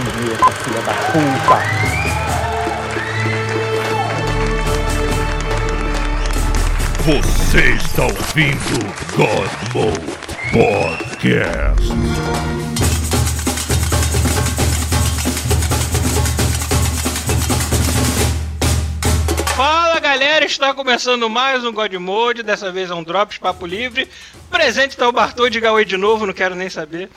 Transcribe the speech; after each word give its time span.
vinheta, 0.00 0.50
filha 0.52 0.80
da 0.82 0.94
puta. 0.94 1.92
Você 7.04 7.74
está 7.74 8.04
ouvindo 8.04 8.78
God 9.16 9.50
Mode 9.74 10.22
Podcast. 10.52 11.92
Fala 19.54 20.00
galera, 20.00 20.44
está 20.46 20.72
começando 20.72 21.28
mais 21.28 21.64
um 21.64 21.72
God 21.72 21.92
Mode, 21.94 22.42
dessa 22.42 22.72
vez 22.72 22.90
é 22.90 22.94
um 22.94 23.02
Drops 23.02 23.36
Papo 23.36 23.66
Livre. 23.66 24.08
Presente 24.50 24.96
tá 24.96 25.08
o 25.08 25.12
Bartô, 25.12 25.48
diga 25.50 25.72
oi 25.72 25.84
de 25.84 25.96
novo, 25.96 26.26
não 26.26 26.32
quero 26.32 26.54
nem 26.54 26.70
saber. 26.70 27.10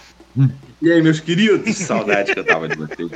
E 0.82 0.92
aí, 0.92 1.02
meus 1.02 1.20
queridos? 1.20 1.76
Saudade 1.78 2.34
que 2.34 2.40
eu 2.40 2.44
tava 2.46 2.68
de 2.68 2.76
vocês. 2.76 3.10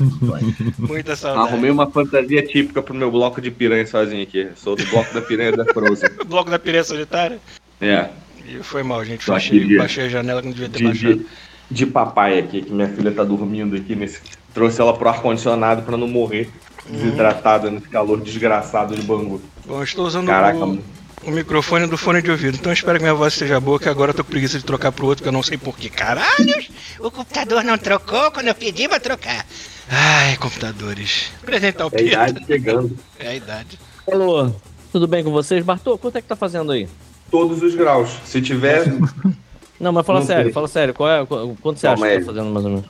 Muita 0.80 1.16
saudade. 1.16 1.50
Arrumei 1.50 1.70
uma 1.70 1.90
fantasia 1.92 2.42
típica 2.42 2.82
pro 2.82 2.94
meu 2.96 3.12
bloco 3.12 3.42
de 3.42 3.52
piranha 3.52 3.86
sozinho 3.86 4.24
aqui. 4.24 4.48
Sou 4.56 4.76
do 4.76 4.86
bloco 4.88 5.14
da 5.14 5.22
piranha 5.22 5.52
da 5.52 5.66
Frozen. 5.66 6.10
O 6.22 6.26
bloco 6.26 6.50
da 6.50 6.58
piranha 6.58 6.84
solitária. 6.84 7.40
É, 7.82 8.10
E 8.48 8.64
foi 8.64 8.84
mal, 8.84 9.04
gente. 9.04 9.28
Baixei, 9.28 9.78
baixei 9.78 10.06
a 10.06 10.10
janela 10.10 10.42
que 10.42 10.48
não 10.48 10.54
devia 10.54 10.70
ter 10.70 10.78
de, 10.78 10.84
baixado. 10.86 11.16
de, 11.16 11.26
de 11.70 11.86
papai 11.86 12.40
aqui, 12.40 12.62
que 12.62 12.72
minha 12.72 12.88
filha 12.88 13.12
tá 13.12 13.24
dormindo 13.24 13.76
aqui. 13.76 13.96
Nesse... 13.96 14.22
Trouxe 14.54 14.82
ela 14.82 14.94
pro 14.94 15.10
ar-condicionado 15.10 15.84
pra 15.84 15.98
não 15.98 16.08
morrer 16.08 16.50
desidratada 16.90 17.70
nesse 17.70 17.88
calor 17.88 18.20
desgraçado 18.22 18.96
de 18.96 19.02
Bangu. 19.04 19.42
Bom, 19.66 19.78
eu 19.78 19.84
estou 19.84 20.08
usando 20.08 20.26
Caraca, 20.28 20.58
o, 20.58 20.68
mano. 20.68 20.84
O 21.24 21.32
microfone 21.32 21.88
do 21.88 21.98
fone 21.98 22.22
de 22.22 22.32
ouvido, 22.32 22.56
então 22.56 22.72
eu 22.72 22.74
espero 22.74 22.98
que 22.98 23.04
minha 23.04 23.14
voz 23.14 23.34
esteja 23.34 23.60
boa, 23.60 23.80
que 23.80 23.90
agora 23.90 24.12
eu 24.12 24.16
tô 24.16 24.24
com 24.24 24.32
preguiça 24.32 24.58
de 24.58 24.64
trocar 24.66 24.92
pro 24.92 25.06
outro, 25.08 25.24
que 25.24 25.28
eu 25.30 25.34
não 25.34 25.44
sei 25.44 25.58
porquê. 25.58 25.90
Caralhos! 25.90 26.70
O 27.00 27.12
computador 27.12 27.64
não 27.64 27.78
trocou 27.78 28.32
quando 28.32 28.48
eu 28.48 28.56
pedi 28.56 28.88
pra 28.88 29.00
trocar. 29.00 29.46
Ai, 29.90 30.38
computadores. 30.38 31.32
Apresentar 31.42 31.88
o 31.88 31.92
É 31.94 32.00
a 32.00 32.02
idade 32.04 32.46
chegando. 32.46 32.98
É 33.20 33.28
a 33.30 33.36
idade. 33.36 33.80
Alô, 34.12 34.52
tudo 34.92 35.08
bem 35.08 35.24
com 35.24 35.32
vocês? 35.32 35.64
Bartô, 35.64 35.98
quanto 35.98 36.18
é 36.18 36.22
que 36.22 36.28
tá 36.28 36.36
fazendo 36.36 36.72
aí? 36.72 36.88
Todos 37.32 37.62
os 37.62 37.76
graus. 37.76 38.10
Se 38.26 38.42
tiver, 38.42 38.86
Não, 39.80 39.94
mas 39.94 40.06
fala 40.06 40.20
Não 40.20 40.28
sério, 40.28 40.44
sei. 40.46 40.54
fala 40.54 40.68
sério. 40.68 40.94
Qual 40.94 41.10
é, 41.10 41.26
qual- 41.26 41.56
quanto 41.62 41.80
você 41.80 41.88
Calma 41.88 42.06
acha 42.06 42.16
que 42.16 42.26
tá 42.26 42.34
fazendo 42.34 42.52
mais 42.54 42.66
ou 42.66 42.72
menos? 42.72 42.86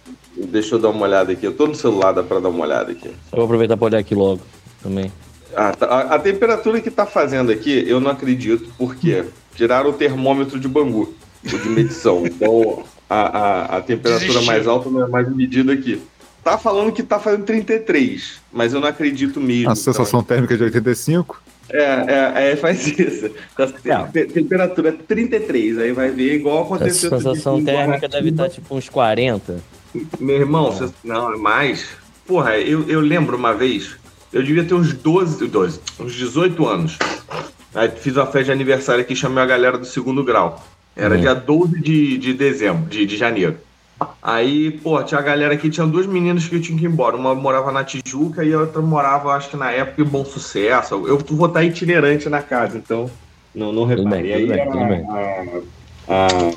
deixa 0.51 0.73
eu 0.75 0.79
dar 0.79 0.89
uma 0.89 1.05
olhada 1.05 1.31
aqui. 1.31 1.45
Eu 1.45 1.53
tô 1.53 1.67
no 1.67 1.75
celular, 1.75 2.11
dá 2.13 2.23
pra 2.23 2.39
dar 2.39 2.49
uma 2.49 2.63
olhada 2.65 2.91
aqui. 2.91 3.07
Eu 3.07 3.13
vou 3.33 3.43
aproveitar 3.45 3.77
pra 3.77 3.85
olhar 3.85 3.99
aqui 3.99 4.15
logo 4.15 4.41
também. 4.81 5.11
Ah, 5.55 5.71
tá. 5.71 5.85
a, 5.85 6.15
a 6.15 6.19
temperatura 6.19 6.79
que 6.81 6.91
tá 6.91 7.05
fazendo 7.05 7.51
aqui, 7.51 7.83
eu 7.87 7.99
não 7.99 8.11
acredito, 8.11 8.69
porque 8.77 9.23
tiraram 9.55 9.89
o 9.89 9.93
termômetro 9.93 10.59
de 10.59 10.67
Bangu, 10.67 11.13
o 11.45 11.57
de 11.57 11.69
medição. 11.69 12.23
Então, 12.27 12.83
a, 13.09 13.15
a, 13.21 13.77
a 13.77 13.81
temperatura 13.81 14.27
Desistiu. 14.27 14.45
mais 14.45 14.67
alta 14.67 14.89
não 14.89 15.03
é 15.03 15.07
mais 15.07 15.27
medida 15.35 15.73
aqui. 15.73 15.99
Tá 16.43 16.57
falando 16.57 16.91
que 16.91 17.03
tá 17.03 17.19
fazendo 17.19 17.43
33, 17.43 18.39
mas 18.51 18.73
eu 18.73 18.79
não 18.79 18.87
acredito 18.87 19.41
mesmo. 19.41 19.71
A 19.71 19.75
sensação 19.75 20.23
térmica 20.23 20.55
de 20.55 20.63
85? 20.63 21.41
Então, 21.67 21.79
é, 21.79 22.33
é, 22.47 22.51
é, 22.51 22.55
faz 22.55 22.85
isso. 22.87 23.29
Tá, 23.55 23.67
te- 24.07 24.25
temperatura 24.25 24.91
33, 24.91 25.77
aí 25.79 25.91
vai 25.91 26.09
ver 26.09 26.35
igual 26.35 26.59
A 26.59 26.61
aconteceu. 26.61 27.09
dia 27.09 27.19
sensação 27.19 27.63
térmica 27.63 28.07
deve 28.07 28.29
estar 28.29 28.49
tipo 28.49 28.75
uns 28.75 28.87
40. 28.89 29.57
Meu 30.19 30.35
irmão, 30.37 30.71
você- 30.71 30.89
não, 31.03 31.33
é 31.33 31.37
mais. 31.37 31.87
Porra, 32.25 32.57
eu, 32.57 32.87
eu 32.87 32.99
lembro 33.01 33.35
uma 33.37 33.53
vez, 33.53 33.97
eu 34.31 34.43
devia 34.43 34.63
ter 34.63 34.73
uns 34.73 34.93
12, 34.93 35.47
12, 35.47 35.79
uns 35.99 36.13
18 36.13 36.67
anos. 36.67 36.97
Aí 37.73 37.89
fiz 37.89 38.15
uma 38.15 38.25
festa 38.25 38.45
de 38.45 38.51
aniversário 38.51 39.01
aqui, 39.01 39.15
chamei 39.15 39.43
a 39.43 39.47
galera 39.47 39.77
do 39.77 39.85
segundo 39.85 40.23
grau. 40.23 40.63
Era 40.95 41.15
Uhum. 41.15 41.21
dia 41.21 41.33
12 41.35 41.79
de, 41.81 42.17
de 42.17 42.33
dezembro, 42.33 42.89
de, 42.89 43.05
de 43.05 43.15
janeiro. 43.17 43.57
Aí, 44.23 44.71
pô, 44.71 45.01
tinha 45.03 45.19
a 45.19 45.23
galera 45.23 45.53
aqui, 45.53 45.69
tinha 45.69 45.85
duas 45.85 46.05
meninas 46.05 46.47
que 46.47 46.55
eu 46.55 46.61
tinha 46.61 46.77
que 46.77 46.85
ir 46.85 46.87
embora. 46.87 47.15
Uma 47.17 47.35
morava 47.35 47.71
na 47.71 47.83
Tijuca 47.83 48.43
e 48.45 48.53
a 48.53 48.59
outra 48.59 48.81
morava, 48.81 49.31
acho 49.33 49.49
que 49.49 49.57
na 49.57 49.71
época, 49.71 50.01
em 50.01 50.05
Bom 50.05 50.23
Sucesso. 50.25 51.05
Eu 51.05 51.17
vou 51.17 51.47
estar 51.47 51.63
itinerante 51.63 52.27
na 52.29 52.41
casa, 52.41 52.77
então 52.77 53.09
não, 53.53 53.71
não 53.73 53.87
Tudo 53.87 54.03
reparei. 54.03 54.47
bem, 54.47 54.65
tudo 54.65 54.85
bem, 54.87 55.05
tudo 55.05 55.65
bem. 56.07 56.55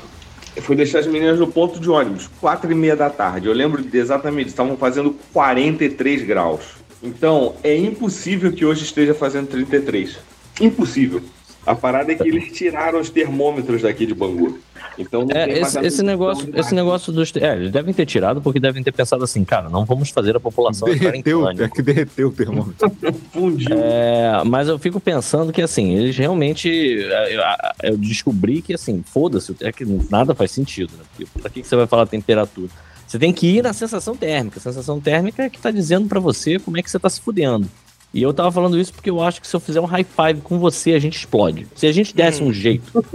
eu 0.55 0.61
fui 0.61 0.75
deixar 0.75 0.99
as 0.99 1.07
meninas 1.07 1.39
no 1.39 1.47
ponto 1.47 1.79
de 1.79 1.89
ônibus, 1.89 2.29
quatro 2.39 2.71
e 2.71 2.75
meia 2.75 2.95
da 2.95 3.09
tarde. 3.09 3.47
Eu 3.47 3.53
lembro 3.53 3.81
de- 3.81 3.97
exatamente, 3.97 4.47
estavam 4.49 4.77
fazendo 4.77 5.15
43 5.33 6.23
graus. 6.23 6.61
Então, 7.03 7.55
é 7.63 7.75
impossível 7.75 8.51
que 8.53 8.65
hoje 8.65 8.83
esteja 8.83 9.13
fazendo 9.13 9.47
33. 9.47 10.17
Impossível. 10.61 11.21
A 11.65 11.75
parada 11.75 12.11
é 12.11 12.15
que 12.15 12.27
eles 12.27 12.51
tiraram 12.51 12.99
os 12.99 13.09
termômetros 13.09 13.81
daqui 13.81 14.05
de 14.05 14.13
Bangu. 14.13 14.59
Então, 14.97 15.25
não 15.25 15.35
É, 15.35 15.49
esse, 15.49 15.79
esse 15.79 16.03
negócio, 16.03 16.51
de 16.51 16.59
esse 16.59 16.75
negócio 16.75 17.11
dos. 17.11 17.33
É, 17.37 17.55
eles 17.55 17.71
devem 17.71 17.93
ter 17.93 18.05
tirado 18.05 18.41
porque 18.41 18.59
devem 18.59 18.83
ter 18.83 18.91
pensado 18.91 19.23
assim, 19.23 19.43
cara, 19.45 19.69
não 19.69 19.85
vamos 19.85 20.09
fazer 20.09 20.35
a 20.35 20.39
população 20.39 20.87
entrar 20.89 21.15
em 21.15 21.21
Derreteu, 21.21 21.49
é 21.49 21.69
que 21.69 21.81
derreteu 21.81 22.27
o 22.27 22.31
termômetro. 22.31 22.91
fundiu. 23.31 23.69
É, 23.71 24.43
mas 24.45 24.67
eu 24.67 24.77
fico 24.77 24.99
pensando 24.99 25.53
que 25.53 25.61
assim, 25.61 25.93
eles 25.93 26.17
realmente. 26.17 26.69
é, 27.01 27.35
Eu, 27.35 27.91
eu 27.91 27.97
descobri 27.97 28.61
que 28.61 28.73
assim, 28.73 29.01
foda-se, 29.05 29.55
é 29.61 29.71
que 29.71 29.85
nada 30.09 30.35
faz 30.35 30.51
sentido, 30.51 30.91
né? 30.97 31.03
Porque 31.15 31.39
pra 31.39 31.49
que 31.49 31.61
que 31.61 31.67
você 31.67 31.75
vai 31.75 31.87
falar 31.87 32.05
temperatura? 32.07 32.69
Você 33.13 33.19
tem 33.19 33.31
que 33.31 33.45
ir 33.45 33.61
na 33.61 33.73
sensação 33.73 34.15
térmica. 34.17 34.57
A 34.57 34.61
sensação 34.63 34.99
térmica 34.99 35.43
é 35.43 35.49
que 35.51 35.59
tá 35.59 35.69
dizendo 35.69 36.07
pra 36.09 36.19
você 36.19 36.57
como 36.57 36.79
é 36.79 36.81
que 36.81 36.89
você 36.89 36.97
tá 36.97 37.07
se 37.07 37.21
fudendo. 37.21 37.69
E 38.11 38.23
eu 38.23 38.33
tava 38.33 38.51
falando 38.51 38.75
isso 38.79 38.91
porque 38.91 39.07
eu 39.07 39.21
acho 39.21 39.39
que 39.39 39.47
se 39.47 39.55
eu 39.55 39.59
fizer 39.59 39.79
um 39.79 39.85
high 39.85 40.03
five 40.03 40.41
com 40.41 40.57
você, 40.57 40.93
a 40.93 40.99
gente 40.99 41.15
explode. 41.17 41.67
Se 41.75 41.85
a 41.85 41.91
gente 41.91 42.15
desse 42.15 42.41
um 42.41 42.51
jeito 42.51 43.05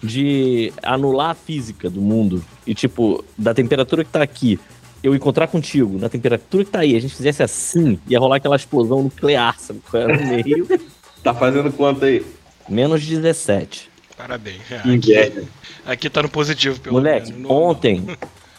de 0.00 0.72
anular 0.80 1.30
a 1.30 1.34
física 1.34 1.90
do 1.90 2.00
mundo 2.00 2.44
e, 2.64 2.72
tipo, 2.72 3.24
da 3.36 3.52
temperatura 3.52 4.04
que 4.04 4.10
tá 4.12 4.22
aqui, 4.22 4.60
eu 5.02 5.12
encontrar 5.12 5.48
contigo 5.48 5.98
na 5.98 6.08
temperatura 6.08 6.64
que 6.64 6.70
tá 6.70 6.78
aí, 6.78 6.94
a 6.94 7.00
gente 7.00 7.16
fizesse 7.16 7.42
assim, 7.42 7.98
ia 8.08 8.20
rolar 8.20 8.36
aquela 8.36 8.54
explosão 8.54 9.02
nuclear, 9.02 9.58
sabe? 9.58 9.80
No 9.92 10.24
meio, 10.24 10.68
Tá 11.20 11.34
fazendo 11.34 11.72
quanto 11.72 12.04
aí? 12.04 12.24
menos 12.68 13.04
17. 13.04 13.90
Parabéns. 14.16 14.60
É, 14.70 14.76
aqui, 14.76 15.46
aqui 15.84 16.08
tá 16.10 16.22
no 16.22 16.28
positivo, 16.28 16.78
pelo 16.78 16.94
Moleque, 16.94 17.32
menos. 17.32 17.42
No- 17.48 17.52
ontem, 17.52 18.06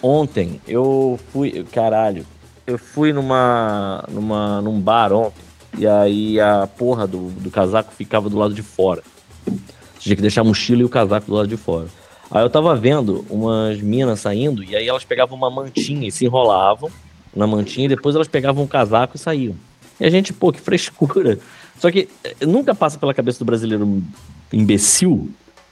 ontem, 0.01 0.61
eu 0.67 1.19
fui, 1.31 1.65
caralho, 1.71 2.25
eu 2.65 2.77
fui 2.77 3.11
numa, 3.13 4.03
numa, 4.09 4.61
num 4.61 4.79
bar 4.79 5.11
ontem, 5.11 5.41
e 5.77 5.87
aí 5.87 6.39
a 6.39 6.67
porra 6.67 7.07
do, 7.07 7.29
do 7.29 7.49
casaco 7.49 7.93
ficava 7.93 8.29
do 8.29 8.37
lado 8.37 8.53
de 8.53 8.61
fora. 8.61 9.03
Tinha 9.99 10.15
que 10.15 10.21
deixar 10.21 10.41
a 10.41 10.43
mochila 10.43 10.81
e 10.81 10.85
o 10.85 10.89
casaco 10.89 11.27
do 11.27 11.33
lado 11.33 11.47
de 11.47 11.57
fora. 11.57 11.87
Aí 12.31 12.43
eu 12.43 12.49
tava 12.49 12.75
vendo 12.75 13.25
umas 13.29 13.81
minas 13.81 14.19
saindo, 14.19 14.63
e 14.63 14.75
aí 14.75 14.87
elas 14.87 15.03
pegavam 15.03 15.37
uma 15.37 15.49
mantinha 15.49 16.07
e 16.07 16.11
se 16.11 16.25
enrolavam 16.25 16.89
na 17.35 17.47
mantinha, 17.47 17.85
e 17.85 17.89
depois 17.89 18.15
elas 18.15 18.27
pegavam 18.27 18.63
o 18.63 18.67
casaco 18.67 19.15
e 19.15 19.19
saíam. 19.19 19.55
E 19.99 20.05
a 20.05 20.09
gente, 20.09 20.31
pô, 20.31 20.51
que 20.51 20.61
frescura. 20.61 21.39
Só 21.79 21.91
que 21.91 22.07
eh, 22.23 22.45
nunca 22.45 22.75
passa 22.75 22.97
pela 22.97 23.13
cabeça 23.13 23.39
do 23.39 23.45
brasileiro 23.45 24.01
imbecil 24.53 25.29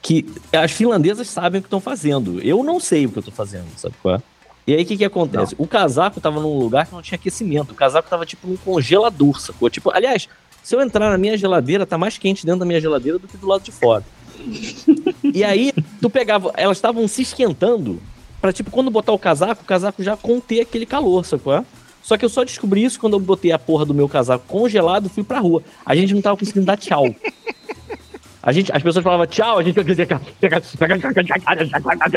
que 0.08 0.26
as 0.54 0.72
finlandesas 0.72 1.28
sabem 1.28 1.60
o 1.60 1.62
que 1.62 1.68
estão 1.68 1.82
fazendo. 1.82 2.40
Eu 2.42 2.64
não 2.64 2.80
sei 2.80 3.06
o 3.06 3.12
que 3.12 3.20
eu 3.20 3.24
tô 3.24 3.30
fazendo, 3.30 3.66
sabe 3.76 3.94
qual 4.02 4.16
é? 4.16 4.22
E 4.66 4.74
aí 4.74 4.84
o 4.84 4.86
que 4.86 4.96
que 4.96 5.04
acontece? 5.04 5.54
O 5.58 5.68
casaco 5.68 6.22
tava 6.22 6.40
num 6.40 6.58
lugar 6.58 6.86
que 6.88 6.94
não 6.94 7.02
tinha 7.02 7.18
aquecimento. 7.18 7.72
O 7.72 7.76
casaco 7.76 8.10
tava 8.10 8.26
tipo 8.26 8.48
num 8.48 8.56
congelador, 8.56 9.38
sacou? 9.42 9.70
Tipo, 9.70 9.92
aliás, 9.92 10.30
se 10.64 10.74
eu 10.74 10.80
entrar 10.80 11.10
na 11.10 11.18
minha 11.18 11.38
geladeira, 11.38 11.86
tá 11.86 11.98
mais 11.98 12.18
quente 12.18 12.46
dentro 12.46 12.62
da 12.62 12.66
minha 12.66 12.80
geladeira 12.80 13.20
do 13.20 13.28
que 13.28 13.36
do 13.36 13.46
lado 13.46 13.64
de 13.64 13.72
fora. 13.74 14.06
e 15.22 15.44
aí, 15.44 15.74
tu 16.02 16.10
pegava, 16.10 16.54
elas 16.56 16.78
estavam 16.78 17.06
se 17.06 17.24
esquentando 17.24 18.02
pra, 18.40 18.54
tipo, 18.54 18.72
quando 18.72 18.90
botar 18.90 19.12
o 19.12 19.20
casaco, 19.20 19.62
o 19.62 19.66
casaco 19.66 20.02
já 20.02 20.16
conter 20.16 20.62
aquele 20.62 20.86
calor, 20.86 21.26
sacou? 21.26 21.54
é? 21.54 21.66
Só 22.02 22.16
que 22.16 22.24
eu 22.24 22.30
só 22.30 22.46
descobri 22.46 22.82
isso 22.82 22.98
quando 22.98 23.18
eu 23.18 23.20
botei 23.20 23.52
a 23.52 23.60
porra 23.60 23.86
do 23.86 23.94
meu 23.94 24.08
casaco 24.08 24.46
congelado 24.48 25.08
e 25.08 25.10
fui 25.10 25.26
pra 25.26 25.40
rua. 25.40 25.62
A 25.86 25.94
gente 25.94 26.14
não 26.14 26.22
tava 26.22 26.38
conseguindo 26.38 26.66
dar 26.66 26.78
tchau. 26.78 27.14
A 28.48 28.54
gente, 28.54 28.72
as 28.72 28.82
pessoas 28.82 29.04
falavam 29.04 29.28
tchau, 29.28 29.58
a 29.60 29.62
gente 29.64 29.78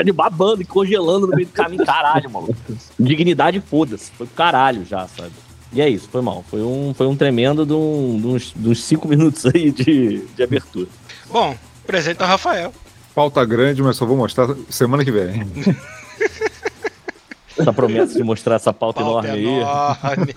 de 0.05 0.11
babando 0.13 0.61
e 0.61 0.65
congelando 0.65 1.27
no 1.27 1.35
meio 1.35 1.45
do 1.45 1.51
caminho. 1.51 1.85
Caralho, 1.85 2.29
mano. 2.31 2.55
Dignidade, 2.97 3.59
foda-se. 3.59 4.11
Foi 4.11 4.25
pro 4.25 4.33
caralho 4.37 4.85
já, 4.85 5.05
sabe? 5.09 5.31
E 5.73 5.81
é 5.81 5.89
isso, 5.89 6.07
foi 6.09 6.21
mal. 6.21 6.41
Foi 6.49 6.61
um, 6.61 6.93
foi 6.93 7.05
um 7.05 7.17
tremendo 7.17 7.65
de, 7.65 7.73
um- 7.73 8.17
de 8.17 8.27
uns, 8.27 8.53
de 8.55 8.69
uns 8.69 8.81
cinco 8.81 9.09
minutos 9.09 9.45
aí 9.45 9.71
de, 9.71 10.19
de 10.25 10.41
abertura. 10.41 10.87
Bom, 11.29 11.53
presente 11.85 12.21
ao 12.23 12.29
Rafael. 12.29 12.73
Pauta 13.13 13.43
grande, 13.43 13.83
mas 13.83 13.97
só 13.97 14.05
vou 14.05 14.15
mostrar 14.15 14.55
semana 14.69 15.03
que 15.03 15.11
vem. 15.11 15.45
Essa 17.57 17.73
promessa 17.73 18.13
de 18.13 18.23
mostrar 18.23 18.55
essa 18.55 18.71
pauta, 18.71 19.01
Pauta 19.01 19.27
enorme 19.27 19.49
aí. 19.49 19.59
enorme. 19.59 20.35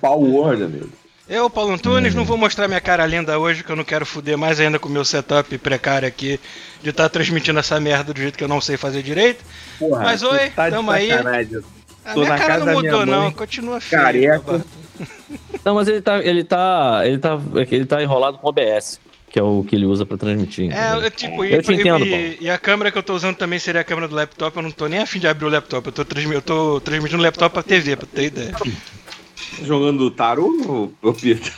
Pau 0.00 0.22
Word, 0.22 0.62
amigo. 0.62 0.88
Eu, 1.30 1.48
Paulo 1.48 1.72
Antunes, 1.72 2.12
não 2.12 2.24
vou 2.24 2.36
mostrar 2.36 2.66
minha 2.66 2.80
cara 2.80 3.06
linda 3.06 3.38
hoje, 3.38 3.62
que 3.62 3.70
eu 3.70 3.76
não 3.76 3.84
quero 3.84 4.04
fuder 4.04 4.36
mais 4.36 4.58
ainda 4.58 4.80
com 4.80 4.88
o 4.88 4.92
meu 4.92 5.04
setup 5.04 5.56
precário 5.58 6.08
aqui 6.08 6.40
de 6.82 6.90
estar 6.90 7.08
transmitindo 7.08 7.60
essa 7.60 7.78
merda 7.78 8.12
do 8.12 8.20
jeito 8.20 8.36
que 8.36 8.42
eu 8.42 8.48
não 8.48 8.60
sei 8.60 8.76
fazer 8.76 9.00
direito. 9.00 9.44
Porra, 9.78 10.02
Mas 10.02 10.24
oi, 10.24 10.50
tá 10.50 10.68
tamo 10.68 10.90
aí. 10.90 11.08
sacanagem. 11.08 11.60
A 12.04 12.14
Tô 12.14 12.20
minha 12.20 12.30
na 12.32 12.38
cara 12.38 12.54
casa 12.54 12.64
não 12.64 12.72
mudou, 12.72 13.06
não, 13.06 13.30
continua 13.30 13.80
feio. 13.80 14.02
careca. 14.02 14.64
Não, 15.64 15.74
mas 15.74 15.88
ele 15.88 16.00
tá, 16.00 16.18
ele 16.24 16.42
tá, 16.42 17.02
ele 17.04 17.18
tá, 17.18 17.38
ele 17.70 17.84
tá 17.84 18.02
enrolado 18.02 18.38
com 18.38 18.48
OBS. 18.48 18.98
que 19.30 19.38
é 19.38 19.42
o 19.42 19.62
que 19.62 19.76
ele 19.76 19.84
usa 19.84 20.04
pra 20.06 20.16
transmitir. 20.16 20.70
É, 20.74 21.06
é 21.06 21.10
tipo, 21.10 21.44
e, 21.44 21.52
Eu 21.52 21.62
te 21.62 21.70
e- 21.72 21.74
entendo, 21.74 22.04
e- 22.06 22.38
e 22.40 22.50
a 22.50 22.56
câmera 22.58 22.90
que 22.90 22.96
eu 22.98 23.02
tô 23.02 23.14
usando 23.14 23.36
também 23.36 23.58
seria 23.58 23.82
a 23.82 23.84
câmera 23.84 24.08
do 24.08 24.14
laptop. 24.14 24.56
Eu 24.56 24.62
não 24.62 24.70
tô 24.70 24.86
nem 24.86 25.00
afim 25.00 25.18
de 25.18 25.28
abrir 25.28 25.44
o 25.44 25.50
laptop. 25.50 25.86
Eu 25.86 25.92
tô, 25.92 26.04
transmi- 26.04 26.34
eu 26.34 26.40
tô 26.42 26.80
transmitindo 26.80 27.20
o 27.20 27.24
laptop 27.24 27.52
pra 27.52 27.62
TV, 27.62 27.94
pra 27.96 28.06
ter 28.06 28.24
ideia. 28.24 28.52
Jogando 29.62 30.10
tarô, 30.10 30.90
ô 31.02 31.12
Pita? 31.12 31.50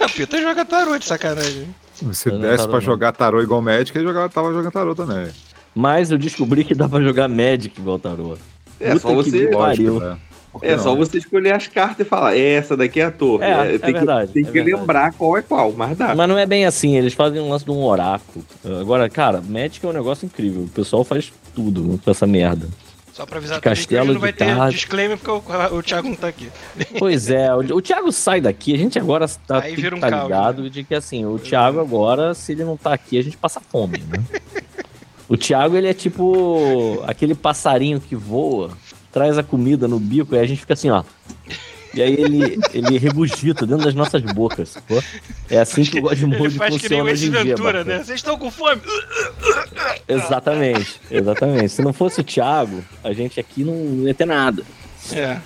A 0.00 0.08
Pita 0.10 0.40
joga 0.40 0.64
tarô 0.64 0.98
de 0.98 1.04
sacanagem. 1.04 1.68
Se 2.12 2.28
Eu 2.28 2.38
desse 2.38 2.64
pra 2.64 2.74
não. 2.74 2.80
jogar 2.80 3.12
tarô 3.12 3.40
igual 3.42 3.62
Magic, 3.62 3.96
ele 3.96 4.06
jogava, 4.06 4.28
tava 4.28 4.52
jogando 4.52 4.72
tarô 4.72 4.94
também. 4.94 5.28
Mas 5.74 6.10
eu 6.10 6.18
descobri 6.18 6.64
que 6.64 6.74
dá 6.74 6.88
pra 6.88 7.00
jogar 7.00 7.28
Magic 7.28 7.78
igual 7.80 7.98
tarô. 7.98 8.36
É 8.80 8.88
Puta 8.92 9.00
só 9.08 9.14
você. 9.14 9.46
me 9.46 9.56
pariu. 9.56 10.00
né? 10.00 10.16
Por 10.52 10.60
que 10.62 10.66
É 10.68 10.76
não? 10.76 10.82
só 10.82 10.94
você 10.94 11.18
escolher 11.18 11.52
as 11.54 11.66
cartas 11.66 12.06
e 12.06 12.08
falar, 12.08 12.34
"É, 12.36 12.54
essa 12.54 12.76
daqui 12.76 13.00
é 13.00 13.04
a 13.04 13.10
torre. 13.10 13.44
É, 13.44 13.74
é 13.74 13.78
tem 13.78 13.92
verdade, 13.92 14.26
que, 14.28 14.32
tem 14.34 14.42
é 14.42 14.46
que 14.46 14.52
verdade. 14.52 14.76
lembrar 14.80 15.12
qual 15.12 15.36
é 15.36 15.42
qual, 15.42 15.72
mas 15.72 15.96
dá. 15.96 16.14
Mas 16.14 16.28
não 16.28 16.38
é 16.38 16.44
bem 16.46 16.64
assim, 16.66 16.96
eles 16.96 17.12
fazem 17.14 17.40
um 17.40 17.48
lance 17.50 17.64
de 17.64 17.70
um 17.70 17.82
oráculo. 17.84 18.44
Agora, 18.80 19.08
cara, 19.08 19.40
Magic 19.40 19.84
é 19.84 19.88
um 19.88 19.92
negócio 19.92 20.24
incrível. 20.26 20.62
O 20.62 20.68
pessoal 20.68 21.04
faz 21.04 21.32
tudo 21.54 22.00
com 22.02 22.10
essa 22.10 22.26
merda. 22.26 22.66
Só 23.16 23.24
pra 23.24 23.38
avisar 23.38 23.56
De 23.56 23.62
também 23.62 23.76
que 23.76 23.80
castelo 23.80 24.12
não 24.12 24.20
vai 24.20 24.30
ter 24.30 24.68
disclaimer 24.68 25.16
porque 25.16 25.30
o, 25.30 25.76
o 25.78 25.82
Thiago 25.82 26.10
não 26.10 26.16
tá 26.16 26.28
aqui. 26.28 26.50
Pois 26.98 27.30
é, 27.30 27.50
o, 27.54 27.60
o 27.60 27.80
Thiago 27.80 28.12
sai 28.12 28.42
daqui, 28.42 28.74
a 28.74 28.76
gente 28.76 28.98
agora 28.98 29.26
tá, 29.46 29.60
Aí 29.60 29.74
vira 29.74 29.96
um 29.96 30.00
tá 30.00 30.10
caos, 30.10 30.22
ligado 30.24 30.68
de 30.68 30.84
que 30.84 30.94
assim, 30.94 31.24
o 31.24 31.38
Thiago 31.38 31.80
agora, 31.80 32.34
se 32.34 32.52
ele 32.52 32.62
não 32.62 32.76
tá 32.76 32.92
aqui, 32.92 33.18
a 33.18 33.22
gente 33.22 33.38
passa 33.38 33.58
fome, 33.58 34.04
né? 34.06 34.22
o 35.26 35.34
Thiago, 35.34 35.78
ele 35.78 35.88
é 35.88 35.94
tipo 35.94 37.02
aquele 37.06 37.34
passarinho 37.34 37.98
que 37.98 38.14
voa, 38.14 38.76
traz 39.10 39.38
a 39.38 39.42
comida 39.42 39.88
no 39.88 39.98
bico 39.98 40.34
e 40.34 40.38
a 40.38 40.44
gente 40.44 40.60
fica 40.60 40.74
assim, 40.74 40.90
ó. 40.90 41.02
E 41.96 42.02
aí 42.02 42.12
ele, 42.12 42.58
ele 42.74 42.98
regurgita 42.98 43.66
dentro 43.66 43.86
das 43.86 43.94
nossas 43.94 44.20
bocas, 44.20 44.68
sacou? 44.68 45.02
É 45.48 45.58
assim 45.58 45.82
que 45.82 45.98
o 45.98 46.02
Godmode 46.02 46.58
funciona 46.58 47.10
hoje 47.10 47.28
em 47.28 47.30
dia, 47.30 47.44
Ventura, 47.44 47.84
né? 47.84 48.04
Vocês 48.04 48.18
estão 48.18 48.38
com 48.38 48.50
fome? 48.50 48.82
Exatamente, 50.06 51.00
exatamente. 51.10 51.70
Se 51.70 51.80
não 51.80 51.94
fosse 51.94 52.20
o 52.20 52.24
Thiago, 52.24 52.84
a 53.02 53.14
gente 53.14 53.40
aqui 53.40 53.64
não 53.64 54.06
ia 54.06 54.12
ter 54.12 54.26
nada. 54.26 54.62
É. 55.10 55.38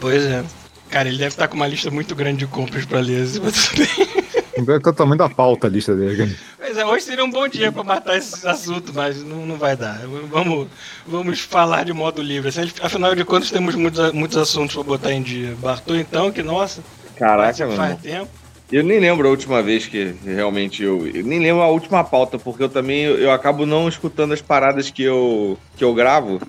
Pois 0.00 0.24
é. 0.24 0.42
Cara, 0.88 1.08
ele 1.08 1.18
deve 1.18 1.28
estar 1.28 1.48
com 1.48 1.56
uma 1.56 1.66
lista 1.66 1.90
muito 1.90 2.14
grande 2.14 2.38
de 2.38 2.46
compras 2.46 2.86
pra 2.86 3.00
ler. 3.00 3.26
mas 3.42 3.68
tudo 3.68 3.86
bem. 3.86 4.31
Não 4.56 4.74
é 4.74 4.80
que 4.80 4.88
o 4.88 4.92
tamanho 4.92 5.18
da 5.18 5.28
pauta 5.28 5.66
a 5.66 5.70
lista 5.70 5.94
dele. 5.94 6.36
Mas 6.58 6.76
é, 6.76 6.84
hoje 6.84 7.04
seria 7.04 7.24
um 7.24 7.30
bom 7.30 7.48
dia 7.48 7.72
pra 7.72 7.82
matar 7.82 8.16
esse 8.16 8.46
assunto, 8.46 8.92
mas 8.94 9.22
não, 9.22 9.46
não 9.46 9.56
vai 9.56 9.76
dar. 9.76 10.00
Vamos, 10.30 10.68
vamos 11.06 11.40
falar 11.40 11.84
de 11.84 11.92
modo 11.92 12.20
livre. 12.22 12.48
Assim, 12.48 12.70
Afinal 12.82 13.14
de 13.14 13.24
contas, 13.24 13.50
temos 13.50 13.74
muitos, 13.74 14.12
muitos 14.12 14.36
assuntos 14.36 14.74
pra 14.74 14.84
botar 14.84 15.12
em 15.12 15.22
dia. 15.22 15.56
Bartô, 15.60 15.94
então, 15.94 16.30
que 16.30 16.42
nossa, 16.42 16.82
Caraca, 17.16 17.66
meu 17.66 17.76
faz 17.76 18.00
tempo. 18.00 18.28
Eu 18.70 18.82
nem 18.82 18.98
lembro 18.98 19.28
a 19.28 19.30
última 19.30 19.62
vez 19.62 19.86
que 19.86 20.14
realmente 20.24 20.82
eu. 20.82 21.06
Eu 21.06 21.24
nem 21.24 21.38
lembro 21.38 21.62
a 21.62 21.68
última 21.68 22.02
pauta, 22.02 22.38
porque 22.38 22.62
eu 22.62 22.68
também 22.68 23.02
eu, 23.02 23.18
eu 23.18 23.30
acabo 23.30 23.66
não 23.66 23.86
escutando 23.86 24.32
as 24.32 24.40
paradas 24.40 24.90
que 24.90 25.02
eu, 25.02 25.58
que 25.76 25.84
eu 25.84 25.94
gravo. 25.94 26.40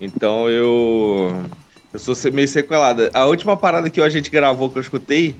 Então 0.00 0.48
eu. 0.48 1.44
Eu 1.92 1.98
sou 1.98 2.14
meio 2.32 2.48
sequelada. 2.48 3.10
A 3.12 3.26
última 3.26 3.56
parada 3.56 3.90
que 3.90 4.00
a 4.00 4.08
gente 4.08 4.30
gravou 4.30 4.70
que 4.70 4.78
eu 4.78 4.82
escutei 4.82 5.36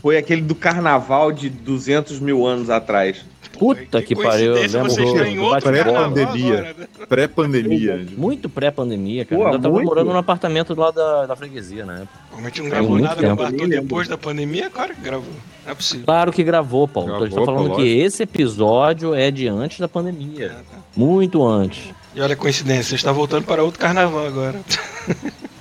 foi 0.00 0.16
aquele 0.16 0.42
do 0.42 0.54
carnaval 0.54 1.32
de 1.32 1.48
200 1.48 2.20
mil 2.20 2.46
anos 2.46 2.70
atrás. 2.70 3.24
Puta 3.58 4.02
que 4.02 4.16
pariu, 4.16 4.56
eu 4.56 4.68
lembro 4.68 5.60
carnaval 5.60 5.60
Pré-pandemia. 5.60 6.62
né? 6.62 6.74
Pré-pandemia. 7.08 8.06
Muito 8.16 8.48
pré-pandemia, 8.48 9.24
cara. 9.24 9.36
Pô, 9.36 9.42
eu 9.42 9.46
ainda 9.46 9.62
tava 9.62 9.74
muito. 9.74 9.86
morando 9.86 10.10
num 10.10 10.18
apartamento 10.18 10.74
lá 10.74 10.90
da, 10.90 11.26
da 11.26 11.36
freguesia, 11.36 11.86
né? 11.86 12.06
Como 12.30 12.44
a 12.44 12.48
gente 12.48 12.62
não 12.62 12.70
gravou 12.70 12.98
nada 12.98 13.14
com 13.14 13.32
o 13.32 13.36
tempo. 13.36 13.62
Lembro. 13.62 13.68
depois 13.68 14.08
da 14.08 14.18
pandemia, 14.18 14.68
claro 14.70 14.94
que 14.94 15.00
gravou. 15.00 15.32
Não 15.64 15.72
é 15.72 15.74
possível. 15.74 16.04
Claro 16.04 16.32
que 16.32 16.42
gravou, 16.42 16.88
Paulo. 16.88 17.14
A 17.14 17.18
gente 17.20 17.30
Gravou, 17.30 17.46
falando 17.46 17.70
pô, 17.70 17.76
que 17.76 17.98
esse 17.98 18.22
episódio 18.24 19.14
é 19.14 19.30
de 19.30 19.46
antes 19.46 19.78
da 19.78 19.88
pandemia. 19.88 20.46
É, 20.46 20.48
tá. 20.48 20.78
Muito 20.96 21.46
antes. 21.46 21.90
E 22.14 22.20
olha 22.20 22.34
a 22.34 22.36
coincidência, 22.36 22.84
você 22.84 22.94
está 22.96 23.12
voltando 23.12 23.44
para 23.44 23.62
outro 23.62 23.78
carnaval 23.78 24.26
agora. 24.26 24.60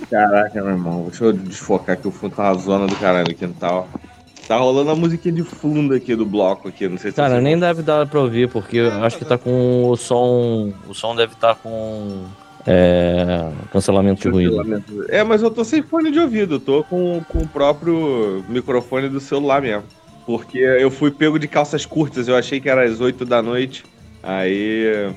Caraca, 0.10 0.62
meu 0.62 0.72
irmão. 0.72 1.06
Deixa 1.10 1.26
eu 1.26 1.34
desfocar 1.34 1.98
que 1.98 2.08
o 2.08 2.12
fundo 2.12 2.36
tá 2.36 2.44
uma 2.44 2.54
zona 2.60 2.88
do 2.88 2.96
caralho 2.96 3.32
aqui 3.32 3.46
no 3.48 3.54
tal. 3.54 3.88
Tá 4.48 4.58
rolando 4.58 4.92
a 4.92 4.96
musiquinha 4.96 5.34
de 5.34 5.44
fundo 5.44 5.94
aqui 5.94 6.16
do 6.16 6.26
bloco 6.26 6.68
aqui, 6.68 6.88
não 6.88 6.98
sei 6.98 7.12
se 7.12 7.16
Cara, 7.16 7.40
nem 7.40 7.58
deve 7.58 7.82
dar 7.82 8.06
pra 8.06 8.20
ouvir, 8.20 8.50
porque 8.50 8.78
eu 8.78 9.04
acho 9.04 9.18
que 9.18 9.26
tá 9.26 9.38
com 9.38 9.88
o 9.88 9.96
som. 9.96 10.74
O 10.88 10.94
som 10.94 11.16
deve 11.16 11.34
estar 11.34 11.56
com. 11.56 12.26
É, 12.66 13.50
cancelamento 13.72 14.22
de 14.22 14.30
ruído. 14.30 14.84
É, 15.10 15.24
mas 15.24 15.42
eu 15.42 15.52
tô 15.52 15.64
sem 15.64 15.82
fone 15.82 16.12
de 16.12 16.20
ouvido, 16.20 16.60
tô 16.60 16.84
com, 16.84 17.22
com 17.28 17.40
o 17.40 17.48
próprio 17.48 18.44
microfone 18.48 19.10
do 19.10 19.20
celular 19.20 19.62
mesmo. 19.62 19.84
Porque 20.26 20.58
eu 20.58 20.90
fui 20.90 21.12
pego 21.12 21.38
de 21.38 21.48
calças 21.48 21.86
curtas, 21.86 22.28
eu 22.28 22.36
achei 22.36 22.62
que 22.62 22.70
era 22.70 22.84
às 22.84 23.02
8 23.02 23.26
da 23.26 23.42
noite. 23.42 23.84
Aí. 24.22 25.12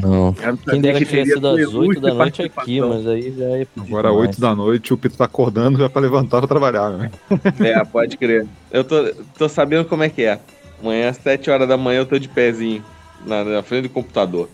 Não. 0.00 0.34
Quem 0.68 0.80
dera 0.80 0.98
que 0.98 1.04
tivesse 1.04 1.32
sido 1.34 1.48
às 1.48 1.58
ilustre 1.58 1.78
8 1.88 2.00
da 2.00 2.14
noite 2.14 2.42
aqui, 2.42 2.80
mas 2.80 3.06
aí 3.06 3.34
já 3.36 3.44
é. 3.44 3.66
Agora, 3.76 4.08
demais. 4.08 4.28
8 4.28 4.40
da 4.40 4.54
noite, 4.54 4.92
o 4.94 4.98
Pito 4.98 5.16
tá 5.16 5.24
acordando 5.24 5.78
já 5.78 5.88
pra 5.88 6.00
levantar 6.02 6.38
pra 6.38 6.48
trabalhar, 6.48 6.90
né? 6.90 7.10
É, 7.60 7.84
pode 7.84 8.16
crer. 8.16 8.46
Eu 8.70 8.84
tô, 8.84 9.12
tô 9.38 9.48
sabendo 9.48 9.84
como 9.84 10.02
é 10.02 10.08
que 10.08 10.22
é. 10.22 10.38
Amanhã, 10.80 11.08
às 11.10 11.16
7 11.16 11.50
horas 11.50 11.68
da 11.68 11.76
manhã, 11.76 11.98
eu 12.00 12.06
tô 12.06 12.18
de 12.18 12.28
pezinho 12.28 12.84
na, 13.26 13.42
na 13.44 13.62
frente 13.62 13.84
do 13.84 13.88
computador. 13.90 14.48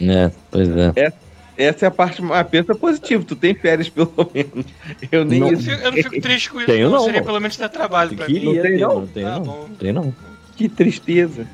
É, 0.00 0.30
pois 0.50 0.68
é. 0.68 1.12
Essa 1.56 1.86
é 1.86 1.88
a 1.88 1.90
parte 1.90 2.22
mais. 2.22 2.46
Pensa 2.46 2.72
positivo, 2.74 3.24
tu 3.24 3.34
tem 3.34 3.52
férias 3.54 3.88
pelo 3.90 4.12
menos. 4.32 4.64
Eu 5.10 5.24
nem 5.24 5.40
Não. 5.40 5.48
Eu, 5.48 5.54
isso. 5.54 5.62
fico- 5.68 5.82
eu 5.82 5.90
não 5.92 5.98
fico 6.02 6.20
triste 6.20 6.50
com 6.50 6.58
isso, 6.58 6.66
Tenho 6.66 6.88
não. 6.88 6.98
não, 6.98 7.04
Seria 7.04 7.22
pelo 7.22 7.40
menos 7.40 7.56
ter 7.56 7.68
trabalho 7.68 8.16
pra 8.16 8.28
mim. 8.28 8.44
Não 8.44 8.62
tem, 8.62 8.78
não? 8.78 8.94
não 9.00 9.06
tem 9.06 9.24
Tá 9.24 9.40
não. 9.40 9.68
Tem 9.78 9.92
não. 9.92 10.14
Que 10.56 10.68
tristeza. 10.68 11.46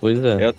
Pois 0.00 0.22
é. 0.22 0.46
Eu 0.46 0.54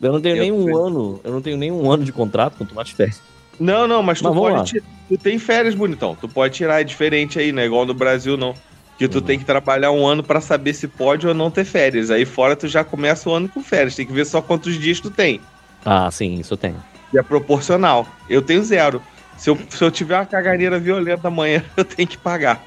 Eu 0.00 0.12
não 0.12 0.20
tenho 0.20 0.36
Eu 0.36 0.40
nem 0.42 0.52
um 0.52 0.76
ano. 0.86 1.20
Eu 1.24 1.32
não 1.32 1.40
tenho 1.42 1.56
nem 1.56 1.72
um 1.72 1.90
ano 1.90 2.04
de 2.04 2.12
contrato, 2.12 2.56
quanto 2.56 2.74
mais 2.74 2.90
férias. 2.90 3.20
Não, 3.58 3.88
não, 3.88 4.02
mas 4.02 4.20
tu 4.20 4.24
Mas 4.28 4.34
lá. 4.34 4.40
pode. 4.40 4.70
ti- 4.70 4.82
Tu 5.08 5.16
tem 5.18 5.38
férias, 5.38 5.74
bonitão. 5.74 6.14
Tu 6.14 6.28
pode 6.28 6.54
tirar, 6.54 6.80
é 6.80 6.84
diferente 6.84 7.38
aí, 7.38 7.50
não 7.50 7.62
é 7.62 7.66
igual 7.66 7.86
no 7.86 7.94
Brasil, 7.94 8.36
não. 8.36 8.54
Que 8.98 9.08
tu 9.08 9.16
Uhum. 9.18 9.24
tem 9.24 9.38
que 9.38 9.44
trabalhar 9.44 9.90
um 9.90 10.06
ano 10.06 10.22
pra 10.22 10.40
saber 10.40 10.74
se 10.74 10.86
pode 10.86 11.26
ou 11.26 11.32
não 11.34 11.50
ter 11.50 11.64
férias. 11.64 12.10
Aí 12.10 12.24
fora 12.24 12.54
tu 12.54 12.68
já 12.68 12.84
começa 12.84 13.28
o 13.28 13.32
ano 13.32 13.48
com 13.48 13.62
férias. 13.62 13.94
Tem 13.96 14.06
que 14.06 14.12
ver 14.12 14.26
só 14.26 14.42
quantos 14.42 14.78
dias 14.78 15.00
tu 15.00 15.10
tem. 15.10 15.40
Ah, 15.84 16.10
sim, 16.10 16.34
isso 16.38 16.52
eu 16.54 16.58
tenho. 16.58 16.76
E 17.12 17.18
é 17.18 17.22
proporcional. 17.22 18.06
Eu 18.28 18.42
tenho 18.42 18.62
zero. 18.62 19.00
Se 19.36 19.48
eu, 19.50 19.58
se 19.70 19.82
eu 19.82 19.90
tiver 19.90 20.16
uma 20.16 20.26
caganeira 20.26 20.78
violenta 20.78 21.28
amanhã, 21.28 21.64
eu 21.76 21.84
tenho 21.84 22.06
que 22.08 22.18
pagar 22.18 22.62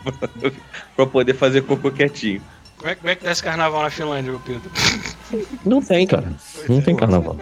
pra 0.95 1.05
poder 1.05 1.33
fazer 1.35 1.61
cocô 1.61 1.91
quietinho. 1.91 2.41
Como 2.81 2.89
é, 2.91 2.95
como 2.95 3.09
é 3.11 3.15
que 3.15 3.23
tá 3.23 3.31
esse 3.31 3.43
carnaval 3.43 3.83
na 3.83 3.91
Finlândia, 3.91 4.33
ô 4.35 4.39
Pedro? 4.39 4.71
Não 5.63 5.81
tem, 5.83 6.07
cara. 6.07 6.33
Não 6.67 6.81
tem 6.81 6.95
carnaval. 6.95 7.37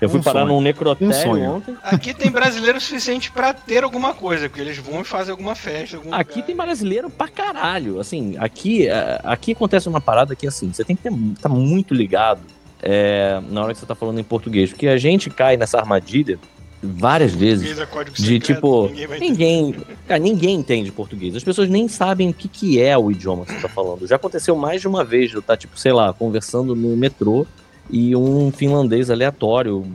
Eu 0.00 0.08
fui 0.08 0.20
Um 0.20 0.22
parar 0.22 0.42
sonho. 0.42 0.52
num 0.54 0.60
necrotério 0.60 1.12
Um 1.12 1.12
sonho. 1.12 1.50
ontem. 1.56 1.76
Aqui 1.82 2.14
tem 2.14 2.30
brasileiro 2.30 2.80
suficiente 2.80 3.30
pra 3.32 3.52
ter 3.52 3.82
alguma 3.82 4.14
coisa, 4.14 4.48
porque 4.48 4.60
eles 4.60 4.78
vão 4.78 5.00
e 5.00 5.04
fazem 5.04 5.32
alguma 5.32 5.56
festa. 5.56 5.96
Algum 5.96 6.14
Aqui 6.14 6.34
lugar. 6.36 6.46
tem 6.46 6.56
brasileiro 6.56 7.10
pra 7.10 7.26
caralho. 7.28 7.98
Assim, 7.98 8.36
aqui, 8.38 8.86
é, 8.88 9.20
aqui 9.24 9.50
acontece 9.52 9.88
uma 9.88 10.00
parada 10.00 10.36
que, 10.36 10.46
assim, 10.46 10.72
você 10.72 10.84
tem 10.84 10.94
que 10.94 11.02
ter, 11.02 11.12
tá 11.42 11.48
muito 11.48 11.92
ligado 11.92 12.40
é, 12.80 13.40
na 13.50 13.64
hora 13.64 13.74
que 13.74 13.80
você 13.80 13.86
tá 13.86 13.96
falando 13.96 14.20
em 14.20 14.24
português. 14.24 14.70
Porque 14.70 14.86
a 14.86 14.96
gente 14.96 15.28
cai 15.28 15.56
nessa 15.56 15.76
armadilha 15.78 16.38
várias 16.82 17.34
vezes. 17.34 17.78
É 17.78 17.84
De 18.04 18.22
secreto, 18.22 18.54
tipo, 18.54 18.88
ninguém 18.88 19.20
ninguém, 19.20 19.74
cara, 20.06 20.20
ninguém 20.20 20.56
entende 20.56 20.92
português. 20.92 21.34
As 21.34 21.44
pessoas 21.44 21.68
nem 21.68 21.88
sabem 21.88 22.30
o 22.30 22.34
que, 22.34 22.48
que 22.48 22.80
é 22.80 22.96
o 22.96 23.10
idioma 23.10 23.44
que 23.44 23.52
você 23.52 23.60
tá 23.60 23.68
falando. 23.68 24.06
Já 24.06 24.16
aconteceu 24.16 24.54
mais 24.56 24.80
de 24.80 24.88
uma 24.88 25.04
vez 25.04 25.32
eu 25.32 25.40
estar, 25.40 25.56
tipo, 25.56 25.78
sei 25.78 25.92
lá, 25.92 26.12
conversando 26.12 26.74
no 26.74 26.96
metrô 26.96 27.46
e 27.90 28.14
um 28.14 28.52
finlandês 28.52 29.10
aleatório 29.10 29.86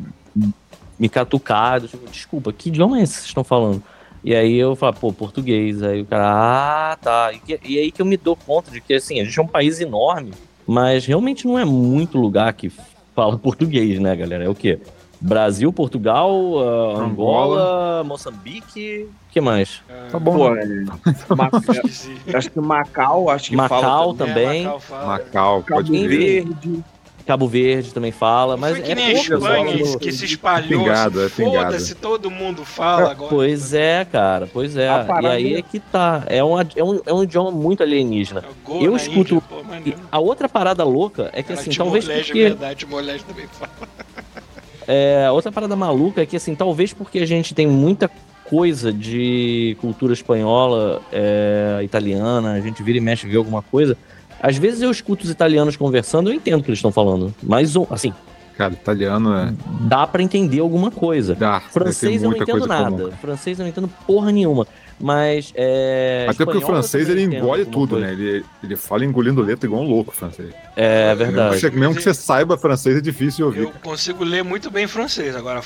me 1.00 1.10
catucado, 1.10 1.88
tipo, 1.88 2.10
desculpa, 2.10 2.54
que 2.54 2.70
idioma 2.70 3.00
é 3.00 3.04
esse 3.04 3.14
que 3.14 3.20
vocês 3.20 3.30
estão 3.30 3.44
falando? 3.44 3.82
E 4.24 4.34
aí 4.34 4.56
eu 4.56 4.76
falo, 4.76 4.94
pô, 4.94 5.12
português. 5.12 5.84
Aí 5.84 6.02
o 6.02 6.06
cara, 6.06 6.92
ah, 6.92 6.98
tá. 6.98 7.32
E, 7.34 7.60
e 7.66 7.80
aí 7.80 7.92
que 7.92 8.02
eu 8.02 8.06
me 8.06 8.16
dou 8.16 8.36
conta 8.36 8.72
de 8.72 8.80
que, 8.80 8.94
assim, 8.94 9.20
a 9.20 9.24
gente 9.26 9.38
é 9.38 9.42
um 9.42 9.48
país 9.48 9.80
enorme, 9.82 10.32
mas 10.66 11.06
realmente 11.06 11.46
não 11.46 11.60
é 11.60 11.66
muito 11.66 12.18
lugar 12.18 12.54
que 12.54 12.72
fala 13.14 13.38
português, 13.40 14.00
né, 14.00 14.16
galera? 14.16 14.46
É 14.46 14.50
o 14.50 14.56
quê? 14.56 14.80
Brasil, 15.24 15.72
Portugal, 15.72 16.32
ah, 16.60 17.00
Angola, 17.00 17.06
Angola. 17.06 18.04
Moçambique, 18.04 19.08
o 19.30 19.32
que 19.32 19.40
mais? 19.40 19.82
Tá 20.12 20.20
bom. 20.20 20.34
Pô, 20.36 20.56
é, 20.56 20.66
Ma- 21.36 21.50
Esqueci. 21.80 22.16
acho 22.34 22.52
que 22.52 22.60
Macau, 22.60 23.30
acho 23.30 23.50
que 23.50 23.56
Macau 23.56 23.82
fala 23.82 24.16
também. 24.16 24.62
É, 24.62 24.66
Macau 24.66 24.80
fala. 24.82 25.06
Macau, 25.06 25.64
pode 25.64 25.92
Cabo 25.92 26.06
crer. 26.08 26.44
Verde. 26.46 26.84
Cabo 27.26 27.48
Verde 27.48 27.94
também 27.94 28.12
fala, 28.12 28.58
mas 28.58 28.74
Foi 28.76 28.82
que 28.82 28.92
é 28.92 28.96
nem 28.96 29.12
a 29.12 29.16
pouco, 29.16 29.34
Espanha 29.46 29.98
que 29.98 30.12
se 30.12 30.26
espalhou. 30.26 30.84
Pingado, 30.84 31.22
é 31.22 31.26
assim, 31.28 31.46
pingado. 31.46 31.66
Foda-se, 31.68 31.96
todo 31.96 32.30
mundo 32.30 32.66
fala 32.66 33.12
agora. 33.12 33.30
Pois 33.30 33.74
é, 33.74 34.04
cara, 34.04 34.46
pois 34.52 34.76
é. 34.76 34.90
E 35.22 35.26
aí 35.28 35.54
é- 35.54 35.60
é 35.60 35.62
que 35.62 35.80
tá. 35.80 36.26
É 36.28 36.44
um, 36.44 36.60
é 36.60 36.84
um, 36.84 37.00
é 37.06 37.14
um 37.14 37.24
idioma 37.24 37.50
muito 37.50 37.82
alienígena. 37.82 38.42
É 38.68 38.86
Eu 38.86 38.94
escuto- 38.98 39.36
Índia, 39.72 39.94
pô, 39.94 40.06
a 40.12 40.20
outra 40.20 40.50
parada 40.50 40.84
louca 40.84 41.30
é 41.32 41.42
que, 41.42 41.48
Cara, 41.48 41.62
assim, 41.62 41.72
talvez 41.72 42.10
é 42.10 42.18
porque... 42.24 42.44
verdade, 42.44 42.76
Timor-Leste 42.80 43.26
também 43.26 43.48
fala. 43.48 43.72
É, 44.88 45.30
outra 45.32 45.52
parada 45.52 45.76
maluca 45.76 46.22
é 46.22 46.26
que, 46.26 46.36
assim, 46.36 46.56
talvez 46.56 46.94
porque 46.94 47.20
a 47.20 47.26
gente 47.26 47.54
tem 47.54 47.68
muita 47.68 48.10
coisa 48.46 48.92
de 48.92 49.78
cultura 49.80 50.14
espanhola, 50.14 51.02
é, 51.12 51.80
italiana, 51.84 52.54
a 52.54 52.60
gente 52.60 52.84
vira 52.84 52.98
e 52.98 53.02
mexe 53.02 53.28
vê 53.28 53.38
alguma 53.38 53.62
coisa, 53.62 53.98
Às 54.42 54.58
vezes 54.58 54.82
eu 54.82 54.92
escuto 54.92 55.24
os 55.24 55.30
italianos 55.30 55.78
conversando, 55.78 56.30
eu 56.30 56.34
entendo 56.34 56.60
o 56.60 56.64
que 56.64 56.70
eles 56.70 56.80
estão 56.80 56.92
falando. 56.92 57.34
Mas, 57.42 57.74
assim, 57.90 58.14
Cara, 58.58 58.74
italiano 58.74 59.34
é. 59.34 59.54
dá 59.82 60.06
pra 60.06 60.22
entender 60.22 60.60
alguma 60.60 60.92
coisa. 60.92 61.34
Dá. 61.34 61.60
Francês 61.60 62.22
eu 62.22 62.30
não 62.30 62.38
entendo 62.38 62.68
nada. 62.68 63.12
Francês 63.14 63.58
eu 63.58 63.64
não 63.64 63.70
entendo 63.70 63.90
porra 64.06 64.32
nenhuma. 64.32 64.68
Mas 65.00 65.52
é. 65.56 66.28
Até 66.30 66.46
porque 66.46 66.60
o 66.60 66.62
francês 66.62 67.10
ele 67.10 67.24
engole 67.24 67.66
tudo, 67.66 67.92
coisa. 67.98 68.08
né? 68.08 68.14
Ele, 68.14 68.46
ele 68.64 68.76
fala 68.76 69.04
engolindo 69.04 69.42
letra 69.42 69.68
igual 69.68 69.82
um 69.84 69.88
louco, 69.88 70.12
o 70.12 70.16
francês. 70.16 70.54
É 70.76 71.14
verdade. 71.16 71.56
Mesmo, 71.56 71.72
que- 71.72 71.78
mesmo 71.78 71.96
que 71.96 72.02
você 72.02 72.14
saiba 72.14 72.58
francês, 72.58 72.98
é 72.98 73.02
difícil 73.02 73.36
de 73.52 73.60
ouvir. 73.60 73.74
Eu 73.74 73.80
consigo 73.82 74.24
ler 74.24 74.44
muito 74.44 74.72
bem 74.72 74.88
francês, 74.88 75.36
agora 75.36 75.62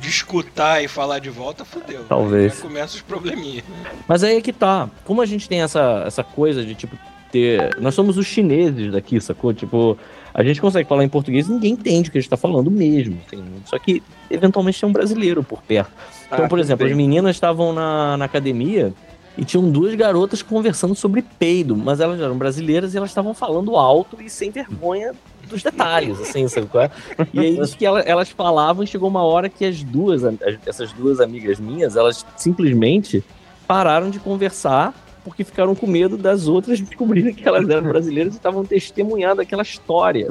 de 0.00 0.08
escutar 0.08 0.82
e 0.82 0.88
falar 0.88 1.18
de 1.18 1.28
volta, 1.28 1.62
fudeu. 1.64 2.04
Talvez. 2.08 2.54
Já 2.56 2.62
começa 2.62 2.96
os 2.96 3.02
probleminhas. 3.02 3.64
Mas 4.08 4.24
aí 4.24 4.36
é 4.36 4.40
que 4.40 4.52
tá. 4.52 4.88
Como 5.04 5.20
a 5.20 5.26
gente 5.26 5.46
tem 5.46 5.60
essa, 5.60 6.04
essa 6.06 6.24
coisa 6.24 6.64
de, 6.64 6.74
tipo, 6.74 6.96
ter. 7.30 7.76
Nós 7.78 7.94
somos 7.94 8.16
os 8.16 8.26
chineses 8.26 8.90
daqui, 8.92 9.20
sacou? 9.20 9.52
Tipo, 9.52 9.98
a 10.32 10.42
gente 10.44 10.60
consegue 10.60 10.88
falar 10.88 11.04
em 11.04 11.08
português 11.08 11.48
e 11.48 11.52
ninguém 11.52 11.72
entende 11.72 12.08
o 12.08 12.12
que 12.12 12.18
a 12.18 12.20
gente 12.20 12.30
tá 12.30 12.36
falando 12.36 12.70
mesmo. 12.70 13.18
Só 13.64 13.78
que, 13.78 14.02
eventualmente, 14.30 14.80
tem 14.80 14.88
um 14.88 14.92
brasileiro 14.92 15.42
por 15.42 15.62
perto. 15.62 15.90
Então, 16.26 16.44
Ah, 16.44 16.48
por 16.48 16.58
exemplo, 16.58 16.84
bem. 16.84 16.92
as 16.92 16.96
meninas 16.96 17.36
estavam 17.36 17.72
na, 17.72 18.16
na 18.16 18.24
academia 18.24 18.92
e 19.38 19.44
tinham 19.44 19.68
duas 19.70 19.94
garotas 19.94 20.42
conversando 20.42 20.94
sobre 20.94 21.22
peido, 21.22 21.76
mas 21.76 22.00
elas 22.00 22.20
eram 22.20 22.36
brasileiras 22.36 22.94
e 22.94 22.96
elas 22.96 23.10
estavam 23.10 23.32
falando 23.32 23.76
alto 23.76 24.16
e 24.20 24.28
sem 24.28 24.50
vergonha 24.50 25.12
dos 25.48 25.62
detalhes, 25.62 26.20
assim, 26.20 26.46
sabe 26.46 26.66
qual 26.66 26.84
é? 26.84 26.90
E 27.32 27.40
é 27.40 27.48
isso 27.48 27.76
que 27.76 27.84
ela- 27.86 28.00
elas 28.00 28.28
falavam 28.28 28.84
e 28.84 28.86
chegou 28.86 29.08
uma 29.08 29.22
hora 29.22 29.48
que 29.48 29.64
as 29.64 29.82
duas, 29.82 30.22
as- 30.24 30.36
essas 30.66 30.92
duas 30.92 31.20
amigas 31.20 31.58
minhas, 31.58 31.96
elas 31.96 32.24
simplesmente 32.36 33.24
pararam 33.66 34.10
de 34.10 34.18
conversar 34.20 34.94
porque 35.24 35.44
ficaram 35.44 35.74
com 35.74 35.86
medo 35.86 36.16
das 36.16 36.48
outras 36.48 36.80
descobrirem 36.80 37.34
que 37.34 37.46
elas 37.46 37.68
eram 37.68 37.88
brasileiras 37.88 38.34
e 38.34 38.36
estavam 38.36 38.64
testemunhando 38.64 39.40
aquela 39.40 39.62
história 39.62 40.26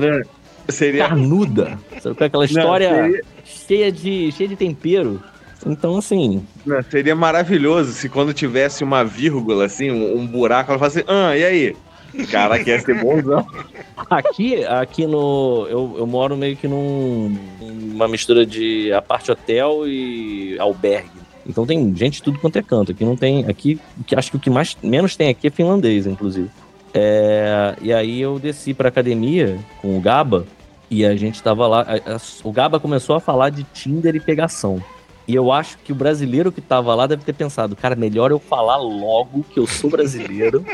Seria. 0.70 1.08
carnuda, 1.08 1.80
sabe 2.02 2.16
é? 2.20 2.26
Aquela 2.26 2.44
Não, 2.44 2.50
história 2.50 2.90
seria- 2.90 3.24
cheia, 3.44 3.92
de, 3.92 4.32
cheia 4.32 4.50
de 4.50 4.56
tempero. 4.56 5.22
Então, 5.66 5.98
assim, 5.98 6.46
Não, 6.66 6.82
seria 6.84 7.16
maravilhoso 7.16 7.92
se 7.92 8.08
quando 8.08 8.34
tivesse 8.34 8.84
uma 8.84 9.04
vírgula, 9.04 9.66
assim, 9.66 9.92
um, 9.92 10.20
um 10.20 10.26
buraco, 10.28 10.72
ela 10.72 10.80
falasse, 10.80 11.04
ah, 11.08 11.36
e 11.36 11.44
aí? 11.44 11.76
Caraca, 12.32 12.68
ia 12.70 12.80
ser 12.80 12.96
bonzão. 13.02 13.46
Aqui, 14.10 14.64
aqui 14.66 15.06
no. 15.06 15.68
Eu, 15.70 15.96
eu 16.00 16.08
moro 16.08 16.36
meio 16.36 16.56
que 16.56 16.68
num. 16.68 17.38
uma 17.62 18.08
mistura 18.08 18.46
de 18.46 18.92
aparte 18.94 19.30
hotel 19.32 19.86
e 19.86 20.58
albergue. 20.58 21.19
Então 21.50 21.66
tem 21.66 21.94
gente 21.96 22.18
de 22.18 22.24
tudo 22.24 22.38
quanto 22.40 22.58
é 22.58 22.62
canto. 22.62 22.92
Aqui 22.92 23.04
não 23.04 23.16
tem. 23.18 23.46
Aqui, 23.48 23.80
acho 24.16 24.30
que 24.32 24.38
o 24.38 24.40
que 24.40 24.50
mais 24.52 24.78
menos 24.84 25.16
tem 25.16 25.30
aqui 25.30 25.48
é 25.48 25.50
finlandês, 25.50 26.06
inclusive. 26.06 26.50
É, 26.94 27.76
e 27.82 27.92
aí 27.92 28.22
eu 28.22 28.38
desci 28.40 28.74
pra 28.74 28.90
academia 28.90 29.58
com 29.82 29.98
o 29.98 30.00
Gaba 30.02 30.46
e 30.90 31.04
a 31.06 31.16
gente 31.16 31.42
tava 31.42 31.68
lá. 31.68 31.82
a- 31.82 32.16
a- 32.16 32.20
o 32.44 32.52
Gaba 32.52 32.80
começou 32.80 33.16
a 33.16 33.20
falar 33.20 33.50
de 33.50 33.64
Tinder 33.64 34.16
e 34.16 34.20
pegação. 34.20 34.82
E 35.30 35.36
eu 35.36 35.52
acho 35.52 35.78
que 35.86 35.92
o 35.92 35.96
brasileiro 35.96 36.52
que 36.52 36.60
tava 36.60 36.96
lá 36.96 37.06
deve 37.06 37.24
ter 37.24 37.34
pensado, 37.34 37.76
cara, 37.76 37.96
melhor 37.96 38.32
eu 38.32 38.40
falar 38.40 38.78
logo 38.78 39.46
que 39.54 39.60
eu 39.60 39.68
sou 39.68 39.88
brasileiro 39.88 40.66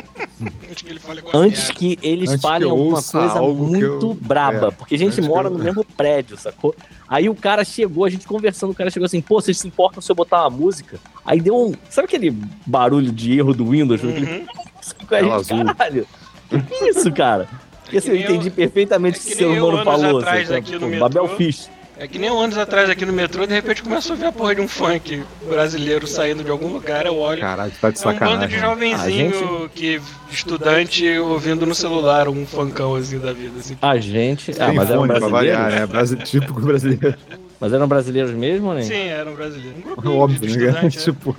Antes 1.33 1.69
que 1.71 2.00
eles 2.01 2.29
Antes 2.29 2.41
falem 2.41 2.69
alguma 2.69 3.03
coisa 3.03 3.41
muito 3.41 3.83
eu- 3.83 4.13
braba, 4.13 4.67
é, 4.67 4.71
porque 4.71 4.95
a 4.95 4.97
gente 4.97 5.21
mora 5.21 5.50
eu- 5.50 5.51
no 5.51 5.59
mesmo 5.62 5.83
prédio, 5.83 6.38
sacou? 6.38 6.74
Aí 7.09 7.27
o 7.27 7.35
cara 7.35 7.65
chegou, 7.65 8.05
a 8.05 8.09
gente 8.09 8.25
conversando, 8.25 8.69
o 8.71 8.74
cara 8.74 8.89
chegou 8.89 9.05
assim, 9.05 9.19
pô, 9.19 9.41
vocês 9.41 9.57
se 9.57 9.67
importam 9.67 10.01
se 10.01 10.09
eu 10.09 10.15
botar 10.15 10.43
uma 10.43 10.50
música? 10.50 11.00
Aí 11.25 11.41
deu 11.41 11.53
um, 11.57 11.74
sabe 11.89 12.05
aquele 12.05 12.31
barulho 12.65 13.12
de 13.12 13.38
erro 13.38 13.53
do 13.53 13.65
Windows? 13.71 14.01
Aquele 14.05 14.25
Uhum. 14.25 14.45
com 14.45 15.03
a 15.03 15.07
Tela 15.19 15.38
gente, 15.43 15.53
azul. 15.53 15.65
caralho, 15.65 16.07
que 16.50 16.59
que 16.62 16.74
é 16.85 16.89
isso, 16.91 17.12
cara? 17.12 17.50
Porque 17.83 17.97
assim, 17.97 18.12
eu 18.12 18.15
entendi 18.21 18.50
perfeitamente 18.50 19.17
é 19.17 19.19
o 19.19 19.24
que 19.24 19.27
que 19.27 19.33
o 19.33 19.38
ser 19.38 19.62
humano 19.62 19.83
falou. 19.83 20.19
atrás 20.19 20.50
assim, 20.50 20.59
aqui 20.59 20.71
no 20.79 20.89
pô. 20.89 20.97
Babel 20.97 21.27
Fish. 21.35 21.69
É 21.98 22.08
que 22.08 22.20
nem 22.20 22.30
um 22.30 22.38
anos 22.40 22.58
atrás 22.58 22.90
aqui 22.90 23.06
no 23.06 23.14
metrô, 23.14 23.46
de 23.48 23.54
repente 23.54 23.82
começou 23.82 24.16
a 24.16 24.20
ver 24.20 24.25
a 24.25 24.32
porra 24.32 24.54
de 24.54 24.60
um 24.60 24.68
funk 24.68 25.24
brasileiro 25.48 26.06
saindo 26.06 26.44
de 26.44 26.52
algum 26.52 26.68
lugar, 26.68 27.06
eu 27.06 27.18
olho. 27.18 27.40
Caralho, 27.40 27.72
tá 27.80 27.90
de 27.90 27.98
É 27.98 28.02
um 28.02 28.20
bando 28.20 28.48
de 28.48 28.56
sacanagem. 28.56 28.60
jovenzinho 28.60 29.70
que 29.74 30.02
estudante 30.30 31.08
ouvindo 31.20 31.66
no 31.66 31.74
celular 31.74 32.28
um 32.28 32.46
funkão 32.46 32.96
assim 32.96 33.18
da 33.18 33.32
vida. 33.32 33.60
Assim. 33.60 33.78
A 33.82 33.98
gente. 33.98 34.52
Ah, 34.60 34.74
mas 34.74 34.90
eram 34.90 35.02
fone 35.02 35.14
pra 35.14 35.20
brasileiros? 35.30 35.32
variar, 35.32 35.72
né? 35.72 35.86
Brasi- 35.86 36.18
Típico 36.25 36.60
brasileiro. 36.62 37.16
Mas 37.62 37.72
eram 37.72 37.88
brasileiros 37.88 38.32
mesmo, 38.32 38.74
né? 38.75 38.82
Sim, 38.82 39.08
era 39.08 39.30
um 39.32 39.34
brasileiro. 39.36 39.75
Um 40.04 40.10
É 40.12 40.14
Óbvio, 40.14 40.58
né? 40.74 40.82
né? 40.84 40.90
tipo, 40.90 41.34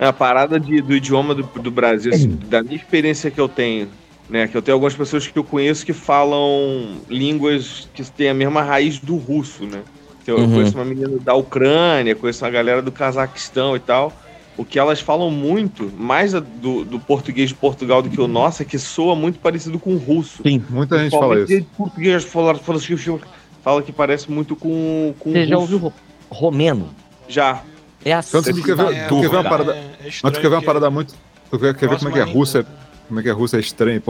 É 0.00 0.06
a 0.06 0.12
parada 0.12 0.58
de- 0.58 0.82
do 0.82 0.92
idioma 0.96 1.32
do, 1.32 1.44
do 1.44 1.70
Brasil, 1.70 2.12
assim, 2.12 2.30
da 2.50 2.60
minha 2.60 2.74
experiência 2.76 3.30
que 3.30 3.40
eu 3.40 3.48
tenho, 3.48 3.88
né? 4.28 4.48
Que 4.48 4.56
eu 4.56 4.62
tenho 4.62 4.74
algumas 4.76 4.94
pessoas 4.94 5.26
que 5.26 5.38
eu 5.38 5.44
conheço 5.44 5.84
que 5.84 5.92
falam 5.92 6.96
línguas 7.08 7.88
que 7.94 8.02
têm 8.10 8.30
a 8.30 8.34
mesma 8.34 8.62
raiz 8.62 8.98
do 8.98 9.16
russo, 9.16 9.64
né? 9.64 9.82
Eu, 10.26 10.38
eu 10.38 10.44
Uhum. 10.44 10.54
conheço 10.54 10.74
uma 10.76 10.84
menina 10.84 11.18
da 11.20 11.34
Ucrânia, 11.34 12.14
conheço 12.14 12.44
uma 12.44 12.50
galera 12.50 12.80
do 12.80 12.90
Cazaquistão 12.90 13.76
e 13.76 13.80
tal. 13.80 14.12
O 14.56 14.64
que 14.64 14.78
elas 14.78 15.00
falam 15.00 15.30
muito, 15.30 15.90
mais 15.98 16.34
a- 16.34 16.40
do, 16.40 16.84
do 16.84 16.98
português 17.00 17.48
de 17.50 17.54
Portugal 17.56 18.00
do 18.00 18.08
que 18.08 18.20
o 18.20 18.28
nosso, 18.28 18.62
é 18.62 18.64
que 18.64 18.78
soa 18.78 19.14
muito 19.16 19.38
parecido 19.40 19.78
com 19.78 19.90
o 19.94 19.98
russo. 19.98 20.42
Sim. 20.42 20.62
muita 20.70 20.98
gente 20.98 21.10
fala 21.10 21.36
isso. 21.40 21.48
de 21.48 21.62
português 21.76 22.24
fala, 22.24 22.54
fala, 22.54 22.78
fala 23.62 23.82
que 23.82 23.92
parece 23.92 24.30
muito 24.30 24.54
com, 24.56 25.12
com 25.18 25.32
Você 25.32 25.46
já 25.46 25.58
ouviu 25.58 25.78
ro- 25.78 25.92
romeno? 26.30 26.88
Já. 27.28 27.62
É 28.04 28.14
Tanto 28.20 28.52
que 28.54 28.60
tu 28.60 28.62
quer 28.64 28.76
ver, 28.76 28.94
É, 28.94 29.08
uma 29.10 29.40
é, 29.40 29.42
parada. 29.42 29.72
é 29.74 29.90
Mas 30.04 30.20
tu 30.20 30.22
quer 30.22 30.30
ver 30.32 30.32
uma 30.32 30.40
estranho 30.58 30.62
parada 30.64 30.90
muito. 30.90 31.14
Tu 31.50 31.58
quer, 31.58 31.74
quer 31.74 31.88
ver 31.88 31.98
como 31.98 32.10
é 32.10 32.12
que 32.12 32.18
é 32.18 32.22
russo 32.22 32.58
é, 32.58 32.60
ainda. 32.60 32.83
Como 33.08 33.20
é 33.20 33.22
que 33.22 33.28
é 33.28 33.32
russo 33.32 33.56
é 33.56 33.60
estranho, 33.60 34.02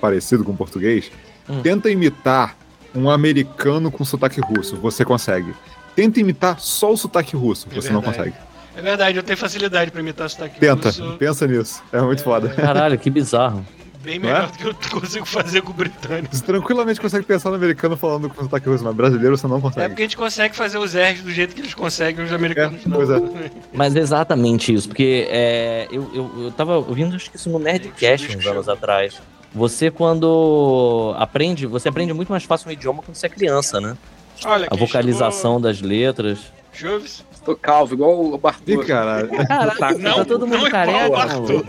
parecido 0.00 0.44
com 0.44 0.54
português. 0.54 1.10
Hum. 1.48 1.62
Tenta 1.62 1.90
imitar 1.90 2.56
um 2.94 3.08
americano 3.10 3.90
com 3.90 4.04
sotaque 4.04 4.40
russo, 4.40 4.76
você 4.76 5.04
consegue. 5.04 5.54
Tenta 5.94 6.20
imitar 6.20 6.58
só 6.60 6.92
o 6.92 6.96
sotaque 6.96 7.36
russo, 7.36 7.66
É 7.70 7.74
você 7.74 7.90
não 7.90 8.00
verdade. 8.00 8.30
consegue. 8.30 8.36
É 8.76 8.82
verdade, 8.82 9.16
eu 9.18 9.22
tenho 9.22 9.36
facilidade 9.36 9.90
pra 9.90 10.00
imitar 10.00 10.30
sotaque 10.30 10.58
Tenta, 10.60 10.88
russo, 10.88 11.16
pensa 11.18 11.46
nisso. 11.46 11.82
É 11.92 12.00
muito 12.00 12.22
foda. 12.22 12.48
Caralho, 12.50 12.98
que 12.98 13.10
bizarro. 13.10 13.66
Bem 14.02 14.18
Não 14.18 14.26
melhor 14.28 14.44
é? 14.44 14.46
do 14.46 14.52
que 14.58 14.66
eu 14.66 14.74
consigo 15.00 15.26
fazer 15.26 15.62
com 15.62 15.70
o 15.70 15.74
britânico. 15.74 16.34
Você 16.34 16.44
tranquilamente 16.44 17.00
consegue 17.00 17.24
pensar 17.24 17.50
no 17.50 17.56
americano 17.56 17.96
falando 17.96 18.28
com 18.28 18.42
sotaque 18.42 18.68
russo, 18.68 18.84
mas 18.84 18.94
brasileiro 18.94 19.36
você 19.36 19.46
não 19.46 19.58
É 19.58 19.60
consegue. 19.60 19.88
porque 19.88 20.02
a 20.02 20.06
gente 20.06 20.16
consegue 20.16 20.56
fazer 20.56 20.78
os 20.78 20.94
R's 20.94 21.22
do 21.22 21.30
jeito 21.30 21.54
que 21.54 21.60
eles 21.60 21.74
conseguem, 21.74 22.24
os 22.24 22.32
americanos 22.32 22.84
É, 22.84 22.88
não. 22.88 22.96
pois 22.96 23.10
é. 23.10 23.20
Mas 23.72 23.94
é 23.96 24.00
exatamente 24.00 24.72
isso, 24.74 24.88
porque 24.88 25.26
é, 25.30 25.86
eu, 25.90 26.10
eu, 26.14 26.44
eu 26.44 26.52
tava 26.52 26.76
ouvindo 26.76 27.14
acho 27.16 27.30
que 27.30 27.36
isso 27.36 27.50
no 27.50 27.58
Nerdcast 27.58 28.36
uns 28.36 28.46
anos 28.46 28.68
atrás. 28.68 29.20
Você 29.54 29.90
quando 29.90 31.14
aprende, 31.18 31.66
você 31.66 31.88
aprende 31.88 32.12
muito 32.12 32.28
mais 32.30 32.44
fácil 32.44 32.68
um 32.68 32.72
idioma 32.72 33.02
quando 33.02 33.16
você 33.16 33.26
é 33.26 33.28
criança, 33.28 33.80
né? 33.80 33.96
Olha, 34.44 34.68
A 34.70 34.76
vocalização 34.76 35.60
das 35.60 35.80
letras. 35.80 36.38
Chuves. 36.72 37.24
Tô 37.44 37.56
calvo, 37.56 37.94
igual 37.94 38.22
o 38.32 38.38
Bartô. 38.38 38.70
Ih, 38.70 38.84
caralho. 38.86 39.28
Caraca, 39.48 39.98
Não, 39.98 40.16
tá 40.18 40.24
todo 40.26 40.46
mundo 40.46 40.60
não 40.60 40.66
igual 40.68 40.70
careca, 40.70 41.38
o. 41.38 41.64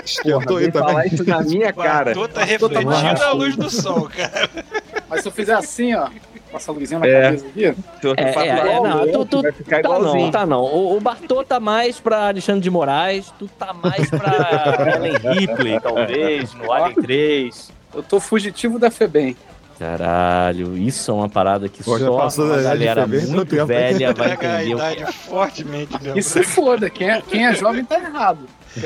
maluco. 0.00 0.04
Esquentou 0.04 0.56
aí 0.58 0.70
falar 0.70 0.86
também. 0.94 1.14
isso 1.14 1.24
na 1.24 1.40
minha 1.42 1.72
cara. 1.72 2.04
Bartô 2.14 2.28
tá 2.28 2.40
tá 2.40 2.44
refletindo 2.44 3.22
a 3.22 3.32
luz 3.32 3.56
do 3.56 3.70
sol, 3.70 4.08
cara. 4.08 4.48
Mas 5.08 5.22
se 5.22 5.28
eu 5.28 5.32
fizer 5.32 5.54
assim, 5.54 5.94
ó, 5.94 6.08
passar 6.52 6.72
a 6.72 6.74
luzinha 6.74 7.00
na 7.00 7.06
É. 7.06 7.22
cabeça 7.22 7.46
aqui, 7.46 7.64
É, 7.64 8.22
é, 8.22 8.48
é, 8.48 8.80
não, 8.80 9.02
o 9.02 9.12
tu, 9.12 9.24
tu, 9.26 9.42
vai 9.42 9.52
ficar 9.52 9.82
tá 9.82 9.98
não, 9.98 10.30
tá 10.30 10.46
não. 10.46 10.62
O, 10.64 10.96
o 10.96 11.00
Bartô 11.00 11.44
tá 11.44 11.58
mais 11.60 11.98
pra 12.00 12.28
Alexandre 12.28 12.60
de 12.60 12.70
Moraes, 12.70 13.32
tu 13.38 13.48
tá 13.58 13.72
mais 13.72 14.08
pra 14.10 14.94
Ellen 14.96 15.16
Ripley, 15.34 15.80
talvez, 15.80 16.54
no 16.54 16.72
Alien 16.72 16.94
3. 17.02 17.72
eu 17.94 18.02
tô 18.02 18.18
fugitivo 18.20 18.78
da 18.78 18.90
FEBEM. 18.90 19.36
Caralho, 19.78 20.76
isso 20.76 21.10
é 21.10 21.14
uma 21.14 21.28
parada 21.28 21.66
que 21.66 21.82
Pô, 21.82 21.98
só 21.98 22.28
de 22.28 22.62
galera 22.62 23.06
muito 23.06 23.56
hein? 23.56 23.64
velha 23.64 24.12
vai 24.12 24.36
Pega 24.36 24.52
a 24.56 24.62
entender 24.62 24.74
idade 24.76 25.12
fortemente. 25.14 25.92
E 26.14 26.22
se 26.22 26.42
foda, 26.42 26.90
quem 26.90 27.08
é, 27.10 27.22
quem 27.22 27.46
é 27.46 27.54
jovem 27.54 27.82
tá 27.82 27.98
errado. 27.98 28.40
Quem 28.74 28.84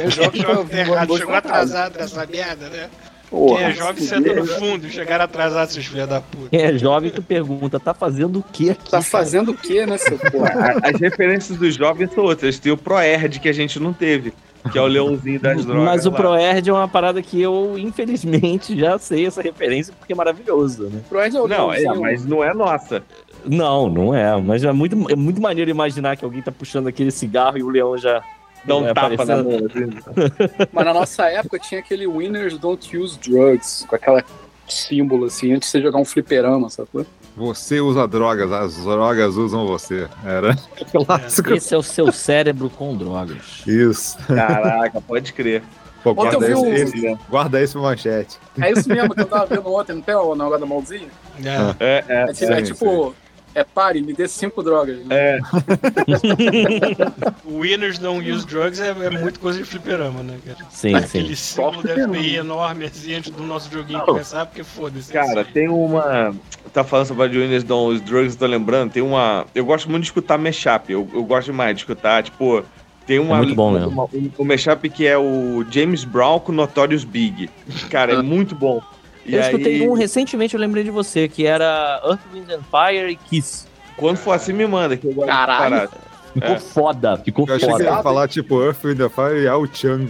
é 0.79 0.81
errado, 0.81 1.17
chegou 1.19 1.35
atrasado 1.35 1.99
nessa 1.99 2.26
merda, 2.26 2.69
né? 2.69 2.88
Porra, 3.31 3.57
Quem 3.59 3.67
é 3.67 3.73
jovem 3.73 4.03
se 4.03 4.09
senta 4.09 4.35
no 4.35 4.47
fundo, 4.47 4.88
chegaram 4.88 5.25
atrasados, 5.25 5.75
seus 5.75 5.87
filhos 5.87 6.09
da 6.09 6.21
puta. 6.21 6.50
Quem 6.50 6.61
é 6.61 6.79
jovem, 6.79 7.11
tu 7.11 7.23
pergunta, 7.23 7.81
tá 7.81 7.93
fazendo 7.93 8.38
o 8.38 8.43
que 8.43 8.71
aqui? 8.71 8.91
Tá 8.91 9.03
fazendo 9.03 9.50
o 9.50 9.55
quê, 9.55 9.85
né, 9.87 9.99
seu 9.99 10.19
porra? 10.19 10.76
As 10.83 11.00
referências 11.00 11.59
dos 11.59 11.75
jovens 11.75 12.12
são 12.12 12.23
outras. 12.25 12.59
Tem 12.59 12.71
o 12.71 12.76
ProErd 12.76 13.41
que 13.41 13.49
a 13.49 13.53
gente 13.53 13.81
não 13.81 13.93
teve, 13.93 14.33
que 14.71 14.79
é 14.79 14.81
o 14.81 14.87
leãozinho 14.87 15.41
das 15.41 15.64
drogas. 15.64 15.85
Mas 15.85 16.07
o 16.07 16.11
lá. 16.11 16.17
ProErd 16.17 16.71
é 16.71 16.73
uma 16.73 16.87
parada 16.87 17.21
que 17.23 17.41
eu, 17.41 17.76
infelizmente, 17.79 18.79
já 18.79 18.99
sei 18.99 19.26
essa 19.26 19.43
referência 19.43 19.93
porque 19.99 20.12
é 20.12 20.17
maravilhoso, 20.17 20.85
né? 20.85 21.00
Proerd 21.09 21.37
é 21.37 21.41
o 21.41 21.49
Não, 21.49 21.73
é, 21.73 21.79
leãozinho. 21.79 22.03
mas 22.03 22.25
não 22.25 22.45
é 22.45 22.55
nossa. 22.55 23.03
Não, 23.45 23.88
não 23.88 24.14
é. 24.14 24.41
Mas 24.41 24.62
é 24.62 24.71
muito, 24.71 25.11
é 25.11 25.17
muito 25.17 25.41
maneiro 25.41 25.71
imaginar 25.71 26.17
que 26.17 26.25
alguém 26.25 26.41
tá 26.43 26.53
puxando 26.53 26.87
aquele 26.87 27.11
cigarro 27.11 27.59
e 27.59 27.62
o 27.64 27.69
leão 27.69 27.99
já. 27.99 28.23
Dá 28.66 28.76
um 28.76 28.87
É, 28.88 28.94
tapa 28.94 29.25
na 29.25 29.42
mão. 29.42 29.52
assim. 29.56 29.90
Mas 30.73 30.85
na 30.85 30.94
nossa 30.94 31.25
época 31.26 31.59
tinha 31.59 31.80
aquele 31.80 32.06
Winners 32.06 32.56
Don't 32.59 32.97
Use 32.97 33.18
Drugs, 33.18 33.85
com 33.88 33.94
aquela 33.97 34.25
símbolo 34.68 35.26
assim, 35.26 35.52
antes 35.52 35.68
de 35.68 35.73
você 35.73 35.83
jogar 35.83 35.99
um 35.99 36.04
fliperama, 36.04 36.71
sacou? 36.71 37.04
Você 37.37 37.80
usa 37.80 38.06
drogas, 38.06 38.50
as 38.52 38.76
drogas 38.76 39.35
usam 39.37 39.66
você. 39.66 40.09
Era 40.25 40.56
clássico. 40.90 41.52
Esse 41.52 41.75
é 41.75 41.76
o 41.78 41.83
seu 41.83 42.11
cérebro 42.12 42.71
com 42.71 42.97
drogas. 42.97 43.62
Isso. 43.66 44.16
Caraca, 44.26 45.00
pode 45.00 45.33
crer. 45.33 45.62
Pô, 46.02 46.11
Ontem 46.12 46.21
eu 46.37 46.40
guarda 46.40 46.47
vi 46.47 46.52
esse, 46.52 46.62
um- 46.62 46.75
esse- 46.75 47.18
guarda 47.28 47.61
esse 47.62 47.73
pra 47.73 47.83
manchete. 47.83 48.38
É 48.61 48.71
isso 48.73 48.88
mesmo 48.88 49.14
que 49.14 49.23
eu 49.23 49.26
tava 49.26 49.47
vendo 49.47 49.73
ontem, 49.75 49.94
não 49.94 50.02
tem 50.02 50.14
o 50.14 50.35
negócio 50.35 50.61
da 50.61 50.66
mãozinha? 50.66 51.09
É. 51.42 51.75
É, 51.80 52.04
é. 52.09 52.25
É, 52.28 52.30
é 52.30 52.35
sim, 52.35 52.62
tipo, 52.73 53.14
é 53.54 53.64
pare, 53.64 54.02
me 54.02 54.12
dê 54.12 54.28
cinco 54.28 54.62
drogas. 54.62 54.99
Né? 55.04 55.06
É, 55.11 55.38
Winners 57.46 57.99
don't 57.99 58.28
use 58.30 58.46
drugs 58.46 58.80
é, 58.80 58.88
é 58.90 59.11
muito 59.11 59.38
coisa 59.40 59.58
de 59.58 59.64
fliperama, 59.64 60.23
né, 60.23 60.38
cara? 60.44 60.58
Sim, 60.70 60.94
Aquele 60.94 61.37
sim. 61.37 61.54
símbolo 61.54 61.82
da 61.82 61.94
FBI 61.94 62.37
enorme 62.37 62.84
assim 62.87 63.14
antes 63.14 63.30
do 63.30 63.42
nosso 63.42 63.70
joguinho 63.73 64.00
começar, 64.02 64.46
porque 64.46 64.64
foda-se. 64.64 65.11
é 65.16 65.20
Cara, 65.20 65.40
aí. 65.40 65.44
tem 65.46 65.68
uma. 65.68 66.34
Tá 66.73 66.82
falando 66.82 67.06
sobre 67.06 67.28
Winners 67.28 67.64
Don't 67.64 67.94
Use 67.96 68.02
Drugs, 68.04 68.37
tô 68.37 68.46
lembrando. 68.46 68.92
Tem 68.92 69.02
uma. 69.02 69.46
Eu 69.54 69.64
gosto 69.64 69.88
muito 69.90 70.02
de 70.02 70.08
escutar 70.08 70.38
mashup. 70.38 70.90
Eu, 70.92 71.08
eu 71.12 71.25
gosto 71.25 71.46
demais 71.46 71.75
de 71.76 71.82
escutar, 71.82 72.23
tipo. 72.23 72.64
Tem 73.06 73.18
uma. 73.18 73.37
É 73.37 73.38
muito 73.38 73.54
bom 73.54 73.70
mesmo. 73.70 73.88
uma- 73.90 74.04
um, 74.04 74.30
um 74.40 74.44
mashup 74.44 74.88
que 74.88 75.06
é 75.06 75.16
o 75.16 75.64
James 75.70 76.04
Brown 76.04 76.40
com 76.40 76.52
Notorious 76.52 77.04
Big. 77.04 77.49
Cara, 77.90 78.14
é 78.14 78.20
muito 78.23 78.54
bom. 78.54 78.82
E 79.26 79.35
eu 79.35 79.40
escutei 79.40 79.75
aí, 79.83 79.88
um 79.88 79.95
recentemente, 79.95 80.54
eu 80.54 80.61
lembrei 80.61 80.85
de 80.85 80.90
você, 80.90 81.28
que 81.28 81.47
era 81.47 82.00
Earth, 82.04 82.21
Wind 82.33 82.49
and 82.50 82.62
Fire 82.71 83.11
e 83.11 83.16
Kiss. 83.16 83.66
quando 83.97 84.16
for 84.19 84.33
assim, 84.33 84.52
me 84.52 84.66
manda, 84.66 84.97
que 84.97 85.07
eu 85.07 85.12
gosto 85.14 85.28
Caralho. 85.28 85.71
parar. 85.88 85.88
Ficou 86.35 86.50
É. 86.50 86.59
foda, 86.59 87.16
ficou 87.19 87.47
Eu 87.49 87.54
achei 87.54 87.66
que 87.69 87.73
foda. 87.73 87.85
ia 87.85 88.02
falar, 88.02 88.28
tipo, 88.28 88.61
Earth, 88.62 88.83
Wind 88.85 89.00
and 89.00 89.09
Fire 89.09 89.40
e 89.43 89.47
Ao 89.49 89.64
Chang. 89.73 90.07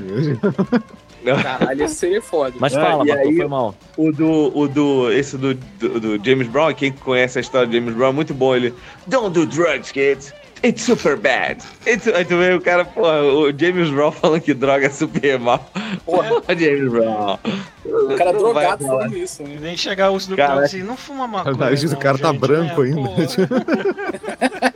Caralho, 1.43 1.85
esse 1.85 2.07
aí 2.07 2.15
é 2.17 2.21
foda. 2.21 2.55
Mas 2.59 2.75
fala, 2.75 3.05
e 3.05 3.09
Batou, 3.09 3.29
aí- 3.31 3.37
foi 3.37 3.47
mal. 3.49 3.75
O 3.97 4.13
do. 4.13 4.59
O 4.59 4.69
do. 4.69 5.11
Esse 5.13 5.39
do, 5.39 5.55
do, 5.55 6.01
do 6.19 6.25
James 6.25 6.47
Brown, 6.49 6.75
quem 6.75 6.93
conhece 6.93 7.39
a 7.39 7.41
história 7.41 7.67
do 7.67 7.73
James 7.73 7.95
Brown, 7.95 8.11
é 8.11 8.13
muito 8.13 8.35
bom. 8.35 8.55
Ele. 8.55 8.75
Don't 9.07 9.31
do 9.33 9.47
drugs, 9.47 9.91
kids. 9.91 10.35
It's 10.65 10.83
super 10.83 11.17
bad. 11.17 11.63
It's, 11.87 12.09
aí 12.09 12.25
tu 12.25 12.39
vê 12.39 12.55
o 12.55 12.61
cara, 12.61 12.85
pô, 12.87 13.03
o 13.03 13.53
James 13.59 13.91
Brown 13.91 14.11
falando 14.11 14.41
que 14.41 14.55
droga 14.55 14.87
é 14.87 14.91
super 14.91 15.39
mal. 15.39 15.71
Porra, 16.07 16.41
James 16.59 16.91
Brown. 16.91 17.39
O 17.85 18.17
cara 18.17 18.33
Não 18.33 18.39
drogado 18.39 18.53
vai 18.55 18.65
falar. 18.79 18.79
falando 18.79 19.17
isso, 19.19 19.43
né? 19.43 19.59
Nem 19.61 19.77
chegar 19.77 20.11
o 20.11 20.17
Snoop 20.17 20.39
Cara, 20.39 20.55
Dogg 20.55 20.65
assim, 20.65 20.83
não 20.83 20.97
fuma 20.97 21.27
maconha. 21.27 21.55
O 21.55 21.59
nariz 21.59 21.83
do 21.83 21.91
não, 21.93 21.99
cara 21.99 22.17
tá 22.19 22.31
gente, 22.33 22.41
branco 22.41 22.83
né? 22.83 22.89
ainda. 22.97 23.11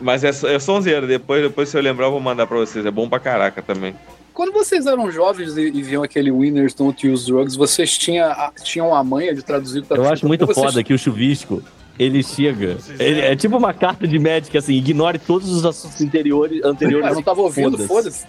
Mas 0.00 0.24
é, 0.24 0.30
é 0.54 0.58
sonzeiro. 0.58 1.06
Depois, 1.06 1.42
depois, 1.42 1.68
se 1.68 1.76
eu 1.76 1.80
lembrar, 1.82 2.06
eu 2.06 2.10
vou 2.10 2.20
mandar 2.20 2.46
pra 2.46 2.56
vocês. 2.58 2.84
É 2.84 2.90
bom 2.90 3.08
pra 3.08 3.18
caraca 3.20 3.62
também. 3.62 3.94
Quando 4.34 4.52
vocês 4.52 4.84
eram 4.86 5.10
jovens 5.10 5.56
e, 5.56 5.68
e 5.68 5.82
viam 5.82 6.02
aquele 6.02 6.30
Winners 6.32 6.74
Don't 6.74 7.08
Use 7.08 7.26
Drugs, 7.30 7.54
vocês 7.56 7.96
tinha, 7.96 8.26
a- 8.26 8.52
tinham 8.62 8.92
a 8.94 9.04
manha 9.04 9.32
de 9.34 9.42
traduzir 9.44 9.78
o 9.78 9.82
tava 9.84 10.00
Eu 10.02 10.08
acho 10.12 10.26
muito 10.26 10.44
Vocês- 10.44 10.66
foda 10.66 10.82
que 10.82 10.92
o 10.92 10.98
chuvisco, 10.98 11.62
ele 11.98 12.22
chega. 12.22 12.76
Ele, 12.98 13.20
é 13.20 13.36
tipo 13.36 13.56
uma 13.56 13.72
carta 13.74 14.06
de 14.06 14.18
médica, 14.18 14.58
assim, 14.58 14.74
ignore 14.74 15.18
todos 15.18 15.48
os 15.50 15.64
assuntos 15.64 16.00
anteriores. 16.00 16.62
anteriores 16.64 17.06
Ah, 17.06 17.10
eu 17.10 17.14
não 17.14 17.22
tava 17.22 17.40
ouvindo, 17.42 17.78
foda-se. 17.86 18.26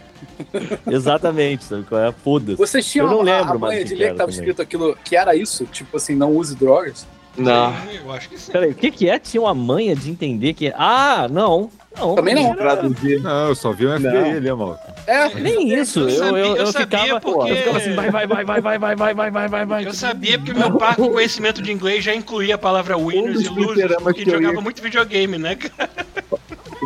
Exatamente, 0.87 1.63
sabe 1.63 1.83
qual 1.83 2.01
é? 2.01 2.11
Foda-se. 2.11 2.57
Vocês 2.57 2.85
tinham 2.89 3.07
Eu 3.07 3.11
não 3.13 3.21
a- 3.21 3.23
lembro 3.39 3.55
a, 3.55 3.59
mais 3.59 3.73
manha 3.73 3.81
o 3.81 3.85
de 3.85 3.93
que 3.93 3.99
ler 3.99 4.03
era 4.05 4.13
que 4.13 4.17
tava 4.17 4.31
também. 4.31 4.39
escrito 4.41 4.61
aquilo, 4.61 4.97
que 5.03 5.15
era 5.15 5.35
isso? 5.35 5.65
Tipo 5.65 5.97
assim, 5.97 6.15
não 6.15 6.31
use 6.35 6.55
drogas? 6.55 7.05
Não. 7.37 7.73
Eu 7.93 8.11
acho 8.13 8.29
que 8.29 8.37
sim. 8.39 8.51
Peraí, 8.51 8.71
o 8.71 8.75
que 8.75 8.89
que 8.91 9.09
é? 9.09 9.19
Tinha 9.19 9.41
uma 9.41 9.53
manha 9.53 9.93
de 9.95 10.09
entender 10.09 10.53
que... 10.53 10.71
Ah, 10.77 11.27
não. 11.29 11.69
Não. 11.97 12.15
Também 12.15 12.35
não. 12.35 12.55
Traduzir. 12.55 13.21
Não, 13.21 13.47
eu 13.49 13.55
só 13.55 13.71
vi 13.71 13.87
um 13.87 13.97
FBI 13.97 14.07
ali, 14.37 14.51
mano. 14.51 14.77
É, 15.07 15.29
Nem 15.35 15.73
isso. 15.73 16.01
Eu 16.01 16.09
Eu, 16.09 16.17
sabia- 16.17 16.39
eu, 16.39 16.45
eu, 16.47 16.55
eu 16.57 16.67
sabia 16.67 16.99
ficava, 16.99 17.21
porque- 17.21 17.51
eu 17.51 17.55
ficava 17.57 17.77
assim, 17.77 17.93
vai, 17.95 18.11
vai, 18.11 18.27
vai, 18.27 18.43
vai, 18.45 18.61
vai, 18.61 18.77
vai, 18.79 18.95
vai, 18.95 19.13
vai, 19.13 19.31
vai, 19.31 19.47
vai, 19.49 19.65
vai. 19.65 19.85
Eu 19.85 19.93
sabia 19.93 20.37
porque 20.37 20.53
meu 20.53 20.77
parco 20.77 21.09
conhecimento 21.09 21.61
de 21.61 21.71
inglês 21.71 22.03
já 22.03 22.13
incluía 22.13 22.55
a 22.55 22.57
palavra 22.57 22.97
winners 22.97 23.41
e 23.41 23.49
losers, 23.49 23.95
porque 24.01 24.25
jogava 24.25 24.53
ia- 24.55 24.61
muito 24.61 24.81
videogame, 24.81 25.37
né, 25.37 25.55
cara? 25.55 25.89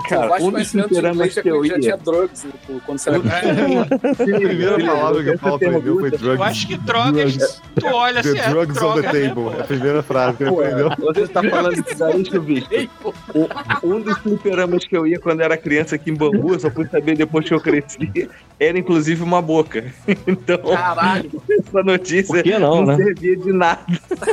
Cara, 0.08 0.32
o 0.32 0.34
um 0.36 0.38
dos 0.38 0.52
conhecimento 0.52 0.90
de 0.90 1.00
inglês 1.00 1.34
já, 1.34 1.42
que 1.42 1.48
eu 1.50 1.66
já 1.66 1.80
tinha 1.80 1.92
ia. 1.94 1.98
drugs 1.98 2.42
tipo, 2.42 2.82
quando 2.86 2.98
você 3.00 3.10
era 3.10 3.18
A 3.20 4.16
primeira 4.16 4.80
palavra 4.86 5.24
que 5.24 5.30
o 5.32 5.40
Paulo 5.40 5.56
aprendeu 5.56 6.00
foi 6.00 6.08
Eu 6.14 6.18
drugs. 6.18 6.42
acho 6.42 6.68
que 6.68 6.78
drogas, 6.78 7.62
tu 7.76 7.86
olha 7.88 8.20
assim, 8.20 8.34
The 8.34 8.40
é 8.40 8.50
drugs 8.50 8.82
on 8.82 8.94
the 8.96 9.02
né, 9.02 9.08
table. 9.30 9.58
É 9.58 9.62
a 9.62 9.64
primeira 9.64 10.04
frase 10.04 10.38
que 10.38 10.44
ele 10.44 10.52
aprendeu. 10.52 10.90
Você 10.98 11.28
tá 11.28 11.44
falando 11.44 11.76
disso 11.84 12.04
aí, 12.04 12.26
Chuvisco? 12.26 13.16
O- 13.34 13.88
Um 13.88 14.02
dos 14.02 14.18
fliperamas 14.20 14.86
que 14.86 14.96
eu 14.96 15.06
ia 15.08 15.20
quando 15.20 15.42
era 15.42 15.58
criança 15.58 15.96
aqui 15.96 16.12
em 16.12 16.18
eu 16.20 16.60
só 16.60 16.70
fui 16.70 16.86
saber 16.88 17.16
depois 17.16 17.48
que 17.48 17.54
eu 17.54 17.60
cresci, 17.62 18.30
era 18.60 18.78
inclusive 18.78 19.24
uma 19.24 19.42
boca. 19.42 19.86
Então, 20.28 20.58
Caralho, 20.58 21.30
essa 21.50 21.84
notícia 21.84 22.44
que 22.44 22.58
não, 22.60 22.86
né? 22.86 22.96
servia 22.96 23.36
de 23.38 23.52
nada. 23.52 23.80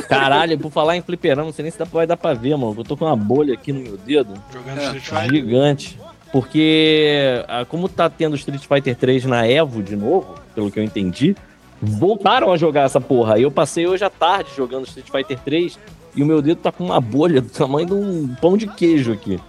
Caralho, 0.07 0.57
por 0.59 0.71
falar 0.71 0.95
em 0.95 1.01
fliperama, 1.01 1.43
não 1.45 1.53
sei 1.53 1.63
nem 1.63 1.71
se 1.71 1.77
dá, 1.79 1.85
vai 1.85 2.05
dar 2.05 2.17
pra 2.17 2.33
ver, 2.33 2.55
mano. 2.55 2.75
Eu 2.77 2.83
tô 2.83 2.95
com 2.97 3.05
uma 3.05 3.15
bolha 3.15 3.53
aqui 3.53 3.71
no 3.71 3.79
meu 3.81 3.97
dedo. 3.97 4.33
Jogando 4.53 4.79
É. 4.79 4.97
Street 4.97 5.03
Fighter. 5.05 5.46
Gigante. 5.47 5.99
Porque, 6.31 7.43
ah, 7.47 7.65
como 7.65 7.87
tá 7.87 8.09
tendo 8.09 8.35
Street 8.35 8.61
Fighter 8.67 8.95
3 8.95 9.25
na 9.25 9.47
Evo 9.47 9.81
de 9.81 9.95
novo, 9.95 10.35
pelo 10.53 10.69
que 10.69 10.77
eu 10.79 10.83
entendi, 10.83 11.35
voltaram 11.81 12.51
a 12.51 12.57
jogar 12.57 12.83
essa 12.83 12.99
porra. 12.99 13.35
Aí 13.35 13.43
eu 13.43 13.51
passei 13.51 13.87
hoje 13.87 14.03
à 14.03 14.09
tarde 14.09 14.49
jogando 14.55 14.85
Street 14.85 15.07
Fighter 15.09 15.39
3 15.39 15.79
e 16.15 16.21
o 16.21 16.25
meu 16.25 16.41
dedo 16.41 16.59
tá 16.61 16.71
com 16.71 16.83
uma 16.83 16.99
bolha 16.99 17.39
do 17.41 17.49
tamanho 17.49 17.87
de 17.87 17.93
um 17.93 18.35
pão 18.41 18.57
de 18.57 18.67
queijo 18.67 19.13
aqui. 19.13 19.39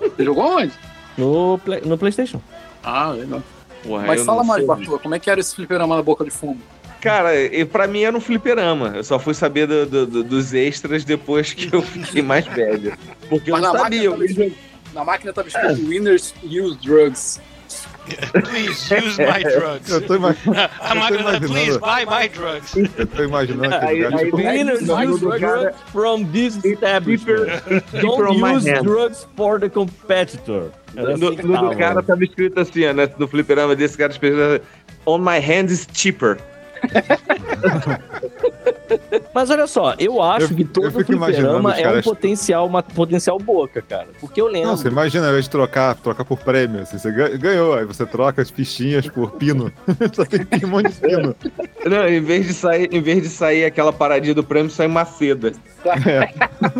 você 0.00 0.24
jogou 0.24 0.58
onde? 0.58 0.72
No, 1.18 1.58
Play- 1.64 1.82
no 1.84 1.98
PlayStation. 1.98 2.40
Ah, 2.84 3.10
legal. 3.10 3.42
Mas 4.06 4.20
eu 4.20 4.24
fala 4.24 4.38
não 4.42 4.46
mais. 4.46 4.64
Bartô, 4.64 4.98
como 5.00 5.14
é 5.14 5.18
que 5.18 5.28
era 5.28 5.40
esse 5.40 5.54
fliperama 5.56 5.96
na 5.96 6.02
boca 6.02 6.24
de 6.24 6.30
fumo? 6.30 6.58
Cara, 7.00 7.34
e 7.42 7.64
pra 7.64 7.88
mim 7.88 8.02
era 8.04 8.16
um 8.16 8.20
fliperama. 8.20 8.92
Eu 8.94 9.02
só 9.04 9.18
fui 9.18 9.34
saber 9.34 9.66
do- 9.66 9.86
do- 9.86 10.06
do- 10.06 10.22
dos 10.24 10.54
extras 10.54 11.04
depois 11.04 11.52
que 11.52 11.74
eu 11.74 11.82
fiquei 11.82 12.22
mais 12.22 12.46
velho. 12.46 12.96
Porque 13.28 13.50
eu 13.50 13.54
Mas 13.54 13.62
não 13.64 13.72
na 13.72 13.78
sabia. 13.80 14.08
máquina, 14.10 14.44
Eu 14.44 14.52
na 14.92 15.04
máquina 15.04 15.32
tava 15.32 15.48
escrito 15.48 15.86
Winners 15.88 16.34
Use 16.44 16.76
Drugs. 16.82 17.40
Please 18.32 18.90
use 18.94 19.16
my 19.18 19.42
drugs. 19.58 19.88
Eu 19.90 20.00
tô, 20.06 20.16
ima- 20.16 20.36
A 20.80 20.94
máquina, 20.94 21.20
imaginando. 21.20 21.48
please 21.48 21.78
buy 21.78 22.04
my 22.04 22.28
drugs. 22.28 22.74
eu 22.98 23.06
tô 23.06 23.22
imaginando 23.24 23.74
lugar, 23.86 24.18
tipo, 24.24 24.36
Winners 24.36 24.82
use 24.82 25.20
do 25.20 25.30
cara- 25.30 25.38
drugs 25.38 25.76
from 25.92 26.24
this 26.32 26.56
establishment. 26.64 27.46
Don't 28.02 28.38
use 28.42 28.64
drugs 28.82 29.26
for 29.36 29.58
the 29.60 29.70
competitor. 29.70 30.70
Era 30.96 31.16
No, 31.16 31.28
assim 31.28 31.36
no 31.36 31.42
do 31.46 31.52
tava. 31.52 31.76
cara 31.76 32.02
tava 32.02 32.24
escrito 32.24 32.60
assim, 32.60 32.84
ó, 32.86 32.92
né? 32.92 33.08
No 33.18 33.26
fliperama 33.26 33.74
desse 33.74 33.96
cara 33.96 34.12
escrito 34.12 34.60
On 35.06 35.18
my 35.18 35.38
hands 35.40 35.72
is 35.72 35.86
cheaper. 35.94 36.36
Mas 39.34 39.50
olha 39.50 39.66
só, 39.66 39.94
eu 39.98 40.20
acho 40.22 40.52
Eu- 40.52 40.56
que 40.56 40.64
todo 40.64 40.90
fliperama 40.90 41.74
é 41.76 41.98
um 41.98 42.02
potencial, 42.02 42.66
uma 42.66 42.82
potencial 42.82 43.38
boca, 43.38 43.80
cara. 43.82 44.08
Porque 44.20 44.40
eu 44.40 44.46
lembro. 44.46 44.68
Não, 44.70 44.76
você 44.76 44.88
imagina, 44.88 45.24
ao 45.26 45.30
invés 45.30 45.44
de 45.44 45.50
trocar, 45.50 45.94
trocar 45.96 46.24
por 46.24 46.38
prêmio, 46.38 46.80
assim, 46.82 46.98
você 46.98 47.10
ga- 47.12 47.28
ganhou, 47.36 47.74
aí 47.74 47.84
você 47.84 48.04
troca 48.06 48.40
as 48.42 48.50
fichinhas 48.50 49.08
por 49.08 49.32
pino. 49.32 49.72
Só 50.12 50.24
tem 50.24 50.46
um 50.64 50.68
monte 50.68 50.90
de 50.92 51.00
pino. 51.00 51.36
Não, 51.84 52.08
em 52.08 52.20
vez 52.20 52.46
de 52.46 52.54
sair, 52.54 52.88
em 52.92 53.00
vez 53.00 53.22
de 53.22 53.28
sair 53.28 53.64
aquela 53.64 53.92
paradinha 53.92 54.34
do 54.34 54.44
prêmio, 54.44 54.70
sai 54.70 54.86
uma 54.86 55.04
seda. 55.04 55.52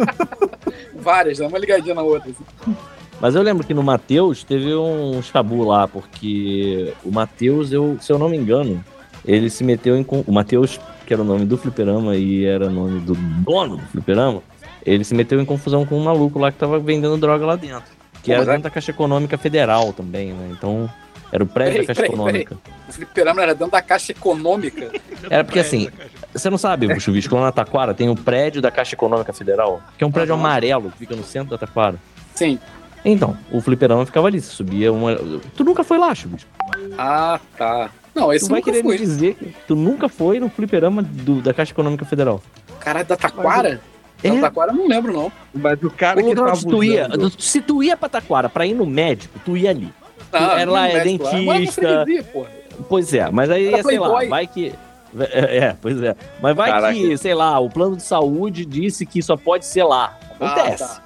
Várias, 0.95 1.39
né? 1.39 1.47
Uma 1.47 1.59
ligadinha 1.59 1.95
na 1.95 2.03
outra. 2.03 2.31
assim. 2.31 2.77
Mas 3.21 3.35
eu 3.35 3.43
lembro 3.43 3.65
que 3.67 3.75
no 3.75 3.83
Matheus 3.83 4.43
teve 4.43 4.75
um 4.75 5.23
chabu 5.23 5.65
lá, 5.65 5.87
porque 5.87 6.93
o 7.05 7.11
Matheus, 7.13 7.73
eu, 7.73 7.97
se 8.01 8.13
eu 8.13 8.19
não 8.19 8.29
me 8.29 8.37
engano, 8.37 8.85
ele 9.25 9.49
se 9.49 9.63
meteu 9.63 9.97
em. 9.97 10.05
O 10.27 10.33
Matheus, 10.33 10.81
que 11.13 11.15
era 11.15 11.21
o 11.23 11.27
nome 11.27 11.45
do 11.45 11.59
fliperama 11.59 12.17
e 12.17 12.47
era 12.47 12.69
o 12.69 12.71
nome 12.71 12.99
do 13.01 13.15
dono 13.15 13.77
do 13.77 13.83
fliperama, 13.89 14.43
ele 14.85 15.05
se 15.05 15.15
meteu 15.15 15.39
em 15.39 15.45
confusão 15.45 15.85
com 15.85 15.99
um 15.99 16.05
maluco 16.05 16.39
lá 16.39 16.51
que 16.51 16.57
tava 16.57 16.79
vendendo 16.79 17.19
droga 17.19 17.45
lá 17.45 17.55
dentro. 17.55 17.83
Que 18.23 18.29
Pô, 18.29 18.33
era 18.33 18.39
mas 18.41 18.49
é- 18.49 18.53
dentro 18.53 18.63
da 18.65 18.71
Caixa 18.71 18.91
Econômica 18.93 19.37
Federal 19.37 19.93
também, 19.93 20.33
né? 20.33 20.49
Então. 20.53 20.89
Era 21.31 21.45
o 21.45 21.47
prédio 21.47 21.73
Peraí, 21.73 21.87
da 21.87 21.95
Caixa 21.95 22.03
peraí, 22.03 22.15
Econômica. 22.15 22.59
O 22.89 22.93
fliperama 22.93 23.43
era 23.43 23.55
dentro 23.55 23.73
da 23.73 23.81
caixa 23.81 24.13
econômica. 24.13 24.91
Era 25.31 25.43
porque 25.45 25.61
assim, 25.61 25.89
você 26.33 26.51
não 26.51 26.59
sabe, 26.59 26.99
Chuvisco, 27.01 27.35
lá 27.35 27.43
na 27.43 27.53
Taquara 27.53 27.95
tem 27.95 28.11
o 28.11 28.15
prédio 28.15 28.61
da 28.61 28.71
Caixa 28.71 28.95
Econômica 28.95 29.33
Federal, 29.33 29.81
que 29.97 30.05
é 30.05 30.07
um 30.07 30.11
prédio 30.13 30.35
Aham. 30.35 30.43
amarelo 30.43 30.91
que 30.91 30.99
fica 30.99 31.17
no 31.17 31.25
centro 31.25 31.51
da 31.51 31.59
Taquara. 31.59 31.97
Sim. 32.35 32.59
Então, 33.03 33.37
o 33.51 33.63
fliperama 33.63 34.05
ficava 34.05 34.29
ali, 34.29 34.41
você 34.43 34.51
subia 34.53 34.93
uma. 34.93 35.17
Tu 35.57 35.65
nunca 35.65 35.83
foi 35.83 35.97
lá, 35.97 36.15
Chuvisco? 36.15 36.51
Ah, 36.99 37.41
tá. 37.57 37.91
Não, 38.15 38.33
esse 38.33 38.47
Tu 38.47 38.51
vai 38.51 38.61
querer 38.63 38.79
me 38.79 38.83
foi. 38.83 38.99
dizer 38.99 39.35
que 39.35 39.55
tu 39.67 39.75
nunca 39.75 40.09
foi 40.09 40.39
no 40.39 40.49
fliperama 40.51 41.03
do- 41.03 41.41
da 41.41 41.55
Caixa 41.55 41.73
Econômica 41.73 42.05
Federal. 42.05 42.43
Caralho, 42.81 43.07
da 43.07 43.17
Taquara? 43.17 43.81
É. 44.23 44.31
Da 44.31 44.41
Taquara 44.43 44.73
eu 44.73 44.77
não 44.77 44.87
lembro, 44.89 45.13
não. 45.13 45.33
Mas 45.55 45.83
o 45.83 45.91
cara 45.91 46.21
O 46.21 46.25
que 46.29 46.35
tava 46.35 46.53
onde 46.53 46.67
tu 46.67 46.85
ia, 46.85 47.09
se 47.39 47.61
tu 47.61 47.83
ia 47.83 47.97
pra 47.97 48.09
Taquara 48.09 48.49
pra 48.49 48.67
ir 48.67 48.75
no 48.75 48.85
médico, 48.87 49.39
tu 49.45 49.57
ia 49.57 49.71
ali. 49.71 49.93
Ah, 50.33 50.61
Era 50.61 50.71
lá, 50.71 50.81
não 50.81 50.87
é 50.87 51.05
médico 51.05 51.25
lá. 51.25 51.31
Dentista. 51.33 52.05
dizia, 52.05 52.23
porra. 52.25 52.49
Pois 52.89 53.13
é, 53.15 53.31
mas 53.31 53.51
aí, 53.51 53.73
Era 53.73 53.83
sei 53.83 53.99
lá, 53.99 54.25
vai 54.27 54.47
que. 54.47 54.73
É, 55.19 55.59
é, 55.59 55.77
pois 55.81 56.03
é. 56.03 56.17
Mas 56.41 56.57
vai 56.57 56.71
Caraca. 56.71 56.95
que, 56.95 57.17
sei 57.19 57.35
lá, 57.35 57.59
o 57.59 57.69
plano 57.69 57.97
de 57.97 58.03
saúde 58.03 58.65
disse 58.65 59.05
que 59.05 59.21
só 59.23 59.37
pode 59.37 59.67
ser 59.67 59.85
lá. 59.85 60.17
Acontece. 60.41 60.83
Ah, 60.85 60.87
tá. 60.89 61.03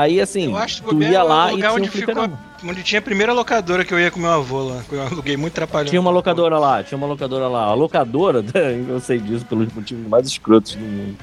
Aí, 0.00 0.20
assim, 0.20 0.50
Eu 0.50 0.56
acho 0.56 0.82
que 0.82 0.90
tu 0.90 1.02
ia 1.02 1.18
é 1.18 1.22
lá 1.22 1.52
e 1.52 1.56
tinha 1.56 1.72
um 1.72 1.74
onde 1.76 1.88
ficou 1.90 2.14
fliperama. 2.14 2.38
Onde 2.64 2.82
tinha 2.82 2.98
a 2.98 3.02
primeira 3.02 3.32
locadora 3.32 3.84
que 3.84 3.94
eu 3.94 4.00
ia 4.00 4.10
com 4.10 4.18
meu 4.18 4.30
avô 4.30 4.62
lá. 4.62 4.82
que 4.88 4.94
Eu 4.94 5.02
aluguei 5.02 5.36
muito 5.36 5.54
trapalhão. 5.54 5.88
Tinha 5.88 6.00
uma 6.00 6.10
locadora 6.10 6.58
lá, 6.58 6.82
tinha 6.82 6.98
uma 6.98 7.06
locadora 7.06 7.46
lá. 7.46 7.64
A 7.64 7.74
locadora, 7.74 8.44
eu 8.88 9.00
sei 9.00 9.18
disso 9.18 9.44
pelos 9.46 9.72
motivos 9.72 10.06
mais 10.08 10.26
escrotos 10.26 10.74
do 10.74 10.84
mundo. 10.84 11.16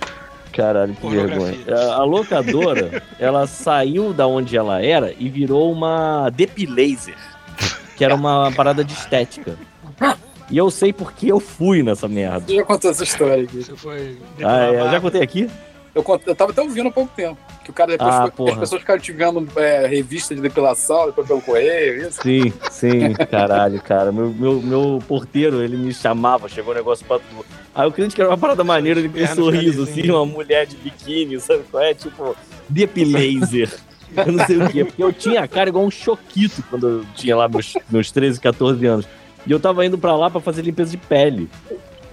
Caralho, 0.54 0.96
que 0.96 1.10
vergonha. 1.10 1.58
A, 1.68 1.96
a 1.96 2.04
locadora, 2.06 3.04
ela 3.20 3.46
saiu 3.46 4.14
da 4.14 4.26
onde 4.26 4.56
ela 4.56 4.82
era 4.82 5.14
e 5.20 5.28
virou 5.28 5.70
uma 5.72 6.30
Depilaser, 6.30 7.18
que 7.98 8.06
era 8.06 8.16
uma 8.16 8.52
parada 8.54 8.84
de 8.84 8.94
estética. 8.94 9.58
E 10.50 10.58
eu 10.58 10.70
sei 10.72 10.94
porque 10.94 11.32
eu 11.32 11.40
fui 11.40 11.84
nessa 11.84 12.08
merda. 12.08 12.52
Eu 12.52 12.58
já 12.58 12.64
contou 12.64 12.92
essa 12.92 13.04
história 13.04 13.44
aqui. 13.44 13.64
Você 13.64 13.76
foi. 13.76 14.18
Ah, 14.42 14.66
é, 14.66 14.92
já 14.92 15.02
contei 15.02 15.22
aqui? 15.22 15.50
Eu, 15.96 16.04
eu 16.28 16.36
tava 16.36 16.52
até 16.52 16.62
ouvindo 16.62 16.90
há 16.90 16.92
pouco 16.92 17.10
tempo. 17.16 17.38
Que 17.64 17.72
o 17.72 17.74
cara 17.74 17.92
depois 17.94 18.14
Ah, 18.14 18.30
foi- 18.36 18.52
as 18.52 18.58
pessoas 18.60 18.82
ficaram 18.82 19.00
te 19.00 19.12
vendo 19.14 19.48
é, 19.56 19.88
revista 19.88 20.36
de 20.36 20.42
depilação, 20.42 21.06
depois 21.08 21.26
pelo 21.28 21.42
correio, 21.42 22.08
isso. 22.08 22.22
Sim, 22.22 22.54
sim, 22.70 23.14
caralho, 23.32 23.82
cara. 23.82 24.12
Meu, 24.12 24.28
meu, 24.30 24.62
meu 24.62 25.00
porteiro, 25.08 25.64
ele 25.64 25.78
me 25.78 25.94
chamava, 25.94 26.48
chegou 26.50 26.74
um 26.74 26.76
negócio 26.76 27.06
pra 27.06 27.18
tu. 27.18 27.46
Aí 27.74 27.88
o 27.88 27.92
cliente 27.92 28.14
que 28.14 28.22
era 28.22 28.30
uma 28.30 28.38
parada 28.38 28.64
maneira, 28.64 29.00
ele 29.00 29.10
com 29.10 29.20
um 29.20 29.28
sorriso, 29.36 29.84
assim, 29.84 30.10
uma 30.12 30.26
mulher 30.26 30.68
de 30.68 30.76
biquíni, 30.76 31.40
sabe 31.40 31.64
qual 31.72 31.82
é? 31.82 31.94
Tipo, 31.94 32.36
depilaser. 32.70 33.74
Eu 34.16 34.32
não 34.32 34.46
sei 34.46 34.58
o 34.62 34.70
quê, 34.70 34.86
porque 34.86 35.04
eu 35.04 35.12
tinha 35.12 35.42
a 35.42 35.48
cara 35.48 35.70
igual 35.70 35.84
um 35.84 35.92
choquito 35.92 36.64
quando 36.70 36.88
eu 36.88 37.06
tinha 37.16 37.36
lá 37.36 37.48
meus, 37.50 37.74
meus 37.90 38.12
13, 38.12 38.40
14 38.40 38.86
anos. 38.86 39.08
E 39.48 39.52
eu 39.52 39.60
tava 39.60 39.86
indo 39.86 39.98
pra 39.98 40.16
lá 40.16 40.30
pra 40.30 40.40
fazer 40.40 40.62
limpeza 40.62 40.92
de 40.92 40.98
pele. 40.98 41.50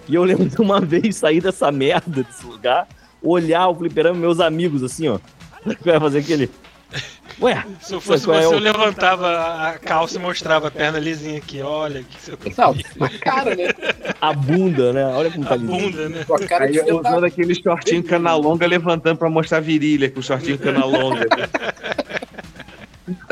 E 0.08 0.14
eu 0.14 0.24
lembro 0.24 0.48
de 0.48 0.60
uma 0.60 0.80
vez 0.80 1.16
sair 1.16 1.40
dessa 1.40 1.70
merda 1.70 2.22
desse 2.22 2.44
lugar, 2.44 2.88
olhar 3.22 3.68
o 3.68 3.74
fliperama 3.74 4.18
meus 4.18 4.40
amigos, 4.40 4.82
assim, 4.82 5.08
ó. 5.08 5.18
Vai 5.84 6.00
fazer 6.00 6.18
aquele. 6.20 6.50
Ué, 7.40 7.64
Se 7.80 7.94
eu 7.94 8.00
fosse 8.00 8.24
é 8.30 8.42
você, 8.42 8.46
o- 8.46 8.52
eu 8.52 8.58
levantava 8.58 9.66
a 9.68 9.78
calça 9.78 10.18
e 10.18 10.20
mostrava 10.20 10.68
a 10.68 10.70
perna 10.70 10.98
lisinha 10.98 11.38
aqui. 11.38 11.62
Olha, 11.62 12.02
que 12.02 12.20
seu 12.20 12.36
a 13.00 13.08
cara, 13.18 13.56
né? 13.56 13.68
a 14.20 14.32
bunda, 14.34 14.92
né? 14.92 15.06
Olha 15.06 15.30
como 15.30 15.44
tá 15.44 15.54
a 15.54 15.56
lindo. 15.56 15.72
bunda, 15.72 16.08
né? 16.10 16.24
Com 16.24 16.34
a 16.34 16.46
cara 16.46 16.66
Aí 16.66 16.78
usando 16.78 17.24
aquele 17.24 17.54
shortinho 17.54 18.02
cana 18.04 18.34
longa 18.34 18.66
levantando 18.66 19.16
pra 19.16 19.30
mostrar 19.30 19.58
a 19.58 19.60
virilha 19.60 20.10
com 20.10 20.20
o 20.20 20.22
shortinho 20.22 20.58
cana 20.58 20.84
longa. 20.84 21.26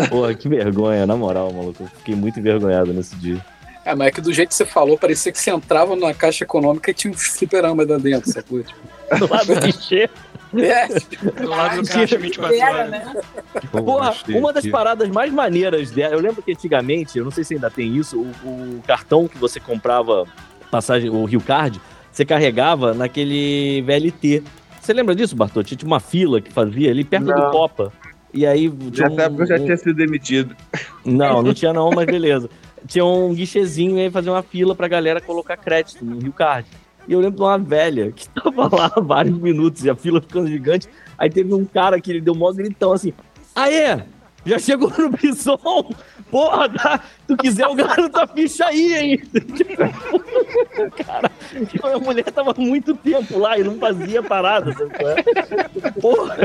Porra, 0.08 0.34
que 0.34 0.48
vergonha, 0.48 1.06
na 1.06 1.16
moral, 1.16 1.52
maluco. 1.52 1.84
Eu 1.84 1.88
fiquei 1.98 2.14
muito 2.14 2.38
envergonhado 2.40 2.92
nesse 2.92 3.14
dia. 3.16 3.44
É, 3.84 3.94
mas 3.94 4.08
é 4.08 4.10
que 4.10 4.20
do 4.20 4.32
jeito 4.32 4.50
que 4.50 4.54
você 4.54 4.66
falou, 4.66 4.98
parecia 4.98 5.32
que 5.32 5.38
você 5.38 5.50
entrava 5.50 5.96
na 5.96 6.12
caixa 6.12 6.44
econômica 6.44 6.90
e 6.90 6.94
tinha 6.94 7.12
uns 7.12 7.22
fliperamas 7.28 7.88
lá 7.88 7.96
dentro, 7.98 8.30
sacou? 8.30 8.62
Tipo, 8.62 8.78
Do 9.18 9.30
lado 9.32 9.46
do 9.54 9.60
guichê. 9.60 10.08
é, 10.54 10.86
Do 11.40 11.48
lado 11.48 11.82
do 11.82 11.88
caixa 11.88 12.18
24 12.18 12.56
Era, 12.56 12.74
horas. 12.76 12.90
né? 12.90 13.12
Porra, 13.72 14.14
uma 14.28 14.52
das 14.52 14.66
paradas 14.66 15.08
mais 15.08 15.32
maneiras 15.32 15.90
dela. 15.90 16.14
Eu 16.14 16.20
lembro 16.20 16.42
que 16.42 16.52
antigamente, 16.52 17.18
eu 17.18 17.24
não 17.24 17.30
sei 17.30 17.42
se 17.42 17.54
ainda 17.54 17.70
tem 17.70 17.96
isso, 17.96 18.20
o, 18.20 18.48
o 18.48 18.82
cartão 18.86 19.26
que 19.26 19.38
você 19.38 19.58
comprava, 19.58 20.26
passagem, 20.70 21.08
o 21.08 21.24
Rio 21.24 21.40
Card, 21.40 21.80
você 22.12 22.24
carregava 22.24 22.92
naquele 22.92 23.82
VLT. 23.82 24.42
Você 24.80 24.92
lembra 24.92 25.14
disso, 25.14 25.34
Bartotti? 25.36 25.74
Tinha 25.76 25.86
uma 25.86 26.00
fila 26.00 26.40
que 26.40 26.52
fazia 26.52 26.90
ali 26.90 27.04
perto 27.04 27.24
do 27.26 27.32
Não. 27.32 27.50
Copa. 27.50 27.92
E 28.32 28.46
aí. 28.46 28.70
tinha 28.92 29.08
Nessa 29.08 29.22
época 29.22 29.42
eu 29.42 29.46
já 29.46 29.54
um- 29.56 29.64
tinha 29.64 29.76
sido 29.76 29.94
demitido. 29.94 30.54
Não, 31.04 31.42
não 31.42 31.52
tinha 31.54 31.72
não, 31.72 31.90
mas 31.90 32.06
beleza. 32.06 32.48
Tinha 32.86 33.04
um 33.04 33.34
guichezinho 33.34 33.98
aí 33.98 34.10
fazia 34.10 34.32
uma 34.32 34.42
fila 34.42 34.74
pra 34.74 34.88
galera 34.88 35.20
colocar 35.20 35.56
crédito 35.56 36.04
no 36.04 36.18
Rio 36.18 36.32
Card. 36.32 36.66
E 37.08 37.12
eu 37.12 37.20
lembro 37.20 37.36
de 37.36 37.42
uma 37.42 37.58
velha 37.58 38.12
que 38.12 38.28
tava 38.30 38.74
lá 38.74 38.92
há 38.94 39.00
vários 39.00 39.38
minutos 39.38 39.84
e 39.84 39.90
a 39.90 39.96
fila 39.96 40.20
ficando 40.20 40.48
gigante. 40.48 40.88
Aí 41.18 41.30
teve 41.30 41.52
um 41.54 41.64
cara 41.64 42.00
que 42.00 42.10
ele 42.10 42.20
deu 42.20 42.34
um 42.34 42.54
gritão 42.54 42.92
assim: 42.92 43.12
Aê! 43.54 44.00
Já 44.44 44.58
chegou 44.58 44.90
no 44.96 45.10
Bison! 45.10 45.58
Porra, 46.30 46.68
tá? 46.68 47.02
tu 47.26 47.36
quiser 47.36 47.64
eu 47.64 47.74
garanto 47.74 48.16
a 48.16 48.26
ficha 48.26 48.64
aí, 48.66 48.94
hein? 48.94 49.22
cara, 51.04 51.30
tipo, 51.68 51.86
a 51.86 51.98
mulher 51.98 52.24
tava 52.24 52.54
muito 52.56 52.94
tempo 52.94 53.38
lá 53.38 53.58
e 53.58 53.64
não 53.64 53.78
fazia 53.78 54.22
parada, 54.22 54.74
é? 55.00 55.90
Porra! 56.00 56.36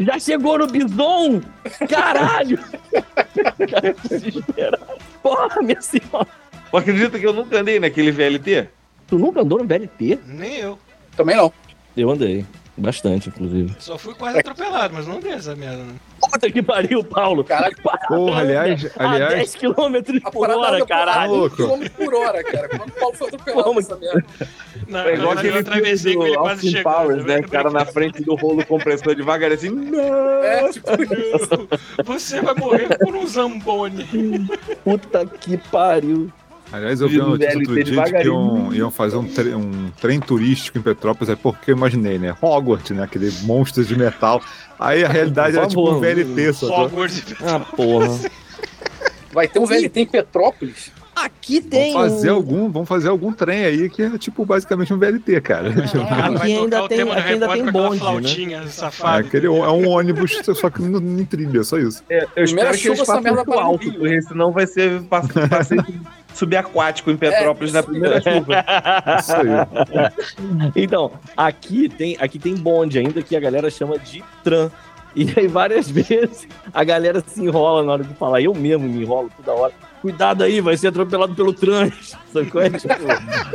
Já 0.00 0.18
chegou 0.18 0.58
no 0.58 0.66
Bison? 0.66 1.40
Caralho! 1.88 2.58
Cara, 3.70 3.94
desesperado. 4.08 5.13
Porra, 5.24 5.62
minha 5.62 5.80
senhora! 5.80 6.28
Pô, 6.70 6.76
acredita 6.76 7.18
que 7.18 7.26
eu 7.26 7.32
nunca 7.32 7.58
andei 7.58 7.80
naquele 7.80 8.12
VLT? 8.12 8.68
Tu 9.06 9.18
nunca 9.18 9.40
andou 9.40 9.58
no 9.58 9.64
VLT? 9.64 10.18
Nem 10.26 10.56
eu. 10.56 10.78
também 11.16 11.34
não. 11.34 11.50
Eu 11.96 12.10
andei. 12.10 12.44
Bastante, 12.76 13.28
inclusive. 13.28 13.72
Só 13.78 13.96
fui 13.96 14.14
quase 14.14 14.38
atropelado, 14.40 14.94
mas 14.94 15.06
não 15.06 15.20
dei 15.20 15.32
essa 15.32 15.54
merda, 15.54 15.76
né? 15.84 15.94
Puta 16.20 16.50
que 16.50 16.60
pariu, 16.60 17.04
Paulo! 17.04 17.44
Caralho, 17.44 17.76
Porra, 18.08 18.40
aliás, 18.40 18.90
A 18.98 19.10
aliás, 19.12 19.34
10 19.34 19.54
km 19.54 20.20
a 20.24 20.30
por 20.30 20.50
hora, 20.50 20.84
caralho! 20.84 21.50
quilômetro 21.50 22.04
por 22.04 22.14
hora, 22.14 22.42
cara. 22.42 22.68
Quando 22.68 22.88
o 22.88 22.92
Paulo 22.92 23.14
foi 23.16 23.28
atropelado 23.28 23.62
Como? 23.64 23.78
nessa 23.80 23.96
merda. 23.96 24.24
Na, 24.88 25.08
É 25.08 25.14
igual 25.14 25.32
aquele 25.32 25.58
atravessei 25.58 26.12
filme 26.12 26.16
com 26.16 26.26
ele 26.26 26.36
quase 26.36 26.50
Austin 26.52 26.70
chegando. 26.70 26.94
Powers, 26.94 27.24
né? 27.24 27.38
O 27.40 27.48
cara 27.48 27.70
na 27.70 27.84
frente 27.84 28.22
do 28.24 28.34
rolo 28.34 28.66
compressor 28.66 29.14
devagar 29.14 29.52
assim, 29.52 29.70
não! 29.70 30.42
É, 30.42 30.68
tipo, 30.72 30.88
Você 32.04 32.40
vai 32.40 32.54
morrer 32.54 32.98
por 32.98 33.14
um 33.14 33.26
zambone. 33.26 34.48
Puta 34.82 35.24
que 35.26 35.56
pariu! 35.58 36.32
Aliás, 36.72 37.00
eu 37.00 37.08
vi 37.08 37.20
uma 37.20 37.30
notícia 37.30 37.58
outro 37.58 37.74
dia 37.74 37.84
de 37.84 38.12
que 38.12 38.26
iam, 38.26 38.74
iam 38.74 38.90
fazer 38.90 39.16
um, 39.16 39.26
tre- 39.28 39.54
um 39.54 39.90
trem 40.00 40.18
turístico 40.20 40.78
em 40.78 40.82
Petrópolis, 40.82 41.28
é 41.28 41.36
porque 41.36 41.70
eu 41.70 41.76
imaginei, 41.76 42.18
né? 42.18 42.34
Hogwarts, 42.40 42.90
né? 42.96 43.02
Aquele 43.04 43.30
monstro 43.42 43.84
de 43.84 43.96
metal. 43.96 44.42
Aí 44.78 45.04
a 45.04 45.08
realidade 45.08 45.56
era 45.56 45.66
tipo 45.66 45.88
um 45.90 46.00
VLT, 46.00 46.52
só. 46.52 46.84
Hogwarts. 46.86 47.24
Ah, 47.42 47.60
porra. 47.60 48.18
vai 49.32 49.46
ter 49.48 49.58
um 49.58 49.66
VLT 49.66 50.00
em 50.00 50.06
Petrópolis. 50.06 50.90
Aqui 51.24 51.60
Vamos 51.60 51.70
tem. 51.70 51.92
fazer 51.94 52.30
um- 52.30 52.34
algum, 52.34 52.70
vamos 52.70 52.88
fazer 52.88 53.08
algum 53.08 53.32
trem 53.32 53.64
aí 53.64 53.88
que 53.88 54.02
é 54.02 54.18
tipo 54.18 54.44
basicamente 54.44 54.92
um 54.92 54.98
VLT, 54.98 55.40
cara. 55.40 55.68
Ah, 56.10 56.30
vai 56.30 56.36
Aqui 56.52 56.52
ainda 56.58 56.88
tem- 56.88 57.00
aqui 57.02 57.32
ainda 57.32 57.48
tem 57.48 57.64
bonde, 57.70 57.94
né? 57.94 57.98
flautinha 58.00 58.58
É, 58.58 58.66
safada. 58.66 59.18
aquele, 59.26 59.46
é 59.46 59.50
um 59.50 59.88
ônibus, 59.88 60.38
só 60.54 60.68
que 60.68 60.82
no- 60.82 61.20
em 61.20 61.24
trilha, 61.24 61.64
só 61.64 61.78
isso. 61.78 62.02
É, 62.10 62.24
eu 62.24 62.28
Primeira 62.44 62.70
espero 62.72 62.78
que 62.78 62.88
eles 62.88 62.98
façam 63.00 63.22
merda 63.22 63.44
muito 63.44 63.58
alto, 63.58 63.92
porque 63.92 64.22
senão 64.22 64.52
vai 64.52 64.66
ser 64.66 65.00
passe- 65.04 65.32
passeio 65.48 65.84
subaquático 66.34 67.10
em 67.10 67.16
Petrópolis 67.16 67.72
É, 67.74 67.76
na 67.78 67.82
primeira 67.82 68.20
chuva. 68.20 68.64
Isso 69.18 69.32
aí. 69.34 70.72
Então, 70.76 71.12
aqui 71.36 71.88
tem, 71.88 72.16
aqui 72.20 72.38
tem 72.38 72.54
bonde 72.54 72.98
ainda 72.98 73.22
que 73.22 73.36
a 73.36 73.40
galera 73.40 73.70
chama 73.70 73.98
de 73.98 74.22
tram. 74.42 74.70
E 75.16 75.32
aí 75.38 75.46
várias 75.46 75.88
vezes 75.90 76.46
a 76.72 76.82
galera 76.82 77.22
se 77.26 77.40
enrola 77.40 77.82
na 77.84 77.92
hora 77.92 78.04
de 78.04 78.14
falar. 78.14 78.40
Eu 78.42 78.52
mesmo 78.54 78.88
me 78.88 79.02
enrolo 79.02 79.30
toda 79.36 79.52
hora. 79.58 79.72
Cuidado 80.04 80.44
aí, 80.44 80.60
vai 80.60 80.76
ser 80.76 80.88
atropelado 80.88 81.34
pelo 81.34 81.54
qual 81.54 82.62
é? 82.62 82.68
Tipo, 82.68 82.94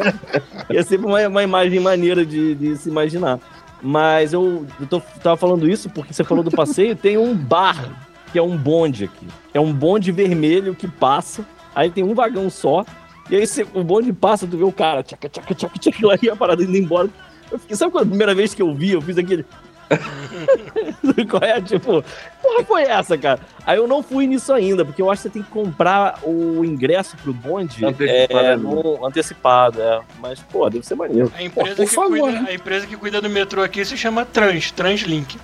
é 0.68 0.82
sempre 0.82 1.06
uma, 1.06 1.28
uma 1.28 1.44
imagem 1.44 1.80
maneira 1.80 2.26
de, 2.26 2.56
de 2.56 2.76
se 2.76 2.90
imaginar. 2.90 3.40
Mas 3.84 4.34
eu, 4.34 4.66
eu 4.80 4.88
tô, 4.88 5.00
tava 5.22 5.38
falando 5.38 5.70
isso 5.70 5.92
porque 5.92 6.12
você 6.12 6.24
falou 6.24 6.44
do 6.44 6.50
passeio. 6.50 6.96
Tem 6.96 7.20
um 7.20 7.36
bar, 7.36 7.88
que 8.32 8.40
é 8.40 8.42
um 8.42 8.58
bonde 8.58 9.04
aqui. 9.04 9.28
É 9.54 9.60
um 9.60 9.72
bonde 9.72 10.12
vermelho 10.12 10.74
que 10.74 10.88
passa. 10.88 11.46
Aí 11.76 11.92
tem 11.92 12.04
um 12.04 12.16
vagão 12.16 12.50
só. 12.50 12.84
E 13.30 13.36
aí 13.36 13.46
você- 13.46 13.68
o 13.76 13.84
bonde 13.84 14.12
passa, 14.12 14.48
tu 14.48 14.58
vê 14.58 14.64
o 14.64 14.72
cara, 14.72 15.04
tchaca, 15.04 15.30
tchaca, 15.30 15.54
tchaca, 15.54 15.78
tchaca, 15.78 16.08
lá 16.08 16.16
e 16.20 16.32
a 16.32 16.36
parada 16.36 16.64
indo 16.64 16.76
embora. 16.76 17.10
Eu 17.52 17.60
fiquei, 17.60 17.76
sabe 17.78 17.92
quando 17.92 18.06
a 18.06 18.10
primeira 18.10 18.34
vez 18.34 18.56
que 18.56 18.62
eu 18.64 18.74
vi, 18.74 18.90
eu 18.94 19.02
fiz 19.04 19.20
aquele. 19.20 19.46
Qual 21.30 21.43
é? 21.43 21.62
Tipo, 21.62 22.04
porra 22.41 22.63
foi 22.63 22.84
essa, 22.84 23.17
cara? 23.17 23.39
Aí 23.65 23.78
eu 23.78 23.88
não 23.88 24.02
fui 24.04 24.28
nisso 24.28 24.54
ainda, 24.54 24.86
porque 24.86 25.02
eu 25.02 25.10
acho 25.10 25.21
que 25.23 25.30
você 25.30 25.34
tem 25.34 25.43
que 25.43 25.49
comprar 25.49 26.19
o 26.23 26.63
ingresso 26.63 27.17
pro 27.17 27.34
bonde 27.34 27.86
Antecipado, 27.86 28.45
é, 28.45 28.56
né? 28.56 28.56
no, 28.56 29.06
antecipado, 29.06 29.82
é. 29.82 30.02
Mas, 30.19 30.39
pô, 30.39 30.69
deve 30.69 30.86
ser 30.86 30.95
maneiro. 30.95 31.32
A 31.36 31.43
empresa, 31.43 31.69
Pô, 31.69 31.84
por 31.84 31.89
que 31.89 31.95
favor, 31.95 32.19
cuida, 32.19 32.41
né? 32.41 32.45
a 32.49 32.54
empresa 32.54 32.88
que 32.88 32.95
cuida 32.95 33.21
do 33.21 33.30
metrô 33.30 33.63
aqui 33.63 33.84
se 33.84 33.97
chama 33.97 34.25
Trans, 34.25 34.71
Translink. 34.71 35.38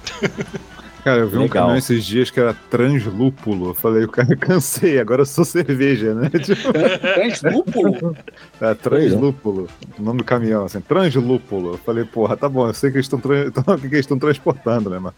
Cara, 1.05 1.19
eu 1.19 1.29
vi 1.29 1.37
um 1.37 1.41
Legal. 1.41 1.61
caminhão 1.65 1.77
esses 1.77 2.03
dias 2.03 2.31
que 2.31 2.39
era 2.39 2.53
translúpulo. 2.69 3.69
Eu 3.69 3.73
falei, 3.75 4.05
o 4.05 4.09
cara, 4.11 4.35
cansei, 4.35 4.99
agora 4.99 5.21
eu 5.21 5.25
sou 5.27 5.45
cerveja, 5.45 6.15
né? 6.15 6.29
Tipo, 6.43 6.73
Translúpulo? 6.73 8.17
é, 8.59 8.73
translúpulo. 8.73 9.67
O 9.99 10.01
nome 10.01 10.17
do 10.17 10.23
caminhão, 10.23 10.65
assim, 10.65 10.81
translúpulo. 10.81 11.73
Eu 11.73 11.77
falei, 11.77 12.05
porra, 12.05 12.35
tá 12.35 12.49
bom, 12.49 12.67
eu 12.67 12.73
sei 12.73 12.89
que 12.89 12.97
eles 12.97 13.05
estão 13.05 13.19
tran- 13.19 13.51
o 13.55 13.77
que 13.79 13.85
eles 13.85 13.99
estão 13.99 14.17
transportando, 14.17 14.89
né, 14.89 14.97
mano? 14.97 15.13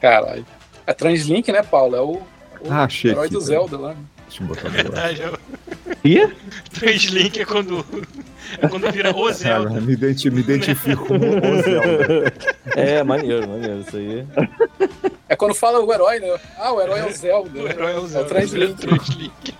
Caralho. 0.00 0.44
É 0.84 0.92
Translink, 0.92 1.52
né, 1.52 1.62
Paulo? 1.62 1.94
É 1.96 2.00
o, 2.00 2.10
o 2.14 2.22
Ah, 2.68 2.82
achei 2.82 3.12
herói 3.12 3.26
aqui, 3.26 3.34
do. 3.34 3.40
Zelda 3.40 3.78
lá. 3.78 3.94
Deixa 4.38 4.42
eu 4.42 4.46
botar 4.46 4.64
no 4.64 4.70
Verdade, 4.70 5.22
é 5.22 5.28
o- 5.28 5.38
E? 6.04 6.28
Translink 6.72 7.40
é 7.40 7.44
quando, 7.44 7.84
é 8.60 8.66
quando 8.68 8.90
vira 8.90 9.10
o 9.10 9.22
Cara, 9.24 9.32
Zelda. 9.34 9.80
me, 9.80 9.92
identi- 9.92 10.30
me 10.30 10.40
identifico 10.40 11.06
como 11.06 11.24
o 11.26 11.62
Zelda. 11.62 12.32
É, 12.76 13.02
maneiro, 13.04 13.48
maneiro, 13.48 13.80
isso 13.86 13.96
aí. 13.96 14.26
É 15.28 15.36
quando 15.36 15.54
fala 15.54 15.80
o 15.80 15.92
herói, 15.92 16.18
né? 16.18 16.34
Ah, 16.58 16.72
o 16.72 16.80
herói 16.80 17.00
é 17.00 17.06
o 17.06 17.12
Zelda. 17.12 17.58
O 17.62 17.68
herói 17.68 17.92
é 17.92 17.98
o 17.98 18.06
Zelda. 18.06 18.28
Translink. 18.28 18.74
Translink. 18.80 19.54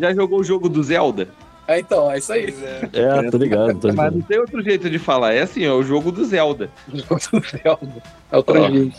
Já 0.00 0.14
jogou 0.14 0.40
o 0.40 0.44
jogo 0.44 0.68
do 0.68 0.82
Zelda? 0.82 1.28
É, 1.68 1.80
então, 1.80 2.10
é 2.10 2.18
isso 2.18 2.32
aí. 2.32 2.54
É. 2.92 3.00
É, 3.26 3.30
tô 3.30 3.38
ligado, 3.38 3.74
tô 3.80 3.88
Mas 3.88 3.96
ligado. 3.96 4.14
não 4.14 4.22
tem 4.22 4.38
outro 4.38 4.62
jeito 4.62 4.88
de 4.88 4.98
falar. 5.00 5.32
É 5.32 5.42
assim, 5.42 5.64
é 5.64 5.72
o 5.72 5.82
jogo 5.82 6.12
do 6.12 6.24
Zelda. 6.24 6.70
O 6.92 6.96
jogo 6.96 7.18
do 7.40 7.40
Zelda. 7.48 8.02
É 8.30 8.36
o 8.38 8.42
Translink. 8.42 8.96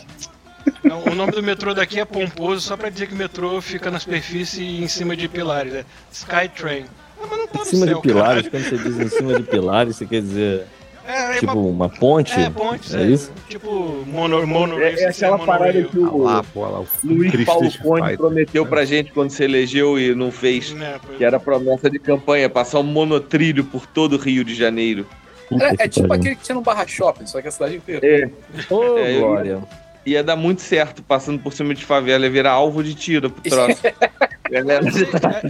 Não, 0.84 1.02
o 1.04 1.14
nome 1.14 1.32
do 1.32 1.42
metrô 1.42 1.74
daqui 1.74 1.98
é 2.00 2.04
pomposo, 2.04 2.60
só 2.60 2.76
pra 2.76 2.88
dizer 2.90 3.06
que 3.08 3.14
o 3.14 3.16
metrô 3.16 3.60
fica 3.60 3.90
na 3.90 3.98
superfície 3.98 4.62
e 4.62 4.82
em 4.84 4.88
cima 4.88 5.16
de 5.16 5.28
pilares. 5.28 5.74
É 5.74 5.84
Skytrain. 6.12 6.84
Ah, 7.20 7.26
mas 7.30 7.38
não 7.38 7.46
tá 7.48 7.60
Em 7.60 7.64
cima 7.64 7.86
céu, 7.86 7.96
de 7.96 8.02
pilares, 8.02 8.48
caralho. 8.48 8.50
quando 8.50 8.64
você 8.64 8.88
diz 8.88 8.98
em 9.00 9.08
cima 9.08 9.34
de 9.36 9.42
pilares, 9.42 9.96
você 9.96 10.06
quer 10.06 10.20
dizer. 10.20 10.64
É, 11.06 11.36
é 11.36 11.38
Tipo, 11.40 11.52
uma- 11.58 11.86
uma 11.86 11.88
ponte? 11.88 12.38
É, 12.38 12.50
ponte, 12.50 12.94
É 12.94 13.02
isso? 13.02 13.32
Tipo, 13.48 14.04
mono, 14.06 14.46
mono 14.46 14.78
É, 14.78 14.92
é 14.92 15.08
aquela 15.08 15.38
parada 15.38 15.82
que 15.82 15.98
o 15.98 16.06
Ah 16.28 16.34
lá, 16.34 16.44
pô, 16.44 16.68
lá, 16.68 16.80
o 16.80 16.86
Luiz 17.02 17.32
Chris 17.32 17.46
Paulo 17.46 17.70
Conde 17.82 18.16
prometeu 18.18 18.66
pra 18.66 18.84
gente 18.84 19.10
quando 19.12 19.30
se 19.30 19.42
elegeu 19.42 19.98
e 19.98 20.14
não 20.14 20.30
fez. 20.30 20.70
Né, 20.74 21.00
pois 21.02 21.16
Que 21.16 21.24
era 21.24 21.40
promessa 21.40 21.88
de 21.88 21.98
campanha, 21.98 22.50
passar 22.50 22.80
um 22.80 22.82
monotrilho 22.82 23.64
por 23.64 23.86
todo 23.86 24.16
o 24.16 24.18
Rio 24.18 24.44
de 24.44 24.54
Janeiro. 24.54 25.06
Puta 25.48 25.64
É, 25.64 25.76
é 25.78 25.88
tipo 25.88 26.12
aquele 26.12 26.36
que 26.36 26.42
tinha 26.44 26.54
no 26.54 26.60
Barra 26.60 26.86
Shopping, 26.86 27.24
só 27.26 27.40
que 27.40 27.48
a 27.48 27.50
cidade 27.50 27.76
inteira. 27.76 28.06
É, 28.06 28.28
Ô, 28.68 28.98
É, 28.98 29.16
eu- 29.16 29.20
Glória. 29.20 29.58
Ia 30.08 30.22
dar 30.24 30.36
muito 30.36 30.62
certo 30.62 31.02
passando 31.02 31.38
por 31.40 31.52
cima 31.52 31.74
de 31.74 31.84
favela, 31.84 32.24
ia 32.24 32.30
virar 32.30 32.52
alvo 32.52 32.82
de 32.82 32.94
tiro 32.94 33.30
pro 33.30 33.42
troço. 33.50 33.80
É, 34.50 34.62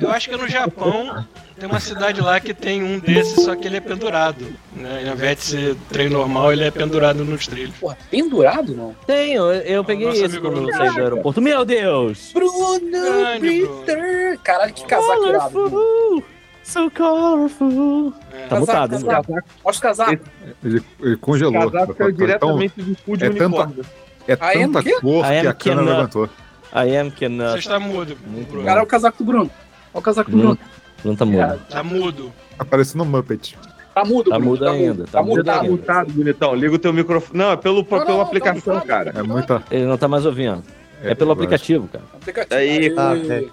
Eu 0.03 0.11
acho 0.11 0.29
que 0.29 0.37
no 0.37 0.49
Japão 0.49 1.25
tem 1.57 1.69
uma 1.69 1.79
cidade 1.79 2.21
lá 2.21 2.41
que 2.41 2.53
tem 2.53 2.83
um 2.83 2.99
desses, 2.99 3.45
só 3.45 3.55
que 3.55 3.69
ele 3.69 3.77
é 3.77 3.81
pendurado. 3.81 4.45
Né? 4.75 5.05
Ao 5.07 5.15
invés 5.15 5.39
de 5.39 5.45
ser 5.45 5.77
trem 5.89 6.09
normal, 6.09 6.53
ele 6.53 6.65
é 6.65 6.71
pendurado 6.73 7.25
nos 7.25 7.47
trilhos. 7.47 7.77
Porra, 7.77 7.97
pendurado 8.11 8.75
não? 8.75 8.97
Tem, 9.07 9.35
eu, 9.35 9.47
eu 9.53 9.85
peguei 9.85 10.09
Nosso 10.09 10.25
esse 10.25 10.41
quando 10.41 10.69
saí 10.73 10.91
do 10.91 11.01
aeroporto. 11.01 11.41
Meu 11.41 11.65
Deus! 11.65 12.33
Bruno 12.35 12.81
Grande. 12.91 13.41
Peter! 13.87 14.39
Caralho, 14.43 14.75
que 14.75 14.85
casaco 14.85 15.27
irado. 15.29 16.25
So 16.65 16.91
colorful. 16.91 18.13
É. 18.33 18.47
Tá 18.49 18.57
Casaco, 18.57 18.61
mutado, 18.61 18.95
hein? 18.97 19.05
casaco. 19.07 19.35
Mostra 19.65 19.79
o 19.79 19.83
casaco. 19.97 20.25
Ele, 20.65 20.83
ele 21.01 21.17
congelou. 21.19 21.71
casaco 21.71 21.93
Então, 21.93 21.95
caiu 21.95 22.13
diretamente 22.13 22.83
do 22.83 22.97
cu 23.05 23.17
de 23.17 23.25
é 23.27 23.31
tanta- 23.31 23.45
unicórnio. 23.47 23.85
É 24.29 24.33
é 24.33 24.37
tanta 24.37 24.83
cor 25.01 25.25
I 25.25 25.41
que 25.41 25.47
a 25.47 25.55
câmera 25.55 25.57
cannot. 25.87 25.91
levantou. 25.91 26.29
I 26.75 26.97
am 26.97 27.11
Você 27.11 27.17
cannot. 27.17 27.59
está 27.59 27.81
mudo, 27.81 28.17
Muito 28.27 28.51
Bruno. 28.51 28.67
Cara, 28.67 28.81
é 28.81 28.83
o 28.83 28.87
casaco 28.87 29.19
do 29.19 29.25
Bruno. 29.25 29.51
Olha 29.95 30.01
o 30.01 30.03
casaco 30.03 30.31
do 30.31 30.37
Bruno. 30.37 30.55
Bruno. 30.57 30.71
Não 31.05 31.17
tá 31.17 31.25
mudo. 31.25 31.61
Tá 31.71 31.83
mudo. 31.83 32.33
Tá 32.59 32.65
parecendo 32.65 33.05
um 33.05 33.07
Muppet. 33.07 33.57
Tá 33.95 34.05
mudo, 34.05 34.31
Tá 34.31 34.37
Bruno. 34.39 34.51
mudo 34.53 34.69
ainda, 34.69 35.05
Tá 35.05 35.11
tá 35.19 35.23
mudo. 35.23 35.45
Tá. 35.45 35.63
Mutado, 35.63 36.13
bonitão. 36.13 36.55
Liga 36.55 36.75
o 36.75 36.79
teu 36.79 36.93
microfone. 36.93 37.39
Não, 37.39 37.53
é 37.53 37.57
pelo, 37.57 37.77
Não, 37.79 37.85
pela 37.85 38.05
não, 38.05 38.21
aplicação, 38.21 38.79
tá 38.81 38.87
cara. 38.87 39.13
É 39.17 39.23
muita. 39.23 39.63
Ele 39.71 39.87
não 39.87 39.97
tá 39.99 40.07
mais 40.07 40.25
ouvindo. 40.27 40.63
É, 41.03 41.15
pelo 41.15 41.31
eu 41.31 41.35
aplicativo, 41.35 41.89
cara. 41.89 42.05
Aplicativo. 42.15 42.55
Aí, 42.61 42.95
Ah? 42.97 43.13
Aí, 43.13 43.51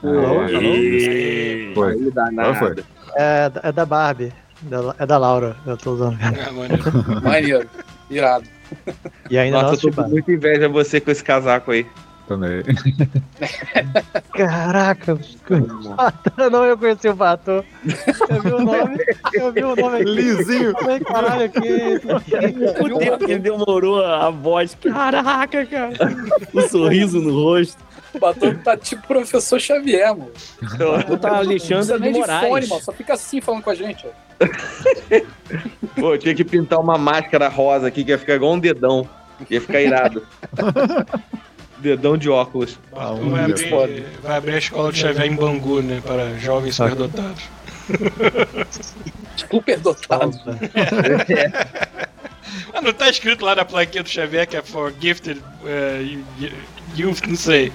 Foi. 1.73 1.93
aí 1.93 2.55
foi. 2.55 2.75
É, 3.15 3.49
da- 3.49 3.61
é 3.63 3.71
da 3.71 3.85
Barbie. 3.85 4.33
É 4.97 5.05
da 5.05 5.17
Laura, 5.17 5.55
eu 5.65 5.77
tô 5.77 5.93
usando. 5.93 6.17
É, 6.21 6.51
maneiro. 6.51 7.21
Maneiro. 7.23 7.69
Irado. 8.09 8.45
E 9.29 9.37
ainda 9.37 9.57
não 9.57 9.63
Nossa, 9.63 9.73
eu 9.73 9.89
assisti 9.89 9.95
tô 9.95 10.03
com 10.03 10.09
muita 10.09 10.31
inveja 10.31 10.67
de 10.67 10.73
você 10.73 11.01
com 11.01 11.09
esse 11.09 11.23
casaco 11.23 11.71
aí. 11.71 11.85
Também. 12.27 12.63
Caraca, 14.33 15.19
eu 16.37 16.49
não 16.49 16.67
reconheci 16.67 17.07
o 17.07 17.13
Bato. 17.13 17.63
Eu 18.29 18.41
vi 18.41 18.49
o 18.49 18.61
nome, 18.61 18.97
eu 19.33 19.51
vi 19.51 19.63
o 19.63 19.75
nome 19.75 20.01
aqui. 20.01 20.05
Lisinho. 20.05 20.69
Eu 20.69 20.77
falei, 20.77 20.99
caralho, 21.01 21.49
que. 21.51 22.01
O 22.83 22.97
tempo 22.97 23.25
que 23.25 23.37
demorou 23.37 24.03
a 24.03 24.31
voz. 24.31 24.75
Caraca, 24.81 25.65
cara. 25.67 25.93
O 26.51 26.61
sorriso 26.61 27.21
no 27.21 27.31
rosto. 27.31 27.77
O 28.15 28.19
Batom 28.19 28.55
tá 28.55 28.77
tipo 28.77 29.05
professor 29.07 29.59
Xavier, 29.59 30.09
mano. 30.15 30.31
Tu 31.07 31.17
tá 31.17 31.29
Não 31.29 31.35
Alexandre 31.37 31.85
precisa 31.85 31.99
de 31.99 32.09
Moraes. 32.11 32.47
fone, 32.49 32.67
mano. 32.67 32.81
Só 32.81 32.91
fica 32.91 33.13
assim 33.13 33.41
falando 33.41 33.63
com 33.63 33.69
a 33.69 33.75
gente. 33.75 34.05
ó. 34.07 34.09
Pô, 35.99 36.13
eu 36.13 36.17
tinha 36.17 36.33
que 36.35 36.43
pintar 36.43 36.79
uma 36.79 36.97
máscara 36.97 37.47
rosa 37.47 37.87
aqui 37.87 38.03
que 38.03 38.11
ia 38.11 38.17
ficar 38.17 38.35
igual 38.35 38.53
um 38.53 38.59
dedão. 38.59 39.07
Ia 39.49 39.59
ficar 39.61 39.81
irado. 39.81 40.25
dedão 41.79 42.17
de 42.17 42.29
óculos. 42.29 42.79
Um 43.21 43.29
vai, 43.31 43.43
abrir, 43.43 44.05
vai 44.23 44.37
abrir 44.37 44.55
a 44.55 44.57
escola 44.57 44.91
de 44.91 44.99
Xavier 44.99 45.25
em 45.27 45.35
Bangu, 45.35 45.81
né? 45.81 46.01
Para 46.05 46.33
jovens 46.39 46.75
superdotados. 46.75 47.43
Super 49.35 49.79
dotado. 49.79 50.31
Ah, 52.73 52.79
não 52.81 52.93
tá 52.93 53.09
escrito 53.09 53.43
lá 53.43 53.55
na 53.55 53.65
plaquinha 53.65 54.03
do 54.03 54.09
Xavier 54.09 54.45
que 54.47 54.55
é 54.55 54.61
for 54.61 54.93
gifted 54.99 55.41
y- 56.39 56.51
youth, 56.95 57.21
não 57.27 57.35
sei. 57.35 57.71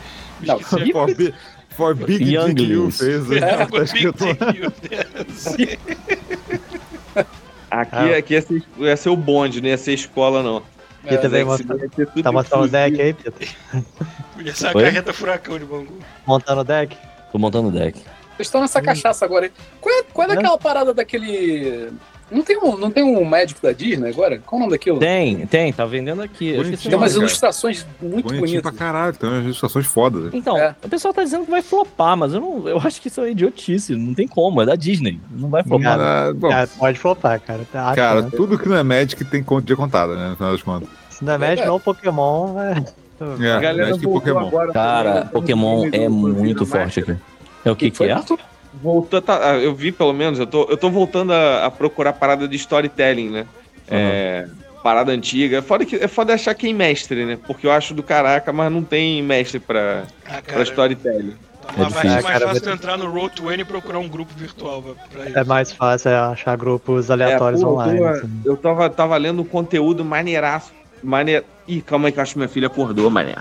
Não, 0.46 0.60
Esqueci. 0.60 0.92
For, 0.92 1.14
bi- 1.14 1.34
for 1.70 1.94
Big 1.94 2.18
Dick 2.18 2.34
Younglings. 2.34 2.70
You 2.70 2.90
fez. 2.90 3.30
É, 3.42 3.66
Tá. 3.66 3.66
Aqui, 7.70 7.94
Ah. 7.94 8.16
aqui 8.18 8.34
ia, 8.34 8.42
ser, 8.42 8.62
ia 8.78 8.96
ser 8.96 9.08
o 9.10 9.16
bonde, 9.16 9.60
não 9.60 9.68
ia 9.68 9.78
ser 9.78 9.92
escola, 9.92 10.42
não. 10.42 10.62
É 11.04 11.16
Tá 12.22 12.32
montando 12.32 12.64
o 12.64 12.68
deck 12.68 13.00
aí, 13.00 13.14
Peter? 13.14 13.48
Podia 14.34 14.54
ser 14.54 14.66
a 14.66 14.72
Oi? 14.76 14.84
carreta 14.84 15.12
furacão 15.12 15.58
de 15.58 15.64
Bangu. 15.64 15.98
Montando 16.26 16.60
o 16.60 16.64
deck? 16.64 16.96
Tô 17.30 17.38
montando 17.38 17.68
o 17.68 17.70
deck. 17.70 17.98
Vocês 18.36 18.48
estão 18.48 18.60
nessa 18.60 18.82
cachaça 18.82 19.24
agora 19.24 19.46
aí. 19.46 19.52
Qual 19.80 19.94
é, 19.94 20.02
qual 20.02 20.30
é 20.30 20.34
daquela 20.34 20.58
parada 20.58 20.92
daquele. 20.92 21.90
Não 22.30 22.42
tem, 22.42 22.56
um, 22.58 22.76
não 22.76 22.90
tem 22.90 23.02
um 23.02 23.24
médico 23.28 23.60
da 23.62 23.72
Disney 23.72 24.08
agora? 24.10 24.38
Qual 24.46 24.56
o 24.58 24.60
nome 24.60 24.72
daquilo? 24.72 24.98
Tem, 24.98 25.46
tem, 25.46 25.72
tá 25.72 25.84
vendendo 25.84 26.22
aqui. 26.22 26.52
Tem 26.82 26.94
umas 26.94 27.12
cara. 27.12 27.24
ilustrações 27.24 27.86
muito 28.00 28.28
Bonitinho 28.28 28.62
pra 28.62 28.70
bonitas. 28.70 28.78
caralho, 28.78 29.16
tem 29.16 29.28
umas 29.28 29.44
ilustrações 29.44 29.86
fodas. 29.86 30.32
Então, 30.32 30.56
É. 30.56 30.74
o 30.84 30.88
pessoal 30.88 31.12
tá 31.12 31.22
dizendo 31.24 31.44
que 31.44 31.50
vai 31.50 31.62
flopar, 31.62 32.16
mas 32.16 32.32
eu 32.32 32.40
não. 32.40 32.68
Eu 32.68 32.78
acho 32.78 33.00
que 33.00 33.08
isso 33.08 33.20
é 33.20 33.30
idiotice. 33.32 33.94
Não 33.96 34.14
tem 34.14 34.28
como, 34.28 34.62
é 34.62 34.66
da 34.66 34.76
Disney. 34.76 35.20
Não 35.30 35.48
vai 35.48 35.62
flopar. 35.64 35.98
Ah, 36.00 36.32
bom, 36.34 36.48
Cara, 36.48 36.66
pode 36.78 36.98
flopar, 36.98 37.40
cara. 37.40 37.60
Tá, 37.70 37.94
cara, 37.94 38.22
cara. 38.22 38.30
tudo 38.30 38.58
que 38.58 38.68
não 38.68 38.76
é 38.76 38.82
Magic 38.82 39.24
tem 39.24 39.42
conta 39.42 39.66
de 39.66 39.74
contada, 39.74 40.14
né? 40.14 40.28
No 40.30 40.36
final 40.36 40.52
das 40.52 40.62
contas. 40.62 40.88
Se 41.10 41.24
não 41.24 41.32
é 41.32 41.38
Magic 41.38 41.68
ou 41.68 41.80
Pokémon, 41.80 42.52
vai. 42.54 42.84
É, 43.40 43.52
A 43.52 43.60
galera 43.60 43.88
Magic 43.90 44.04
e 44.04 44.08
Pokémon. 44.08 44.46
agora. 44.46 44.72
Cara, 44.72 45.24
Pokémon 45.32 45.88
é 45.92 46.08
muito 46.08 46.64
forte 46.64 47.00
aqui. 47.00 47.16
É 47.64 47.70
o 47.70 47.76
que 47.76 47.90
que 47.90 48.04
é? 48.04 48.16
Voltou, 48.72 49.20
tá, 49.20 49.52
ah, 49.52 49.56
eu 49.58 49.74
vi 49.74 49.90
pelo 49.90 50.12
menos, 50.12 50.38
eu 50.38 50.46
tô, 50.46 50.62
eu 50.70 50.76
tô 50.76 50.90
voltando 50.90 51.32
a, 51.32 51.66
a 51.66 51.70
procurar 51.70 52.12
parada 52.12 52.46
de 52.46 52.56
storytelling, 52.56 53.28
né? 53.30 53.46
É, 53.88 54.46
parada 54.82 55.10
antiga. 55.12 55.58
É 55.58 55.62
foda, 55.62 55.84
que, 55.84 55.96
é 55.96 56.06
foda 56.06 56.32
achar 56.32 56.54
quem 56.54 56.72
mestre, 56.72 57.26
né? 57.26 57.36
Porque 57.46 57.66
eu 57.66 57.72
acho 57.72 57.92
do 57.94 58.02
caraca, 58.02 58.52
mas 58.52 58.70
não 58.70 58.84
tem 58.84 59.22
mestre 59.22 59.58
pra, 59.58 60.06
Ah, 60.24 60.40
pra 60.40 60.62
storytelling. 60.62 61.36
tá 61.60 61.68
uma- 61.76 61.88
vai 61.88 62.02
ser 62.02 62.08
mais 62.22 62.26
Cara, 62.26 62.46
fácil 62.46 62.46
vai- 62.46 62.60
tu 62.60 62.70
entrar 62.70 62.96
no 62.96 63.12
Roll20 63.12 63.60
e 63.60 63.64
procurar 63.64 63.98
um 63.98 64.08
grupo 64.08 64.32
virtual 64.34 64.82
pra- 64.82 64.94
pra 65.10 65.28
isso. 65.28 65.38
É 65.38 65.44
mais 65.44 65.72
fácil 65.72 66.12
achar 66.12 66.56
grupos 66.56 67.10
aleatórios 67.10 67.60
É, 67.60 67.64
pô, 67.64 67.72
online. 67.72 67.98
Eu, 67.98 68.08
assim. 68.08 68.42
tô, 68.44 68.50
eu 68.52 68.56
tava, 68.56 68.88
tava 68.90 69.16
lendo 69.16 69.42
um 69.42 69.46
conteúdo 69.46 70.04
maneiraço. 70.04 70.72
Maneiro. 71.02 71.44
Ih, 71.66 71.82
calma 71.82 72.08
aí 72.08 72.12
que 72.12 72.18
eu 72.18 72.22
acho 72.22 72.32
que 72.34 72.38
minha 72.38 72.48
filha 72.48 72.68
acordou, 72.68 73.10
mané. 73.10 73.34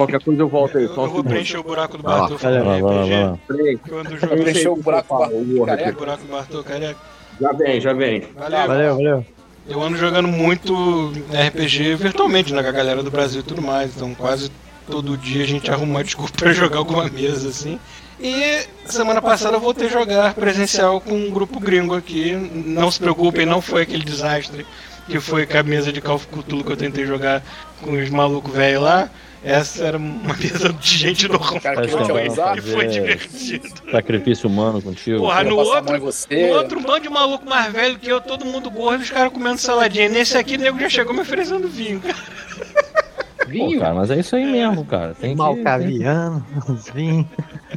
Qualquer 0.00 0.22
coisa 0.22 0.40
eu 0.40 0.48
volto 0.48 0.78
aí. 0.78 0.84
Eu, 0.84 0.94
Só 0.94 1.04
eu 1.04 1.10
vou 1.10 1.22
preencher 1.24 1.58
o 1.58 1.62
buraco 1.62 1.96
do. 1.98 2.02
Bartô 2.02 2.36
Vai 2.36 2.52
lá, 2.52 2.62
vai 2.62 2.80
lá, 2.80 3.04
vai 3.04 3.24
lá. 3.24 3.38
Quando 3.86 4.18
jogar 4.18 4.36
preencher 4.36 4.68
o 4.68 4.76
buraco 4.76 5.08
Fala, 5.08 5.28
o 5.28 5.58
Word 5.58 5.66
careca. 5.66 5.90
o 5.90 6.00
buraco 6.00 6.22
do 6.22 6.32
Bartô, 6.32 6.64
careca. 6.64 6.96
Já 7.40 7.52
vem, 7.52 7.80
já 7.80 7.92
vem. 7.92 8.22
Valeu. 8.34 8.66
Valeu, 8.66 8.96
valeu. 8.96 9.26
Eu 9.68 9.82
ando 9.82 9.96
jogando 9.98 10.26
muito 10.26 11.12
RPG 11.30 11.94
virtualmente, 11.96 12.52
né, 12.52 12.62
com 12.62 12.68
a 12.68 12.72
galera 12.72 13.02
do 13.02 13.10
Brasil 13.10 13.40
e 13.40 13.44
tudo 13.44 13.60
mais. 13.60 13.94
Então 13.94 14.14
quase 14.14 14.50
todo 14.90 15.16
dia 15.16 15.44
a 15.44 15.46
gente 15.46 15.70
arruma 15.70 15.96
uma 15.96 16.04
desculpa 16.04 16.32
pra 16.36 16.52
jogar 16.52 16.78
alguma 16.78 17.08
mesa, 17.08 17.48
assim. 17.50 17.78
E 18.18 18.66
semana 18.86 19.22
passada 19.22 19.56
eu 19.56 19.60
voltei 19.60 19.86
a 19.86 19.90
jogar 19.90 20.34
presencial 20.34 21.00
com 21.00 21.14
um 21.14 21.30
grupo 21.30 21.60
gringo 21.60 21.94
aqui. 21.94 22.32
Não 22.32 22.90
se 22.90 22.98
preocupem, 22.98 23.46
não 23.46 23.60
foi 23.60 23.82
aquele 23.82 24.04
desastre 24.04 24.66
que 25.06 25.20
foi 25.20 25.46
com 25.46 25.58
a 25.58 25.62
mesa 25.62 25.92
de 25.92 26.00
Call 26.00 26.16
of 26.16 26.26
Cthulhu 26.26 26.64
que 26.64 26.72
eu 26.72 26.76
tentei 26.76 27.06
jogar 27.06 27.42
com 27.82 27.92
os 27.92 28.10
malucos 28.10 28.52
velhos 28.52 28.82
lá. 28.82 29.10
Essa 29.42 29.84
era 29.84 29.96
uma 29.96 30.34
mesa 30.36 30.70
de 30.72 30.98
gente 30.98 31.26
normal. 31.26 31.60
Cara, 31.60 31.80
que. 31.80 31.88
E 31.88 31.90
foi 31.90 32.30
fazer 32.30 32.88
divertido. 32.88 33.68
Sacrifício 33.90 34.48
humano 34.48 34.82
contigo. 34.82 35.20
Porra, 35.20 35.42
no 35.44 35.56
outro, 35.56 35.98
no 35.98 36.48
outro 36.54 36.78
um 36.78 36.82
bando 36.82 37.00
de 37.00 37.08
maluco 37.08 37.48
mais 37.48 37.72
velho 37.72 37.98
que 37.98 38.08
eu, 38.08 38.20
todo 38.20 38.44
mundo 38.44 38.70
gordo, 38.70 39.02
os 39.02 39.10
caras 39.10 39.32
comendo 39.32 39.58
saladinha. 39.58 40.08
Nesse 40.08 40.36
aqui, 40.36 40.56
o 40.56 40.58
nego 40.58 40.78
já 40.78 40.88
chegou 40.88 41.14
me 41.14 41.20
oferecendo 41.20 41.68
vinho, 41.68 42.00
cara. 42.00 42.14
Pô, 42.14 43.46
Vinho, 43.46 43.80
cara, 43.80 43.94
mas 43.94 44.10
é 44.10 44.18
isso 44.18 44.36
aí 44.36 44.44
mesmo, 44.44 44.84
cara. 44.84 45.14
Tem 45.14 45.30
que. 45.30 45.36
Malcaviano, 45.36 46.46
vinho. 46.94 47.28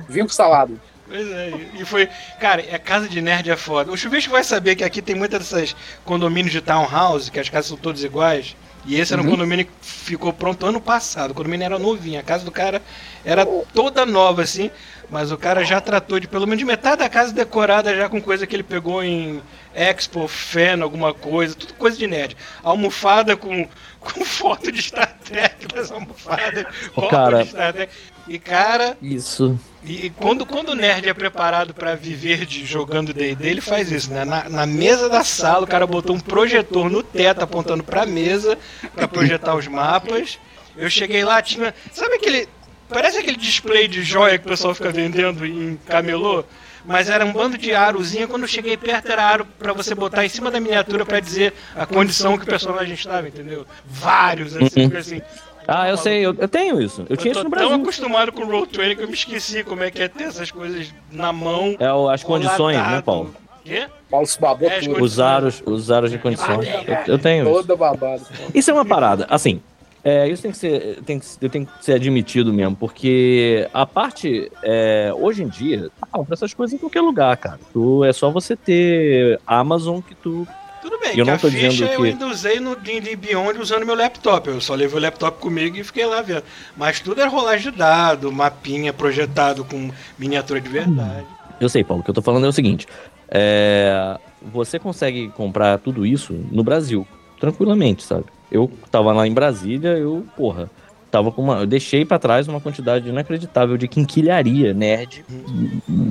vinho 0.10 0.26
com 0.26 0.34
salada. 0.34 0.74
Pois 1.08 1.28
é, 1.32 1.52
e 1.80 1.86
foi. 1.86 2.10
Cara, 2.40 2.64
a 2.74 2.80
casa 2.80 3.08
de 3.08 3.22
nerd 3.22 3.50
é 3.50 3.56
foda. 3.56 3.92
O 3.92 3.98
Chuvisco 3.98 4.32
vai 4.32 4.44
saber 4.44 4.76
que 4.76 4.84
aqui 4.84 5.02
tem 5.02 5.16
muitas 5.16 5.40
dessas 5.40 5.76
condomínios 6.04 6.52
de 6.52 6.62
townhouse, 6.62 7.32
que 7.32 7.40
as 7.40 7.50
casas 7.50 7.68
são 7.68 7.78
todas 7.78 8.04
iguais. 8.04 8.56
E 8.86 9.00
esse 9.00 9.14
era 9.14 9.22
um 9.22 9.26
Uhum. 9.26 9.32
condomínio 9.32 9.66
que 9.66 9.72
ficou 9.82 10.34
pronto 10.34 10.66
ano 10.66 10.82
passado. 10.82 11.32
O 11.32 11.34
condomínio 11.34 11.66
era 11.66 11.80
novinho. 11.80 12.20
A 12.20 12.24
casa 12.24 12.44
do 12.44 12.52
cara 12.52 12.82
era 13.24 13.46
toda 13.46 14.06
nova, 14.06 14.42
assim. 14.42 14.70
Mas 15.10 15.32
o 15.32 15.38
cara 15.38 15.64
já 15.64 15.80
tratou 15.80 16.20
de 16.20 16.28
pelo 16.28 16.46
menos 16.46 16.60
de 16.60 16.66
metade 16.66 16.98
da 16.98 17.10
casa 17.10 17.32
decorada 17.32 17.96
já 17.96 18.10
com 18.10 18.22
coisa 18.22 18.48
que 18.48 18.56
ele 18.56 18.64
pegou 18.64 19.04
em 19.04 19.42
Expo, 19.74 20.28
Fen, 20.28 20.82
alguma 20.82 21.14
coisa. 21.14 21.56
Tudo 21.56 21.74
coisa 21.76 21.98
de 21.98 22.08
nerd. 22.08 22.36
Almofada 22.64 23.38
com, 23.38 23.68
com 24.02 24.26
foto 24.26 24.72
de 24.72 24.82
Star 24.82 25.16
Trek 25.24 25.68
nas 25.76 25.92
almofadas. 25.92 26.66
Copo 26.94 27.10
cara. 27.10 27.44
de 27.44 27.50
Star 27.50 27.74
Trek. 27.74 27.94
E 28.28 28.40
cara, 28.40 28.98
Isso. 29.02 29.60
e 29.84 30.10
quando, 30.12 30.46
quando 30.46 30.70
o 30.70 30.76
nerd 30.76 31.10
é 31.10 31.14
preparado 31.14 31.74
pra 31.74 31.94
viver 31.94 32.46
de 32.46 32.66
jogando 32.66 33.14
D&D, 33.14 33.48
ele 33.50 33.60
faz 33.62 33.92
isso, 33.92 34.12
né? 34.12 34.24
Na, 34.24 34.48
na 34.50 34.66
mesa 34.66 35.10
da 35.10 35.24
sala, 35.26 35.66
o 35.66 35.68
cara 35.68 35.86
botou 35.86 36.16
um 36.16 36.20
projetor 36.20 36.90
no 36.90 37.04
teto 37.04 37.44
apontando 37.44 37.84
pra 37.84 38.06
mesa 38.06 38.58
pra 38.96 39.08
projetar 39.10 39.56
os 39.56 39.68
mapas. 39.68 40.40
Eu 40.78 40.90
cheguei 40.90 41.24
lá, 41.26 41.42
tinha... 41.42 41.74
Sabe 41.92 42.16
aquele... 42.16 42.48
Parece 42.88 43.18
aquele 43.18 43.38
display 43.38 43.88
de 43.88 44.04
joia 44.04 44.38
que 44.38 44.46
o 44.46 44.50
pessoal 44.50 44.74
fica 44.74 44.92
vendendo 44.92 45.46
em 45.46 45.78
camelô? 45.86 46.44
mas 46.86 47.10
era 47.10 47.26
um 47.26 47.32
bando 47.32 47.58
de 47.58 47.74
arozinho. 47.74 48.28
Quando 48.28 48.42
eu 48.42 48.48
cheguei 48.48 48.76
perto, 48.76 49.10
era 49.10 49.24
aro 49.24 49.48
pra 49.58 49.72
você 49.72 49.96
botar 49.96 50.26
em 50.26 50.30
cima 50.30 50.52
da 50.52 50.60
miniatura 50.60 51.06
pra 51.06 51.20
dizer 51.22 51.54
a 51.76 51.86
condição 51.86 52.38
que 52.38 52.44
o 52.44 52.48
personagem 52.48 52.94
estava, 52.94 53.26
entendeu? 53.28 53.66
Vários, 53.86 54.54
assim, 54.56 54.88
Uhum. 54.92 54.98
assim. 54.98 55.22
Ah, 55.68 55.88
eu 55.90 55.98
sei, 55.98 56.26
eu, 56.26 56.36
eu 56.38 56.48
tenho 56.48 56.82
isso. 56.82 57.06
Eu 57.10 57.16
tinha 57.18 57.34
tô 57.34 57.40
isso 57.40 57.50
no 57.50 57.56
tão 57.56 57.68
Brasil. 57.68 57.82
acostumado 57.84 58.32
com 58.32 58.44
o 58.44 58.48
Roll20 58.48 58.96
que 58.96 59.04
eu 59.04 59.08
me 59.08 59.14
esqueci 59.14 59.64
como 59.64 59.84
é 59.84 59.90
que 59.92 60.02
é 60.02 60.08
ter 60.08 60.26
essas 60.26 60.52
coisas 60.52 60.94
na 61.12 61.32
mão. 61.32 61.76
É 61.80 61.92
o- 61.92 62.10
as 62.10 62.24
condições, 62.24 62.78
né. 62.78 63.02
Paulo? 63.02 63.34
Quê? 63.64 63.88
Paulo 64.10 64.28
se 64.28 64.40
babou 64.40 64.70
É, 64.70 64.80
tudo. 64.82 65.02
Os 65.02 65.20
aros, 65.20 65.64
os 65.66 65.90
aros 65.90 66.12
de 66.12 66.18
condições. 66.18 66.68
Eu, 67.08 67.14
eu 67.14 67.20
tenho 67.20 67.46
isso. 67.46 67.54
Toda 67.54 67.76
babada. 67.78 68.22
Isso 68.54 68.70
é 68.70 68.74
uma 68.74 68.86
parada, 68.86 69.26
assim. 69.30 69.62
É, 70.06 70.28
isso 70.28 70.42
tem 70.44 70.52
que 70.52 70.58
ser, 70.58 71.00
tem 71.06 71.18
que, 71.18 71.50
tem 71.50 71.64
que 71.64 71.72
ser 71.80 71.94
admitido 71.94 72.52
mesmo, 72.52 72.76
porque 72.76 73.70
a 73.74 73.86
parte, 73.86 74.52
é, 74.62 75.14
hoje 75.16 75.44
em 75.44 75.48
dia, 75.48 75.84
tu 75.98 76.08
compra 76.12 76.34
essas 76.34 76.54
coisas 76.54 76.74
em 76.74 76.78
qualquer 76.78 77.00
lugar, 77.00 77.38
cara. 77.38 77.58
Tu, 77.72 78.04
é 78.04 78.12
só 78.12 78.30
você 78.30 78.54
ter 78.58 79.40
Amazon 79.48 80.02
que 80.02 80.14
tu. 80.14 80.46
Tudo 80.84 81.00
bem, 81.00 81.18
eu 81.18 81.26
não 81.26 81.38
tô 81.38 81.50
ficha 81.50 81.70
dizendo 81.70 81.92
eu 81.94 82.02
que- 82.02 82.08
ainda 82.10 82.28
usei 82.28 82.60
no 82.60 82.76
D&D 82.76 83.16
Beyond 83.16 83.58
usando 83.60 83.86
meu 83.86 83.96
laptop. 83.96 84.50
Eu 84.50 84.60
só 84.62 84.76
levei 84.76 85.00
o 85.00 85.02
laptop 85.02 85.40
comigo 85.40 85.78
e 85.78 85.84
fiquei 85.84 86.06
lá 86.06 86.22
vendo. 86.22 86.44
Mas 86.78 87.00
tudo 87.00 87.22
era 87.22 87.30
rolagem 87.30 87.72
de 87.72 87.78
dado, 87.78 88.32
mapinha 88.32 88.92
projetado 88.94 89.64
com 89.64 89.90
miniatura 90.20 90.60
de 90.60 90.68
verdade. 90.70 91.26
Eu 91.60 91.70
sei, 91.70 91.84
Paulo, 91.84 92.02
o 92.02 92.04
que 92.04 92.10
eu 92.10 92.14
tô 92.14 92.22
falando 92.22 92.46
é 92.46 92.50
o 92.50 92.54
seguinte: 92.54 92.86
é, 93.30 94.18
você 94.52 94.78
consegue 94.78 95.30
comprar 95.30 95.78
tudo 95.80 96.06
isso 96.06 96.34
no 96.52 96.64
Brasil, 96.64 97.08
tranquilamente, 97.40 98.04
sabe? 98.04 98.26
Eu 98.52 98.70
tava 98.92 99.12
lá 99.14 99.26
em 99.26 99.34
Brasília, 99.34 99.92
eu, 99.98 100.26
porra, 100.36 100.70
tava 101.10 101.32
com 101.32 101.42
uma. 101.42 101.60
Eu 101.62 101.66
deixei 101.66 102.04
pra 102.06 102.20
trás 102.20 102.48
uma 102.48 102.60
quantidade 102.60 103.08
inacreditável 103.10 103.78
de 103.78 103.88
quinquilharia 103.88 104.74
nerd 104.74 105.24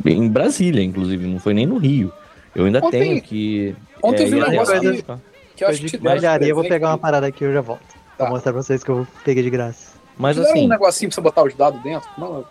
em 0.06 0.28
Brasília, 0.28 0.82
inclusive, 0.82 1.26
não 1.26 1.38
foi 1.38 1.54
nem 1.54 1.66
no 1.66 1.76
Rio. 1.76 2.10
Eu 2.54 2.64
ainda 2.66 2.78
Ontem- 2.84 2.90
tenho 3.00 3.22
que. 3.22 3.74
Ontem 4.02 4.24
eu 4.24 4.28
vi 4.30 4.34
um 4.42 4.48
negócio 4.48 4.80
que, 4.80 4.92
buscar. 4.92 5.18
que 5.56 5.64
eu 5.64 5.68
acho 5.68 5.80
que 5.80 5.86
te 5.86 5.96
deram 5.98 6.14
malharia, 6.16 6.48
eu 6.48 6.54
vou 6.54 6.62
presente. 6.64 6.78
pegar 6.80 6.88
uma 6.90 6.98
parada 6.98 7.26
aqui 7.26 7.44
e 7.44 7.46
eu 7.46 7.52
já 7.52 7.60
volto. 7.60 7.80
Pra 8.16 8.26
Tá. 8.26 8.30
mostrar 8.32 8.52
pra 8.52 8.62
vocês 8.62 8.84
que 8.84 8.90
eu 8.90 9.06
peguei 9.24 9.42
de 9.42 9.50
graça. 9.50 9.92
Mas 10.18 10.36
Te 10.36 10.40
deram 10.42 10.52
assim. 10.54 10.64
um 10.66 10.68
negocinho 10.68 11.08
pra 11.10 11.14
você 11.14 11.20
botar 11.22 11.42
os 11.44 11.54
dados 11.54 11.82
dentro? 11.82 12.08
Não, 12.18 12.44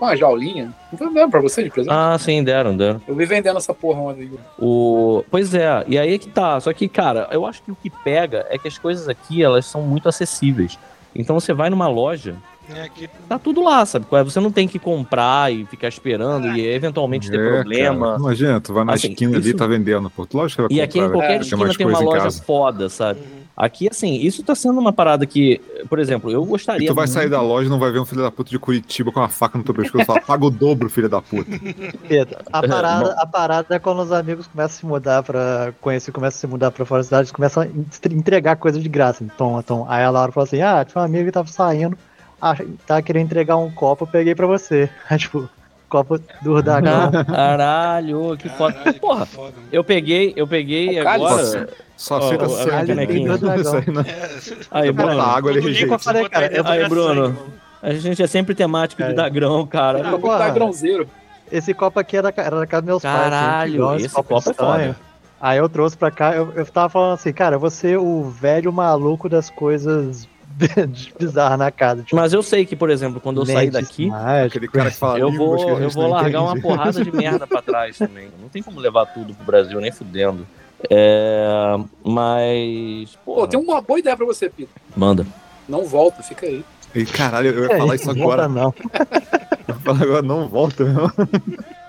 uma 0.00 0.16
jaulinha. 0.16 0.72
Não 0.90 0.98
foi 0.98 1.10
mesmo 1.10 1.30
pra 1.30 1.40
você 1.40 1.62
de 1.62 1.70
presente? 1.70 1.92
Ah, 1.92 2.16
sim, 2.18 2.42
deram, 2.42 2.74
deram. 2.76 3.00
Eu 3.06 3.14
vi 3.14 3.26
vendendo 3.26 3.58
essa 3.58 3.74
porra 3.74 4.00
ontem. 4.00 4.30
O... 4.58 5.22
Pois 5.30 5.52
é, 5.54 5.84
e 5.86 5.98
aí 5.98 6.14
é 6.14 6.18
que 6.18 6.28
tá. 6.28 6.58
Só 6.60 6.72
que, 6.72 6.88
cara, 6.88 7.28
eu 7.30 7.44
acho 7.44 7.62
que 7.62 7.70
o 7.70 7.76
que 7.76 7.90
pega 7.90 8.46
é 8.48 8.56
que 8.56 8.66
as 8.68 8.78
coisas 8.78 9.08
aqui, 9.08 9.42
elas 9.42 9.66
são 9.66 9.82
muito 9.82 10.08
acessíveis. 10.08 10.78
Então 11.14 11.38
você 11.38 11.52
vai 11.52 11.68
numa 11.68 11.88
loja, 11.88 12.36
É, 12.74 12.88
que 12.88 13.08
tá 13.28 13.38
tudo 13.38 13.62
lá, 13.62 13.84
sabe? 13.86 14.06
é? 14.12 14.22
Você 14.24 14.38
não 14.40 14.50
tem 14.52 14.68
que 14.68 14.78
comprar 14.78 15.52
e 15.52 15.64
ficar 15.66 15.88
esperando 15.88 16.46
e 16.48 16.66
eventualmente 16.66 17.30
ter 17.30 17.40
É, 17.40 17.52
problema. 17.54 18.06
cara. 18.08 18.18
Imagina, 18.18 18.60
tu 18.60 18.74
vai 18.74 18.84
na 18.84 18.92
Assim, 18.94 19.08
esquina 19.10 19.32
ali 19.36 19.40
isso- 19.46 19.50
e 19.50 19.58
tá 19.58 19.66
vendendo. 19.66 20.10
Pô, 20.10 20.26
lógico 20.34 20.62
que 20.68 20.68
vai 20.74 20.78
E 20.78 20.82
aqui 20.82 20.98
em 20.98 21.10
qualquer 21.10 21.24
É, 21.24 21.38
tem 21.38 21.40
esquina 21.40 21.74
tem 21.74 21.86
uma 21.86 21.98
loja 22.00 22.30
foda, 22.30 22.88
sabe? 22.88 23.20
Aqui, 23.56 23.88
assim, 23.90 24.14
isso 24.14 24.44
tá 24.44 24.54
sendo 24.54 24.78
uma 24.78 24.92
parada 24.92 25.26
que, 25.26 25.60
por 25.88 25.98
exemplo, 25.98 26.30
eu 26.30 26.44
gostaria. 26.44 26.84
E 26.84 26.88
tu 26.88 26.94
vai 26.94 27.06
muito- 27.06 27.14
sair 27.14 27.28
da 27.28 27.40
loja 27.42 27.66
e 27.66 27.70
não 27.70 27.78
vai 27.80 27.90
ver 27.90 27.98
um 27.98 28.04
filho 28.04 28.22
da 28.22 28.30
puta 28.30 28.50
de 28.50 28.58
Curitiba 28.58 29.10
com 29.10 29.18
uma 29.18 29.28
faca 29.28 29.58
no 29.58 29.64
teu 29.64 29.74
pescoço 29.74 30.02
e 30.02 30.06
falar, 30.06 30.20
paga 30.20 30.44
o 30.44 30.50
dobro, 30.50 30.88
filho 30.88 31.08
da 31.08 31.20
puta. 31.20 31.50
A 32.52 32.60
É, 32.64 32.68
parada, 32.68 33.14
a 33.18 33.26
parada 33.26 33.74
é 33.74 33.78
quando 33.80 34.00
os 34.00 34.12
amigos 34.12 34.46
começam 34.46 34.76
a 34.76 34.78
se 34.80 34.86
mudar 34.86 35.22
pra 35.24 35.72
conhecer, 35.80 36.12
começam 36.12 36.36
a 36.38 36.40
se 36.40 36.46
mudar 36.46 36.70
pra 36.70 36.84
fora 36.84 37.00
da 37.00 37.04
cidade, 37.04 37.32
começam 37.32 37.62
a 37.64 37.66
en- 37.66 37.84
entregar 38.12 38.54
coisas 38.56 38.80
de 38.80 38.88
graça. 38.88 39.24
Então, 39.24 39.58
então 39.58 39.84
aí 39.88 40.04
a 40.04 40.10
Laura 40.10 40.30
falou 40.30 40.44
assim: 40.44 40.60
Ah, 40.60 40.84
tinha 40.84 41.02
um 41.02 41.04
amigo 41.04 41.24
que 41.26 41.32
tava 41.32 41.48
saindo, 41.48 41.98
ah, 42.40 42.56
tava 42.86 43.02
querendo 43.02 43.26
entregar 43.26 43.56
um 43.56 43.70
copo, 43.70 44.04
eu 44.04 44.08
peguei 44.08 44.34
pra 44.34 44.46
você. 44.46 44.88
Aí, 45.10 45.18
tipo, 45.18 45.48
copo 45.88 46.18
do 46.42 46.62
Dragão. 46.62 47.10
Caralho, 47.24 48.36
que 48.38 48.48
foda. 48.48 48.74
Caralho, 48.74 48.94
que 48.94 49.00
Porra, 49.00 49.26
foda, 49.26 49.52
mano. 49.56 49.68
eu 49.72 49.82
peguei, 49.84 50.32
eu 50.36 50.46
peguei 50.46 51.00
O 51.00 51.04
cálice. 51.04 51.26
agora. 51.56 51.68
Só 51.96 52.14
Ó, 52.14 52.18
aceita 52.18 52.44
ó, 52.44 52.48
sangue. 52.48 52.70
a 52.70 52.86
canequinha. 52.86 53.34
Isso 53.34 54.56
aí 54.70 54.92
Bota 54.92 55.06
Bruno. 55.08 55.20
água, 55.22 55.50
ele 55.50 55.60
rejeita. 55.60 55.98
falei, 55.98 56.22
você 56.22 56.28
cara, 56.28 56.46
aí, 56.64 56.80
é 56.82 56.88
Bruno. 56.88 57.08
sangue, 57.26 57.38
mano. 57.38 57.52
A 57.82 57.92
gente 57.94 58.22
é 58.22 58.26
sempre 58.26 58.54
temático 58.54 59.02
de 59.02 59.10
É. 59.10 59.12
Dagrão, 59.14 59.66
cara. 59.66 60.02
Copo 60.04 60.18
porra. 60.20 60.38
da 60.38 60.50
grãozeiro. 60.50 61.08
Esse 61.50 61.72
copo 61.72 61.98
aqui 61.98 62.16
era, 62.16 62.32
era 62.36 62.56
da 62.58 62.66
casa 62.66 62.82
dos 62.82 62.86
meus 62.88 63.02
pais. 63.02 63.14
Caralho, 63.16 63.94
esse 63.96 64.08
copo 64.14 64.34
é 64.34 64.38
estranho. 64.38 64.56
foda. 64.94 64.96
Aí 65.40 65.58
eu 65.58 65.68
trouxe 65.68 65.96
pra 65.96 66.10
cá, 66.10 66.34
eu, 66.34 66.52
eu 66.56 66.66
tava 66.66 66.88
falando 66.88 67.14
assim, 67.14 67.32
cara, 67.32 67.54
eu 67.56 67.60
vou 67.60 67.70
ser 67.70 67.96
o 67.96 68.24
velho 68.24 68.72
maluco 68.72 69.28
das 69.28 69.48
coisas 69.48 70.28
bizarras 71.18 71.58
na 71.58 71.70
casa. 71.70 72.02
Tipo, 72.02 72.16
Mas 72.16 72.32
eu 72.32 72.42
sei 72.42 72.64
que, 72.66 72.74
por 72.76 72.90
exemplo, 72.90 73.20
quando 73.20 73.40
eu 73.42 73.46
sair 73.46 73.70
daqui. 73.70 74.10
Aquele 74.44 74.68
cara 74.68 74.90
que 74.90 74.96
fala 74.96 75.18
eu 75.18 75.32
vou, 75.32 75.78
eu 75.78 75.90
vou 75.90 76.08
largar 76.08 76.42
uma 76.42 76.60
porrada 76.60 77.02
de 77.02 77.12
merda 77.12 77.46
pra 77.46 77.62
trás 77.62 77.98
também. 77.98 78.28
Não 78.40 78.48
tem 78.48 78.62
como 78.62 78.80
levar 78.80 79.06
tudo 79.06 79.34
pro 79.34 79.44
Brasil, 79.44 79.80
nem 79.80 79.92
fudendo. 79.92 80.46
É, 80.90 81.76
mas. 82.04 83.16
Pô, 83.24 83.34
Porra, 83.34 83.48
tem 83.48 83.58
uma 83.60 83.80
boa 83.80 83.98
ideia 83.98 84.16
pra 84.16 84.26
você, 84.26 84.48
Pito. 84.48 84.70
Manda. 84.96 85.26
Não 85.68 85.84
volta, 85.84 86.22
fica 86.22 86.46
aí. 86.46 86.64
E, 86.94 87.04
caralho, 87.04 87.50
eu 87.50 87.64
ia 87.64 87.76
falar 87.76 87.94
isso 87.96 88.06
não 88.14 88.22
agora. 88.22 88.48
volta, 88.48 88.60
Não, 88.60 88.74
Eu 89.68 89.74
ia 89.74 89.80
falar 89.80 90.02
agora, 90.02 90.22
não 90.22 90.48
volta, 90.48 90.84
meu. 90.84 91.10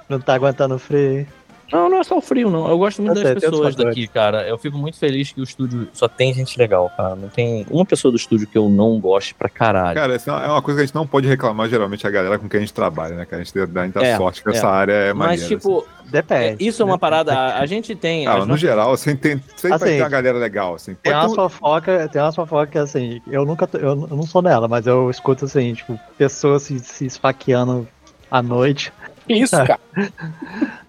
não 0.10 0.19
tá 0.19 0.34
aguentando 0.34 0.75
o 0.75 0.79
frio. 0.79 1.25
Não, 1.71 1.89
não 1.89 1.99
é 1.99 2.03
só 2.03 2.17
o 2.17 2.21
frio, 2.21 2.49
não. 2.49 2.67
Eu 2.67 2.77
gosto 2.77 3.01
muito 3.01 3.17
Eu 3.17 3.23
das 3.23 3.32
sei, 3.34 3.41
tem 3.41 3.49
pessoas 3.49 3.75
daqui, 3.75 4.08
cara. 4.08 4.47
Eu 4.47 4.58
fico 4.58 4.77
muito 4.77 4.97
feliz 4.97 5.32
que 5.32 5.39
o 5.39 5.43
estúdio 5.43 5.88
só 5.93 6.08
tem 6.08 6.34
gente 6.34 6.58
legal, 6.58 6.91
cara. 6.97 7.15
Não 7.15 7.29
tem 7.29 7.65
uma 7.69 7.86
pessoa 7.86 8.12
do 8.12 8.17
estúdio 8.17 8.47
que 8.47 8.58
eu 8.58 8.67
não 8.69 8.99
goste 8.99 9.34
pra 9.36 9.47
caralho. 9.49 9.95
Cara, 9.95 10.15
essa 10.15 10.32
é 10.32 10.47
uma 10.47 10.62
coisa 10.62 10.79
que 10.79 10.84
a 10.84 10.86
gente 10.88 10.95
não 10.95 11.05
pode 11.08 11.27
reclamar 11.27 11.69
geralmente 11.69 12.05
a 12.08 12.10
galera 12.10 12.39
com 12.39 12.49
quem 12.49 12.58
a 12.58 12.62
gente 12.62 12.73
trabalha, 12.73 13.15
né? 13.15 13.25
Que 13.25 13.36
a 13.36 13.38
gente 13.38 13.53
dá 13.67 13.82
muita 13.84 14.03
É, 14.03 14.17
sorte 14.17 14.41
que 14.41 14.49
é. 14.49 14.51
essa 14.53 14.67
área 14.67 14.93
é 14.93 15.13
Mas, 15.13 15.27
maneira. 15.41 15.47
tipo, 15.47 15.86
é, 16.08 16.12
Depende. 16.12 16.67
isso 16.67 16.82
é 16.82 16.86
uma 16.86 16.97
parada. 16.97 17.34
A, 17.34 17.60
a 17.60 17.65
gente 17.67 17.95
tem. 17.95 18.25
Ah, 18.25 18.38
no 18.38 18.45
nossas- 18.47 18.62
geral, 18.62 18.91
assim, 18.91 19.15
tem, 19.15 19.38
sempre 19.55 19.77
vai 19.77 19.89
Assim, 19.89 19.97
ter 19.97 20.03
uma 20.03 20.10
galera 20.10 20.38
legal, 20.39 20.73
assim. 20.75 20.95
Tem 20.95 21.13
umas 21.13 21.32
tu- 21.32 21.36
fofoca, 21.36 22.08
tem 22.12 22.21
umas 22.21 22.36
fofoca 22.36 22.67
que 22.67 22.77
assim, 22.79 23.21
eu 23.27 23.45
nunca, 23.45 23.69
eu, 23.73 23.79
eu 23.89 23.95
não 23.95 24.23
sou 24.23 24.41
nela, 24.41 24.67
mas 24.67 24.88
eu 24.88 25.10
escuto 25.10 25.45
assim, 25.45 25.73
tipo, 25.75 25.99
pessoas 26.17 26.63
se, 26.63 26.79
se 26.79 27.05
esfaqueando 27.05 27.88
à 28.32 28.41
noite. 28.41 28.91
Isso, 29.29 29.55
Ah. 29.55 29.65
cara? 29.65 29.79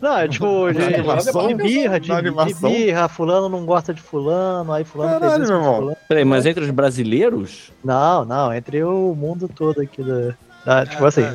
Não, 0.00 0.16
é 0.16 0.26
tipo, 0.28 0.72
de, 0.72 0.82
animação? 0.82 1.46
de 1.48 1.54
birra, 1.54 2.00
de, 2.00 2.08
de 2.08 2.54
birra, 2.62 3.08
fulano 3.08 3.48
não 3.48 3.66
gosta 3.66 3.92
de 3.92 4.00
fulano, 4.00 4.72
aí 4.72 4.82
fulano 4.84 5.20
Caralho, 5.20 5.46
fez 5.46 5.48
fulano. 5.50 5.96
Peraí, 6.08 6.24
mas 6.24 6.46
entre 6.46 6.64
os 6.64 6.70
brasileiros? 6.70 7.70
Não, 7.84 8.24
não, 8.24 8.52
entre 8.54 8.82
o 8.82 9.14
mundo 9.14 9.46
todo 9.48 9.80
aqui 9.82 10.02
da. 10.02 10.34
da- 10.64 10.86
tipo 10.86 11.04
Ah, 11.04 11.08
assim, 11.08 11.22
tá. 11.22 11.34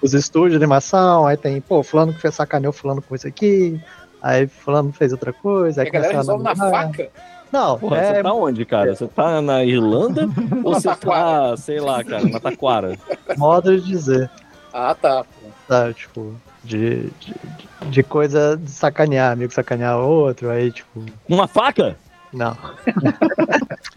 os 0.00 0.14
estúdios 0.14 0.52
de 0.52 0.56
animação, 0.56 1.26
aí 1.26 1.36
tem, 1.36 1.60
pô, 1.60 1.82
fulano 1.82 2.12
que 2.14 2.20
fez 2.20 2.34
sacaneou 2.34 2.72
fulano 2.72 3.02
com 3.02 3.14
isso 3.14 3.28
aqui, 3.28 3.78
aí 4.22 4.46
fulano 4.46 4.92
fez 4.92 5.12
outra 5.12 5.32
coisa, 5.32 5.82
aí 5.82 5.88
a 5.88 5.90
galera 5.90 6.16
resolve 6.16 6.42
na 6.42 6.56
faca. 6.56 7.08
Não, 7.52 7.78
Porra, 7.78 7.98
é, 7.98 8.14
você 8.16 8.22
tá 8.24 8.32
onde, 8.32 8.64
cara? 8.64 8.94
Você 8.96 9.06
tá 9.06 9.40
na 9.40 9.62
Irlanda 9.64 10.28
ou 10.64 10.74
você 10.74 10.94
tá, 10.96 11.56
sei 11.56 11.78
lá, 11.80 12.02
cara, 12.02 12.24
na 12.24 12.40
Taquara? 12.40 12.96
modo 13.36 13.78
de 13.78 13.86
dizer. 13.86 14.28
Ah, 14.72 14.94
tá. 15.00 15.24
tá? 15.68 15.92
Tipo, 15.92 16.34
de, 16.66 17.10
de, 17.20 17.34
de 17.90 18.02
coisa 18.02 18.56
de 18.56 18.70
sacanear, 18.70 19.32
amigo 19.32 19.52
sacanear 19.52 19.98
outro, 19.98 20.50
aí, 20.50 20.72
tipo, 20.72 21.04
Uma 21.28 21.46
faca? 21.46 21.96
não. 22.32 22.56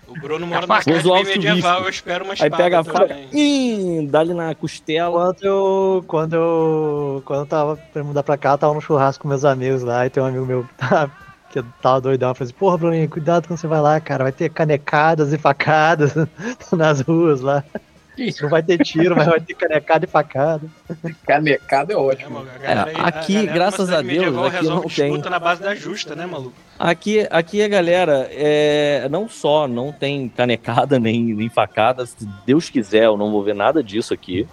O 0.08 0.20
Bruno 0.20 0.48
mora 0.48 0.82
cidade 0.82 1.08
o 1.08 1.14
bem 1.14 1.26
medieval, 1.26 1.84
eu 1.84 1.90
espero 1.90 2.24
uma 2.24 2.34
Aí 2.34 2.36
espada 2.36 2.58
pega 2.58 2.80
a 2.80 2.84
faca, 2.84 3.18
ih, 3.34 4.08
dá-lhe 4.10 4.34
na 4.34 4.56
costela. 4.56 5.12
Quando 5.12 5.44
eu, 5.44 6.04
quando 6.08 6.34
eu, 6.34 7.24
quando 7.26 7.40
eu 7.42 7.46
tava 7.46 7.78
pra 7.78 8.04
mudar 8.04 8.24
pra 8.24 8.38
cá, 8.38 8.52
eu 8.52 8.58
tava 8.58 8.74
no 8.74 8.82
churrasco 8.82 9.24
com 9.24 9.28
meus 9.28 9.44
amigos 9.44 9.84
lá, 9.84 10.06
e 10.06 10.10
tem 10.10 10.24
um 10.24 10.26
amigo 10.26 10.46
meu 10.46 10.66
que 11.50 11.64
tava 11.82 12.02
doidão, 12.02 12.34
falou 12.34 12.48
assim, 12.48 12.58
porra, 12.58 12.78
Bruninho, 12.78 13.10
cuidado 13.10 13.48
quando 13.48 13.60
você 13.60 13.68
vai 13.68 13.82
lá, 13.82 14.00
cara, 14.00 14.24
vai 14.24 14.32
ter 14.32 14.50
canecadas 14.50 15.34
e 15.34 15.38
facadas 15.38 16.14
nas 16.72 17.02
ruas 17.02 17.42
lá. 17.42 17.64
Não 18.42 18.50
vai 18.50 18.62
ter 18.64 18.78
tiro, 18.84 19.16
mas 19.16 19.28
vai 19.28 19.40
ter 19.40 19.54
canecada 19.54 20.06
e 20.06 20.08
facada. 20.08 20.68
Canecada 21.26 21.94
é 21.94 21.96
É, 21.96 22.00
ótimo. 22.00 22.32
mano, 22.40 22.50
a 22.54 22.58
galera- 22.58 22.92
É, 22.92 22.96
aqui, 23.02 23.38
numa 23.38 23.52
graças 23.54 23.90
a 23.92 24.02
Deus, 24.02 24.38
aqui 24.38 24.58
resolve 24.58 24.68
não 24.70 24.82
tem. 24.90 25.08
disputa 25.10 25.30
na 25.30 25.40
base 25.40 25.62
da 25.62 25.76
justa, 25.76 26.16
né, 26.16 26.26
maluco? 26.26 26.54
Aqui, 26.78 27.28
aqui 27.30 27.62
a 27.64 27.68
galera 27.68 28.28
é, 28.32 29.08
não 29.10 29.28
só 29.30 29.68
não 29.68 29.92
tem 29.92 30.30
canecada 30.30 30.98
nem, 31.00 31.24
nem 31.34 31.50
facada, 31.50 32.06
se 32.06 32.16
Deus 32.46 32.70
quiser, 32.70 33.06
eu 33.06 33.18
não 33.18 33.32
vou 33.32 33.44
ver 33.44 33.56
nada 33.56 33.84
disso 33.84 34.14
aqui. 34.14 34.48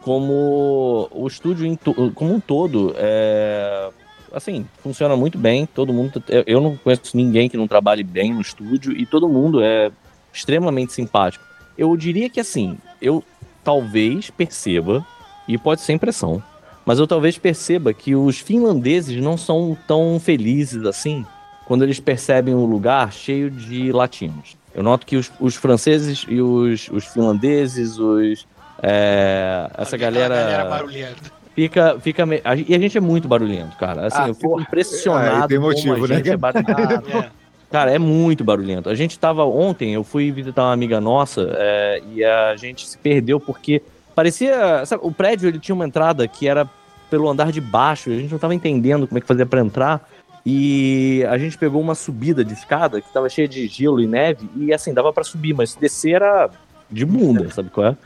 Como 0.00 1.08
o 1.10 1.26
estúdio 1.26 1.64
em 1.66 1.74
to- 1.76 2.12
como 2.14 2.34
um 2.34 2.40
todo, 2.40 2.94
é, 2.96 3.88
assim, 4.32 4.66
funciona 4.82 5.16
muito 5.16 5.38
bem. 5.38 5.66
Todo 5.66 5.92
mundo, 5.92 6.22
eu 6.46 6.60
não 6.60 6.76
conheço 6.76 7.16
ninguém 7.16 7.48
que 7.48 7.56
não 7.56 7.66
trabalhe 7.66 8.02
bem 8.02 8.34
no 8.34 8.40
estúdio 8.40 8.92
e 8.92 9.06
todo 9.06 9.28
mundo 9.28 9.62
é 9.62 9.90
extremamente 10.32 10.92
simpático. 10.92 11.44
Eu 11.82 11.96
diria 11.96 12.30
que 12.30 12.38
assim, 12.38 12.78
eu 13.00 13.24
talvez 13.64 14.30
perceba 14.30 15.04
e 15.48 15.58
pode 15.58 15.80
ser 15.80 15.92
impressão, 15.92 16.40
mas 16.86 17.00
eu 17.00 17.08
talvez 17.08 17.36
perceba 17.38 17.92
que 17.92 18.14
os 18.14 18.38
finlandeses 18.38 19.20
não 19.20 19.36
são 19.36 19.76
tão 19.88 20.20
felizes 20.20 20.84
assim 20.86 21.26
quando 21.66 21.82
eles 21.82 21.98
percebem 21.98 22.54
um 22.54 22.66
lugar 22.66 23.12
cheio 23.12 23.50
de 23.50 23.90
latinos. 23.90 24.56
Eu 24.72 24.84
noto 24.84 25.04
que 25.04 25.16
os, 25.16 25.32
os 25.40 25.56
franceses 25.56 26.24
e 26.28 26.40
os, 26.40 26.88
os 26.88 27.04
finlandeses, 27.04 27.98
os. 27.98 28.46
é, 28.80 29.68
essa 29.76 29.96
A 29.96 29.98
galera 29.98 30.36
galera. 30.36 30.64
barulhenta. 30.66 31.32
Fica, 31.56 31.98
fica. 32.00 32.24
me- 32.24 32.40
E 32.68 32.74
a 32.76 32.78
gente 32.78 32.96
é 32.96 33.00
muito 33.00 33.26
barulhento, 33.26 33.76
cara. 33.76 34.06
Assim, 34.06 34.18
Ah, 34.22 34.28
eu 34.28 34.34
fico 34.34 34.60
impressionado. 34.60 35.44
É, 35.44 35.48
tem 35.48 35.58
como 35.58 35.68
motivo, 35.68 36.04
a 36.04 36.08
né? 36.08 36.16
gente 36.16 36.30
é 36.30 36.32
É. 37.26 37.41
Cara, 37.72 37.90
é 37.90 37.98
muito 37.98 38.44
barulhento. 38.44 38.90
A 38.90 38.94
gente 38.94 39.18
tava 39.18 39.44
ontem, 39.44 39.94
eu 39.94 40.04
fui 40.04 40.30
visitar 40.30 40.64
uma 40.64 40.74
amiga 40.74 41.00
nossa 41.00 41.48
é, 41.56 42.02
e 42.12 42.22
a 42.22 42.54
gente 42.54 42.86
se 42.86 42.98
perdeu 42.98 43.40
porque 43.40 43.82
parecia. 44.14 44.84
Sabe, 44.84 45.02
o 45.04 45.10
prédio 45.10 45.48
ele 45.48 45.58
tinha 45.58 45.74
uma 45.74 45.86
entrada 45.86 46.28
que 46.28 46.46
era 46.46 46.68
pelo 47.10 47.28
andar 47.30 47.50
de 47.50 47.60
baixo, 47.60 48.10
a 48.10 48.14
gente 48.14 48.30
não 48.30 48.38
tava 48.38 48.54
entendendo 48.54 49.08
como 49.08 49.16
é 49.16 49.20
que 49.22 49.26
fazia 49.26 49.46
pra 49.46 49.60
entrar. 49.60 50.06
E 50.44 51.24
a 51.30 51.38
gente 51.38 51.56
pegou 51.56 51.80
uma 51.80 51.94
subida 51.94 52.44
de 52.44 52.52
escada 52.52 53.00
que 53.00 53.12
tava 53.12 53.28
cheia 53.28 53.48
de 53.48 53.66
gelo 53.68 54.00
e 54.00 54.06
neve, 54.06 54.50
e 54.56 54.72
assim, 54.72 54.92
dava 54.92 55.12
pra 55.12 55.24
subir, 55.24 55.54
mas 55.54 55.74
descer 55.74 56.16
era 56.16 56.50
de 56.90 57.06
bunda, 57.06 57.48
sabe 57.50 57.70
qual 57.70 57.86
é? 57.86 57.96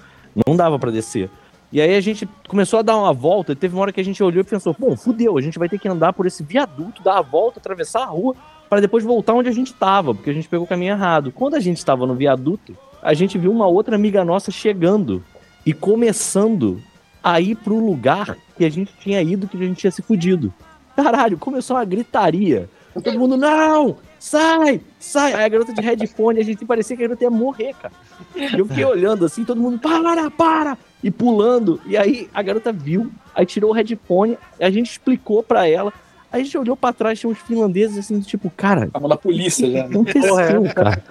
Não 0.46 0.54
dava 0.54 0.78
pra 0.78 0.90
descer. 0.90 1.30
E 1.72 1.80
aí 1.80 1.96
a 1.96 2.00
gente 2.00 2.28
começou 2.46 2.78
a 2.78 2.82
dar 2.82 2.96
uma 2.96 3.12
volta, 3.12 3.52
e 3.52 3.56
teve 3.56 3.74
uma 3.74 3.82
hora 3.82 3.92
que 3.92 4.00
a 4.00 4.04
gente 4.04 4.22
olhou 4.22 4.42
e 4.42 4.44
pensou, 4.44 4.76
bom, 4.78 4.94
fudeu, 4.96 5.38
a 5.38 5.40
gente 5.40 5.58
vai 5.58 5.68
ter 5.68 5.78
que 5.78 5.88
andar 5.88 6.12
por 6.12 6.26
esse 6.26 6.42
viaduto, 6.42 7.02
dar 7.02 7.18
a 7.18 7.22
volta, 7.22 7.58
atravessar 7.58 8.02
a 8.02 8.06
rua, 8.06 8.36
para 8.68 8.80
depois 8.80 9.04
voltar 9.04 9.34
onde 9.34 9.48
a 9.48 9.52
gente 9.52 9.72
tava, 9.72 10.14
porque 10.14 10.30
a 10.30 10.32
gente 10.32 10.48
pegou 10.48 10.64
o 10.64 10.68
caminho 10.68 10.92
errado. 10.92 11.32
Quando 11.32 11.54
a 11.54 11.60
gente 11.60 11.84
tava 11.84 12.06
no 12.06 12.14
viaduto, 12.14 12.76
a 13.02 13.14
gente 13.14 13.38
viu 13.38 13.52
uma 13.52 13.66
outra 13.66 13.94
amiga 13.96 14.24
nossa 14.24 14.50
chegando 14.50 15.22
e 15.64 15.72
começando 15.72 16.80
a 17.22 17.40
ir 17.40 17.56
pro 17.56 17.78
lugar 17.78 18.36
que 18.56 18.64
a 18.64 18.70
gente 18.70 18.92
tinha 19.00 19.20
ido, 19.22 19.48
que 19.48 19.56
a 19.56 19.60
gente 19.60 19.78
tinha 19.78 19.90
se 19.90 20.02
fudido. 20.02 20.52
Caralho, 20.94 21.36
começou 21.36 21.76
uma 21.76 21.84
gritaria. 21.84 22.68
Todo 23.02 23.18
mundo, 23.18 23.36
não! 23.36 23.98
Sai! 24.18 24.80
Sai! 24.98 25.34
Aí 25.34 25.44
a 25.44 25.48
garota 25.48 25.72
de 25.72 25.80
headphone, 25.80 26.40
a 26.40 26.44
gente 26.44 26.64
parecia 26.64 26.96
que 26.96 27.04
a 27.04 27.06
garota 27.06 27.24
ia 27.24 27.30
morrer, 27.30 27.74
cara. 27.74 27.92
E 28.34 28.58
eu 28.58 28.64
fiquei 28.66 28.84
olhando 28.86 29.24
assim, 29.24 29.44
todo 29.44 29.60
mundo, 29.60 29.78
para, 29.78 30.30
para! 30.30 30.78
E 31.02 31.10
pulando. 31.10 31.80
E 31.84 31.96
aí 31.96 32.28
a 32.32 32.42
garota 32.42 32.72
viu, 32.72 33.10
aí 33.34 33.44
tirou 33.44 33.70
o 33.70 33.74
headphone, 33.74 34.38
a 34.58 34.70
gente 34.70 34.90
explicou 34.90 35.42
pra 35.42 35.68
ela. 35.68 35.92
Aí 36.32 36.40
a 36.40 36.44
gente 36.44 36.58
olhou 36.58 36.76
pra 36.76 36.92
trás, 36.92 37.18
tinha 37.18 37.30
uns 37.30 37.38
finlandeses 37.38 37.98
assim, 37.98 38.20
tipo, 38.20 38.50
cara, 38.50 38.88
Tava 38.92 39.08
na 39.08 39.16
polícia 39.16 39.70
já. 39.70 39.86
o 39.86 40.04
que 40.04 40.18
né? 40.18 40.28
aconteceu, 40.28 40.74
cara? 40.74 41.02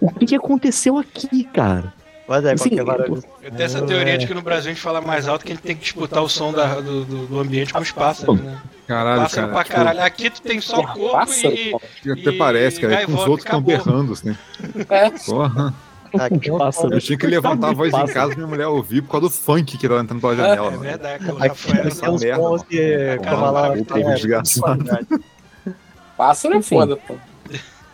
O 0.00 0.10
que, 0.12 0.26
que 0.26 0.34
aconteceu 0.34 0.98
aqui, 0.98 1.44
cara? 1.44 1.92
Mas 2.26 2.44
é, 2.44 2.52
Assim, 2.52 2.70
qualquer 2.70 2.84
barulho. 2.84 3.24
Eu 3.42 3.50
tenho 3.50 3.62
essa 3.62 3.82
teoria 3.82 4.16
de 4.16 4.26
que 4.26 4.32
no 4.32 4.40
Brasil 4.42 4.70
a 4.70 4.74
gente 4.74 4.82
fala 4.82 5.00
mais 5.00 5.28
alto 5.28 5.44
que 5.44 5.52
a 5.52 5.54
gente 5.54 5.64
tem 5.64 5.76
que 5.76 5.82
disputar 5.82 6.22
o 6.22 6.28
som 6.28 6.52
da- 6.52 6.80
do, 6.80 7.04
do- 7.04 7.26
do 7.26 7.40
ambiente 7.40 7.72
com 7.72 7.80
os 7.80 7.90
pássaros, 7.92 8.40
né? 8.40 8.58
Caralho, 8.86 9.22
Pássaro 9.22 9.48
cara. 9.48 9.64
pra 9.64 9.74
caralho. 9.74 10.00
Aqui 10.02 10.30
tu 10.30 10.40
tem 10.40 10.60
só 10.60 10.76
Porra, 10.76 10.94
corpo 10.94 11.12
pássaro, 11.12 11.54
e. 11.54 11.56
Tipo, 11.64 11.80
até 12.12 12.30
e 12.30 12.38
parece, 12.38 12.80
cara. 12.80 12.94
É 12.94 13.04
que 13.06 13.12
os 13.12 13.20
outros 13.26 13.44
estão 13.44 13.60
berrando, 13.60 14.12
assim. 14.12 14.36
É. 14.88 15.10
Porra. 15.10 15.74
Não 16.48 16.58
Pássaro. 16.58 16.94
Eu 16.94 17.00
tinha 17.00 17.18
que 17.18 17.26
levantar 17.26 17.68
a 17.70 17.72
voz 17.72 17.92
em 17.92 18.06
casa 18.06 18.28
pra 18.28 18.36
minha 18.36 18.46
mulher 18.46 18.66
ouvir 18.66 19.02
por 19.02 19.10
causa 19.12 19.26
do 19.28 19.32
funk 19.32 19.76
que 19.78 19.88
tava 19.88 20.00
entrando 20.00 20.20
pela 20.20 20.36
janela, 20.36 20.66
É 20.66 20.70
mano. 20.70 20.78
verdade, 20.78 21.24
Aqui 21.30 21.48
Rafael. 21.48 21.86
essa 21.86 22.12
merda, 22.12 22.64
que, 22.68 23.18
Cara, 23.22 23.50
lá, 23.50 23.62
cara, 23.84 24.14
desgraçado. 24.14 24.84
Pássaro 26.16 26.54
é 26.54 26.56
Enfim. 26.58 26.76
foda, 26.76 26.96
pô. 26.96 27.14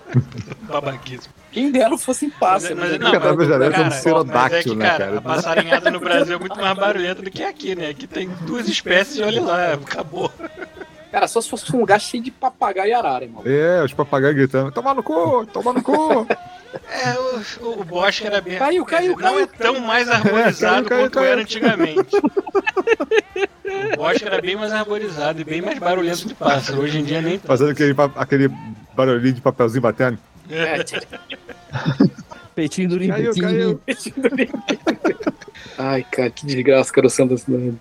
Babaquismo. 0.63 1.33
Quem 1.51 1.71
dera 1.71 1.97
fosse 1.97 2.29
pássaro. 2.31 2.77
Mas- 2.77 2.93
né? 2.93 2.99
não, 2.99 3.11
já 3.11 3.19
deve 3.59 3.75
ter 3.75 3.81
um 3.81 3.89
Cara, 3.89 3.91
pterodáctilo, 3.91 4.33
mas 4.45 4.53
é 4.53 4.63
que, 4.63 4.75
né, 4.77 4.87
cara, 4.91 5.05
a 5.05 5.09
cara? 5.09 5.21
passarinhada 5.23 5.91
no 5.91 6.01
Brasil 6.01 6.37
é 6.37 6.39
muito 6.39 6.57
mais 6.61 6.77
barulhenta 6.79 7.23
do 7.23 7.31
que 7.31 7.43
aqui, 7.43 7.75
né? 7.75 7.89
Aqui 7.89 8.07
tem 8.07 8.29
duas 8.43 8.69
espécies 8.69 9.17
e 9.17 9.23
olha 9.23 9.41
lá, 9.43 9.73
acabou. 9.75 10.31
Cara, 11.11 11.27
só 11.27 11.41
se 11.41 11.49
fosse 11.49 11.75
um 11.75 11.81
lugar 11.81 11.99
cheio 12.01 12.23
de 12.23 12.31
papagaio 12.31 12.91
e 12.91 12.93
arara, 12.93 13.25
irmão. 13.25 13.43
É, 13.47 13.83
os 13.83 13.95
papagaios 13.95 14.37
gritando, 14.37 14.71
toma 14.71 14.93
no 14.93 15.03
cu, 15.03 15.47
toma 15.47 15.73
no 15.73 15.83
cu. 15.83 16.27
É, 16.91 17.19
o, 17.63 17.81
o 17.81 17.85
bosque 17.85 18.27
era 18.27 18.41
bem. 18.41 18.59
Caiu, 18.59 18.85
caiu, 18.85 19.11
Não 19.13 19.17
caiu. 19.19 19.39
é 19.41 19.47
tão 19.47 19.81
mais 19.81 20.09
arborizado 20.09 20.89
caiu, 20.89 21.03
quanto 21.05 21.15
caiu. 21.15 21.33
era 21.33 21.41
antigamente. 21.43 22.17
O 23.93 23.97
bosque 23.99 24.25
era 24.25 24.41
bem 24.41 24.57
mais 24.57 24.73
arborizado 24.73 25.41
e 25.41 25.45
bem 25.45 25.61
mais 25.61 25.79
barulhento 25.79 26.27
de 26.27 26.35
pássaro. 26.35 26.81
Hoje 26.81 26.99
em 27.01 27.05
dia 27.05 27.21
nem. 27.21 27.39
Fazendo 27.39 27.71
aquele, 27.71 27.95
aquele 28.17 28.49
barulhinho 28.95 29.35
de 29.35 29.41
papelzinho 29.43 29.83
batendo. 29.83 30.19
É, 30.51 30.83
Peitinho 32.55 32.89
do 32.89 32.99
Caiu, 32.99 33.33
Limpitinho. 33.33 33.81
caiu. 33.87 34.51
Ai, 35.77 36.05
cara, 36.11 36.31
que 36.31 36.47
desgraça, 36.47 36.93
cara, 36.93 37.07
o 37.07 37.29
da 37.29 37.37
cidade. 37.37 37.75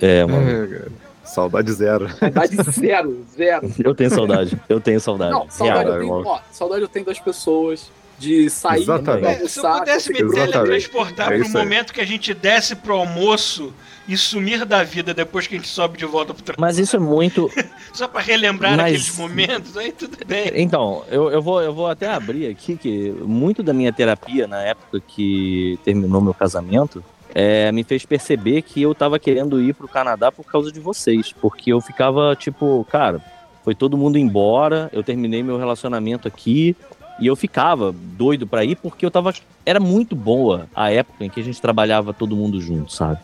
É, 0.00 0.24
mano. 0.24 0.48
É, 0.48 0.66
cara. 0.78 0.92
Saudade 1.24 1.72
zero. 1.72 2.08
Saudade 2.08 2.56
zero, 2.70 3.26
zero. 3.36 3.72
Eu 3.84 3.94
tenho 3.94 4.10
saudade. 4.10 4.58
Eu 4.68 4.80
tenho 4.80 5.00
saudade. 5.00 5.32
Não, 5.32 5.50
saudade 5.50 5.84
Real. 5.84 5.94
eu 5.94 6.00
tenho, 6.00 6.26
ó, 6.26 6.40
saudade 6.52 6.82
eu 6.82 6.88
tenho 6.88 7.04
das 7.04 7.18
pessoas, 7.18 7.90
de 8.18 8.48
sair, 8.50 8.82
Exatamente. 8.82 9.20
pra 9.20 9.32
É, 9.32 9.48
se 9.48 9.58
eu 9.58 9.70
pudesse 9.70 10.12
me 10.12 10.20
Exatamente. 10.20 10.52
teletransportar 10.52 11.32
É 11.32 11.36
pro 11.36 11.46
isso 11.46 11.56
aí. 11.58 11.64
momento 11.64 11.92
que 11.92 12.00
a 12.00 12.06
gente 12.06 12.32
desce 12.34 12.74
pro 12.76 12.94
almoço 12.94 13.72
e 14.08 14.16
sumir 14.16 14.64
da 14.64 14.82
vida 14.84 15.12
depois 15.12 15.46
que 15.46 15.54
a 15.56 15.58
gente 15.58 15.68
sobe 15.68 15.98
de 15.98 16.04
volta 16.06 16.32
pro 16.32 16.42
trabalho, 16.42 16.60
Mas 16.60 16.78
isso 16.78 16.96
é 16.96 16.98
muito. 16.98 17.50
só 17.92 18.06
pra 18.08 18.20
relembrar 18.20 18.76
Mas- 18.76 18.86
aqueles 18.86 19.16
momentos, 19.18 19.76
aí 19.76 19.92
tudo 19.92 20.16
bem. 20.26 20.50
Então, 20.54 21.02
eu, 21.10 21.30
eu, 21.30 21.42
vou, 21.42 21.60
eu 21.60 21.74
vou 21.74 21.88
até 21.88 22.08
abrir 22.08 22.46
aqui 22.46 22.76
que 22.76 23.10
muito 23.22 23.62
da 23.62 23.72
minha 23.72 23.92
terapia 23.92 24.46
na 24.46 24.62
época 24.62 25.00
que 25.06 25.78
terminou 25.84 26.20
meu 26.20 26.32
casamento 26.34 27.02
é, 27.34 27.70
me 27.72 27.84
fez 27.84 28.06
perceber 28.06 28.62
que 28.62 28.80
eu 28.80 28.94
tava 28.94 29.18
querendo 29.18 29.60
ir 29.60 29.74
pro 29.74 29.86
Canadá 29.88 30.32
por 30.32 30.44
causa 30.46 30.72
de 30.72 30.80
vocês. 30.80 31.32
Porque 31.32 31.70
eu 31.72 31.80
ficava 31.82 32.34
tipo, 32.34 32.86
cara, 32.90 33.20
foi 33.62 33.74
todo 33.74 33.96
mundo 33.98 34.16
embora, 34.16 34.88
eu 34.92 35.02
terminei 35.02 35.42
meu 35.42 35.58
relacionamento 35.58 36.26
aqui. 36.26 36.74
E 37.18 37.26
eu 37.26 37.36
ficava 37.36 37.92
doido 37.92 38.46
pra 38.46 38.64
ir 38.64 38.76
porque 38.76 39.04
eu 39.04 39.10
tava. 39.10 39.32
Era 39.64 39.80
muito 39.80 40.14
boa 40.14 40.68
a 40.74 40.90
época 40.90 41.24
em 41.24 41.30
que 41.30 41.40
a 41.40 41.44
gente 41.44 41.60
trabalhava 41.60 42.12
todo 42.12 42.36
mundo 42.36 42.60
junto, 42.60 42.92
sabe? 42.92 43.20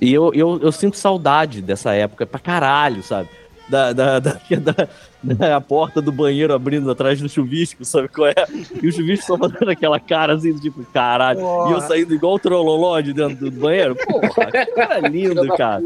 E 0.00 0.12
eu, 0.12 0.32
eu, 0.34 0.58
eu 0.62 0.72
sinto 0.72 0.96
saudade 0.96 1.60
dessa 1.62 1.92
época 1.92 2.26
pra 2.26 2.40
caralho, 2.40 3.02
sabe? 3.02 3.28
Da, 3.68 3.92
da, 3.92 4.18
da, 4.18 4.40
da, 4.58 4.88
da 5.22 5.60
porta 5.60 6.02
do 6.02 6.10
banheiro 6.10 6.52
abrindo 6.52 6.90
atrás 6.90 7.20
do 7.20 7.28
chuvisco, 7.28 7.84
sabe 7.84 8.08
qual 8.08 8.28
é? 8.28 8.34
E 8.82 8.88
o 8.88 8.92
chuvisco 8.92 9.26
só 9.26 9.38
fazendo 9.38 9.70
aquela 9.70 10.00
cara 10.00 10.34
assim, 10.34 10.52
tipo, 10.58 10.82
caralho. 10.86 11.40
E 11.68 11.72
eu 11.72 11.80
saindo 11.82 12.12
igual 12.12 12.34
o 12.34 12.38
trololó 12.38 13.00
de 13.00 13.12
dentro 13.12 13.48
do 13.48 13.60
banheiro. 13.60 13.94
Porra, 13.94 14.50
era 14.76 14.98
lindo, 15.08 15.40
Filha 15.40 15.46
da 15.46 15.56
cara. 15.56 15.84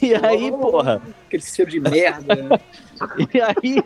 E 0.00 0.14
aí, 0.14 0.50
porra, 0.52 1.02
Aquele 1.26 1.42
cheiro 1.42 1.70
de 1.70 1.80
merda, 1.80 2.36
né? 2.36 2.60
e 3.34 3.40
aí 3.40 3.82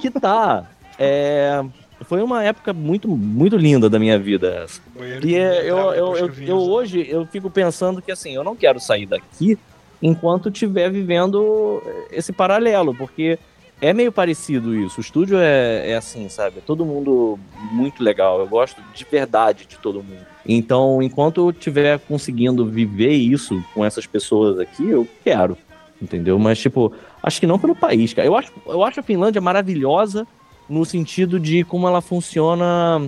que 0.00 0.10
tá. 0.10 0.66
É, 0.98 1.64
foi 2.04 2.22
uma 2.22 2.42
época 2.42 2.72
muito, 2.72 3.08
muito 3.08 3.56
linda 3.56 3.88
da 3.88 3.98
minha 3.98 4.18
vida 4.18 4.62
essa. 4.64 4.80
E 5.22 5.34
é, 5.34 5.62
eu, 5.62 5.78
eu, 5.92 6.16
eu, 6.16 6.32
eu 6.40 6.56
hoje 6.58 7.06
eu 7.08 7.26
fico 7.26 7.50
pensando 7.50 8.00
que 8.00 8.10
assim, 8.10 8.34
eu 8.34 8.44
não 8.44 8.56
quero 8.56 8.80
sair 8.80 9.06
daqui 9.06 9.58
enquanto 10.02 10.48
estiver 10.48 10.90
vivendo 10.90 11.82
esse 12.10 12.32
paralelo, 12.32 12.94
porque 12.94 13.38
é 13.80 13.92
meio 13.92 14.12
parecido 14.12 14.74
isso. 14.74 14.98
O 14.98 15.00
estúdio 15.00 15.38
é, 15.38 15.90
é 15.90 15.96
assim, 15.96 16.28
sabe? 16.28 16.58
É 16.58 16.60
todo 16.60 16.84
mundo 16.84 17.38
muito 17.70 18.02
legal. 18.02 18.38
Eu 18.40 18.46
gosto 18.46 18.80
de 18.94 19.04
verdade 19.04 19.66
de 19.66 19.76
todo 19.78 20.02
mundo. 20.02 20.26
Então, 20.46 21.02
enquanto 21.02 21.40
eu 21.40 21.50
estiver 21.50 21.98
conseguindo 21.98 22.66
viver 22.66 23.12
isso 23.12 23.62
com 23.74 23.84
essas 23.84 24.06
pessoas 24.06 24.58
aqui, 24.58 24.88
eu 24.88 25.06
quero. 25.24 25.56
Entendeu? 26.00 26.38
Mas, 26.38 26.58
tipo, 26.58 26.92
acho 27.22 27.40
que 27.40 27.46
não 27.46 27.58
pelo 27.58 27.74
país, 27.74 28.12
cara. 28.14 28.26
Eu 28.26 28.36
acho, 28.36 28.52
eu 28.66 28.82
acho 28.82 29.00
a 29.00 29.02
Finlândia 29.02 29.40
maravilhosa 29.40 30.26
no 30.70 30.84
sentido 30.84 31.38
de 31.40 31.64
como 31.64 31.86
ela 31.88 32.00
funciona 32.00 33.00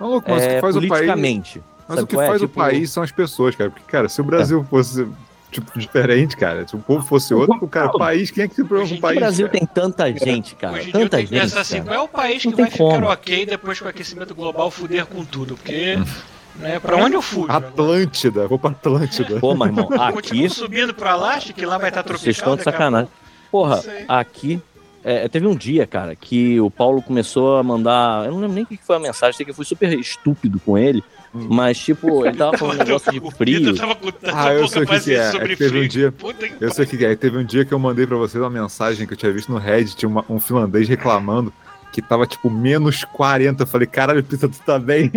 Maluco, 0.00 0.30
mas 0.30 0.42
o 0.42 0.46
é, 0.46 0.54
que 0.56 0.60
faz 0.60 0.76
o 0.76 0.80
país. 0.80 0.88
politicamente. 0.88 1.62
Mas 1.88 1.96
Sabe 1.96 2.02
o 2.02 2.06
que 2.06 2.14
qual 2.16 2.22
é? 2.24 2.28
faz 2.28 2.42
o 2.42 2.46
Tipo, 2.46 2.58
país 2.60 2.90
são 2.90 3.02
as 3.02 3.12
pessoas, 3.12 3.54
cara. 3.54 3.70
Porque, 3.70 3.84
cara, 3.86 4.08
se 4.08 4.20
o 4.20 4.24
Brasil 4.24 4.64
fosse, 4.68 5.06
tipo, 5.50 5.78
diferente, 5.78 6.36
cara, 6.36 6.66
se 6.66 6.74
o 6.74 6.78
povo 6.78 7.06
fosse 7.06 7.32
outro, 7.34 7.66
cara, 7.68 7.88
o 7.88 7.98
país, 7.98 8.30
quem 8.30 8.44
é 8.44 8.48
que 8.48 8.54
se 8.54 8.64
preocupa 8.64 8.88
com 8.88 8.94
o 8.94 8.98
O 8.98 9.00
país? 9.02 9.18
Brasil 9.20 9.46
cara? 9.46 9.58
tem 9.58 9.66
tanta 9.66 10.12
gente, 10.12 10.54
cara. 10.56 10.74
Hoje 10.78 10.90
Tanta 10.92 11.24
gente. 11.24 11.58
assim, 11.58 11.82
qual 11.82 11.94
é 11.94 12.00
o 12.00 12.08
país 12.08 12.44
Não 12.44 12.50
que 12.52 12.56
tem 12.56 12.64
vai 12.64 12.70
ficar 12.72 12.84
como. 12.84 13.06
ok 13.06 13.46
depois 13.46 13.78
que 13.78 13.84
o 13.84 13.88
aquecimento 13.88 14.34
global 14.34 14.70
fuder 14.70 15.06
com 15.06 15.24
tudo? 15.24 15.56
Porque, 15.56 15.96
né, 16.56 16.80
pra 16.80 16.96
onde 16.96 17.14
eu 17.16 17.22
fujo? 17.22 17.52
agora? 17.52 17.68
Atlântida, 17.68 18.48
vou 18.48 18.58
pra 18.58 18.70
Atlântida. 18.70 19.38
Pô, 19.38 19.54
mas 19.54 19.68
irmão, 19.68 19.88
aqui 20.00 20.12
Continuo 20.14 20.50
subindo 20.50 20.94
pro 20.94 21.08
Alasca, 21.08 21.52
que 21.52 21.64
lá 21.66 21.76
vai 21.78 21.90
estar 21.90 22.02
tropical. 22.02 22.24
vocês 22.24 22.36
estão 22.36 22.56
de 22.56 22.62
sacanagem. 22.62 23.08
Porra, 23.50 23.82
aqui. 24.08 24.60
É, 25.04 25.28
teve 25.28 25.46
um 25.46 25.54
dia, 25.54 25.86
cara, 25.86 26.16
que 26.16 26.58
o 26.60 26.70
Paulo 26.70 27.02
começou 27.02 27.58
a 27.58 27.62
mandar. 27.62 28.24
Eu 28.26 28.32
não 28.32 28.40
lembro 28.40 28.54
nem 28.54 28.64
o 28.64 28.66
que 28.66 28.76
foi 28.78 28.96
a 28.96 29.00
mensagem, 29.00 29.36
sei 29.36 29.44
que 29.44 29.50
eu 29.50 29.54
fui 29.54 29.64
super 29.64 29.92
estúpido 29.98 30.58
com 30.60 30.76
ele. 30.78 31.04
Hum. 31.34 31.48
Mas, 31.50 31.78
tipo, 31.78 32.24
ele 32.24 32.36
tava 32.36 32.56
falando 32.58 32.76
um 32.80 32.84
negócio 32.84 33.12
de 33.12 33.20
frio. 33.32 33.60
Peter 33.60 33.76
tava 33.76 33.94
com 33.96 34.10
tanta 34.10 34.32
Ah, 34.40 34.54
eu 34.54 34.66
sei 34.68 34.82
o 34.82 34.86
que 34.86 35.00
que 35.00 35.14
é. 35.14 35.18
É 35.18 35.30
sobre 35.32 35.48
que 35.48 35.56
teve 35.56 35.70
um 35.78 35.80
frio. 35.80 35.88
dia- 35.88 36.14
Eu 36.60 36.72
sei 36.72 36.84
o 36.84 36.88
que 36.88 36.96
que 36.96 37.04
é. 37.04 37.14
Teve 37.16 37.38
um 37.38 37.44
dia 37.44 37.64
que 37.64 37.74
eu 37.74 37.78
mandei 37.78 38.06
pra 38.06 38.16
vocês 38.16 38.42
uma 38.42 38.48
mensagem 38.50 39.06
que 39.06 39.12
eu 39.12 39.16
tinha 39.16 39.32
visto 39.32 39.50
no 39.52 39.58
Reddit, 39.58 40.06
uma- 40.06 40.24
um 40.28 40.38
finlandês 40.40 40.88
reclamando 40.88 41.52
que 41.92 42.00
tava 42.02 42.26
tipo 42.26 42.48
menos 42.50 43.04
40. 43.04 43.62
Eu 43.64 43.66
falei, 43.66 43.86
caralho, 43.86 44.22
Pita, 44.24 44.48
tu 44.48 44.58
tá 44.64 44.78
bem? 44.78 45.10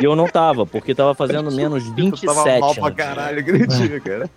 E 0.00 0.04
eu 0.04 0.16
não 0.16 0.26
tava, 0.26 0.66
porque 0.66 0.94
tava 0.94 1.14
fazendo 1.14 1.50
menos 1.52 1.84
Tu 1.84 1.94
27. 1.94 2.26
tava 2.26 2.58
mal 2.58 2.74
pra 2.74 2.86
antes. 2.86 2.96
caralho 2.96 3.44
cara. 4.02 4.30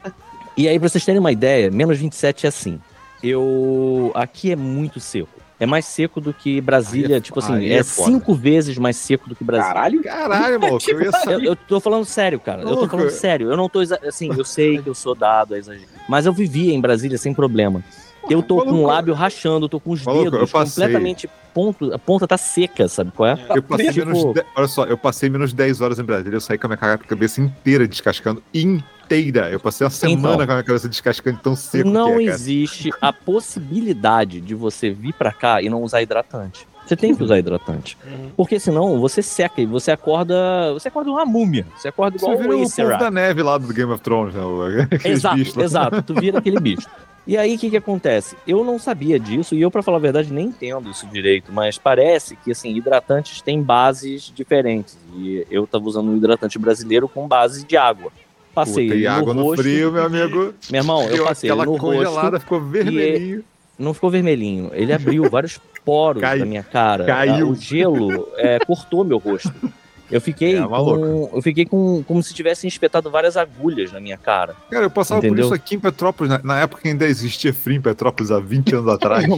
E 0.56 0.68
aí, 0.68 0.78
pra 0.80 0.88
vocês 0.90 1.04
terem 1.04 1.20
uma 1.20 1.32
ideia, 1.32 1.72
menos 1.72 1.98
27 1.98 2.46
é 2.46 2.50
assim. 2.50 2.80
Eu. 3.24 4.12
Aqui 4.14 4.52
é 4.52 4.56
muito 4.56 5.00
seco. 5.00 5.30
é 5.60 5.66
mais 5.66 5.86
seco 5.86 6.20
do 6.20 6.34
que 6.34 6.60
Brasília. 6.60 7.18
É- 7.18 7.22
tipo 7.22 7.40
assim, 7.40 7.66
é, 7.70 7.76
é 7.76 7.84
cinco 7.84 8.34
vezes 8.34 8.78
mais 8.78 8.98
seco 8.98 9.30
do 9.30 9.36
que 9.36 9.44
Brasília. 9.44 9.74
Caralho. 9.74 10.04
Caralho, 10.04 10.60
eu 10.88 11.00
ia 11.02 11.06
Eu, 11.08 11.12
saber. 11.12 11.46
eu 11.48 11.56
tô 11.56 11.80
falando 11.80 12.04
sério, 12.06 12.40
cara. 12.40 12.62
Eu 12.64 12.68
tô 12.68 12.74
Louco. 12.76 12.90
falando 12.90 13.10
sério. 13.12 13.50
Eu 13.50 13.56
não 13.56 13.70
tô 13.70 13.80
assim, 13.80 14.30
eu 14.38 14.44
sei 14.44 14.80
que 14.82 14.90
eu 14.90 14.94
sou 14.96 15.16
dado 15.16 15.54
a 15.54 15.58
exagero. 15.58 15.88
Mas 16.10 16.26
eu 16.26 16.34
vivia 16.34 16.74
em 16.74 16.82
Brasília 16.82 17.18
sem 17.18 17.34
problema. 17.34 17.82
Eu 18.30 18.42
tô 18.42 18.64
com 18.64 18.72
o 18.72 18.86
lábio 18.86 19.14
rachando, 19.14 19.66
eu 19.66 19.70
tô 19.70 19.80
com 19.80 19.92
os 19.92 20.04
Maluco, 20.04 20.32
dedos 20.32 20.52
completamente 20.52 21.30
ponto, 21.54 21.94
a 21.94 22.00
ponta 22.00 22.28
tá 22.28 22.38
seca, 22.38 22.88
sabe 22.88 23.12
qual 23.16 23.30
é? 23.30 23.38
Eu 23.56 23.62
passei 23.62 23.92
Tipo- 23.92 24.06
menos 24.08 24.34
de- 24.34 24.44
Olha 24.56 24.68
só, 24.68 24.86
eu 24.86 24.98
passei 24.98 25.30
menos 25.30 25.52
de 25.52 25.56
10 25.58 25.82
horas 25.82 26.00
em 26.00 26.04
Brasília, 26.04 26.36
eu 26.38 26.42
saí 26.42 26.58
com 26.58 26.68
a 26.68 26.70
minha 26.70 26.78
ca- 26.78 26.98
cabeça 26.98 27.42
inteira 27.42 27.88
descascando. 27.88 28.42
Inteira. 28.54 29.50
Eu 29.52 29.60
passei 29.60 29.86
uma 29.86 29.92
semana 29.92 30.20
Então. 30.20 30.36
com 30.38 30.52
a 30.52 30.56
minha 30.56 30.64
cabeça 30.64 30.90
descascando 30.90 31.40
tão 31.44 31.56
seco 31.56 31.88
não 31.90 32.18
que 32.18 32.24
é, 32.28 32.32
existe 32.32 32.90
a 33.02 33.12
possibilidade 33.14 34.42
de 34.42 34.56
você 34.56 34.90
vir 34.90 35.14
pra 35.14 35.32
cá 35.32 35.62
e 35.62 35.70
não 35.70 35.82
usar 35.84 36.02
hidratante. 36.02 36.66
Você 36.86 36.98
tem 36.98 37.16
que 37.16 37.24
usar 37.24 37.40
hidratante. 37.40 37.98
Uhum. 38.06 38.32
Porque 38.36 38.60
senão 38.60 39.00
você 39.00 39.22
seca 39.22 39.62
e 39.62 39.66
você 39.66 39.90
acorda. 39.92 40.36
Você 40.74 40.90
acorda 40.90 41.10
uma 41.12 41.26
múmia. 41.26 41.66
Você 41.78 41.88
acorda 41.88 42.18
igual 42.18 42.32
Você 42.36 42.42
vira 42.44 42.56
o 42.58 42.70
povo 42.70 42.98
da 43.00 43.10
neve 43.12 43.42
lá 43.42 43.58
do 43.58 43.68
Game 43.74 43.90
of 43.92 44.02
Thrones, 44.04 44.34
né? 44.36 44.42
aqueles 44.92 45.06
Exato, 45.06 45.62
exato. 45.62 46.02
Tu 46.04 46.14
vira 46.16 46.40
aquele 46.40 46.60
bicho. 46.60 46.86
E 47.26 47.38
aí, 47.38 47.56
o 47.56 47.58
que 47.58 47.70
que 47.70 47.78
acontece? 47.78 48.36
Eu 48.46 48.66
não 48.66 48.78
sabia 48.78 49.18
disso, 49.18 49.56
e 49.56 49.62
eu, 49.62 49.72
pra 49.72 49.82
falar 49.82 49.98
a 49.98 50.02
verdade, 50.02 50.34
nem 50.34 50.48
entendo 50.48 50.90
isso 50.92 51.08
direito, 51.08 51.54
mas 51.54 51.78
parece 51.78 52.36
que, 52.36 52.52
assim, 52.52 52.76
hidratantes 52.76 53.42
têm 53.42 53.62
bases 53.62 54.32
diferentes. 54.36 54.98
E 55.16 55.48
eu 55.50 55.66
tava 55.66 55.86
usando 55.86 56.10
um 56.12 56.18
hidratante 56.18 56.60
brasileiro 56.60 57.08
com 57.08 57.26
base 57.28 57.66
de 57.66 57.78
água. 57.78 58.12
Passei 58.54 58.88
Puta, 58.88 59.00
e 59.00 59.04
no 59.04 59.10
água 59.10 59.34
no 59.34 59.44
rosto. 59.44 59.62
frio, 59.64 59.92
meu 59.92 60.04
amigo. 60.06 60.54
Meu 60.70 60.82
irmão, 60.82 61.10
eu 61.10 61.24
passei 61.24 61.50
aquela 61.50 61.66
no 61.66 61.78
congelada, 61.78 62.30
rosto, 62.32 62.40
ficou 62.42 62.60
vermelhinho. 62.62 63.44
não 63.80 63.94
ficou 63.94 64.10
vermelhinho. 64.10 64.70
Ele 64.74 64.92
abriu 64.94 65.28
vários 65.30 65.60
poros 65.86 66.22
Cai- 66.22 66.40
da 66.40 66.46
minha 66.46 66.62
cara. 66.64 67.06
caiu. 67.06 67.50
O 67.50 67.56
gelo 67.56 68.28
é, 68.36 68.60
cortou 68.60 69.04
meu 69.06 69.18
rosto. 69.18 69.52
Eu 70.14 70.22
fiquei, 70.22 70.58
É, 70.58 70.62
com, 70.68 71.30
eu 71.34 71.42
fiquei 71.42 71.66
com, 71.66 72.04
como 72.04 72.22
se 72.22 72.34
tivessem 72.34 72.68
espetado 72.68 73.10
várias 73.10 73.36
agulhas 73.36 73.92
na 73.92 74.00
minha 74.00 74.18
cara. 74.18 74.56
Cara, 74.70 74.86
eu 74.86 74.90
passava 74.90 75.22
por 75.22 75.28
Entendeu? 75.28 75.46
isso 75.46 75.54
aqui 75.54 75.76
em 75.76 75.80
Petrópolis, 75.80 76.32
na, 76.32 76.40
na 76.44 76.60
época 76.62 76.82
que 76.84 76.88
ainda 76.88 77.06
existia 77.06 77.54
frio 77.54 77.78
em 77.78 77.82
Petrópolis, 77.82 78.32
há 78.32 78.40
20 78.40 78.76
anos 78.76 78.94
atrás. 78.94 79.26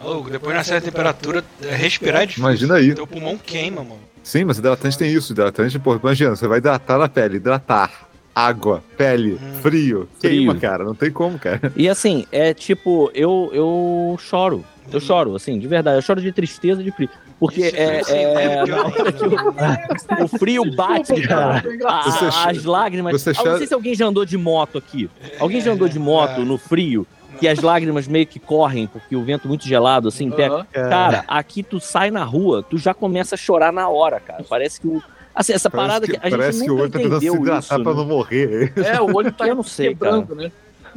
Maluco, 0.00 0.30
depois 0.30 0.54
na 0.54 0.62
certa 0.62 0.90
temperatura, 0.90 1.44
é, 1.62 1.74
respirar 1.74 2.22
é 2.22 2.26
difícil. 2.26 2.48
Imagina 2.48 2.74
aí. 2.74 2.94
Teu 2.94 3.06
pulmão 3.06 3.36
queima, 3.36 3.82
mano. 3.82 4.00
Sim, 4.22 4.44
mas 4.44 4.58
hidratante 4.58 4.96
tem 4.98 5.12
isso. 5.12 5.32
Hidratante, 5.32 5.78
pô, 5.78 5.96
imagina, 5.96 6.36
você 6.36 6.46
vai 6.46 6.58
hidratar 6.58 7.00
a 7.00 7.08
pele, 7.08 7.36
hidratar. 7.36 8.07
Água, 8.38 8.82
pele, 8.96 9.32
Hum. 9.34 9.54
frio, 9.60 9.62
Frio. 9.62 10.08
queima, 10.20 10.54
cara. 10.54 10.84
Não 10.84 10.94
tem 10.94 11.10
como, 11.10 11.38
cara. 11.38 11.72
E 11.74 11.88
assim, 11.88 12.24
é 12.30 12.54
tipo, 12.54 13.10
eu, 13.14 13.50
eu 13.52 14.16
choro. 14.20 14.64
Eu 14.92 15.00
choro, 15.00 15.34
assim, 15.36 15.58
de 15.58 15.66
verdade. 15.66 15.98
Eu 15.98 16.02
choro 16.02 16.20
de 16.20 16.32
tristeza 16.32 16.80
e 16.80 16.84
de 16.84 16.90
frio. 16.92 17.10
Porque 17.38 17.60
Isso, 17.66 17.76
é, 17.76 18.00
é, 18.08 18.54
é 18.60 18.62
que 20.16 20.22
o, 20.24 20.28
frio 20.38 20.74
bate, 20.74 21.20
cara. 21.22 21.62
a- 21.86 22.48
as 22.50 22.64
lágrimas. 22.64 23.20
você 23.20 23.30
Ah, 23.30 23.34
chora- 23.34 23.50
Não 23.50 23.58
sei 23.58 23.66
se 23.66 23.74
alguém 23.74 23.94
já 23.94 24.06
andou 24.06 24.24
de 24.24 24.36
moto 24.38 24.78
aqui. 24.78 25.10
Alguém 25.38 25.60
já 25.60 25.72
andou 25.72 25.88
de 25.88 25.98
moto 25.98 26.40
é. 26.40 26.44
no 26.44 26.56
frio? 26.58 27.06
Que 27.38 27.46
as 27.46 27.60
lágrimas 27.60 28.08
meio 28.08 28.26
que 28.26 28.40
correm, 28.40 28.86
porque 28.88 29.14
o 29.14 29.22
vento 29.22 29.46
muito 29.46 29.64
gelado, 29.66 30.08
assim, 30.08 30.28
pega. 30.30 30.54
Aham. 30.54 30.66
Cara, 30.90 31.24
aqui 31.28 31.62
tu 31.62 31.78
sai 31.78 32.10
na 32.10 32.24
rua, 32.24 32.64
tu 32.68 32.76
já 32.78 32.92
começa 32.92 33.36
a 33.36 33.38
chorar 33.38 33.72
na 33.72 33.88
hora, 33.88 34.18
cara. 34.18 34.44
Parece 34.48 34.80
que 34.80 34.88
o. 34.88 35.00
Assim, 35.38 35.52
essa 35.52 35.70
parada 35.70 36.04
que, 36.04 36.16
a 36.16 36.28
gente 36.28 36.30
parece 36.38 36.64
que 36.64 36.70
o 36.70 36.74
nunca 36.74 36.82
olho 36.82 36.90
tá 36.90 36.98
tentando 36.98 37.20
se 37.20 37.26
entendeu 37.26 37.42
hidratar 37.42 37.60
isso, 37.60 37.82
pra 37.84 37.92
né? 37.92 37.98
não 37.98 38.04
morrer. 38.06 38.72
É, 38.76 39.00
o 39.00 39.14
olho 39.16 39.32
tá 39.32 39.46
Eu 39.48 39.54
não 39.54 39.62
sei, 39.62 39.88
quebrando, 39.90 40.34
né? 40.34 40.50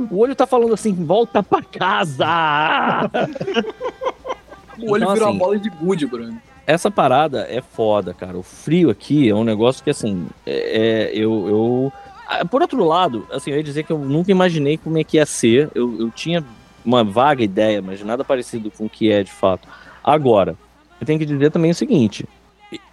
O 0.10 0.18
olho 0.18 0.34
tá 0.36 0.48
falando 0.48 0.74
assim, 0.74 0.94
volta 0.96 1.44
pra 1.44 1.62
casa! 1.62 2.26
O 4.80 4.92
olho 4.92 5.04
Então, 5.04 5.14
virou 5.14 5.28
assim, 5.30 5.38
uma 5.38 5.46
bola 5.46 5.60
de 5.60 5.70
gude, 5.70 6.06
Bruno. 6.08 6.42
essa 6.66 6.90
parada 6.90 7.46
é 7.50 7.62
foda, 7.62 8.14
cara. 8.16 8.36
O 8.38 8.42
frio 8.42 8.90
aqui 8.90 9.30
é 9.30 9.36
um 9.36 9.44
negócio 9.44 9.84
que, 9.84 9.90
assim, 9.92 10.26
é, 10.46 11.12
é- 11.12 11.12
eu, 11.14 11.48
eu. 11.48 11.94
Ah, 12.28 12.44
Por 12.46 12.62
outro 12.64 12.84
lado, 12.84 13.28
assim, 13.32 13.52
eu 13.52 13.58
ia 13.58 13.64
dizer 13.64 13.84
que 13.84 13.92
eu 13.92 14.00
nunca 14.00 14.32
imaginei 14.32 14.78
como 14.78 14.98
é 14.98 15.04
que 15.04 15.18
ia 15.18 15.26
ser. 15.26 15.70
Eu, 15.76 15.96
eu 16.00 16.10
tinha 16.10 16.44
uma 16.84 17.04
vaga 17.04 17.44
ideia, 17.44 17.80
mas 17.82 18.02
nada 18.04 18.24
parecido 18.24 18.72
com 18.72 18.86
o 18.86 18.90
que 18.90 19.12
é 19.12 19.22
de 19.22 19.32
fato. 19.32 19.68
Agora, 20.04 20.56
eu 21.00 21.06
tenho 21.06 21.20
que 21.20 21.26
dizer 21.26 21.52
também 21.52 21.70
o 21.70 21.76
seguinte: 21.76 22.26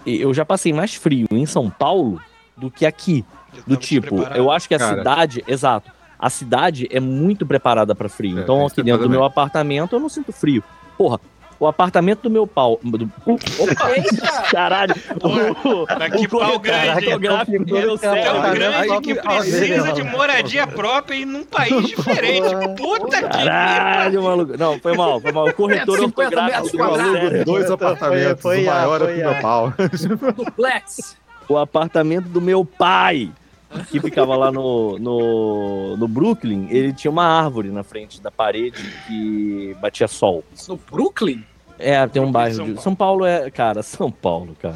eu 0.07 0.33
já 0.33 0.45
passei 0.45 0.73
mais 0.73 0.95
frio 0.95 1.27
em 1.31 1.47
São 1.47 1.69
Paulo 1.71 2.21
do 2.57 2.71
que 2.71 2.85
aqui. 2.87 3.25
Já 3.55 3.63
Do 3.67 3.77
tipo, 3.77 4.23
eu 4.35 4.51
acho 4.51 4.69
que 4.69 4.75
a 4.75 4.79
Cara. 4.79 4.97
cidade, 4.99 5.45
exato, 5.47 5.91
a 6.19 6.29
cidade 6.29 6.89
é 6.91 7.01
muito 7.01 7.47
preparada 7.47 7.95
pra 7.95 8.09
frio. 8.09 8.39
É, 8.39 8.43
então, 8.43 8.67
aqui 8.67 8.83
dentro 8.83 9.03
do 9.03 9.11
meu 9.11 9.25
apartamento, 9.25 9.95
eu 9.97 10.01
não 10.01 10.09
sinto 10.09 10.33
frio. 10.33 10.63
Porra, 10.97 11.21
o 11.61 11.67
apartamento 11.67 12.23
do 12.23 12.31
meu 12.31 12.47
pau. 12.47 12.79
Do, 12.83 13.11
opa, 13.27 13.91
caralho! 14.51 14.95
O, 15.23 15.87
que 16.19 16.27
o 16.27 16.39
pau 16.39 16.59
grande, 16.59 17.19
gráfico 17.19 17.65
meu 17.65 17.99
Tão 17.99 18.13
cérebro. 18.13 18.33
Caralho, 18.41 18.55
grande 18.55 19.01
que 19.01 19.15
caralho, 19.15 19.41
precisa 19.41 19.77
caralho. 19.77 19.95
de 19.95 20.03
moradia 20.05 20.67
própria 20.67 21.17
e 21.17 21.25
num 21.25 21.45
país 21.45 21.87
diferente. 21.87 22.49
Puta 22.77 23.23
que 23.23 23.29
Caralho, 23.29 24.23
maluco. 24.23 24.57
Não, 24.57 24.79
foi 24.79 24.97
mal, 24.97 25.21
foi 25.21 25.33
mal. 25.33 25.49
O 25.49 25.55
corretor 25.55 25.99
150 25.99 26.37
ortográfico 26.37 26.77
meu. 26.77 27.45
Dois 27.45 27.71
apartamentos, 27.71 28.43
foi 28.43 28.63
o 28.63 28.67
maior 28.67 28.97
é 29.03 29.05
foi 29.05 29.15
pro 29.15 29.17
meu 29.17 29.31
a- 29.31 29.41
pau. 29.41 29.73
Duplex. 30.37 31.17
O 31.49 31.57
apartamento 31.57 32.29
do 32.29 32.41
meu 32.43 32.65
pai, 32.65 33.31
que 33.91 34.01
ficava 34.01 34.37
lá 34.37 34.51
no, 34.51 34.99
no, 34.99 35.97
no 35.97 36.09
Brooklyn, 36.09 36.69
ele 36.71 36.93
tinha 36.93 37.11
uma 37.11 37.25
árvore 37.25 37.71
na 37.71 37.83
frente 37.83 38.21
da 38.21 38.31
parede 38.31 38.83
que 39.07 39.77
batia 39.81 40.09
sol. 40.09 40.43
No 40.69 40.77
Brooklyn? 40.91 41.45
É, 41.79 42.05
tem 42.09 42.21
um 42.21 42.31
Brooklyn, 42.31 42.33
bairro 42.33 42.55
São 42.55 42.65
de. 42.65 42.73
Paulo. 42.73 42.83
São 42.83 42.95
Paulo 42.95 43.25
é. 43.25 43.51
Cara, 43.51 43.83
São 43.83 44.11
Paulo, 44.11 44.57
cara. 44.61 44.75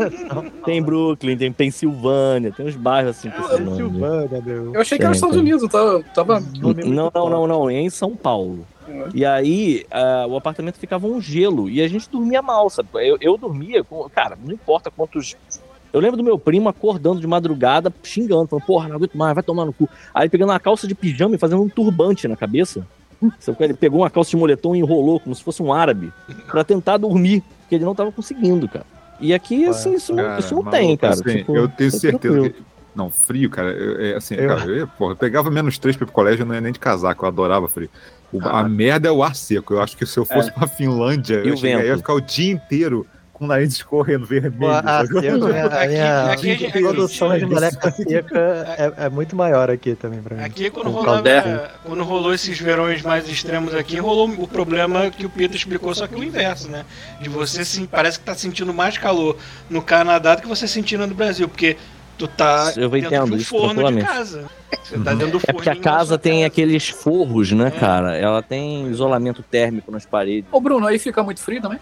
tem 0.64 0.82
Brooklyn, 0.82 1.36
tem 1.36 1.52
Pensilvânia, 1.52 2.50
tem 2.50 2.66
uns 2.66 2.76
bairros 2.76 3.16
assim 3.16 3.30
com 3.30 3.42
esse 3.42 3.60
nome. 3.60 3.76
Silvânia, 3.76 4.40
meu. 4.40 4.74
Eu 4.74 4.80
achei 4.80 4.96
que 4.96 5.04
era 5.04 5.10
nos 5.10 5.18
Estados. 5.18 5.36
Unidos, 5.36 5.62
eu 5.62 5.68
tava. 5.68 6.02
tava... 6.14 6.40
Não, 6.86 7.10
não, 7.14 7.28
não, 7.28 7.46
não, 7.46 7.70
é 7.70 7.74
em 7.74 7.90
São 7.90 8.16
Paulo. 8.16 8.66
Uhum. 8.88 9.08
E 9.14 9.24
aí, 9.24 9.84
ah, 9.90 10.26
o 10.28 10.36
apartamento 10.36 10.78
ficava 10.78 11.06
um 11.06 11.20
gelo 11.20 11.68
e 11.68 11.80
a 11.82 11.88
gente 11.88 12.08
dormia 12.08 12.42
mal, 12.42 12.68
sabe? 12.70 12.88
Eu, 12.94 13.18
eu 13.20 13.36
dormia 13.36 13.82
com. 13.84 14.08
Cara, 14.08 14.38
não 14.42 14.52
importa 14.52 14.90
quantos. 14.90 15.36
Eu 15.94 16.00
lembro 16.00 16.16
do 16.16 16.24
meu 16.24 16.36
primo 16.36 16.68
acordando 16.68 17.20
de 17.20 17.26
madrugada, 17.26 17.92
xingando, 18.02 18.48
falando, 18.48 18.64
porra, 18.66 18.88
não 18.88 18.96
aguento 18.96 19.14
mais, 19.16 19.32
vai 19.32 19.44
tomar 19.44 19.64
no 19.64 19.72
cu. 19.72 19.88
Aí 20.12 20.28
pegando 20.28 20.50
uma 20.50 20.58
calça 20.58 20.88
de 20.88 20.94
pijama 20.94 21.36
e 21.36 21.38
fazendo 21.38 21.62
um 21.62 21.68
turbante 21.68 22.26
na 22.26 22.36
cabeça. 22.36 22.84
Ele 23.60 23.74
pegou 23.74 24.00
uma 24.00 24.10
calça 24.10 24.30
de 24.30 24.36
moletom 24.36 24.74
e 24.74 24.80
enrolou 24.80 25.20
como 25.20 25.32
se 25.34 25.42
fosse 25.42 25.62
um 25.62 25.72
árabe 25.72 26.12
pra 26.50 26.64
tentar 26.64 26.96
dormir, 26.96 27.42
porque 27.60 27.76
ele 27.76 27.84
não 27.84 27.94
tava 27.94 28.10
conseguindo, 28.10 28.68
cara. 28.68 28.84
E 29.20 29.32
aqui, 29.32 29.64
assim, 29.66 29.94
isso, 29.94 30.12
não- 30.12 30.24
Cara, 30.24 30.40
isso 30.40 30.54
não 30.54 30.62
maluco, 30.64 30.76
tem, 30.76 30.96
cara. 30.96 31.14
assim, 31.14 31.22
Tipo, 31.38 31.56
eu 31.56 31.68
tenho 31.68 31.88
é 31.88 31.90
certeza 31.92 32.18
tranquilo. 32.34 32.50
que. 32.50 32.62
Não, 32.94 33.10
frio, 33.10 33.48
cara. 33.48 33.70
eu- 33.70 34.00
é 34.00 34.16
assim, 34.16 34.34
Eu- 34.34 34.48
cara, 34.48 34.70
eu, 34.70 34.88
porra, 34.88 35.12
eu 35.12 35.16
pegava 35.16 35.48
menos 35.50 35.78
três 35.78 35.96
pro 35.96 36.06
colégio, 36.10 36.42
eu 36.42 36.46
não 36.46 36.54
ia 36.56 36.60
nem 36.60 36.72
de 36.72 36.78
casaco, 36.80 37.24
eu 37.24 37.28
adorava 37.28 37.68
frio. 37.68 37.88
O- 38.32 38.40
Ah. 38.42 38.60
a 38.60 38.68
merda 38.68 39.08
é 39.08 39.12
o 39.12 39.22
ar 39.22 39.34
seco. 39.36 39.74
Eu 39.74 39.80
acho 39.80 39.96
que 39.96 40.04
se 40.04 40.18
eu 40.18 40.24
fosse 40.24 40.50
pra 40.52 40.66
Finlândia, 40.66 41.36
eu 41.36 41.54
ia 41.54 41.96
ficar 41.96 42.14
o 42.14 42.20
dia 42.20 42.52
inteiro 42.52 43.06
com 43.34 43.44
o 43.44 43.48
nariz 43.48 43.72
escorrendo 43.74 44.24
vermelho. 44.24 44.52
Pô, 44.58 44.68
a 44.70 44.82
sabe? 44.82 45.08
seca, 45.20 45.38
minha, 45.88 46.06
a 46.22 46.32
Aqui- 46.32 46.52
aqui 46.52 46.66
a 46.66 46.70
produção 46.70 47.36
de 47.36 47.44
moleca 47.44 47.90
seca 47.90 48.38
é, 48.98 49.06
é 49.06 49.08
muito 49.10 49.34
maior 49.36 49.68
aqui 49.68 49.94
também 49.96 50.22
pra 50.22 50.36
mim. 50.36 50.42
Aqui, 50.44 50.70
quando, 50.70 50.88
rolava, 50.90 51.70
quando 51.84 52.04
rolou 52.04 52.32
esses 52.32 52.58
verões 52.58 53.02
mais 53.02 53.28
extremos 53.28 53.74
aqui, 53.74 53.98
rolou 53.98 54.28
o 54.38 54.46
problema 54.48 55.10
que 55.10 55.26
o 55.26 55.28
Pito 55.30 55.56
explicou, 55.56 55.92
só 55.94 56.06
que 56.06 56.14
o 56.14 56.22
inverso, 56.22 56.70
né? 56.70 56.84
De 57.20 57.28
você 57.28 57.64
sim, 57.64 57.86
parece 57.86 58.18
que 58.20 58.24
tá 58.24 58.34
sentindo 58.34 58.72
mais 58.72 58.96
calor 58.96 59.36
no 59.68 59.82
Canadá 59.82 60.36
do 60.36 60.42
que 60.42 60.48
você 60.48 60.68
sentindo 60.68 61.04
no 61.06 61.14
Brasil, 61.14 61.48
porque 61.48 61.76
tu 62.16 62.28
tá 62.28 62.72
Eu 62.76 62.88
dentro 62.88 62.98
entendo 63.08 63.36
de 63.36 63.42
um 63.42 63.44
forno 63.44 63.92
de 63.92 64.00
casa. 64.04 64.44
Você 64.84 64.98
tá 64.98 65.12
dentro 65.12 65.38
do 65.38 65.44
É 65.46 65.52
porque 65.52 65.70
a 65.70 65.76
casa 65.76 66.16
tem 66.16 66.34
casa. 66.42 66.46
aqueles 66.46 66.88
forros, 66.88 67.50
né, 67.50 67.66
É. 67.66 67.70
cara? 67.80 68.16
Ela 68.16 68.40
tem 68.42 68.86
isolamento 68.88 69.42
térmico 69.42 69.90
nas 69.90 70.06
paredes. 70.06 70.48
Ô, 70.52 70.60
Bruno, 70.60 70.86
aí 70.86 70.98
fica 71.00 71.20
muito 71.22 71.40
frio 71.40 71.60
também? 71.60 71.80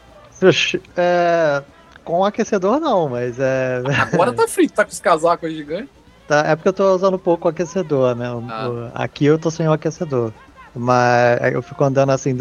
É, 0.97 1.63
com 2.05 2.25
aquecedor 2.25 2.81
não, 2.81 3.09
mas 3.09 3.39
é. 3.39 3.83
Agora 4.13 4.33
tá 4.33 4.47
frio, 4.49 4.71
tá 4.71 4.85
com 4.85 4.91
os 4.93 5.01
casacos 5.01 5.53
gigantes. 5.53 5.89
Tá, 6.29 6.45
é 6.47 6.55
porque 6.57 6.69
eu 6.69 6.73
tô 6.73 6.95
usando 6.95 7.19
pouco 7.19 7.47
o 7.47 7.51
aquecedor, 7.51 8.15
né? 8.15 8.27
Ah. 8.49 8.69
o- 8.69 8.91
aqui 8.95 9.25
eu 9.27 9.39
tô 9.39 9.51
sem 9.51 9.67
o 9.69 9.73
aquecedor. 9.73 10.33
Mas 10.75 11.43
aí 11.43 11.53
eu 11.53 11.61
fico 11.63 11.85
andando 11.85 12.11
assim 12.11 12.35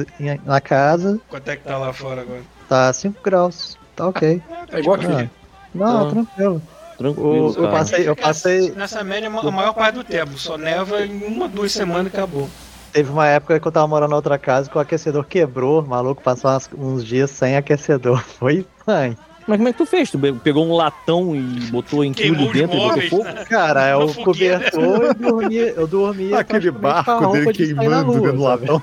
na 0.46 0.62
casa, 0.62 1.20
Quanto 1.28 1.48
é 1.50 1.56
que 1.58 1.64
tá 1.64 1.78
lá 1.78 1.92
fora 1.92 2.22
agora? 2.22 2.42
tá 2.70 2.94
5 2.94 3.22
graus. 3.22 3.78
Tá 3.96 4.08
ok. 4.08 4.42
É 4.72 4.80
igual 4.80 4.96
aqui. 4.96 5.06
Ah, 5.08 5.28
Não, 5.76 6.08
Ah. 6.08 6.10
tranquilo. 6.12 6.62
Tranquilo, 6.98 7.60
O- 7.60 7.66
eu 7.66 7.72
passei- 7.72 8.08
eu 8.08 8.16
passei- 8.16 8.72
Nessa 8.72 9.04
média, 9.04 9.28
a 9.28 9.52
maior 9.52 9.74
parte 9.74 9.96
do 9.96 10.04
tempo. 10.04 10.38
Só 10.38 10.58
neva 10.58 11.02
em 11.06 11.26
uma, 11.26 11.48
duas 11.50 11.72
semanas 11.72 12.06
e 12.14 12.16
acabou. 12.16 12.48
Teve 12.92 13.10
uma 13.10 13.26
época 13.28 13.60
que 13.60 13.68
eu 13.68 13.72
tava 13.72 13.88
morando 13.88 14.10
na 14.10 14.16
outra 14.18 14.38
casa 14.38 14.70
que 14.70 14.78
o 14.78 14.82
aquecedor 14.82 15.24
quebrou, 15.26 15.82
maluco 15.86 16.22
passou 16.22 16.52
umas- 16.52 16.70
uns 16.78 17.06
dias 17.06 17.30
sem 17.32 17.56
aquecedor. 17.56 18.22
Foi 18.38 18.66
mãe. 18.86 19.18
Mas 19.48 19.58
como 19.58 19.70
é 19.70 19.72
que 19.72 19.78
tu 19.80 19.86
fez? 19.88 20.12
Tu 20.12 20.20
pegou 20.44 20.66
um 20.68 20.74
latão 20.76 21.36
e 21.36 21.42
botou 21.72 22.02
Queimou 22.14 22.44
entulho 22.44 22.46
os 22.48 22.54
dentro 22.54 22.78
e 22.78 22.80
botou 22.80 23.02
fogo? 23.10 23.24
né? 23.24 23.44
Cara, 23.46 23.88
é 23.88 23.96
Uma 23.96 24.06
o 24.06 24.10
fogueira. 24.14 24.58
cobertor 24.72 25.02
eu 25.04 25.14
dormia, 25.16 25.68
eu 25.76 25.88
dormia 25.88 26.40
Aquele 26.40 26.70
barco 26.72 27.32
dele 27.32 27.52
queimando 27.54 28.12
rua, 28.12 28.20
dentro 28.22 28.38
do 28.38 28.44
latão. 28.44 28.82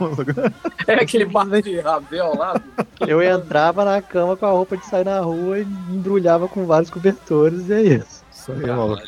É 0.86 0.94
aquele 0.94 1.24
barco 1.26 1.62
de 1.62 1.78
Ravel 1.80 2.34
lá. 2.36 2.60
Eu 3.06 3.22
entrava 3.22 3.84
na 3.84 4.02
cama 4.02 4.36
com 4.36 4.46
a 4.46 4.50
roupa 4.50 4.76
de 4.76 4.84
sair 4.86 5.04
na 5.04 5.20
rua 5.20 5.60
e 5.60 5.62
embrulhava 5.90 6.48
com 6.48 6.66
vários 6.66 6.90
cobertores 6.90 7.68
e 7.68 7.72
é 7.72 7.82
isso. 7.82 8.17
Isso 8.48 8.64
aí, 8.64 8.70
maluco. 8.70 9.02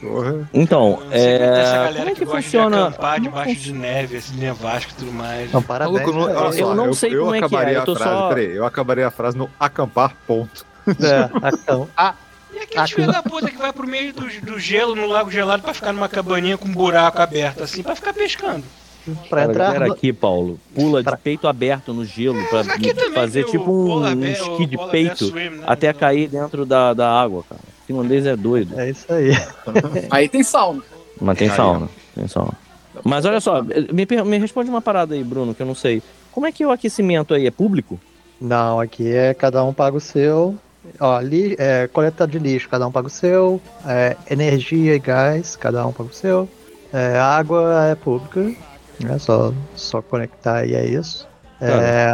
Porra. 0.00 0.48
Então, 0.52 1.02
tem 1.10 1.18
essa 1.20 1.26
é. 1.28 1.58
galera 1.74 1.94
Como 1.98 2.08
é 2.10 2.14
que, 2.14 2.20
que 2.20 2.26
funciona? 2.26 2.86
acampar 2.88 3.20
debaixo 3.20 3.54
de 3.56 3.72
neve, 3.72 4.16
assim, 4.16 4.36
nevasca 4.36 4.92
e 4.92 4.94
tudo 4.96 5.12
mais. 5.12 5.52
Não, 5.52 5.62
parabéns. 5.62 6.00
Maluco, 6.00 6.18
não, 6.18 6.26
pra 6.32 6.42
olha 6.42 6.52
só, 6.52 6.58
Eu 6.58 6.74
não 6.74 6.92
sei 6.92 7.14
eu 7.14 7.20
como 7.22 7.34
é 7.34 7.38
que 7.48 7.56
é, 7.56 7.76
eu 7.76 7.84
tô 7.84 7.92
a 7.92 7.96
frase, 7.96 8.10
só- 8.12 8.28
peraí, 8.28 8.56
eu 8.56 8.64
acabaria 8.64 9.06
a 9.06 9.10
frase 9.10 9.36
no 9.38 9.48
acampar, 9.58 10.14
ponto. 10.26 10.64
É, 10.88 11.48
então, 11.54 11.88
ah, 11.96 12.14
E 12.52 12.58
aqueles 12.58 12.90
filhos 12.90 13.12
da 13.12 13.22
puta 13.22 13.50
que 13.50 13.56
vai 13.58 13.72
pro 13.72 13.86
meio 13.86 14.12
do, 14.12 14.26
do 14.40 14.58
gelo, 14.58 14.94
no 14.96 15.06
lago 15.06 15.30
gelado, 15.30 15.62
pra 15.62 15.72
ficar 15.74 15.92
numa 15.92 16.08
cabaninha 16.08 16.58
com 16.58 16.66
um 16.68 16.72
buraco 16.72 17.20
aberto, 17.22 17.62
assim, 17.62 17.82
pra 17.82 17.94
ficar 17.94 18.12
pescando. 18.12 18.64
pra 19.28 19.42
a 19.42 19.44
entrar 19.44 19.64
galera 19.66 19.86
no- 19.86 19.92
aqui, 19.92 20.12
Paulo, 20.12 20.58
pula 20.74 20.98
de 21.00 21.04
Pra- 21.08 21.16
peito 21.16 21.46
aberto 21.46 21.92
no 21.94 22.04
gelo 22.04 22.42
pra 22.48 22.60
aqui 22.60 22.92
também 22.92 23.12
fazer 23.12 23.44
tipo 23.44 23.70
um, 23.70 24.02
um 24.04 24.24
esqui 24.24 24.66
de 24.66 24.76
peito 24.90 25.26
swim, 25.26 25.50
né? 25.50 25.64
até 25.66 25.92
cair 25.92 26.28
dentro 26.28 26.66
da, 26.66 26.92
da 26.92 27.08
água, 27.10 27.44
cara. 27.48 27.60
O 27.90 27.94
finlandês 27.94 28.24
é 28.24 28.36
doido. 28.36 28.78
É 28.78 28.90
isso 28.90 29.12
aí. 29.12 29.32
Aí 30.10 30.28
tem 30.28 30.44
sauna. 30.44 30.82
Mas 31.20 31.38
tem 31.38 31.50
sauna. 31.50 31.88
Tem 32.14 32.28
sauna. 32.28 32.52
Mas 33.04 33.24
olha 33.24 33.40
só, 33.40 33.62
me, 33.62 34.06
me 34.24 34.38
responde 34.38 34.70
uma 34.70 34.80
parada 34.80 35.14
aí, 35.14 35.24
Bruno, 35.24 35.54
que 35.54 35.62
eu 35.62 35.66
não 35.66 35.74
sei. 35.74 36.02
Como 36.30 36.46
é 36.46 36.52
que 36.52 36.64
o 36.64 36.70
aquecimento 36.70 37.34
aí 37.34 37.46
é 37.46 37.50
público? 37.50 37.98
Não, 38.40 38.80
aqui 38.80 39.10
é 39.10 39.34
cada 39.34 39.64
um 39.64 39.72
paga 39.72 39.96
o 39.96 40.00
seu. 40.00 40.56
Ó, 40.98 41.20
li, 41.20 41.56
é, 41.58 41.88
coleta 41.88 42.26
de 42.26 42.38
lixo, 42.38 42.68
cada 42.68 42.86
um 42.86 42.92
paga 42.92 43.06
o 43.06 43.10
seu. 43.10 43.60
É, 43.86 44.16
energia 44.30 44.94
e 44.94 44.98
gás, 44.98 45.56
cada 45.56 45.86
um 45.86 45.92
paga 45.92 46.10
o 46.10 46.14
seu. 46.14 46.48
É, 46.92 47.18
água 47.18 47.86
é 47.88 47.94
pública. 47.94 48.52
É 49.08 49.18
só, 49.18 49.52
só 49.74 50.00
conectar 50.02 50.64
e 50.64 50.74
é 50.74 50.84
isso. 50.84 51.26
É, 51.60 52.12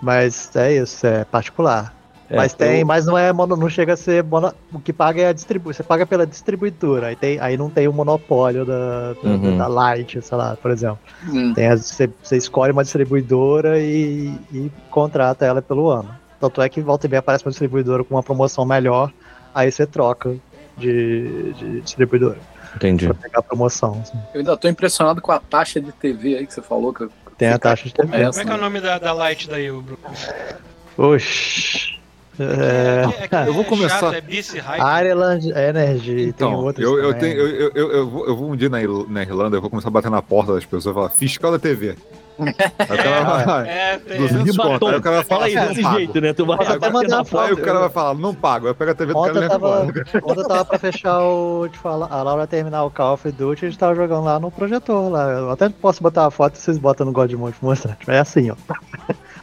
mas 0.00 0.54
é 0.54 0.74
isso, 0.74 1.06
é 1.06 1.24
particular. 1.24 1.94
É, 2.30 2.36
mas 2.36 2.54
tem, 2.54 2.80
eu- 2.80 2.86
mas 2.86 3.04
não 3.06 3.18
é 3.18 3.32
mono, 3.32 3.54
não 3.54 3.68
chega 3.68 3.92
a 3.92 3.96
ser 3.96 4.24
mono, 4.24 4.52
o 4.72 4.80
que 4.80 4.92
paga 4.92 5.20
é 5.22 5.28
a 5.28 5.32
distribuição. 5.32 5.82
Você 5.82 5.86
paga 5.86 6.06
pela 6.06 6.26
distribuidora, 6.26 7.08
aí, 7.08 7.16
tem, 7.16 7.38
aí 7.38 7.56
não 7.56 7.68
tem 7.68 7.86
o 7.86 7.92
monopólio 7.92 8.64
da, 8.64 9.12
da, 9.12 9.28
Uhum. 9.28 9.58
da 9.58 9.66
Light, 9.66 10.20
sei 10.22 10.38
lá, 10.38 10.56
por 10.56 10.70
exemplo. 10.70 10.98
Hum. 11.28 11.52
Tem 11.54 11.66
as- 11.66 11.84
você, 11.86 12.08
você 12.22 12.36
escolhe 12.36 12.72
uma 12.72 12.82
distribuidora 12.82 13.78
e, 13.78 14.34
e 14.52 14.72
contrata 14.90 15.44
ela 15.44 15.60
pelo 15.60 15.90
ano. 15.90 16.08
Tanto 16.40 16.60
é 16.62 16.68
que 16.68 16.80
volta 16.80 17.06
e 17.06 17.10
meia 17.10 17.20
aparece 17.20 17.44
uma 17.44 17.50
distribuidora 17.50 18.02
com 18.04 18.14
uma 18.14 18.22
promoção 18.22 18.64
melhor, 18.64 19.12
aí 19.54 19.70
você 19.70 19.86
troca 19.86 20.34
de, 20.76 21.52
de 21.52 21.80
distribuidora 21.82 22.38
Entendi. 22.74 23.04
pra 23.06 23.14
pegar 23.14 23.38
a 23.40 23.42
promoção. 23.42 24.00
assim. 24.02 24.18
Eu 24.32 24.40
ainda 24.40 24.56
tô 24.56 24.66
impressionado 24.68 25.20
com 25.20 25.30
a 25.30 25.38
taxa 25.38 25.80
de 25.80 25.92
TV 25.92 26.36
aí 26.38 26.46
que 26.46 26.52
você 26.54 26.62
falou. 26.62 26.92
Que 26.92 27.06
Tem 27.38 27.48
a 27.48 27.58
taxa 27.58 27.84
de 27.84 27.94
TV. 27.94 28.16
É, 28.16 28.26
Como 28.28 28.40
é 28.40 28.44
que 28.44 28.50
é 28.50 28.54
o 28.54 28.58
nome 28.58 28.80
da, 28.80 28.98
da 28.98 29.12
light 29.12 29.48
daí, 29.48 29.70
o 29.70 29.80
Bruno? 29.82 29.98
Oxi. 30.96 31.98
É, 32.38 33.04
É 33.24 33.28
que 33.28 33.34
eu 33.48 33.54
vou 33.54 33.62
é 33.62 33.66
começar- 33.66 33.98
Chato, 34.12 34.14
é 34.14 34.60
Hype. 34.60 35.06
Ireland 35.06 35.50
Energy, 35.50 36.14
tem 36.16 36.28
Então, 36.28 36.72
eu, 36.78 36.98
eu, 36.98 37.14
tenho, 37.14 37.38
eu, 37.38 37.48
eu, 37.48 37.70
eu, 37.74 37.92
eu 37.92 38.08
vou, 38.10 38.26
eu 38.26 38.36
vou 38.36 38.50
um 38.50 38.56
dia 38.56 38.68
na, 38.68 38.82
Ir- 38.82 39.08
na 39.08 39.22
Irlanda, 39.22 39.56
eu 39.56 39.60
vou 39.60 39.70
começar 39.70 39.88
a 39.88 39.92
bater 39.92 40.10
na 40.10 40.20
porta 40.22 40.54
das 40.54 40.64
pessoas 40.64 40.86
e 40.86 40.94
falar, 40.94 41.10
fiscal 41.10 41.52
da 41.52 41.58
TV. 41.58 41.96
Aí 42.36 42.48
o 42.50 42.88
cara 42.88 43.22
vai, 43.46 43.68
É, 43.68 43.96
tem. 43.98 44.18
200 44.18 44.56
conto. 44.56 44.86
Aí 44.88 44.96
o 44.96 45.00
cara 45.02 45.16
vai 45.16 45.24
Fala 45.24 45.48
falar, 45.48 45.54
não 45.66 45.68
desse 45.74 45.82
jeito, 45.92 46.20
né? 46.20 46.32
Tu 46.32 46.44
vai 46.44 46.56
Posso 46.56 46.70
até 46.72 46.78
bater 46.80 46.92
mandar 46.92 47.08
na 47.08 47.16
uma 47.18 47.24
foto. 47.24 47.44
Aí 47.44 47.52
o 47.52 47.56
cara 47.58 47.78
vai 47.78 47.88
falar, 47.90 48.14
não 48.14 48.34
pago. 48.34 48.66
Aí 48.66 48.70
eu 48.72 48.74
pego 48.74 48.90
a 48.90 48.94
TV 48.96 49.12
do 49.12 49.22
cara 49.22 49.44
e 49.44 49.48
tava, 49.48 49.80
ontem 49.82 50.40
eu 50.40 50.48
tava 50.48 50.64
pra 50.64 50.78
fechar 50.80 51.20
o. 51.22 51.68
Te 51.68 51.78
falar, 51.78 52.08
a 52.10 52.22
Laura 52.24 52.44
terminar 52.48 52.82
o 52.84 52.90
Call 52.90 53.14
of 53.14 53.30
Duty, 53.30 53.66
a 53.66 53.68
gente 53.68 53.78
tava 53.78 53.94
jogando 53.94 54.24
lá 54.24 54.40
no 54.40 54.50
projetor 54.50 55.12
lá. 55.12 55.30
Eu 55.30 55.50
até 55.52 55.68
posso 55.68 56.02
botar 56.02 56.22
uma 56.24 56.30
foto 56.32 56.56
e 56.56 56.58
vocês 56.58 56.76
botam 56.76 57.06
no 57.06 57.12
Godmode 57.12 57.54
pra 57.60 57.68
mostrar. 57.68 57.96
É 58.08 58.18
assim, 58.18 58.50
ó. 58.50 58.56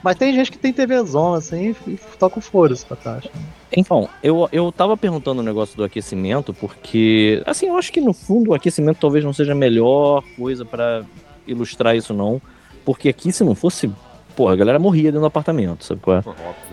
Mas 0.03 0.15
tem 0.15 0.33
gente 0.33 0.51
que 0.51 0.57
tem 0.57 0.73
TV 0.73 1.01
zona 1.03 1.37
assim 1.37 1.75
e 1.87 1.97
toca 2.17 2.39
o 2.39 2.41
foda-se 2.41 2.85
pra 2.85 2.97
taxa. 2.97 3.29
Então, 3.75 4.09
eu, 4.23 4.49
eu 4.51 4.71
tava 4.71 4.97
perguntando 4.97 5.41
o 5.41 5.43
negócio 5.43 5.77
do 5.77 5.83
aquecimento, 5.83 6.53
porque, 6.53 7.41
assim, 7.45 7.67
eu 7.67 7.77
acho 7.77 7.91
que 7.91 8.01
no 8.01 8.11
fundo 8.13 8.51
o 8.51 8.53
aquecimento 8.53 8.97
talvez 8.99 9.23
não 9.23 9.31
seja 9.31 9.51
a 9.53 9.55
melhor 9.55 10.23
coisa 10.35 10.65
pra 10.65 11.03
ilustrar 11.47 11.95
isso, 11.95 12.13
não. 12.13 12.41
Porque 12.83 13.07
aqui, 13.09 13.31
se 13.31 13.43
não 13.43 13.55
fosse. 13.55 13.89
Porra, 14.35 14.53
a 14.53 14.55
galera 14.55 14.79
morria 14.79 15.03
dentro 15.03 15.19
do 15.21 15.25
apartamento, 15.27 15.83
sabe 15.85 16.01
qual 16.01 16.17
é? 16.17 16.23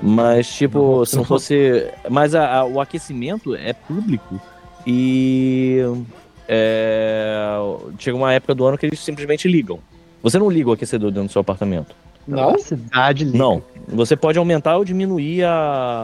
Mas, 0.02 0.48
tipo, 0.52 1.04
se 1.04 1.16
não 1.16 1.22
não. 1.22 1.28
fosse. 1.28 1.86
Mas 2.08 2.34
a- 2.34 2.58
a- 2.60 2.64
o 2.64 2.80
aquecimento 2.80 3.54
é 3.54 3.72
público 3.72 4.40
e. 4.86 5.80
é, 6.48 7.56
chega 7.98 8.16
uma 8.16 8.32
época 8.32 8.54
do 8.54 8.64
ano 8.64 8.78
que 8.78 8.86
eles 8.86 8.98
simplesmente 9.00 9.46
ligam. 9.46 9.78
Você 10.22 10.38
não 10.38 10.48
liga 10.50 10.70
o 10.70 10.72
aquecedor 10.72 11.10
dentro 11.10 11.28
do 11.28 11.32
seu 11.32 11.40
apartamento. 11.40 11.94
Não? 12.28 12.50
A 12.54 12.58
cidade 12.58 13.24
liga. 13.24 13.38
Não. 13.38 13.62
Você 13.88 14.14
pode 14.16 14.38
aumentar 14.38 14.76
ou 14.76 14.84
diminuir 14.84 15.44
a, 15.44 15.50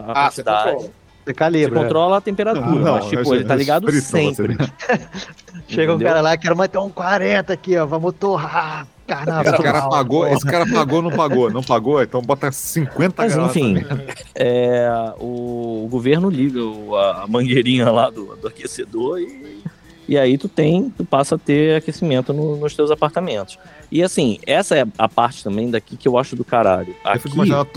a 0.08 0.26
Ah, 0.26 0.30
você 0.30 0.42
quantidade. 0.42 0.64
controla. 0.72 0.80
Você 1.24 1.30
Você 1.30 1.34
calibra. 1.34 1.80
controla 1.82 2.16
a 2.18 2.20
temperatura, 2.20 2.66
Ah, 2.66 2.70
não, 2.74 2.94
mas 2.96 3.06
tipo, 3.06 3.34
ele 3.34 3.44
tá 3.44 3.54
ligado 3.54 3.90
sempre. 3.92 4.56
Chega 5.68 5.94
um 5.94 5.98
cara 5.98 6.20
lá, 6.20 6.36
quero 6.36 6.56
manter 6.56 6.78
um 6.78 6.90
40 6.90 7.52
aqui, 7.52 7.76
ó. 7.76 7.86
Vamos 7.86 8.14
torrar. 8.18 8.86
Carnaval. 9.06 9.52
Esse 9.54 9.62
cara 9.62 9.88
pagou, 9.88 10.26
esse 10.28 10.46
cara 10.46 10.66
pagou, 10.66 11.02
não 11.02 11.10
pagou. 11.10 11.50
Não 11.50 11.62
pagou, 11.62 12.02
então 12.02 12.22
bota 12.22 12.50
50 12.50 13.14
Mas 13.22 13.36
enfim, 13.36 13.84
é, 14.34 14.88
o, 15.18 15.84
o 15.84 15.88
governo 15.90 16.30
liga 16.30 16.62
o- 16.62 16.96
a, 16.96 17.24
a 17.24 17.26
mangueirinha 17.26 17.90
lá 17.90 18.08
do, 18.08 18.34
do 18.36 18.48
aquecedor 18.48 19.18
e, 19.20 19.62
e 20.08 20.16
aí 20.18 20.36
tu 20.38 20.48
tem, 20.48 20.90
tu 20.90 21.04
passa 21.04 21.34
a 21.34 21.38
ter 21.38 21.76
aquecimento 21.76 22.32
no- 22.32 22.56
nos 22.56 22.74
teus 22.74 22.90
apartamentos. 22.90 23.58
E 23.90 24.02
assim, 24.02 24.38
essa 24.46 24.76
é 24.76 24.84
a 24.98 25.08
parte 25.08 25.42
também 25.44 25.70
daqui 25.70 25.96
que 25.96 26.08
eu 26.08 26.18
acho 26.18 26.34
do 26.36 26.44
caralho. 26.44 26.94
Aqui 27.04 27.28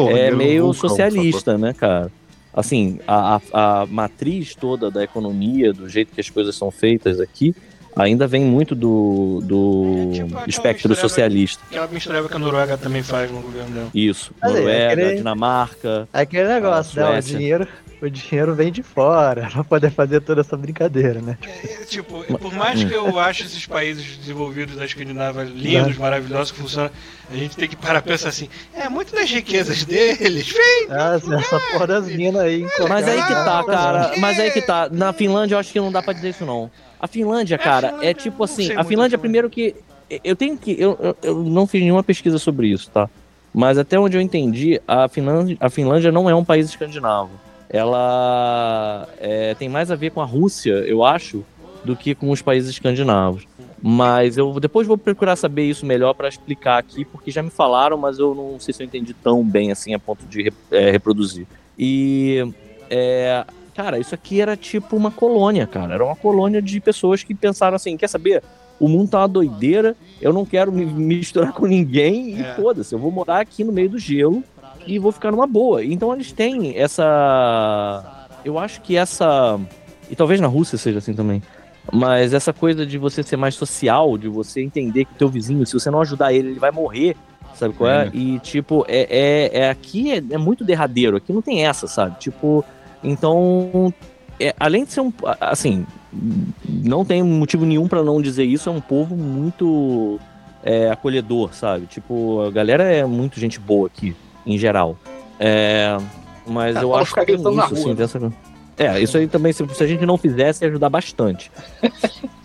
é 0.10 0.32
no 0.32 0.38
meio 0.38 0.64
vulcão, 0.66 0.90
socialista, 0.90 1.58
né, 1.58 1.74
cara? 1.74 2.12
Assim, 2.54 3.00
a, 3.08 3.40
a, 3.54 3.82
a 3.82 3.86
matriz 3.86 4.56
toda 4.56 4.90
da 4.90 5.04
economia, 5.04 5.72
do 5.72 5.88
jeito 5.88 6.12
que 6.14 6.20
as 6.20 6.30
coisas 6.30 6.56
são 6.56 6.72
feitas 6.72 7.20
aqui, 7.20 7.54
ainda 7.96 8.26
vem 8.26 8.44
muito 8.44 8.74
do, 8.74 9.42
do 9.44 10.10
É 10.10 10.14
tipo 10.14 10.50
espectro 10.50 10.96
socialista. 10.96 11.62
Aquela 11.70 11.88
mistureba 11.88 12.28
que 12.28 12.36
a 12.36 12.40
Noruega 12.40 12.76
também 12.78 13.04
faz 13.04 13.30
no 13.32 13.42
governo 13.42 13.70
dela. 13.76 13.88
Isso, 13.94 14.32
Mas 14.42 14.52
é, 14.52 14.58
Noruega, 14.60 14.94
aquele- 14.94 15.16
Dinamarca. 15.18 16.10
É 16.14 16.22
aquele 16.22 16.48
negócio, 16.48 17.00
né? 17.00 17.20
O 17.20 17.22
dinheiro, 17.22 17.68
o 18.02 18.10
dinheiro 18.10 18.54
vem 18.54 18.72
de 18.72 18.84
fora 18.84 19.50
pra 19.54 19.64
poder 19.64 19.92
fazer 19.92 20.22
toda 20.22 20.42
essa 20.42 20.56
brincadeira, 20.56 21.20
né? 21.22 21.38
É, 21.44 21.84
tipo, 21.86 22.24
por 22.38 22.54
mais 22.54 22.84
que 22.84 22.94
eu 22.94 23.18
ache 23.20 23.44
esses 23.44 23.66
países 23.66 24.18
desenvolvidos 24.18 24.76
da 24.76 24.86
Escandinávia 24.86 25.44
lindos, 25.44 25.98
maravilhosos, 25.98 26.52
que 26.52 26.60
funcionam, 26.60 26.92
a 27.32 27.36
gente 27.36 27.56
tem 27.58 27.68
que 27.68 27.76
parar 27.76 28.02
pra 28.02 28.12
pensar 28.14 28.30
assim, 28.30 28.50
é 28.74 28.88
muito 28.88 29.14
das 29.16 29.30
riquezas 29.32 29.84
deles, 29.84 30.50
vem! 30.50 30.88
Essa, 30.90 31.36
essa 31.36 31.60
porra 31.72 31.88
das 31.88 32.08
minas 32.08 32.42
aí. 32.42 32.62
em 32.64 32.88
Mas 32.90 33.08
aí 33.08 33.22
que 33.22 33.34
tá, 33.34 33.60
Ah, 33.60 33.64
cara. 33.64 34.12
mas- 34.20 34.40
aí 34.40 34.52
que 34.52 34.62
tá. 34.62 34.88
Na 34.92 35.12
Finlândia 35.14 35.56
eu 35.56 35.60
acho 35.60 35.72
que 35.74 35.80
não 35.80 35.92
dá 35.92 36.02
pra 36.04 36.14
dizer 36.14 36.30
isso, 36.30 36.46
não. 36.46 36.70
A 37.00 37.08
Finlândia, 37.08 37.58
cara, 37.58 37.88
Finlândia, 37.90 38.10
é 38.10 38.14
tipo 38.14 38.44
assim. 38.44 38.72
A 38.76 38.84
Finlândia, 38.84 39.18
primeiro 39.18 39.50
que. 39.50 39.76
Eu 40.24 40.36
tenho 40.36 40.58
que. 40.58 40.72
Eu, 40.80 40.98
eu, 41.02 41.18
eu 41.22 41.44
não 41.44 41.68
fiz 41.68 41.82
nenhuma 41.82 42.04
pesquisa 42.04 42.38
sobre 42.40 42.68
isso, 42.68 42.90
tá? 42.92 43.10
Mas 43.54 43.78
até 43.78 44.00
onde 44.00 44.16
eu 44.16 44.22
entendi, 44.22 44.80
a 44.88 45.08
Finlândia, 45.08 45.58
a 45.60 45.70
Finlândia 45.70 46.12
não 46.12 46.30
é 46.30 46.36
um 46.36 46.46
país 46.46 46.68
escandinavo. 46.68 47.32
Ela 47.70 49.08
é, 49.20 49.54
tem 49.56 49.70
mais 49.70 49.92
a 49.92 49.96
ver 49.96 50.12
com 50.12 50.22
a 50.22 50.26
Rússia, 50.26 50.72
eu 50.86 51.04
acho, 51.04 51.44
do 51.84 51.96
que 51.96 52.16
com 52.16 52.30
os 52.32 52.42
países 52.42 52.70
escandinavos. 52.70 53.46
Mas 53.82 54.38
eu 54.38 54.60
depois 54.60 54.88
vou 54.88 54.98
procurar 54.98 55.36
saber 55.36 55.64
isso 55.64 55.86
melhor 55.86 56.14
pra 56.14 56.28
explicar 56.28 56.78
aqui, 56.80 57.06
porque 57.06 57.30
já 57.30 57.44
me 57.44 57.50
falaram, 57.50 57.98
mas 57.98 58.18
eu 58.18 58.34
não 58.34 58.60
sei 58.60 58.74
se 58.74 58.82
eu 58.82 58.88
entendi 58.88 59.14
tão 59.14 59.44
bem 59.44 59.72
assim 59.72 59.94
a 59.94 60.00
ponto 60.00 60.26
de 60.26 60.52
é, 60.72 60.90
reproduzir. 60.90 61.46
E 61.78 62.44
é, 62.90 63.46
cara, 63.76 64.00
isso 64.00 64.16
aqui 64.16 64.42
era 64.42 64.58
tipo 64.58 64.96
uma 64.96 65.12
colônia, 65.12 65.68
cara. 65.68 65.94
Era 65.94 66.04
uma 66.04 66.16
colônia 66.16 66.62
de 66.62 66.80
pessoas 66.80 67.22
que 67.22 67.36
pensaram 67.36 67.76
assim: 67.76 67.96
quer 67.96 68.08
saber? 68.08 68.42
O 68.80 68.88
mundo 68.88 69.10
tá 69.10 69.20
uma 69.20 69.28
doideira, 69.28 69.96
eu 70.22 70.32
não 70.32 70.46
quero 70.46 70.72
me 70.72 70.86
misturar 70.86 71.52
com 71.52 71.66
ninguém 71.66 72.36
e 72.36 72.42
É. 72.42 72.54
foda-se, 72.56 72.94
eu 72.94 73.00
vou 73.00 73.12
morar 73.12 73.40
aqui 73.42 73.64
no 73.64 73.72
meio 73.72 73.90
do 73.90 73.98
gelo 73.98 74.44
e 74.88 74.98
vou 74.98 75.12
ficar 75.12 75.32
numa 75.32 75.46
boa. 75.46 75.84
Então 75.84 76.14
eles 76.14 76.32
têm 76.32 76.78
essa. 76.78 78.28
Eu 78.44 78.58
acho 78.58 78.82
que 78.82 78.96
essa. 78.96 79.60
E 80.10 80.16
talvez 80.16 80.40
na 80.40 80.48
Rússia 80.48 80.78
seja 80.78 81.00
assim 81.00 81.14
também. 81.14 81.44
Mas 81.92 82.34
essa 82.34 82.52
coisa 82.52 82.86
de 82.86 82.98
você 82.98 83.24
ser 83.24 83.38
mais 83.38 83.56
social, 83.56 84.18
de 84.18 84.28
você 84.28 84.62
entender 84.62 85.06
que 85.06 85.14
o 85.14 85.18
teu 85.18 85.30
vizinho, 85.30 85.66
se 85.66 85.74
você 85.74 85.90
não 85.90 86.02
ajudar 86.02 86.34
ele, 86.34 86.50
ele 86.50 86.60
vai 86.60 86.72
morrer, 86.72 87.16
sabe 87.54 87.74
qual 87.74 87.90
é? 87.90 88.08
É. 88.08 88.12
E, 88.14 88.40
tipo, 88.40 88.86
é, 88.88 89.08
é, 89.10 89.60
é 89.62 89.70
aqui 89.70 90.12
é, 90.12 90.18
é 90.32 90.38
muito 90.38 90.66
derradeiro, 90.66 91.18
aqui 91.18 91.32
não 91.32 91.42
tem 91.42 91.66
essa, 91.66 91.88
sabe? 91.88 92.20
Tipo, 92.20 92.64
então, 93.04 93.94
é, 94.40 94.54
além 94.60 94.84
de 94.84 94.92
ser 94.92 95.02
um, 95.02 95.14
assim, 95.40 95.86
não 96.68 97.06
tem 97.06 97.24
motivo 97.24 97.66
nenhum 97.66 97.88
pra 97.88 98.04
não 98.04 98.22
dizer 98.22 98.44
isso, 98.44 98.70
é 98.70 98.72
um 98.72 98.82
povo 98.82 99.16
muito 99.16 100.20
é, 100.64 100.90
acolhedor, 100.92 101.54
sabe? 101.54 101.86
Tipo, 101.86 102.42
a 102.42 102.52
galera 102.52 102.84
é 102.84 103.06
muito 103.06 103.40
gente 103.40 103.60
boa 103.60 103.88
aqui, 103.88 104.14
em 104.48 104.58
geral. 104.58 104.98
É, 105.40 105.96
Mas 106.48 106.76
Ah, 106.78 106.82
eu 106.82 106.90
pra 106.92 107.02
acho 107.02 107.14
que 107.14 107.26
tem 107.26 107.36
isso, 107.36 107.50
rua, 107.52 107.66
assim, 107.66 107.88
né? 107.90 107.94
dessa... 107.94 108.34
É, 108.78 109.00
isso 109.02 109.18
aí 109.18 109.28
também, 109.28 109.52
se, 109.52 109.68
se 109.68 109.84
a 109.84 109.88
gente 109.88 110.06
não 110.06 110.18
fizesse, 110.18 110.64
ia 110.64 110.70
ajudar 110.70 110.90
bastante. 110.90 111.52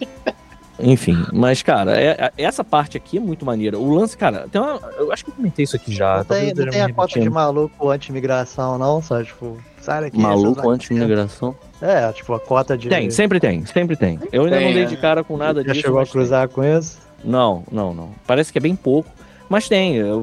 Enfim, 0.85 1.25
mas, 1.33 1.63
cara, 1.63 2.01
é- 2.01 2.17
é- 2.19 2.33
essa 2.43 2.65
parte 2.65 2.97
aqui 2.97 3.19
é 3.19 3.21
muito 3.21 3.45
maneira. 3.47 3.79
O 3.79 3.95
lance, 3.95 4.17
cara, 4.17 4.49
tem 4.51 4.61
uma, 4.61 4.81
eu 4.99 5.13
acho 5.13 5.25
que 5.25 5.31
eu 5.31 5.35
comentei 5.35 5.63
isso 5.63 5.77
aqui 5.77 5.95
já. 5.95 6.17
Não 6.19 6.25
tem, 6.25 6.49
eu 6.49 6.57
não 6.57 6.73
tem 6.73 6.81
a 6.83 6.93
cota 6.93 7.21
de 7.21 7.31
maluco 7.31 7.89
anti-imigração, 7.91 8.79
não, 8.79 9.01
só, 9.01 9.23
tipo, 9.23 9.59
sai 9.81 10.01
daqui. 10.01 10.19
Maluco 10.19 10.69
anti-imigração. 10.69 11.55
É, 11.81 12.11
tipo, 12.13 12.35
a 12.35 12.41
cota 12.41 12.77
de. 12.77 12.89
Tem, 12.89 13.11
sempre 13.11 13.39
tem, 13.39 13.65
sempre 13.67 13.95
tem. 13.95 14.19
Eu 14.33 14.45
ainda 14.45 14.57
Tem, 14.57 14.67
não 14.67 14.73
dei 14.75 14.83
é. 14.85 14.87
de 14.87 14.97
cara 14.97 15.23
com 15.23 15.37
nada 15.37 15.63
Já 15.63 15.73
disso. 15.73 15.83
chegou 15.83 15.99
a 15.99 16.01
mas 16.01 16.09
tem. 16.11 16.21
cruzar 16.21 16.49
com 16.49 16.65
isso? 16.65 16.99
Não, 17.25 17.63
não, 17.71 17.95
não. 17.95 18.11
Parece 18.27 18.51
que 18.51 18.59
é 18.59 18.61
bem 18.61 18.75
pouco, 18.75 19.09
mas 19.53 19.69
tem. 19.69 20.03
O, 20.03 20.19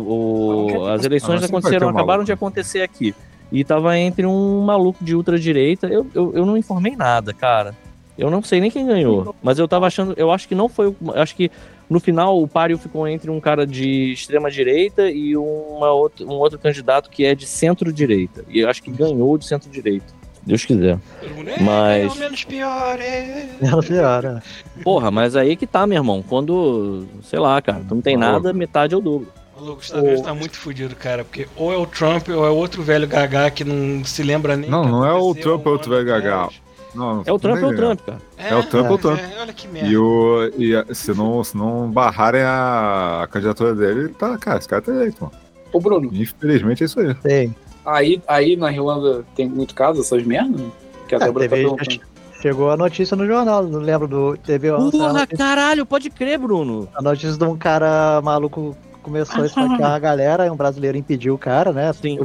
o- 0.82 0.86
as 0.88 1.06
eleições 1.06 1.36
aconteceram, 1.50 1.88
acabaram 2.00 2.24
de 2.26 2.32
acontecer 2.34 2.82
aqui. 2.82 3.16
E 3.52 3.64
tava 3.64 3.98
entre 3.98 4.26
um 4.26 4.62
maluco 4.62 5.04
de 5.04 5.16
ultradireita. 5.16 5.88
Eu, 5.88 6.06
eu, 6.14 6.34
eu 6.36 6.46
não 6.46 6.58
informei 6.58 6.96
nada, 6.96 7.34
cara. 7.34 7.74
Eu 8.18 8.30
não 8.30 8.44
sei 8.44 8.60
nem 8.60 8.70
quem 8.70 8.86
ganhou. 8.86 9.34
Mas 9.42 9.58
eu 9.58 9.68
tava 9.68 9.88
achando. 9.88 10.14
Eu 10.18 10.30
acho 10.32 10.48
que 10.48 10.54
não 10.54 10.68
foi. 10.68 10.94
Acho 11.16 11.36
que 11.36 11.50
no 11.90 12.00
final 12.00 12.40
o 12.42 12.48
páreo 12.48 12.78
ficou 12.78 13.08
entre 13.08 13.32
um 13.32 13.40
cara 13.40 13.66
de 13.66 14.12
extrema 14.12 14.52
direita 14.52 15.10
e 15.10 15.36
uma 15.38 15.92
outra, 15.92 16.26
um 16.26 16.34
outro 16.34 16.60
candidato 16.60 17.10
que 17.10 17.24
é 17.26 17.34
de 17.34 17.46
centro-direita. 17.48 18.44
E 18.50 18.60
eu 18.60 18.70
acho 18.70 18.84
que 18.84 18.92
ganhou 18.92 19.38
de 19.38 19.46
centro-direita. 19.46 20.19
Deus 20.50 20.66
quiser. 20.66 20.98
É, 21.22 21.62
Mas- 21.64 22.12
é 22.12 22.16
o 22.16 22.20
menos 22.20 22.44
pior, 22.44 23.00
é. 23.00 23.48
Ela 23.62 23.82
pior, 23.82 24.24
né? 24.24 24.42
Porra, 24.84 25.10
mas 25.12 25.36
aí 25.36 25.56
que 25.56 25.66
tá, 25.68 25.86
meu 25.88 25.98
irmão. 25.98 26.24
Quando, 26.28 27.06
sei 27.24 27.40
lá, 27.40 27.62
cara, 27.62 27.82
tu 27.88 27.96
não 27.96 28.02
tem 28.02 28.18
Maluco. 28.18 28.44
nada, 28.44 28.54
metade 28.54 28.94
é 28.94 28.98
o 28.98 29.02
dobro. 29.02 29.28
O 29.58 29.78
Unidos 29.98 30.22
tá 30.22 30.34
muito 30.34 30.58
fudido, 30.58 30.96
cara, 30.96 31.24
porque 31.26 31.46
ou 31.58 31.74
é 31.74 31.76
o 31.78 31.86
Trump 31.86 32.30
ou 32.30 32.46
é 32.46 32.50
outro 32.50 32.82
velho 32.82 33.06
gagá 33.06 33.50
que 33.52 33.64
não 33.66 34.04
se 34.06 34.24
lembra 34.24 34.56
nem. 34.56 34.70
Não, 34.70 34.84
que 34.86 34.90
não 34.92 35.06
é 35.06 35.14
o 35.14 35.36
Trump 35.36 35.66
ou 35.66 35.72
um 35.72 35.76
outro 35.76 35.92
velho 35.92 36.06
gagá. 36.06 36.36
atrás. 36.46 36.62
Não, 36.96 37.22
É 37.26 37.32
o 37.32 37.38
Trump, 37.38 37.58
é 37.62 37.66
o 37.66 37.76
Trump, 37.76 38.00
cara. 38.06 38.18
É, 38.38 38.50
É 38.50 38.56
o 38.56 38.64
Trump 38.64 38.90
ou 38.90 38.96
o 38.96 39.00
pois 39.00 39.18
Trump. 39.20 39.32
é, 39.38 39.42
olha 39.42 39.54
que 39.54 39.68
merda. 39.68 39.90
E, 39.90 39.98
o, 39.98 40.52
e 40.58 40.76
a- 40.76 40.86
se, 40.94 41.14
não, 41.14 41.44
se 41.44 41.56
não 41.58 41.92
barrarem 41.92 42.42
a, 42.42 43.22
a 43.24 43.28
candidatura 43.28 43.76
dele, 43.76 44.10
tá, 44.10 44.38
cara, 44.38 44.58
esse 44.60 44.68
cara 44.68 44.82
tá 44.82 44.92
eleito, 44.94 45.18
mano. 45.24 45.34
Ô, 45.74 45.80
Bruno, 45.80 46.10
Infelizmente 46.12 46.82
é 46.82 46.86
isso 46.86 47.00
aí. 47.00 47.14
Tem. 47.16 47.56
Aí, 47.92 48.22
aí 48.28 48.56
na 48.56 48.72
Irlanda 48.72 49.24
tem 49.36 49.48
muito 49.48 49.74
caso 49.76 50.00
dessas 50.00 50.24
merdas? 50.24 50.62
Que 51.08 51.16
a 51.16 51.18
Ah, 51.18 51.22
Débora 51.26 51.50
tá 51.50 51.56
teve- 51.56 51.68
perguntando. 51.70 52.10
Chegou 52.42 52.72
a 52.72 52.78
notícia 52.78 53.18
no 53.18 53.28
jornal, 53.28 53.64
não 53.64 53.80
lembro 53.82 54.08
do. 54.08 54.38
Teve 54.38 54.72
uma- 54.72 54.90
Porra, 54.90 55.28
caralho, 55.28 55.86
pode 55.86 56.10
crer, 56.10 56.38
Bruno. 56.40 56.88
a 56.96 57.02
notícia 57.02 57.38
de 57.38 57.44
um 57.44 57.58
cara 57.58 58.22
maluco 58.24 58.78
começou 59.04 59.42
a 59.44 59.46
esfaquear 59.46 59.92
a 59.92 60.00
galera 60.00 60.46
e 60.46 60.50
um 60.50 60.56
brasileiro 60.56 60.98
impediu 60.98 61.34
o 61.34 61.38
cara, 61.38 61.74
né? 61.74 61.92
Sim. 61.92 62.18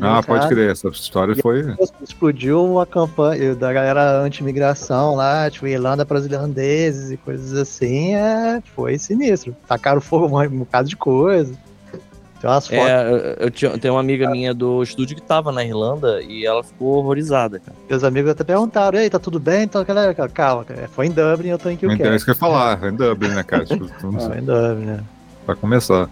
Ah, 0.00 0.22
pode 0.22 0.48
crer, 0.48 0.70
essa 0.70 0.88
história 0.88 1.34
foi. 1.42 1.74
Explodiu 2.02 2.78
a 2.80 2.86
campanha 2.86 3.54
da 3.54 3.70
galera 3.72 4.20
anti-imigração 4.22 5.14
lá, 5.16 5.50
tipo, 5.50 5.66
Irlanda 5.66 6.06
para 6.06 6.18
os 6.18 6.24
irlandeses 6.26 7.10
e 7.10 7.16
coisas 7.18 7.52
assim. 7.54 8.14
É, 8.14 8.62
foi 8.74 8.96
sinistro. 8.96 9.54
Tacaram 9.68 10.00
fogo 10.00 10.42
em 10.42 10.46
um 10.48 10.58
bocado 10.60 10.88
de 10.88 10.96
coisa. 10.96 11.52
Tem 12.40 12.48
umas 12.50 12.66
fotos. 12.66 12.84
É, 12.84 13.36
eu 13.38 13.50
tinha, 13.50 13.78
tem 13.78 13.90
uma 13.90 14.00
amiga 14.00 14.30
minha 14.30 14.54
do 14.54 14.82
estúdio 14.82 15.14
que 15.14 15.22
tava 15.22 15.52
na 15.52 15.62
Irlanda 15.62 16.22
e 16.22 16.46
ela 16.46 16.64
ficou 16.64 16.96
horrorizada, 16.96 17.58
cara. 17.58 17.76
Meus 17.88 18.02
amigos 18.02 18.30
até 18.30 18.42
perguntaram: 18.42 18.98
Ei, 18.98 19.10
tá 19.10 19.18
tudo 19.18 19.38
bem? 19.38 19.64
Então, 19.64 19.84
galera, 19.84 20.14
calma, 20.28 20.64
cara. 20.64 20.88
Foi 20.88 21.06
em 21.06 21.10
Dublin, 21.10 21.50
eu 21.50 21.58
tô 21.58 21.68
em 21.68 21.74
Então, 21.74 21.90
é 21.90 22.16
isso 22.16 22.24
que 22.24 22.30
eu 22.30 22.34
ia 22.34 22.38
falar, 22.38 22.82
é 22.82 22.88
em 22.88 22.96
Dublin, 22.96 23.28
né, 23.28 23.42
cara? 23.42 23.64
Tipo, 23.64 23.86
Foi 23.88 24.38
em 24.38 24.44
Dublin, 24.44 24.86
né? 24.86 25.04
pra 25.44 25.54
começar. 25.54 26.08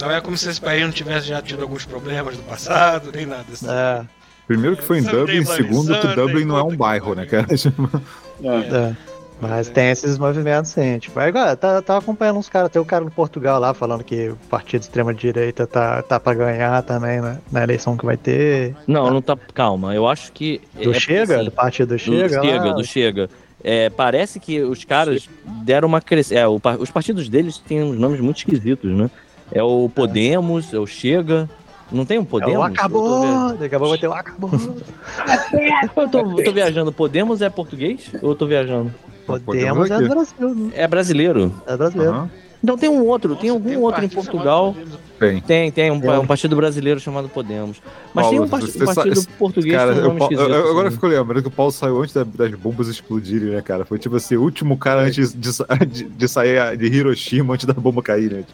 Não 0.00 0.10
é 0.10 0.20
como 0.20 0.36
se 0.36 0.48
esse 0.48 0.60
país 0.60 0.82
não 0.82 0.90
tivesse 0.90 1.28
já 1.28 1.42
tido 1.42 1.62
alguns 1.62 1.84
problemas 1.84 2.36
do 2.36 2.42
passado, 2.44 3.10
nem 3.14 3.26
nada 3.26 3.44
assim. 3.52 3.66
É, 3.68 4.04
Primeiro 4.46 4.76
que 4.76 4.82
foi 4.82 4.98
em 4.98 5.02
Dublin, 5.02 5.44
segundo 5.44 5.98
que 5.98 6.06
Dublin 6.08 6.44
não 6.44 6.58
é 6.58 6.62
um 6.62 6.70
que 6.70 6.76
bairro, 6.76 7.14
né, 7.14 7.26
cara? 7.26 7.56
Tipo, 7.56 7.88
é. 8.42 8.96
Mas 9.42 9.68
tem 9.68 9.90
esses 9.90 10.18
movimentos 10.18 10.70
sim. 10.70 11.00
Tipo, 11.00 11.18
é 11.18 11.28
igual, 11.28 11.56
tá, 11.56 11.82
tava 11.82 11.98
acompanhando 11.98 12.38
uns 12.38 12.48
caras, 12.48 12.70
tem 12.70 12.80
um 12.80 12.84
cara 12.84 13.04
no 13.04 13.10
Portugal 13.10 13.58
lá 13.58 13.74
falando 13.74 14.04
que 14.04 14.28
o 14.28 14.36
partido 14.48 14.82
de 14.82 14.86
extrema 14.86 15.12
direita 15.12 15.66
tá, 15.66 16.00
tá 16.00 16.20
pra 16.20 16.32
ganhar 16.32 16.80
também 16.84 17.20
né, 17.20 17.38
na 17.50 17.64
eleição 17.64 17.96
que 17.96 18.06
vai 18.06 18.16
ter. 18.16 18.76
Não, 18.86 19.10
não 19.10 19.20
tá. 19.20 19.36
Calma, 19.52 19.96
eu 19.96 20.06
acho 20.06 20.30
que. 20.30 20.60
Do 20.80 20.92
é, 20.92 20.94
Chega? 20.94 21.34
assim, 21.36 21.44
do 21.46 21.50
partido 21.50 21.88
do 21.88 21.94
do 21.94 21.98
Chega? 21.98 22.40
Chega, 22.40 22.64
lá. 22.66 22.72
do 22.72 22.84
Chega. 22.84 23.30
É, 23.64 23.90
parece 23.90 24.38
que 24.38 24.60
os 24.60 24.84
caras 24.84 25.28
deram 25.44 25.88
uma 25.88 26.00
crescida. 26.00 26.38
É, 26.38 26.46
o 26.46 26.60
os 26.78 26.90
partidos 26.92 27.28
deles 27.28 27.58
têm 27.58 27.82
uns 27.82 27.98
nomes 27.98 28.20
muito 28.20 28.36
esquisitos, 28.36 28.92
né? 28.92 29.10
É 29.50 29.62
o 29.62 29.90
Podemos, 29.92 30.72
é 30.72 30.78
o 30.78 30.86
Chega. 30.86 31.50
Não 31.90 32.06
tem 32.06 32.16
um 32.16 32.22
É 32.22 32.26
Podemos? 32.26 32.54
o 32.54 32.64
Eu 32.64 32.68
tô 32.68 32.74
acabou! 32.74 33.54
Daqui 33.54 33.74
a 33.74 33.78
pouco 33.78 33.90
vai 33.90 33.98
ter 33.98 34.08
o 34.08 34.12
acabou! 34.12 34.50
Eu 35.96 36.08
tô, 36.08 36.18
eu 36.38 36.44
tô 36.44 36.52
viajando. 36.52 36.92
Podemos 36.92 37.42
é 37.42 37.50
português? 37.50 38.10
Ou 38.22 38.30
eu 38.30 38.34
tô 38.34 38.46
viajando? 38.46 38.92
Podemos 39.40 39.90
é 39.90 39.98
Brasil, 40.08 40.54
né? 40.54 40.70
É 40.74 40.86
brasileiro. 40.86 41.54
É 41.66 41.76
brasileiro. 41.76 42.12
aham, 42.12 42.30
Então 42.62 42.76
tem 42.78 42.88
um 42.88 43.04
outro, 43.06 43.34
tem 43.36 43.50
algum 43.50 43.72
um 43.76 43.80
outro 43.82 44.04
em 44.04 44.08
Portugal. 44.08 44.74
tem. 45.18 45.40
Tem, 45.40 45.70
tem 45.70 45.90
um, 45.90 46.00
Tem. 46.00 46.10
um 46.18 46.26
partido 46.26 46.56
brasileiro 46.56 46.98
chamado 46.98 47.28
Podemos. 47.28 47.76
Mas 48.12 48.24
Paulo, 48.26 48.30
tem 48.30 48.40
um, 48.40 48.60
você 48.60 48.82
um 48.82 48.94
partido 48.94 49.26
português 49.38 49.76
Cara, 49.76 49.92
eu, 49.92 50.08
nome 50.12 50.20
eu- 50.34 50.40
eu- 50.40 50.44
agora 50.70 50.84
eu 50.84 50.86
assim. 50.88 50.90
fico 50.96 51.06
lembrando 51.06 51.42
que 51.42 51.48
o 51.48 51.50
Paulo 51.50 51.70
saiu 51.72 52.00
antes 52.02 52.12
da- 52.14 52.24
das 52.24 52.50
bombas 52.54 52.88
explodirem, 52.88 53.50
né, 53.50 53.62
cara? 53.62 53.84
Foi 53.84 53.98
tipo 53.98 54.16
assim, 54.16 54.36
o 54.36 54.42
último 54.42 54.76
cara 54.76 55.02
antes 55.02 55.32
de, 55.32 55.50
de, 55.86 56.04
de 56.04 56.28
sair 56.28 56.76
de 56.76 56.86
Hiroshima 56.86 57.54
antes 57.54 57.66
da 57.66 57.72
bomba 57.72 58.02
cair, 58.02 58.32
né? 58.32 58.44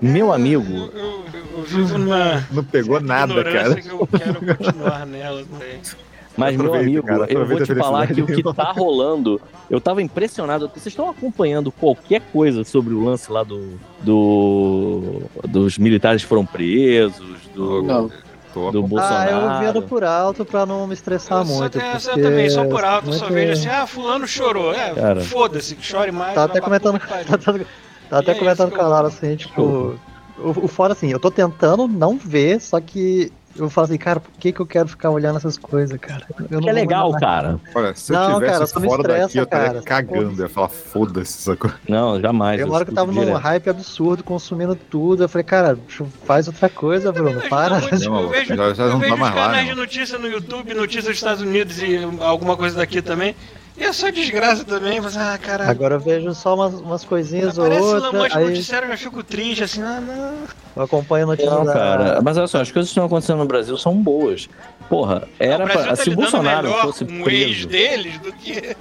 Meu 0.00 0.26
Eu, 0.26 0.32
amigo, 0.32 0.90
eu- 0.94 1.24
eu 1.56 1.62
vivo 1.64 1.98
numa 1.98 2.46
Não 2.52 2.62
pegou 2.64 3.00
nada, 3.00 3.42
cara. 3.42 3.74
que 3.74 3.88
eu 3.88 4.06
quero 4.06 4.56
continuar 4.56 5.06
nela. 5.06 5.42
Mas 6.36 6.56
meu 6.56 6.74
amigo, 6.74 7.06
cara, 7.06 7.26
eu 7.32 7.46
vou 7.46 7.62
te 7.64 7.74
falar 7.74 8.06
que 8.06 8.20
o 8.22 8.26
que 8.26 8.42
tá 8.54 8.72
rolando, 8.72 9.40
eu 9.70 9.80
tava 9.80 10.02
impressionado. 10.02 10.68
Vocês 10.68 10.86
estão 10.88 11.08
acompanhando 11.08 11.70
qualquer 11.72 12.20
coisa 12.32 12.64
sobre 12.64 12.92
o 12.94 13.04
lance 13.04 13.30
lá 13.30 13.42
do, 13.42 13.78
do 14.02 15.22
dos 15.48 15.78
militares 15.78 16.22
que 16.22 16.28
foram 16.28 16.44
presos, 16.46 17.24
do, 17.54 17.82
Não. 17.82 18.10
Do 18.54 18.68
Ah, 18.68 18.82
Bolsonaro. 18.86 19.30
eu 19.32 19.58
vendo 19.66 19.82
por 19.82 20.04
alto 20.04 20.44
pra 20.44 20.64
não 20.64 20.86
me 20.86 20.94
estressar 20.94 21.40
Eu 21.40 21.44
só- 21.46 21.54
muito. 21.62 21.76
é, 21.76 21.90
porque 21.96 22.08
eu 22.10 22.22
também, 22.22 22.48
só 22.48 22.64
por 22.64 22.84
alto, 22.84 23.08
eu 23.08 23.12
só 23.14 23.26
vejo 23.26 23.52
assim, 23.52 23.66
ah, 23.68 23.84
fulano 23.84 24.28
chorou. 24.28 24.72
É, 24.72 24.94
Cara. 24.94 25.20
foda-se, 25.22 25.74
que 25.74 25.84
chore 25.84 26.12
mais. 26.12 26.34
Tá 26.36 26.44
até 26.44 26.60
comentando. 26.60 27.00
Tá, 27.00 27.36
tá- 27.36 27.52
tá 28.08 28.18
até 28.18 28.30
E 28.32 28.36
é 28.36 28.38
comentando 28.38 28.70
com 28.70 28.80
a 28.80 28.86
Lara 28.86 29.08
assim, 29.08 29.34
tipo. 29.34 29.60
O, 30.38 30.64
o 30.64 30.68
fora 30.68 30.92
assim, 30.92 31.10
eu 31.10 31.18
tô 31.18 31.32
tentando 31.32 31.88
não 31.88 32.16
ver, 32.16 32.60
só 32.60 32.80
que 32.80 33.32
eu 33.56 33.70
falo 33.70 33.84
assim, 33.86 33.96
cara, 33.98 34.20
por 34.20 34.30
que, 34.38 34.52
que 34.52 34.60
eu 34.60 34.66
quero 34.66 34.88
ficar 34.88 35.10
olhando 35.10 35.36
essas 35.36 35.56
coisas, 35.56 35.98
cara? 35.98 36.26
Eu 36.50 36.60
Que 36.60 36.68
é 36.68 36.72
legal, 36.72 37.12
cara. 37.12 37.58
Olha, 37.74 37.94
se 37.94 38.12
Não, 38.12 38.30
eu 38.30 38.34
tivesse 38.40 38.52
cara, 38.74 38.80
me 38.80 38.88
fora 38.88 39.00
estressa, 39.02 39.26
daqui, 39.26 39.38
eu 39.38 39.44
estaria 39.44 39.82
cagando. 39.82 40.32
Eu 40.40 40.44
ia 40.44 40.48
falar, 40.48 40.68
foda-se, 40.68 41.42
sacou? 41.42 41.70
Não, 41.88 42.20
jamais. 42.20 42.56
Tem 42.56 42.66
uma 42.66 42.74
hora 42.76 42.84
que 42.84 42.90
eu 42.90 42.94
tava 42.94 43.10
escuto 43.10 43.20
num 43.26 43.32
direto. 43.32 43.42
hype 43.44 43.70
absurdo, 43.70 44.24
consumindo 44.24 44.74
tudo. 44.74 45.24
Eu 45.24 45.28
falei, 45.28 45.44
cara, 45.44 45.78
faz 46.24 46.46
outra 46.48 46.68
coisa, 46.68 47.12
Bruno. 47.12 47.40
Para. 47.48 47.80
muito, 47.80 47.98
Não, 48.04 48.20
eu 48.22 48.28
vejo, 48.30 48.54
já- 48.54 48.74
já 48.74 48.84
eu 48.84 48.90
não 48.90 48.98
vejo 48.98 49.14
tá 49.14 49.20
mais 49.20 49.34
lá, 49.34 49.40
canais 49.42 49.64
né, 49.66 49.70
de 49.72 49.78
notícia 49.78 50.18
no 50.18 50.26
YouTube, 50.28 50.74
notícias 50.74 51.04
dos 51.06 51.16
Estados 51.16 51.42
Unidos 51.42 51.78
e 51.82 51.98
alguma 52.20 52.56
coisa 52.56 52.76
daqui 52.76 53.00
também. 53.02 53.34
E 53.76 53.82
é 53.82 53.92
só 53.92 54.08
desgraça 54.10 54.64
também. 54.64 55.00
Mas, 55.00 55.16
ah, 55.16 55.36
caralho. 55.36 55.70
Agora 55.70 55.94
eu 55.96 56.00
vejo 56.00 56.32
só 56.34 56.54
umas, 56.54 56.74
umas 56.74 57.04
coisinhas 57.04 57.58
ou 57.58 57.64
Aparece 57.64 57.82
o 57.84 57.94
outras. 57.94 58.12
Lamanche 58.12 58.38
Aí 58.38 58.44
noticiário, 58.46 58.86
eu 58.86 58.90
já 58.92 58.96
fico 58.96 59.22
triste, 59.24 59.64
assim, 59.64 59.82
ah, 59.82 60.00
não. 60.00 60.34
eu 60.76 60.82
acompanho 60.82 61.26
notícias. 61.26 61.52
Não, 61.52 61.64
da- 61.64 61.72
cara. 61.72 62.20
Mas 62.22 62.36
olha 62.36 62.46
só, 62.46 62.60
as 62.60 62.70
coisas 62.70 62.88
que 62.88 62.92
estão 62.92 63.06
acontecendo 63.06 63.38
no 63.38 63.46
Brasil 63.46 63.76
são 63.76 63.94
boas. 63.96 64.48
Porra, 64.88 65.26
era 65.40 65.64
Brasil 65.64 65.82
pra, 65.82 65.96
tá 65.96 65.96
se 65.96 66.10
o 66.10 66.14
Bolsonaro 66.14 66.68
fosse 66.74 67.04
com 67.06 67.12
ex 67.14 67.24
preso. 67.24 67.68
deles 67.68 68.18
do 68.18 68.32
que. 68.34 68.76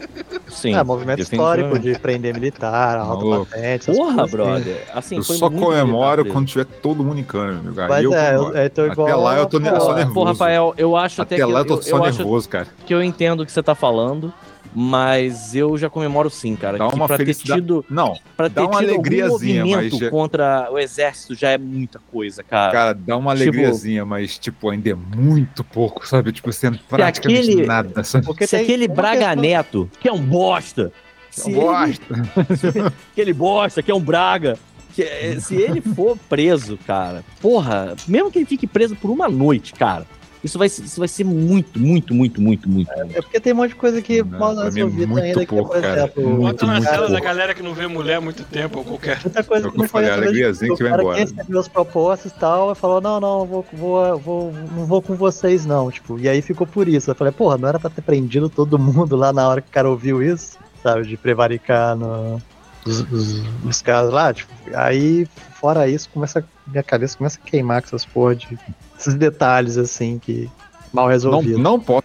Sim. 0.49 0.75
É, 0.75 0.83
movimento 0.83 1.21
histórico 1.21 1.79
de 1.79 1.97
prender 1.97 2.33
militar, 2.33 2.99
Maluco. 2.99 3.45
patente. 3.49 3.85
Porra, 3.87 3.97
coisas 4.03 4.19
assim. 4.19 4.31
brother. 4.35 4.83
Assim, 4.93 5.15
Eu 5.17 5.23
foi 5.23 5.37
só 5.37 5.49
comemoro 5.49 6.25
quando 6.25 6.45
tiver 6.45 6.65
todo 6.65 7.03
mundo 7.03 7.19
em 7.19 7.23
cana, 7.23 7.61
meu. 7.63 7.73
Aí 7.83 7.89
Mas 7.89 8.03
eu 8.03 8.13
é, 8.13 8.35
eu, 8.35 8.51
eu 8.53 8.69
tô 8.69 8.85
igual. 8.85 9.07
Até 9.07 9.15
lá 9.15 9.37
eu 9.39 9.45
tô 9.47 9.59
pô, 9.61 9.65
só 9.79 9.93
nervoso. 9.95 10.13
Pô, 10.13 10.23
Rafael, 10.25 10.73
eu 10.77 10.95
acho 10.97 11.21
até, 11.21 11.35
Até 11.35 11.45
que 11.45 11.51
lá 11.51 11.59
eu 11.61 11.65
tô 11.65 11.81
só 11.81 11.97
nervoso, 11.97 12.49
cara. 12.49 12.67
que 12.85 12.93
eu 12.93 13.01
entendo 13.01 13.41
o 13.41 13.45
que 13.45 13.51
você 13.51 13.63
tá 13.63 13.73
falando, 13.73 14.31
mas 14.75 15.55
eu 15.55 15.77
já 15.77 15.89
comemoro 15.89 16.29
sim, 16.29 16.55
cara. 16.55 16.77
Dá 16.77 16.87
que 16.87 16.95
uma 16.95 17.07
pra 17.07 17.17
ter 17.17 17.25
felicidade. 17.25 17.61
tido, 17.61 17.85
Não, 17.89 18.17
pra 18.35 18.47
dá 18.47 18.61
ter 18.61 18.67
uma 18.67 18.79
tido 18.79 18.89
algum 18.89 18.99
alegriazinha, 19.01 19.65
movimento 19.65 19.91
mas 19.93 19.99
já- 20.01 20.09
contra 20.09 20.69
o 20.71 20.79
exército 20.79 21.35
já 21.35 21.49
é 21.51 21.57
muita 21.57 21.99
coisa, 22.11 22.43
cara. 22.43 22.71
cara, 22.71 22.93
dá 22.93 23.17
uma 23.17 23.35
Tipo- 23.35 23.43
alegriazinha, 23.49 24.05
mas, 24.05 24.37
tipo, 24.37 24.69
ainda 24.69 24.89
é 24.89 24.93
muito 24.95 25.63
pouco, 25.63 26.07
sabe? 26.07 26.31
Tipo, 26.31 26.51
sendo 26.51 26.79
praticamente 26.89 27.39
aquele- 27.51 27.65
nada, 27.65 28.03
sabe? 28.03 28.25
Porque 28.25 28.45
se 28.45 28.55
tem 28.55 28.63
aquele 28.63 28.87
uma 28.87 28.95
Braga 28.95 29.19
questão- 29.27 29.41
Neto, 29.41 29.89
que 29.99 30.07
é 30.09 30.13
um 30.13 30.21
bosta, 30.21 30.91
se 31.29 31.51
Eu 31.51 31.61
gosto. 31.61 32.01
ele- 32.11 32.23
aquele 33.13 33.33
bosta, 33.33 33.81
que 33.83 33.91
é 33.91 33.95
um 33.95 33.99
Braga, 34.01 34.57
que 34.93 35.01
é- 35.01 35.39
se 35.39 35.55
ele 35.55 35.81
for 35.81 36.17
preso, 36.29 36.77
cara, 36.85 37.23
porra, 37.41 37.95
mesmo 38.07 38.29
que 38.31 38.39
ele 38.39 38.45
fique 38.45 38.67
preso 38.67 38.95
por 38.95 39.09
uma 39.09 39.27
noite, 39.27 39.73
cara, 39.73 40.05
Isso 40.43 40.59
vai, 40.59 40.67
ser- 40.67 40.83
isso 40.83 40.99
vai 40.99 41.07
ser 41.07 41.23
muito, 41.23 41.79
muito, 41.79 42.13
muito, 42.13 42.41
muito, 42.41 42.69
muito. 42.69 42.91
É 42.91 43.21
porque 43.21 43.39
tem 43.39 43.53
um 43.53 43.55
monte 43.55 43.69
de 43.69 43.75
coisa 43.75 44.01
que 44.01 44.21
mal 44.21 44.53
pra 44.53 44.69
mim 44.71 44.81
é 44.81 44.83
muito 44.85 45.17
ainda, 45.17 45.39
que, 45.39 45.45
pouco, 45.45 45.71
por 45.71 45.81
cara. 45.81 45.97
exemplo, 45.99 46.23
Muito, 46.23 46.41
Bota 46.41 46.65
na 46.65 46.73
muito 46.73 46.89
cela 46.89 47.09
da 47.09 47.19
galera 47.21 47.53
que 47.53 47.63
não 47.63 47.73
vê 47.73 47.87
mulher 47.87 48.15
há 48.15 48.21
muito 48.21 48.43
tempo, 48.43 48.79
ou 48.79 48.83
qualquer. 48.83 49.21
Muita 49.23 49.41
coisa 49.41 49.67
É 49.67 49.69
o 49.69 49.71
que 49.71 49.77
que 49.77 49.79
eu 49.79 49.83
não 49.83 49.89
foi 49.89 50.03
falei, 50.03 50.09
a 50.09 50.13
alegriazinha 50.21 50.75
que 50.75 50.83
vai 50.83 50.91
cara 50.91 51.01
embora. 51.01 51.25
que 51.25 51.31
recebeu 51.31 51.59
as 51.61 51.67
propostas 51.69 52.31
e 52.33 52.35
tal, 52.35 52.71
e 52.73 52.75
falou, 52.75 52.99
não, 52.99 53.21
não, 53.21 53.45
vou, 53.45 53.65
vou, 53.71 54.17
vou, 54.19 54.51
não 54.75 54.85
vou 54.85 55.01
com 55.01 55.15
vocês 55.15 55.65
não, 55.65 55.89
tipo, 55.89 56.19
e 56.19 56.27
aí 56.27 56.41
ficou 56.41 56.67
por 56.67 56.89
isso. 56.89 57.09
Eu 57.09 57.15
falei, 57.15 57.31
porra, 57.31 57.57
não 57.57 57.69
era 57.69 57.79
pra 57.79 57.89
ter 57.89 58.01
prendido 58.01 58.49
todo 58.49 58.77
mundo 58.77 59.15
lá 59.15 59.31
na 59.31 59.47
hora 59.47 59.61
que 59.61 59.69
o 59.69 59.71
cara 59.73 59.89
ouviu 59.89 60.21
isso, 60.21 60.57
sabe, 60.83 61.07
de 61.07 61.15
prevaricar 61.15 61.95
no, 61.95 62.41
os, 62.85 62.99
os- 63.11 63.41
os 63.65 63.81
casos 63.81 64.13
lá, 64.13 64.33
tipo, 64.33 64.51
aí, 64.75 65.27
fora 65.59 65.87
isso, 65.87 66.09
começa, 66.09 66.43
minha 66.67 66.83
cabeça 66.83 67.17
começa 67.17 67.39
a 67.43 67.47
queimar 67.49 67.81
com 67.81 67.87
essas 67.87 68.05
porra 68.05 68.35
de, 68.35 68.57
esses 68.99 69.15
detalhes, 69.15 69.77
assim, 69.77 70.19
que 70.19 70.49
mal 70.93 71.05
Não, 71.05 71.11
resolvidos. 71.11 71.59
não 71.59 71.79
posso 71.79 72.03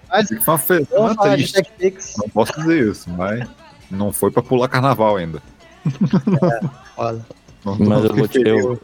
foi 0.59 0.87
uma. 0.93 1.14
TechPix, 1.53 2.14
Não 2.18 2.29
posso 2.31 2.53
dizer 2.59 2.89
isso, 2.91 3.11
mas 3.11 3.47
não 3.91 4.12
foi 4.12 4.31
pra 4.31 4.43
pular 4.43 4.68
carnaval 4.68 5.16
ainda. 5.16 5.43
foda. 6.95 7.24
Não 7.64 7.76
Mas 7.79 8.05
eu 8.05 8.14
vou 8.14 8.29
te- 8.29 8.43
eu-. 8.47 8.81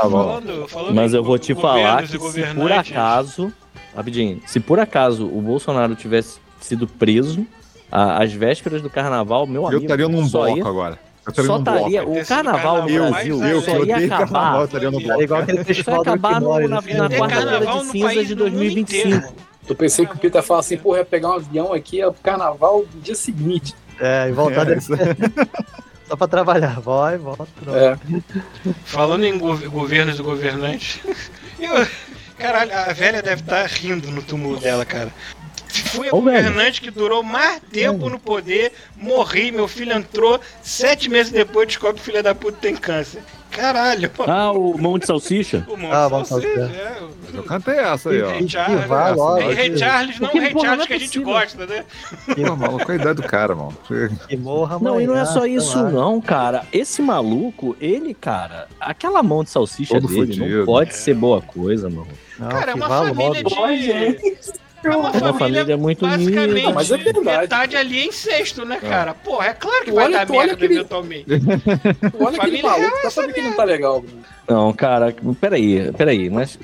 Falando, 0.00 0.68
falando 0.68 0.94
Mas 0.94 1.14
eu 1.14 1.22
vou 1.22 1.38
te 1.38 1.54
falar 1.54 2.02
que 2.02 2.18
se 2.18 2.42
por 2.54 2.72
acaso, 2.72 3.52
rapidinho, 3.94 4.40
se 4.46 4.58
por 4.60 4.78
acaso 4.80 5.26
o 5.26 5.40
Bolsonaro 5.40 5.94
tivesse 5.94 6.38
sido 6.60 6.86
preso 6.86 7.46
a- 7.90 8.22
às 8.22 8.32
vésperas 8.32 8.82
do 8.82 8.90
carnaval, 8.90 9.46
meu 9.46 9.62
Eu 9.62 9.68
amigo, 9.68 9.82
estaria 9.84 10.08
num 10.08 10.28
bloco 10.28 10.56
ia, 10.58 10.66
agora. 10.66 10.98
Eu 11.36 11.44
só 11.44 11.58
estaria, 11.58 12.02
o 12.08 12.26
carnaval 12.26 12.82
no 12.82 12.88
carnaval 12.88 13.10
Brasil 13.10 13.44
Eu 13.44 13.60
só 13.62 13.84
ia 13.84 13.96
acabar, 14.14 14.58
eu 14.58 14.64
estaria 14.64 14.90
no 14.90 14.98
É 15.00 15.22
igual 15.22 15.42
aquele 15.42 15.64
festival 15.64 15.96
do 15.96 16.00
acabar 16.10 16.40
no- 16.40 16.58
na, 16.60 16.68
na 16.68 16.80
do 16.80 17.14
quarta-feira 17.16 17.58
de 17.66 18.00
país 18.00 18.28
de 18.28 18.34
no 18.34 18.44
mundo 18.44 18.52
2025. 18.58 19.08
inteiro. 19.08 19.34
Eu 19.68 19.74
pensei 19.76 20.06
que 20.06 20.14
o 20.14 20.18
Peter 20.18 20.42
fala 20.42 20.60
assim, 20.60 20.76
porra, 20.78 20.98
ia 20.98 21.04
pegar 21.04 21.28
um 21.28 21.32
avião 21.34 21.72
aqui, 21.74 22.00
é 22.00 22.06
o 22.06 22.14
carnaval 22.14 22.84
no 22.94 23.00
dia 23.02 23.14
seguinte. 23.14 23.74
É, 24.00 24.28
e 24.28 24.32
voltar 24.32 24.68
É, 24.70 24.76
isso- 24.78 24.92
Só 26.08 26.16
pra 26.16 26.26
trabalhar. 26.26 26.80
Vai, 26.80 27.18
volta. 27.18 27.46
É. 27.68 27.94
Falando 28.86 29.24
em 29.24 29.38
gov- 29.38 29.68
governos 29.68 30.18
e 30.18 30.22
governantes, 30.22 31.00
eu, 31.60 31.86
caralho, 32.38 32.72
a 32.74 32.92
velha 32.94 33.20
deve 33.22 33.42
estar 33.42 33.66
rindo 33.66 34.10
no 34.10 34.22
túmulo 34.22 34.58
dela, 34.58 34.86
cara. 34.86 35.12
Fui 35.68 36.04
velho. 36.10 36.10
governante 36.10 36.80
que 36.80 36.90
durou 36.90 37.22
mais 37.22 37.60
tempo 37.72 38.08
no 38.08 38.18
poder, 38.18 38.72
morri, 38.96 39.50
meu 39.52 39.68
filho 39.68 39.92
entrou, 39.92 40.40
sete 40.62 41.08
meses 41.08 41.32
depois 41.32 41.66
descobre 41.68 41.96
que 41.96 42.02
o 42.02 42.04
filho 42.04 42.22
da 42.22 42.34
puta 42.34 42.58
tem 42.60 42.74
câncer. 42.76 43.22
Caralho, 43.50 44.10
Ah, 44.26 44.52
o 44.52 44.76
mão 44.78 44.98
de 44.98 45.06
salsicha? 45.06 45.64
o 45.68 45.76
monte 45.76 45.92
Ah, 45.92 46.04
de 46.22 46.28
salsicha, 46.28 46.48
é, 46.60 46.98
Eu 47.34 47.42
cantei 47.42 47.74
essa 47.78 48.10
aí, 48.10 48.22
ó. 48.22 48.30
Rei 48.30 48.48
Charles, 48.48 48.84
vai 48.86 49.14
logo. 49.14 49.36
Rei- 49.40 49.54
Rei 49.54 49.76
Charles, 49.76 50.20
não 50.20 50.28
o 50.28 50.32
Rei 50.38 50.50
Charles 50.52 50.76
não 50.76 50.84
é 50.84 50.86
que 50.86 50.92
a 50.92 50.98
gente 50.98 51.18
gosta, 51.20 51.66
né? 51.66 51.84
Pô, 52.26 52.56
maluco, 52.56 52.84
qual 52.84 52.90
a 52.90 53.00
idade 53.00 53.22
do 53.22 53.26
cara, 53.26 53.54
mano? 53.56 53.76
Que 54.28 54.36
morra 54.36 54.78
Não, 54.80 55.00
e 55.00 55.06
não 55.06 55.16
é 55.16 55.24
só 55.24 55.40
sei 55.40 55.56
isso 55.56 55.82
lá. 55.82 55.90
não, 55.90 56.20
cara. 56.20 56.66
Esse 56.72 57.00
maluco, 57.02 57.74
ele, 57.80 58.12
cara, 58.14 58.68
aquela 58.78 59.22
mão 59.22 59.42
de 59.42 59.50
salsicha 59.50 59.94
Todo 59.94 60.06
dele 60.08 60.20
fudido. 60.26 60.58
não 60.58 60.66
pode 60.66 60.94
ser 60.94 61.14
boa 61.14 61.40
coisa, 61.40 61.88
mano. 61.88 62.06
Não, 62.38 62.48
Cara, 62.50 62.70
é 62.72 62.74
uma 62.74 62.88
família 62.88 63.42
de... 63.42 63.54
É 64.84 64.90
uma, 64.90 65.10
uma 65.10 65.34
família 65.34 65.76
muito 65.76 66.06
basicamente, 66.06 66.50
unida. 66.52 66.72
Mas 66.72 66.90
é 66.90 66.96
verdade. 66.96 67.38
metade 67.40 67.76
ali 67.76 67.98
é 67.98 68.04
incesto, 68.06 68.64
né, 68.64 68.76
cara? 68.76 69.12
Porra, 69.14 69.46
é 69.48 69.52
claro 69.54 69.84
que 69.84 69.90
Tu 69.90 69.94
vai 69.94 70.04
olha- 70.06 70.18
dar 70.18 70.26
tu 70.26 70.32
olha 70.34 70.38
merda 70.46 70.52
aquele- 70.54 70.74
eventualmente. 70.74 71.24
Olha 71.28 72.36
aquele 72.38 72.58
Família 72.58 72.62
maluco, 72.70 72.96
é 73.02 73.06
essa 73.06 73.26
ver 73.26 73.32
que 73.32 73.40
não 73.42 73.52
tá 73.54 73.64
legal. 73.64 74.04
Não, 74.48 74.72
cara, 74.72 75.14
peraí, 75.40 75.92
peraí, 75.92 76.30
mas. 76.30 76.58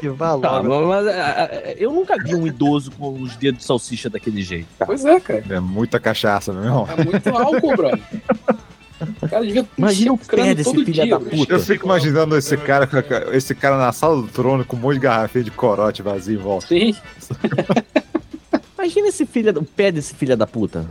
Que 0.00 0.08
vá 0.08 0.36
Tá, 0.38 0.58
logo. 0.60 0.88
mas 0.88 1.06
ah, 1.06 1.50
ah, 1.52 1.72
eu 1.76 1.92
nunca 1.92 2.16
vi 2.22 2.34
um 2.34 2.46
idoso 2.46 2.90
com 2.92 3.12
os 3.20 3.36
dedos 3.36 3.60
de 3.60 3.66
salsicha 3.66 4.10
daquele 4.10 4.42
jeito. 4.42 4.66
Pois 4.84 5.04
é, 5.04 5.20
cara. 5.20 5.44
É 5.50 5.60
muita 5.60 6.00
cachaça, 6.00 6.52
meu 6.52 6.64
irmão. 6.64 6.88
É 6.98 7.04
muito 7.04 7.28
álcool, 7.28 7.76
brother. 7.76 8.00
O 9.20 9.28
cara 9.28 9.44
devia 9.44 9.66
Imagina 9.76 10.12
o 10.12 10.18
pé 10.18 10.54
desse 10.54 10.84
filho 10.84 11.08
da 11.10 11.20
puta. 11.20 11.52
Eu 11.54 11.60
fico 11.60 11.84
imaginando 11.86 12.36
esse 12.36 12.56
cara, 12.56 12.86
com 12.86 12.96
a- 12.96 13.34
esse 13.36 13.54
cara 13.54 13.76
na 13.76 13.92
sala 13.92 14.22
do 14.22 14.28
trono 14.28 14.64
com 14.64 14.76
um 14.76 14.80
monte 14.80 14.94
de 14.94 15.00
garrafinha 15.00 15.44
de 15.44 15.50
corote 15.50 16.02
vazio 16.02 16.38
em 16.38 16.42
volta. 16.42 16.66
Sim, 16.68 16.94
Imagina 18.78 19.08
esse 19.08 19.24
filho, 19.26 19.56
o 19.58 19.64
pé 19.64 19.92
desse 19.92 20.12
filho 20.14 20.36
da 20.36 20.46
puta. 20.46 20.84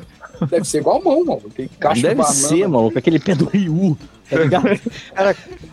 deve 0.49 0.63
ser 0.65 0.77
igual 0.79 1.01
mão, 1.03 1.23
mano. 1.25 1.41
Tem 1.53 1.69
Deve 1.79 1.93
de 1.95 2.01
banana. 2.15 2.23
ser, 2.33 2.67
maluco, 2.67 2.97
aquele 2.97 3.19
pé 3.19 3.35
do 3.35 3.45
Ryu. 3.45 3.97
Tá 4.29 4.37
ligado? 4.37 4.67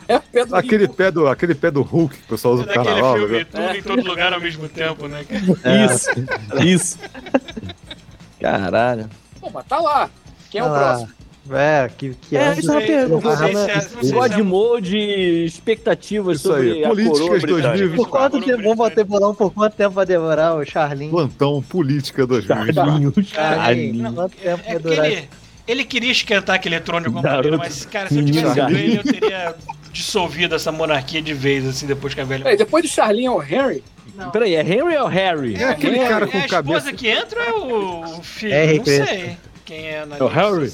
É 0.09 0.19
pé 0.19 0.45
do 0.47 0.57
Aquele 0.57 0.89
pé 0.89 1.11
do, 1.11 1.29
aquele 1.29 1.55
pé 1.55 1.71
do 1.71 1.83
Hulk 1.83 2.17
que 2.17 2.23
o 2.25 2.29
pessoal 2.29 2.55
usa 2.55 2.63
É 2.63 2.67
no 2.67 2.73
daquele 2.73 2.87
carnaval. 2.87 3.17
filme 3.19 3.39
né? 3.39 3.45
Tudo 3.45 3.77
em 3.77 3.83
todo 3.83 4.09
lugar 4.09 4.33
ao 4.33 4.41
mesmo 4.41 4.67
tempo, 4.69 5.07
né? 5.07 5.23
cara? 5.25 5.85
Isso, 5.95 6.11
isso. 6.67 6.99
Caralho. 8.41 9.09
Pô, 9.41 9.51
mas 9.53 9.67
tá 9.67 9.79
lá. 9.79 10.09
Quem 10.51 10.61
é 10.61 10.65
o 10.65 10.67
Ah, 10.67 10.79
próximo? 10.79 11.09
É, 11.51 11.89
que, 11.97 12.15
que 12.15 12.37
É, 12.37 12.49
antes- 12.49 12.59
isso 12.65 12.71
é 12.71 12.75
uma 12.75 12.81
sei, 12.81 12.87
pergunta. 12.97 13.29
não 13.29 13.37
sei 13.37 13.47
se 13.47 13.71
é- 13.71 13.75
não 13.75 13.81
sei 13.83 14.03
se 14.05 14.13
God 14.13 14.33
é- 14.33 14.43
Mode, 14.43 14.97
expectativas 15.45 16.39
Isso 16.39 16.53
aí, 16.53 16.69
sobre 16.69 16.85
a 16.85 16.89
políticas 16.89 17.19
coroa 17.21 17.39
britânica. 17.41 17.69
2020. 17.69 17.97
Por 17.97 18.09
quanto 18.09 18.41
tempo, 18.43 18.63
vamos 18.63 18.77
bater 18.79 19.05
bolão, 19.05 19.35
por 19.35 19.53
quanto 19.53 19.75
tempo 19.75 19.91
vai 19.91 20.07
demorar 20.07 20.55
o 20.55 20.65
Charlin? 20.65 21.11
Plantão 21.11 21.63
Política 21.63 22.27
2020. 22.27 22.75
Carlinhos, 22.75 23.15
Charlin, 23.29 23.57
Carlinhos. 23.63 24.15
quanto 24.15 24.37
tempo 24.37 24.47
É 24.49 24.51
vai 24.51 24.59
porque 24.75 24.79
durar? 24.97 25.07
ele, 25.07 25.29
ele 25.67 25.85
queria 25.85 26.13
esquentar 26.13 26.57
aquele 26.57 26.81
trono 26.81 27.01
de 27.03 27.07
alguma 27.07 27.23
Garoto. 27.23 27.43
maneira, 27.51 27.59
mas, 27.59 27.85
cara, 27.87 28.09
se 28.09 28.19
eu 28.19 28.25
tivesse 28.25 28.47
sido 28.47 28.55
garoto. 28.57 28.77
ele, 28.79 28.97
eu 28.99 29.03
teria 29.05 29.55
dissolvido 29.93 30.55
essa 30.55 30.71
monarquia 30.71 31.21
de 31.23 31.35
vez, 31.35 31.67
assim, 31.67 31.87
depois 31.87 32.15
que 32.15 32.21
a 32.21 32.25
velha. 32.25 32.43
Peraí, 32.45 32.57
depois 32.59 32.85
do 32.85 32.89
Charlinho 32.91 33.33
é 33.33 33.35
o 33.37 33.43
Henry? 33.43 33.83
Peraí, 34.33 34.55
é 34.57 34.63
Henry 34.63 34.97
ou 34.97 35.07
Harry? 35.07 35.55
É 35.55 35.65
aquele 35.65 35.99
É, 35.99 36.09
cara 36.09 36.25
é 36.25 36.29
com 36.29 36.37
a 36.37 36.41
esposa 36.41 36.63
cabeça. 36.63 36.93
que 36.93 37.09
entra 37.09 37.55
ou 37.55 38.05
é 38.05 38.09
o, 38.19 38.23
filho? 38.23 38.53
É, 38.53 38.75
não 38.75 38.85
sei 38.85 39.37
quem 39.69 39.87
é 39.87 40.07
na 40.07 40.17
É 40.17 40.23
o 40.23 40.27
Harry? 40.27 40.73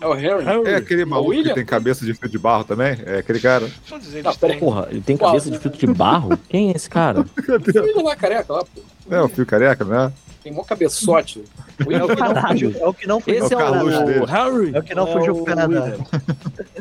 É 0.00 0.06
o 0.06 0.12
Harry? 0.14 0.66
É 0.70 0.76
aquele 0.76 1.04
maluco 1.04 1.30
William? 1.30 1.48
que 1.50 1.54
tem 1.56 1.64
cabeça 1.66 2.06
de 2.06 2.14
fio 2.14 2.26
de 2.28 2.38
barro 2.38 2.64
também? 2.64 2.96
É 3.04 3.18
aquele 3.18 3.38
cara. 3.38 3.66
Deixa 3.66 3.94
eu 3.94 3.98
dizer, 3.98 4.22
peraí. 4.22 4.52
têm- 4.52 4.58
Porra, 4.58 4.88
ele 4.90 5.00
tem 5.02 5.16
cabeça 5.16 5.50
de 5.50 5.58
filtro 5.58 5.78
de 5.78 5.86
barro? 5.92 6.38
Quem 6.48 6.70
é 6.70 6.76
esse 6.76 6.88
cara? 6.88 7.24
Filho 7.70 8.02
lá, 8.02 8.16
careca 8.16 8.50
lá, 8.52 8.64
pô. 8.64 8.80
É 9.10 9.20
o 9.20 9.28
fio 9.28 9.44
careca, 9.44 9.84
né? 9.84 10.10
Tem 10.42 10.52
mó 10.52 10.62
cabeçote. 10.64 11.44
É 11.78 11.82
o 11.84 11.86
que 11.86 11.98
não 11.98 12.16
Caralho. 12.16 12.48
fugiu, 12.48 12.74
é 12.80 12.86
o 12.88 12.94
que 12.94 13.06
não 13.06 13.20
fugiu. 13.20 13.44
Esse 13.44 13.54
é 13.54 13.56
o 13.56 14.22
o. 14.22 14.24
Harry? 14.24 14.70
É 14.74 14.78
o 14.78 14.82
que 14.82 14.94
não 14.94 15.06
fugiu 15.06 15.34
pro 15.34 15.44
Canadá. 15.44 15.92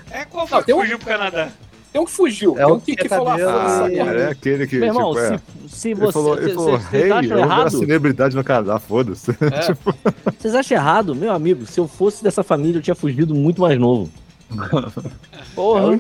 É, 0.10 0.24
qual 0.26 0.48
foi 0.48 0.56
Não, 0.58 0.62
que 0.64 0.66
tem 0.68 0.76
um- 0.76 0.80
fugiu 0.80 0.98
pro 0.98 1.08
Canadá? 1.08 1.50
Tem 1.98 2.02
um 2.04 2.06
que 2.06 2.12
fugiu. 2.12 2.52
É 2.54 2.56
tem 2.64 2.66
o 2.66 2.76
um 2.76 2.80
que, 2.80 2.96
que 2.96 3.04
que 3.04 3.10
falou 3.10 3.30
a 3.30 3.38
dessa 3.38 3.50
Ah, 3.52 3.80
porra. 3.90 4.06
Cara, 4.06 4.20
é 4.22 4.30
aquele 4.30 4.68
que, 4.68 4.78
Meu 4.78 4.88
irmão, 4.88 5.14
tipo, 5.16 5.26
é. 5.26 5.38
se, 5.68 5.80
se 5.80 5.90
Ele 5.90 6.00
você. 6.00 6.12
falou, 6.12 6.38
ele 6.38 6.54
falou 6.54 6.72
Vocês 6.78 6.90
rei, 6.92 7.12
eu 7.12 7.38
errado? 7.40 7.72
celebridade 7.72 8.36
no 8.36 8.44
Canadá, 8.44 8.78
foda-se. 8.78 9.32
É. 9.32 9.74
Vocês 10.38 10.54
acham 10.54 10.78
errado? 10.78 11.16
Meu 11.16 11.32
amigo, 11.32 11.66
se 11.66 11.80
eu 11.80 11.88
fosse 11.88 12.24
dessa 12.24 12.44
família, 12.44 12.78
eu 12.78 12.84
tinha 12.84 12.96
fugido 12.96 13.34
muito 13.34 13.62
mais 13.62 13.80
novo. 13.80 14.12
Porra. 15.56 16.00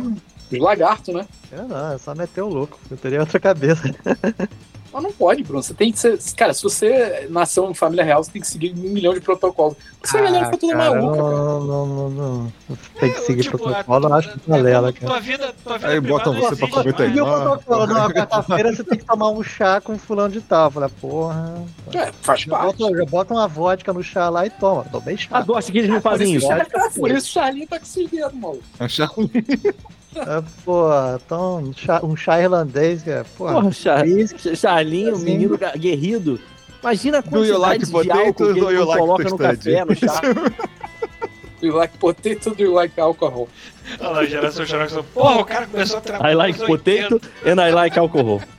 Os 0.51 0.59
lagartos, 0.59 1.13
né? 1.13 1.25
É, 1.51 1.61
não, 1.61 1.93
é 1.93 1.97
só 1.97 2.13
meter 2.13 2.41
o 2.41 2.47
louco. 2.47 2.79
Eu 2.91 2.97
teria 2.97 3.19
outra 3.19 3.39
cabeça. 3.39 3.81
Mas 4.97 5.03
não 5.03 5.11
pode, 5.11 5.43
Bruno. 5.43 5.61
Você 5.61 5.75
tem 5.75 5.91
que 5.91 5.99
ser. 5.99 6.17
Cara, 6.35 6.55
se 6.55 6.63
você 6.63 7.27
nasceu 7.29 7.69
em 7.69 7.73
família 7.75 8.03
real, 8.03 8.23
você 8.23 8.31
tem 8.31 8.41
que 8.41 8.47
seguir 8.47 8.73
um 8.73 8.89
milhão 8.89 9.13
de 9.13 9.21
protocolos. 9.21 9.75
Por 9.99 10.07
isso 10.07 10.17
a 10.17 10.21
galera 10.21 10.45
fica 10.45 10.57
toda 10.57 10.73
Ah, 10.73 10.77
cara, 10.77 10.89
maluca, 10.95 11.17
cara. 11.17 11.29
não, 11.29 11.59
não, 11.65 11.85
não, 11.85 12.09
não. 12.09 12.53
Tem 12.99 13.11
que 13.13 13.17
É, 13.19 13.21
seguir 13.21 13.43
tipo, 13.43 13.59
protocolo, 13.59 14.07
eu 14.09 14.13
acho 14.15 14.33
que 14.39 14.49
balela, 14.49 14.89
a- 14.89 14.93
cara. 14.93 15.05
Tua 15.05 15.19
vida, 15.19 15.53
tua 15.63 15.77
vida 15.77 15.87
Aí 15.91 15.99
botam 16.01 16.33
você 16.33 16.55
pra 16.55 16.67
comer 16.67 16.93
teu 16.95 17.05
mais. 17.05 17.15
E 17.17 17.21
o 17.21 17.25
irmão. 17.25 17.41
protocolo, 17.41 17.85
numa 17.87 18.11
quarta-feira 18.11 18.73
você 18.75 18.83
tem 18.83 18.97
que 18.97 19.05
tomar 19.05 19.29
um 19.29 19.43
chá 19.43 19.79
com 19.79 19.97
fulano 19.99 20.33
de 20.33 20.41
tal. 20.41 20.65
Eu 20.65 20.71
falei, 20.71 20.89
porra. 20.99 21.63
É, 21.93 22.11
faz 22.23 22.41
Já 22.41 22.51
parte. 22.57 22.77
bota, 22.79 22.97
já 22.97 23.05
bota 23.05 23.33
uma 23.35 23.47
vodka 23.47 23.93
no 23.93 24.01
chá 24.01 24.29
lá 24.29 24.47
e 24.47 24.49
toma. 24.49 24.83
Tomei 24.91 25.15
chá. 25.15 25.27
Ah, 25.31 25.43
tu 25.43 25.55
acha 25.55 25.71
que 25.71 25.77
eles 25.77 25.91
não 25.91 26.01
fazem 26.01 26.33
isso? 26.33 26.47
Por 26.97 27.11
isso 27.11 27.27
o 27.27 27.31
Charlinho 27.33 27.67
tá 27.67 27.77
com 27.77 27.85
esses 27.85 28.09
dedos, 28.09 28.33
maluco. 28.33 28.63
Achar 28.79 29.07
É, 30.21 30.43
pô, 30.63 30.87
então, 31.15 31.57
um 31.57 31.73
chá, 31.73 31.99
um 32.03 32.15
chá 32.15 32.41
irlandês, 32.41 33.03
cara. 33.03 33.25
Pô, 33.37 33.45
Porra, 33.45 33.71
Char... 33.71 34.03
whisky, 34.03 34.55
Charlinho, 34.55 35.15
Assim. 35.15 35.25
menino 35.25 35.57
guerrido. 35.77 36.39
Imagina 36.81 37.19
a 37.19 37.37
you 37.37 37.57
like 37.57 37.85
quantidade 37.85 38.03
de 38.03 38.11
álcool 38.11 38.33
potatoes 38.33 38.53
que 38.53 38.59
ele 38.59 38.79
like 38.79 38.99
coloca 38.99 39.29
no 39.29 39.37
café, 39.37 39.85
no 39.85 39.95
chá. 39.95 40.21
Do 41.59 41.65
you 41.65 41.73
like 41.73 41.97
potato, 41.97 42.51
do 42.53 42.63
you 42.63 42.71
like 42.73 42.99
alcohol? 43.01 43.49
Olha 43.99 44.09
lá, 44.09 44.25
geração 44.25 44.63
Xerox. 44.63 44.93
Porra, 45.11 45.41
o 45.41 45.45
cara 45.45 45.65
começou 45.65 45.97
a 45.97 46.01
trabalhar. 46.01 46.31
I 46.31 46.35
like 46.35 46.59
nos 46.59 46.69
80. 46.69 47.09
potato 47.09 47.31
and 47.47 47.67
I 47.67 47.71
like 47.71 47.97
alcohol. 47.97 48.41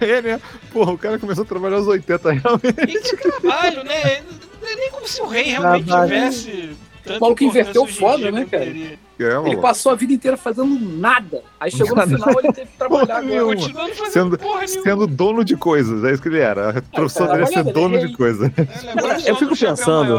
É, 0.00 0.22
né? 0.22 0.40
Porra, 0.72 0.92
o 0.92 0.96
cara 0.98 1.18
começou 1.18 1.44
a 1.44 1.46
trabalhar 1.46 1.76
aos 1.76 1.86
80 1.86 2.32
realmente. 2.32 2.80
E 2.88 3.00
que 3.02 3.16
trabalho, 3.18 3.84
né? 3.84 4.22
Não 4.62 4.68
é 4.68 4.76
nem 4.76 4.90
como 4.90 5.06
se 5.06 5.20
o 5.20 5.26
rei 5.26 5.42
realmente 5.50 5.84
Trabalho. 5.84 6.08
tivesse. 6.08 6.70
O 7.06 7.20
maluco 7.20 7.44
inverteu 7.44 7.84
em 7.84 7.88
foda, 7.88 8.30
né, 8.30 8.46
cara? 8.50 8.64
É, 8.64 9.46
Ele 9.46 9.56
passou 9.58 9.92
a 9.92 9.94
vida 9.94 10.12
inteira 10.12 10.36
fazendo 10.36 10.78
nada. 10.98 11.42
Aí 11.60 11.70
chegou 11.70 11.94
no 11.94 12.02
final 12.02 12.30
ele 12.40 12.52
teve 12.52 12.66
que 12.70 12.76
trabalhar 12.78 13.02
agora. 13.18 13.22
nenhuma. 13.22 13.54
Continuando 13.56 13.94
fazendo 13.94 14.10
Sendo, 14.12 14.38
porra 14.38 14.60
nenhuma. 14.64 14.82
sendo 14.82 15.06
dono 15.06 15.44
de 15.44 15.56
coisas, 15.56 16.02
é 16.04 16.12
isso 16.12 16.22
que 16.22 16.28
ele 16.28 16.40
era. 16.40 16.78
A 16.78 16.82
profissão 16.82 17.26
dele 17.28 17.42
é 17.42 17.46
ser 17.46 17.62
dono 17.64 17.98
de 17.98 18.16
coisas. 18.16 18.50
É, 18.56 18.86
lembrando 18.86 19.20
só 19.20 19.28
Eu 19.28 19.36
fico 19.36 19.56
pensando- 19.56 20.16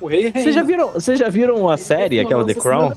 o- 0.00 0.06
O 0.06 0.10
é 0.10 0.32
Vocês 0.32 0.54
já 0.54 0.62
viram, 0.64 0.88
vocês 0.90 1.18
já 1.18 1.28
viram 1.28 1.68
a 1.68 1.76
série, 1.76 2.18
aquela 2.18 2.44
The 2.44 2.54
Crown? 2.54 2.92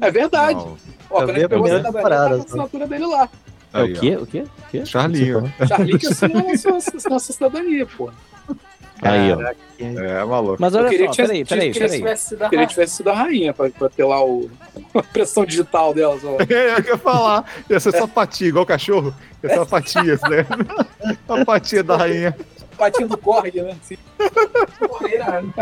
É 0.00 0.10
verdade. 0.10 0.58
Não. 0.58 0.76
Ó, 1.10 1.20
Eu 1.22 1.26
quando 1.26 1.26
vi 1.26 1.32
ele 1.34 1.44
a 1.44 1.48
pegou 1.48 1.66
a 1.66 1.70
a 1.70 2.28
só. 2.28 2.34
assinatura 2.44 2.86
dele 2.88 3.06
lá. 3.06 3.28
É 3.72 3.82
o 3.84 3.92
quê? 3.94 4.16
O 4.16 4.26
quê? 4.26 4.42
O 4.42 4.70
quê? 4.70 4.84
Charlinho. 4.86 5.52
Charlie 5.68 5.96
que 5.98 6.06
assinou 6.08 6.42
nossa, 6.42 7.08
nossa 7.08 7.32
cidadania, 7.32 7.86
pô. 7.86 8.10
Aí, 9.02 9.32
ó. 9.32 9.36
Caraca, 9.36 9.56
É, 9.78 10.24
maluco. 10.24 10.56
Mas 10.58 10.74
Eu 10.74 10.80
olha 10.80 10.88
queria 10.90 11.06
só, 11.06 11.14
peraí, 11.14 11.44
peraí, 11.44 11.44
queria 11.44 11.72
que 11.72 11.78
peraí. 11.78 11.98
tivesse 11.98 12.28
sido 12.28 12.42
a 12.44 12.48
Queria 12.50 12.66
que 12.66 12.72
tivesse 12.72 12.96
sido 12.96 13.10
a 13.10 13.14
rainha 13.14 13.54
pra, 13.54 13.70
pra 13.70 13.88
ter 13.88 14.04
lá 14.04 14.24
o, 14.24 14.50
a 14.94 15.02
pressão 15.02 15.44
digital 15.44 15.94
dela. 15.94 16.18
Só. 16.20 16.36
É, 16.48 16.78
eu 16.78 16.84
ia 16.84 16.98
falar. 16.98 17.44
Ia 17.68 17.80
ser 17.80 17.92
só 17.92 18.06
patinha, 18.06 18.48
igual 18.48 18.66
cachorro. 18.66 19.14
Ia 19.42 19.48
ser 19.50 19.56
uma 19.58 19.66
patinha, 19.66 20.04
né? 20.04 20.46
Uma 21.28 21.44
patinha 21.44 21.82
da 21.82 21.96
rainha. 21.96 22.36
Patinho 22.76 23.08
do 23.08 23.16
Korg, 23.16 23.54
né? 23.54 23.76
Assim. 23.82 23.96
Porra, 24.86 25.08
irado. 25.14 25.54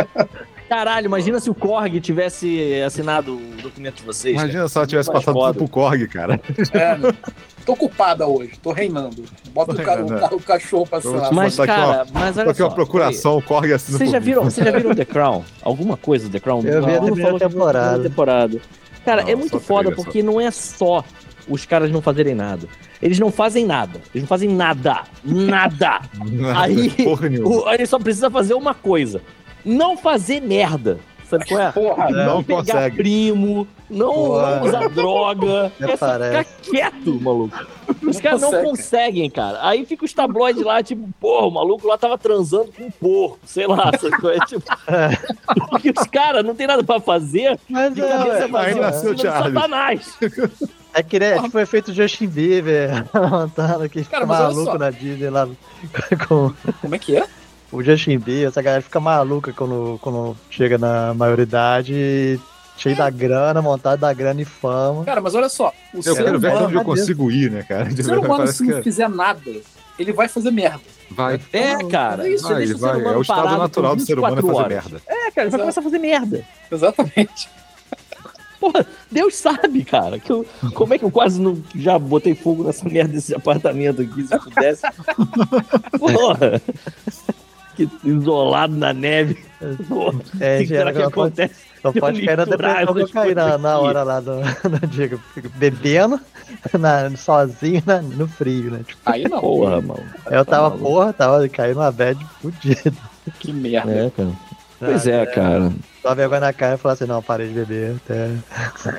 Caralho, 0.68 1.06
imagina 1.06 1.40
se 1.40 1.48
o 1.48 1.54
Korg 1.54 1.98
tivesse 2.00 2.80
assinado 2.84 3.36
o 3.36 3.62
documento 3.62 3.96
de 3.96 4.02
vocês. 4.02 4.34
cara. 4.36 4.46
Imagina 4.48 4.68
se 4.68 4.76
ela 4.76 4.86
tivesse 4.86 5.10
passado 5.10 5.34
foda. 5.34 5.54
tudo 5.54 5.68
pro 5.68 5.68
Korg, 5.82 6.06
cara. 6.08 6.40
É, 6.74 6.98
tô 7.64 7.72
ocupada 7.72 8.26
hoje, 8.26 8.52
tô 8.62 8.70
reinando. 8.72 9.24
Bota 9.52 9.74
Tô 9.74 9.80
o, 9.80 9.84
reinando, 9.84 10.20
ca- 10.20 10.34
o 10.36 10.40
cachorro 10.40 10.86
pra 10.86 10.98
assinar. 10.98 11.32
Mas, 11.32 11.58
aqui, 11.58 11.66
cara, 11.72 12.06
mas 12.12 12.34
Só 12.34 12.40
olha 12.42 12.54
que 12.54 12.62
uma 12.62 12.68
só. 12.68 12.74
procuração, 12.74 13.36
o 13.38 13.42
Korg 13.42 13.72
assina 13.72 13.96
Vocês 13.98 14.10
já 14.10 14.18
viram, 14.18 14.44
vocês 14.44 14.66
já 14.66 14.72
viram 14.76 14.94
The 14.94 15.04
Crown? 15.06 15.42
Alguma 15.62 15.96
coisa 15.96 16.26
do 16.28 16.32
The 16.32 16.40
Crown? 16.40 16.62
Eu 16.64 16.84
vi 16.84 16.94
a 16.96 17.00
primeira 17.02 17.38
temporada. 17.38 18.02
temporada. 18.02 18.60
Cara, 19.04 19.22
Não, 19.22 19.30
é 19.30 19.34
muito 19.34 19.58
foda 19.58 19.90
porque 19.92 20.22
não 20.22 20.38
é 20.38 20.50
só 20.50 21.02
os 21.48 21.64
caras 21.64 21.90
não 21.90 22.02
fazerem 22.02 22.34
nada. 22.34 22.68
Eles 23.00 23.18
não 23.18 23.30
fazem 23.32 23.64
nada. 23.64 23.98
Eles 24.14 24.22
não 24.24 24.28
fazem 24.28 24.50
nada. 24.50 25.02
Nada. 25.24 26.00
Aí, 26.58 26.90
Porra 26.90 27.28
nenhuma. 27.30 27.48
O, 27.62 27.66
aí 27.68 27.86
só 27.86 27.98
precisa 27.98 28.28
fazer 28.30 28.52
uma 28.54 28.74
coisa: 28.74 29.22
não 29.68 29.96
fazer 29.96 30.40
merda. 30.40 30.98
Sabe 31.28 31.44
qual 31.46 31.60
é? 31.60 31.70
Porra, 31.72 32.10
Não 32.10 32.24
Não 32.36 32.42
pegar 32.42 32.62
consegue. 32.64 32.96
primo, 32.96 33.68
não, 33.90 34.38
não 34.38 34.62
usar 34.62 34.88
droga. 34.88 35.70
É 35.80 35.88
ficar 35.96 36.44
quieto, 36.62 37.20
maluco. 37.20 37.54
Os 38.02 38.18
caras 38.18 38.40
não 38.40 38.50
consegue. 38.50 38.70
conseguem, 38.70 39.30
cara. 39.30 39.58
Aí 39.62 39.84
fica 39.84 40.06
os 40.06 40.12
tabloides 40.14 40.62
lá, 40.62 40.82
tipo, 40.82 41.06
porra, 41.20 41.46
o 41.46 41.50
maluco 41.50 41.86
lá 41.86 41.98
tava 41.98 42.16
transando 42.16 42.72
com 42.74 42.84
um 42.84 42.90
porco, 42.90 43.38
sei 43.44 43.66
lá. 43.66 43.90
sabe 44.00 44.18
qual 44.18 44.32
é? 44.32 44.38
Tipo, 44.46 44.62
porque 45.68 45.90
os 45.90 46.06
caras 46.06 46.42
não 46.44 46.54
tem 46.54 46.66
nada 46.66 46.82
pra 46.82 46.98
fazer. 46.98 47.58
Mas 47.68 47.94
De 47.94 48.00
cabeça 48.00 48.44
é, 48.44 48.66
aí 48.66 48.74
nasceu 48.74 49.18
Charles. 49.18 49.52
Satanás. 49.54 50.18
é 50.94 51.02
que 51.02 51.18
né, 51.20 51.38
tipo 51.42 51.58
o 51.58 51.60
efeito 51.60 51.92
Justin 51.92 52.26
Bieber 52.26 53.04
montando 53.14 53.88
fica 53.88 54.04
Cara, 54.04 54.24
maluco 54.26 54.78
na 54.78 54.90
Disney 54.90 55.28
lá 55.28 55.46
com 56.26 56.52
Como 56.80 56.94
é 56.94 56.98
que 56.98 57.16
é? 57.16 57.26
O 57.70 57.82
Justin 57.82 58.18
Bieber, 58.18 58.48
essa 58.48 58.62
galera 58.62 58.82
fica 58.82 58.98
maluca 59.00 59.52
quando, 59.52 59.98
quando 60.02 60.36
chega 60.50 60.78
na 60.78 61.12
maioridade, 61.14 62.40
cheio 62.76 62.96
da 62.96 63.10
grana, 63.10 63.60
montado 63.60 64.00
da 64.00 64.12
grana 64.12 64.40
e 64.40 64.44
fama. 64.44 65.04
Cara, 65.04 65.20
mas 65.20 65.34
olha 65.34 65.48
só. 65.48 65.72
O 65.92 65.98
Eu 65.98 66.02
ser 66.02 66.24
quero 66.24 66.38
ver 66.38 66.48
humano, 66.50 66.66
onde 66.66 66.74
eu 66.76 66.84
consigo 66.84 67.30
ir, 67.30 67.50
né, 67.50 67.62
cara? 67.62 67.88
o 67.88 68.02
ser 68.02 68.18
humano, 68.18 68.46
se 68.48 68.64
não 68.64 68.76
que 68.76 68.82
fizer 68.82 69.08
nada, 69.08 69.50
ele 69.98 70.12
vai 70.12 70.28
fazer 70.28 70.50
merda. 70.50 70.80
vai. 71.10 71.40
É, 71.52 71.76
cara. 71.84 72.26
É 72.28 72.32
isso, 72.32 72.48
Vai, 72.48 72.56
deixa 72.58 72.74
o 72.74 72.78
ser 72.78 72.86
vai. 72.86 72.96
humano 73.00 73.14
É 73.14 73.18
o 73.18 73.22
estado 73.22 73.58
natural 73.58 73.96
do 73.96 74.02
ser 74.02 74.18
humano 74.18 74.38
é 74.38 74.40
24 74.42 74.64
fazer 74.64 74.74
horas. 74.74 74.90
merda. 74.90 75.02
É, 75.08 75.30
cara, 75.30 75.42
ele 75.46 75.50
vai 75.50 75.60
começar 75.60 75.80
a 75.80 75.84
fazer 75.84 75.98
merda. 75.98 76.44
Exatamente. 76.70 77.48
Porra, 78.60 78.84
Deus 79.10 79.36
sabe, 79.36 79.84
cara, 79.84 80.18
que 80.18 80.30
eu, 80.32 80.44
como 80.74 80.92
é 80.92 80.98
que 80.98 81.04
eu 81.04 81.12
quase 81.12 81.40
não 81.40 81.62
já 81.76 81.96
botei 81.96 82.34
fogo 82.34 82.64
nessa 82.64 82.88
merda 82.88 83.12
desse 83.12 83.32
apartamento 83.32 84.02
aqui, 84.02 84.26
se 84.26 84.36
pudesse. 84.38 84.82
Porra. 85.98 86.60
Que 87.78 87.88
isolado 88.04 88.76
na 88.76 88.92
neve. 88.92 89.38
O 89.90 90.12
É, 90.40 90.64
será 90.66 90.92
que 90.92 90.98
não 91.00 91.08
acontece? 91.08 91.54
Só 91.82 91.90
pode 91.92 92.24
cair 92.24 92.36
na 92.36 92.44
depressão 92.44 92.94
que 92.94 93.00
eu 93.02 93.08
caí 93.08 93.34
na, 93.34 93.56
na 93.58 93.78
hora 93.78 94.02
lá 94.04 94.20
do, 94.20 94.36
do 94.68 94.86
Diego. 94.86 95.18
Fico 95.34 95.48
Bebendo, 95.56 96.20
na- 96.78 97.10
sozinho 97.16 97.82
na- 97.86 98.00
no 98.02 98.28
frio, 98.28 98.70
né? 98.70 98.80
Tipo, 98.86 99.00
Aí 99.06 99.24
não. 99.24 99.40
Porra, 99.40 99.80
mano. 99.80 100.02
eu 100.30 100.44
tava, 100.44 100.70
maluco. 100.70 100.84
porra, 100.84 101.12
tava 101.12 101.48
caindo 101.48 101.76
numa 101.76 101.90
bad 101.90 102.24
fudido. 102.40 102.96
Que 103.40 103.52
merda. 103.52 103.90
É, 103.90 104.10
cara. 104.10 104.30
Pois 104.78 105.06
é, 105.08 105.26
cara. 105.26 105.72
Só 106.02 106.14
vergonha 106.14 106.40
na 106.40 106.52
cara 106.52 106.74
e 106.76 106.78
falar 106.78 106.94
assim, 106.94 107.06
não, 107.06 107.20
parei 107.22 107.48
de 107.48 107.54
beber. 107.54 107.96
Até... 108.04 108.30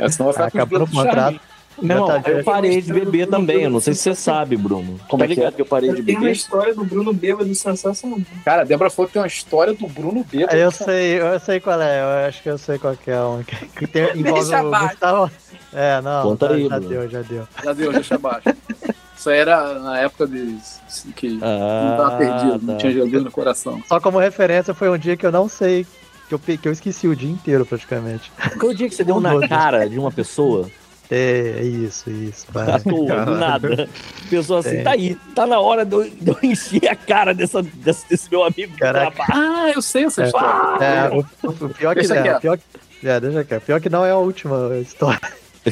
É, 0.03 0.09
senão 0.09 0.31
vai 0.33 0.49
ficar 0.49 0.63
Acabou 0.63 0.79
do 0.79 0.87
contrato. 0.91 1.39
Irmão, 1.81 2.07
Tá, 2.07 2.29
eu 2.29 2.43
parei 2.43 2.81
de 2.81 2.91
beber 2.93 3.27
também. 3.27 3.63
Eu 3.63 3.69
não 3.69 3.79
sei 3.79 3.93
se 3.93 4.01
você 4.01 4.15
sabe, 4.15 4.55
Bruno. 4.57 4.99
Como 5.07 5.23
é 5.23 5.27
que 5.27 5.33
é? 5.33 5.35
ligado 5.35 5.55
que 5.55 5.61
eu 5.61 5.65
parei 5.65 5.89
de 5.93 6.03
Tem 6.03 6.15
uma 6.15 6.21
beber? 6.21 6.33
história 6.35 6.73
do 6.75 6.83
Bruno 6.83 7.13
Bêbado 7.13 7.53
sensacional. 7.55 8.19
Cara, 8.45 8.61
a 8.61 8.65
Débora 8.65 8.89
falou 8.89 9.07
que 9.07 9.13
tem 9.13 9.21
uma 9.21 9.27
história 9.27 9.73
do 9.73 9.87
Bruno 9.87 10.23
Bêbado. 10.29 10.55
Eu 10.55 10.71
sei, 10.71 11.19
eu 11.21 11.39
sei 11.39 11.59
qual 11.59 11.81
é, 11.81 12.01
eu 12.01 12.27
acho 12.27 12.43
que 12.43 12.49
eu 12.49 12.57
sei 12.57 12.77
qual 12.77 12.95
que 12.95 13.11
é 13.11 13.21
um. 13.21 13.43
Que, 13.77 13.87
tem, 13.87 14.03
envolve 14.17 14.41
Deixa 14.49 14.63
o 14.63 14.67
abaixo. 14.67 14.89
Gustavo. 14.89 15.31
É, 15.73 16.01
não, 16.01 16.23
Conta 16.23 16.47
já, 16.47 16.53
aí, 16.55 16.61
já 16.67 16.79
Bruno. 16.79 16.89
deu, 16.89 17.09
já 17.09 17.21
deu. 17.21 17.47
Já 17.63 17.73
deu, 17.73 17.91
deixa 17.93 18.15
abaixo. 18.15 18.41
Isso 19.17 19.29
aí 19.29 19.37
era 19.39 19.79
na 19.79 19.99
época 19.99 20.25
de 20.27 20.57
que 21.15 21.29
não 21.31 21.39
tava 21.97 22.15
Ah, 22.15 22.17
perdido, 22.17 22.65
não 22.65 22.73
tá. 22.73 22.79
tinha 22.79 22.91
Jesus 22.93 23.23
no 23.23 23.29
coração. 23.31 23.81
Só 23.87 23.99
como 23.99 24.17
referência, 24.17 24.73
foi 24.73 24.89
um 24.89 24.97
dia 24.97 25.17
que 25.17 25.25
eu 25.25 25.31
não 25.31 25.49
sei, 25.49 25.85
que 26.29 26.33
eu, 26.35 26.39
que 26.39 26.67
eu 26.67 26.71
esqueci 26.71 27.05
o 27.07 27.15
dia 27.15 27.29
inteiro 27.29 27.65
praticamente. 27.65 28.31
Qual 28.57 28.71
o 28.71 28.75
dia 28.75 28.87
que 28.87 28.95
você 28.95 29.03
deu 29.03 29.19
na 29.19 29.45
cara 29.47 29.89
de 29.89 29.99
uma 29.99 30.09
pessoa? 30.11 30.69
É, 31.11 31.61
isso, 31.63 32.09
isso. 32.11 32.45
À 32.53 32.63
Vai. 32.63 32.79
toa, 32.81 33.25
do 33.25 33.35
nada. 33.35 33.89
Pessoa 34.29 34.59
assim, 34.59 34.77
É. 34.77 34.81
tá 34.83 34.91
aí. 34.91 35.15
Tá 35.33 35.47
na 35.47 35.59
hora 35.59 35.83
de 35.83 35.95
eu, 35.95 36.03
de 36.09 36.29
eu 36.29 36.37
encher 36.43 36.87
a 36.87 36.95
cara 36.95 37.33
dessa, 37.33 37.63
desse, 37.63 38.07
desse 38.07 38.29
meu 38.29 38.43
amigo 38.43 38.77
Caraca. 38.77 39.11
trabalho. 39.25 39.49
Ah, 39.49 39.71
eu 39.73 39.81
sei 39.81 40.05
essa 40.05 40.23
história. 40.25 40.85
É, 40.85 41.09
o, 41.09 41.19
o 41.47 41.69
pior 41.69 41.95
que 41.95 42.01
Deixa 42.07 42.13
não, 42.13 42.37
o 42.37 42.39
pior 42.41 42.57
que, 42.59 43.07
é, 43.07 43.19
deixa 43.19 43.43
quieto. 43.43 43.63
Pior 43.63 43.81
que 43.81 43.89
não 43.89 44.05
é 44.05 44.11
a 44.11 44.17
última 44.17 44.77
história. 44.77 45.19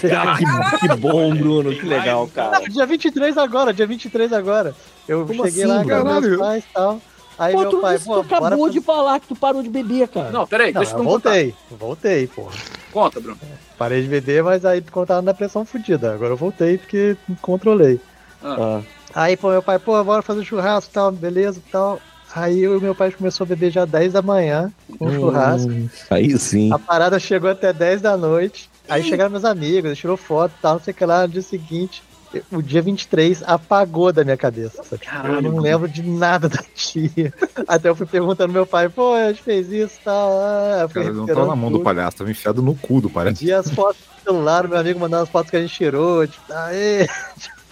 Cara, 0.10 0.38
que, 0.38 0.88
que 0.88 0.96
bom, 0.96 1.34
Bruno. 1.34 1.72
Que 1.74 1.86
legal, 1.86 2.28
cara. 2.28 2.60
Dia 2.68 2.86
23 2.86 3.38
agora, 3.38 3.74
dia 3.74 3.88
23 3.88 4.34
agora. 4.34 4.76
Eu 5.08 5.26
Como 5.26 5.46
cheguei 5.46 5.64
assim, 5.64 5.72
lá 5.72 5.82
com 5.84 5.90
caralho? 5.90 6.22
meus 6.22 6.38
pais 6.40 6.64
e 6.64 6.74
tal. 6.74 7.02
Aí 7.38 7.54
Pô, 7.54 7.62
meu 7.62 7.70
tu, 7.70 7.80
pai, 7.82 8.00
pô, 8.00 8.14
tu 8.16 8.20
acabou 8.22 8.58
bora 8.58 8.72
de 8.72 8.82
falar 8.82 9.20
que 9.20 9.28
tu 9.28 9.36
parou 9.36 9.62
de 9.62 9.70
beber, 9.70 10.08
cara. 10.08 10.32
Não, 10.32 10.48
peraí, 10.48 10.74
Não, 10.74 10.82
deixa 10.82 10.96
eu 10.96 11.00
eu 11.00 11.04
não 11.04 11.12
contar. 11.12 11.30
voltei, 11.30 11.56
voltei, 11.72 12.28
porra. 12.28 12.56
Conta, 12.92 13.20
Bruno. 13.20 13.38
Parei 13.78 14.02
de 14.02 14.08
beber, 14.08 14.44
mas 14.44 14.66
aí 14.66 14.82
contava 14.82 15.22
na 15.22 15.34
pressão 15.34 15.64
fodida. 15.64 16.14
Agora 16.14 16.34
eu 16.34 16.38
voltei 16.38 16.78
porque 16.80 17.16
me 17.28 17.36
controlei. 17.36 18.00
Ah, 18.44 18.82
Aí, 19.14 19.38
pô, 19.38 19.50
meu 19.50 19.62
pai, 19.64 19.80
pô, 19.80 20.04
bora 20.04 20.22
fazer 20.22 20.44
churrasco 20.44 20.92
e 20.92 20.94
tal, 20.94 21.12
beleza 21.12 21.60
e 21.66 21.72
tal. 21.72 22.00
Aí 22.36 22.68
o 22.68 22.80
meu 22.82 22.94
pai 22.94 23.12
começou 23.12 23.46
a 23.46 23.48
beber 23.48 23.72
já 23.72 23.86
10 23.86 24.14
da 24.14 24.22
manhã 24.22 24.72
com 25.00 25.12
churrasco. 25.12 25.72
hum, 25.72 25.90
aí 26.10 26.38
sim. 26.38 26.72
A 26.74 26.78
parada 26.78 27.20
chegou 27.20 27.50
até 27.50 27.72
10 27.72 28.02
da 28.02 28.18
noite. 28.18 28.70
Aí 28.90 29.04
chegaram 29.04 29.32
meus 29.32 29.46
amigos, 29.46 29.98
tirou 29.98 30.18
foto 30.18 30.54
e 30.58 30.62
tal, 30.62 30.74
não 30.76 30.82
sei 30.82 30.92
o 30.94 30.96
que 30.96 31.06
lá. 31.06 31.22
No 31.24 31.30
dia 31.34 31.42
seguinte, 31.42 32.04
o 32.52 32.62
dia 32.62 32.82
23 32.82 33.44
apagou 33.46 34.12
da 34.12 34.24
minha 34.24 34.38
cabeça. 34.38 34.84
sabe? 34.84 35.02
eu 35.30 35.42
não 35.42 35.60
lembro 35.60 35.88
de 35.88 36.04
nada 36.04 36.50
do 36.50 36.60
dia. 36.76 37.34
Até 37.68 37.90
eu 37.90 37.96
fui 37.96 38.06
perguntando 38.06 38.50
ao 38.50 38.54
meu 38.54 38.66
pai, 38.66 38.90
pô, 38.90 39.14
a 39.14 39.30
gente 39.30 39.44
fez 39.44 39.72
isso 39.72 39.98
e 40.02 40.04
tal. 40.04 40.32
Ah, 40.40 40.88
Cara, 40.94 41.06
não 41.08 41.14
recuperando 41.14 41.48
na 41.48 41.56
mão 41.56 41.72
do 41.72 41.80
palhaço, 41.82 42.18
tava 42.18 42.32
enfiado 42.32 42.62
no 42.62 42.76
cu 42.76 43.02
do 43.02 43.10
palhaço. 43.10 43.44
E 43.44 43.52
as 43.52 43.70
fotos 43.72 44.02
do 44.02 44.24
celular, 44.32 44.68
meu 44.68 44.78
amigo 44.78 45.00
mandando 45.00 45.24
as 45.24 45.30
fotos 45.30 45.50
que 45.50 45.58
a 45.58 45.62
gente 45.62 45.74
tirou. 45.74 46.28
Tipo, 46.28 46.54
aê! 46.54 47.08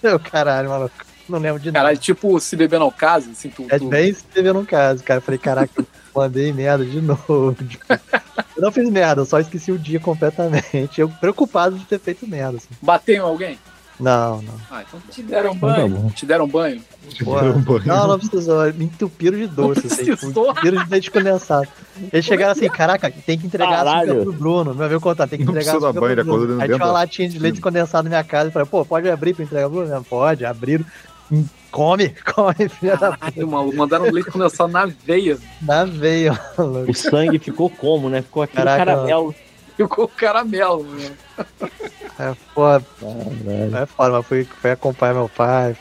Meu 0.03 0.19
caralho, 0.19 0.69
maluco. 0.69 0.93
Não 1.27 1.39
lembro 1.39 1.59
de 1.59 1.71
nada. 1.71 1.79
Caralho, 1.79 1.97
tipo, 1.97 2.39
se 2.39 2.55
beber 2.55 2.79
não 2.79 2.91
casa, 2.91 3.31
assim, 3.31 3.49
tu, 3.49 3.65
É 3.69 3.79
bem 3.79 4.13
se 4.13 4.23
teve 4.25 4.53
num 4.53 4.63
caso, 4.63 5.03
cara. 5.03 5.17
Eu 5.17 5.21
falei, 5.23 5.39
caraca, 5.39 5.71
eu 5.75 5.85
mandei 6.13 6.53
merda 6.53 6.85
de 6.85 7.01
novo. 7.01 7.55
Eu 8.55 8.61
não 8.61 8.71
fiz 8.71 8.89
merda, 8.89 9.21
eu 9.21 9.25
só 9.25 9.37
esqueci 9.37 9.69
o 9.69 9.77
dia 9.77 9.99
completamente. 9.99 11.01
Eu 11.01 11.09
preocupado 11.09 11.77
de 11.77 11.83
ter 11.83 11.99
feito 11.99 12.25
merda. 12.25 12.55
Assim. 12.55 12.69
bateu 12.81 13.15
em 13.15 13.19
alguém? 13.19 13.59
Não, 13.99 14.41
não. 14.41 14.53
Ah, 14.69 14.83
então 14.87 14.99
Te 15.09 15.23
deram 15.23 15.53
Então 15.53 15.69
tá 15.69 15.75
banho. 15.77 15.89
bom. 15.89 16.09
te 16.09 16.25
deram 16.25 16.47
banho? 16.47 16.81
Porra. 17.23 17.43
Um 17.51 17.61
banho. 17.61 17.85
Não, 17.85 18.07
não 18.09 18.19
precisou. 18.19 18.73
Me 18.73 18.85
entupiram 18.85 19.37
de 19.37 19.47
doce, 19.47 19.87
assim. 19.87 20.11
Entupiram 20.11 20.83
de 20.83 20.89
leite 20.91 21.09
condensado. 21.11 21.67
Eles 22.11 22.25
chegaram 22.25 22.51
assim, 22.51 22.67
caraca, 22.67 23.09
tem 23.09 23.37
que 23.37 23.45
entregar 23.47 23.69
Caralho. 23.69 24.11
açúcar 24.11 24.23
pro 24.23 24.33
Bruno. 24.33 24.73
Meu 24.75 24.85
amigo 24.85 24.99
contar, 24.99 25.27
tem 25.27 25.39
que 25.39 25.45
Não 25.45 25.53
entregar 25.53 25.77
açúcar 25.77 25.93
banho, 25.93 26.13
pro 26.15 26.21
acordou 26.23 26.47
Bruno. 26.47 26.61
Aí 26.61 26.67
tinha 26.67 26.77
uma 26.77 26.91
latinha 26.91 27.29
de 27.29 27.39
leite 27.39 27.61
condensado 27.61 28.03
na 28.03 28.09
minha 28.09 28.23
casa. 28.23 28.47
Eu 28.49 28.51
falei, 28.51 28.67
pô, 28.67 28.83
pode 28.83 29.09
abrir 29.09 29.33
pra 29.33 29.43
entregar 29.45 29.69
pro 29.69 29.85
Bruno? 29.85 30.03
Pode, 30.03 30.45
abriram. 30.45 30.83
Hum, 31.31 31.45
Come, 31.71 32.09
come, 32.33 32.69
filha 32.69 32.95
da 32.95 33.11
puta. 33.17 33.45
Maluco, 33.45 33.75
mandaram 33.75 34.09
leite 34.09 34.31
condensado 34.31 34.71
na 34.71 34.85
veia. 34.85 35.37
Na 35.61 35.83
veia, 35.85 36.31
maluco. 36.57 36.89
O 36.89 36.93
sangue 36.93 37.37
ficou 37.39 37.69
como, 37.69 38.09
né? 38.09 38.21
Ficou 38.21 38.43
aquele 38.43 38.63
Caraca, 38.63 38.85
caramelo. 38.85 39.35
Ficou 39.87 40.07
caramelo, 40.07 40.83
né? 40.83 41.11
É, 42.17 42.33
porra, 42.53 42.81
Caralho. 42.99 43.77
é 43.77 43.85
foda, 43.85 44.11
mas 44.11 44.25
fui, 44.25 44.43
fui 44.45 44.71
acompanhar 44.71 45.13
meu 45.15 45.29
pai. 45.29 45.75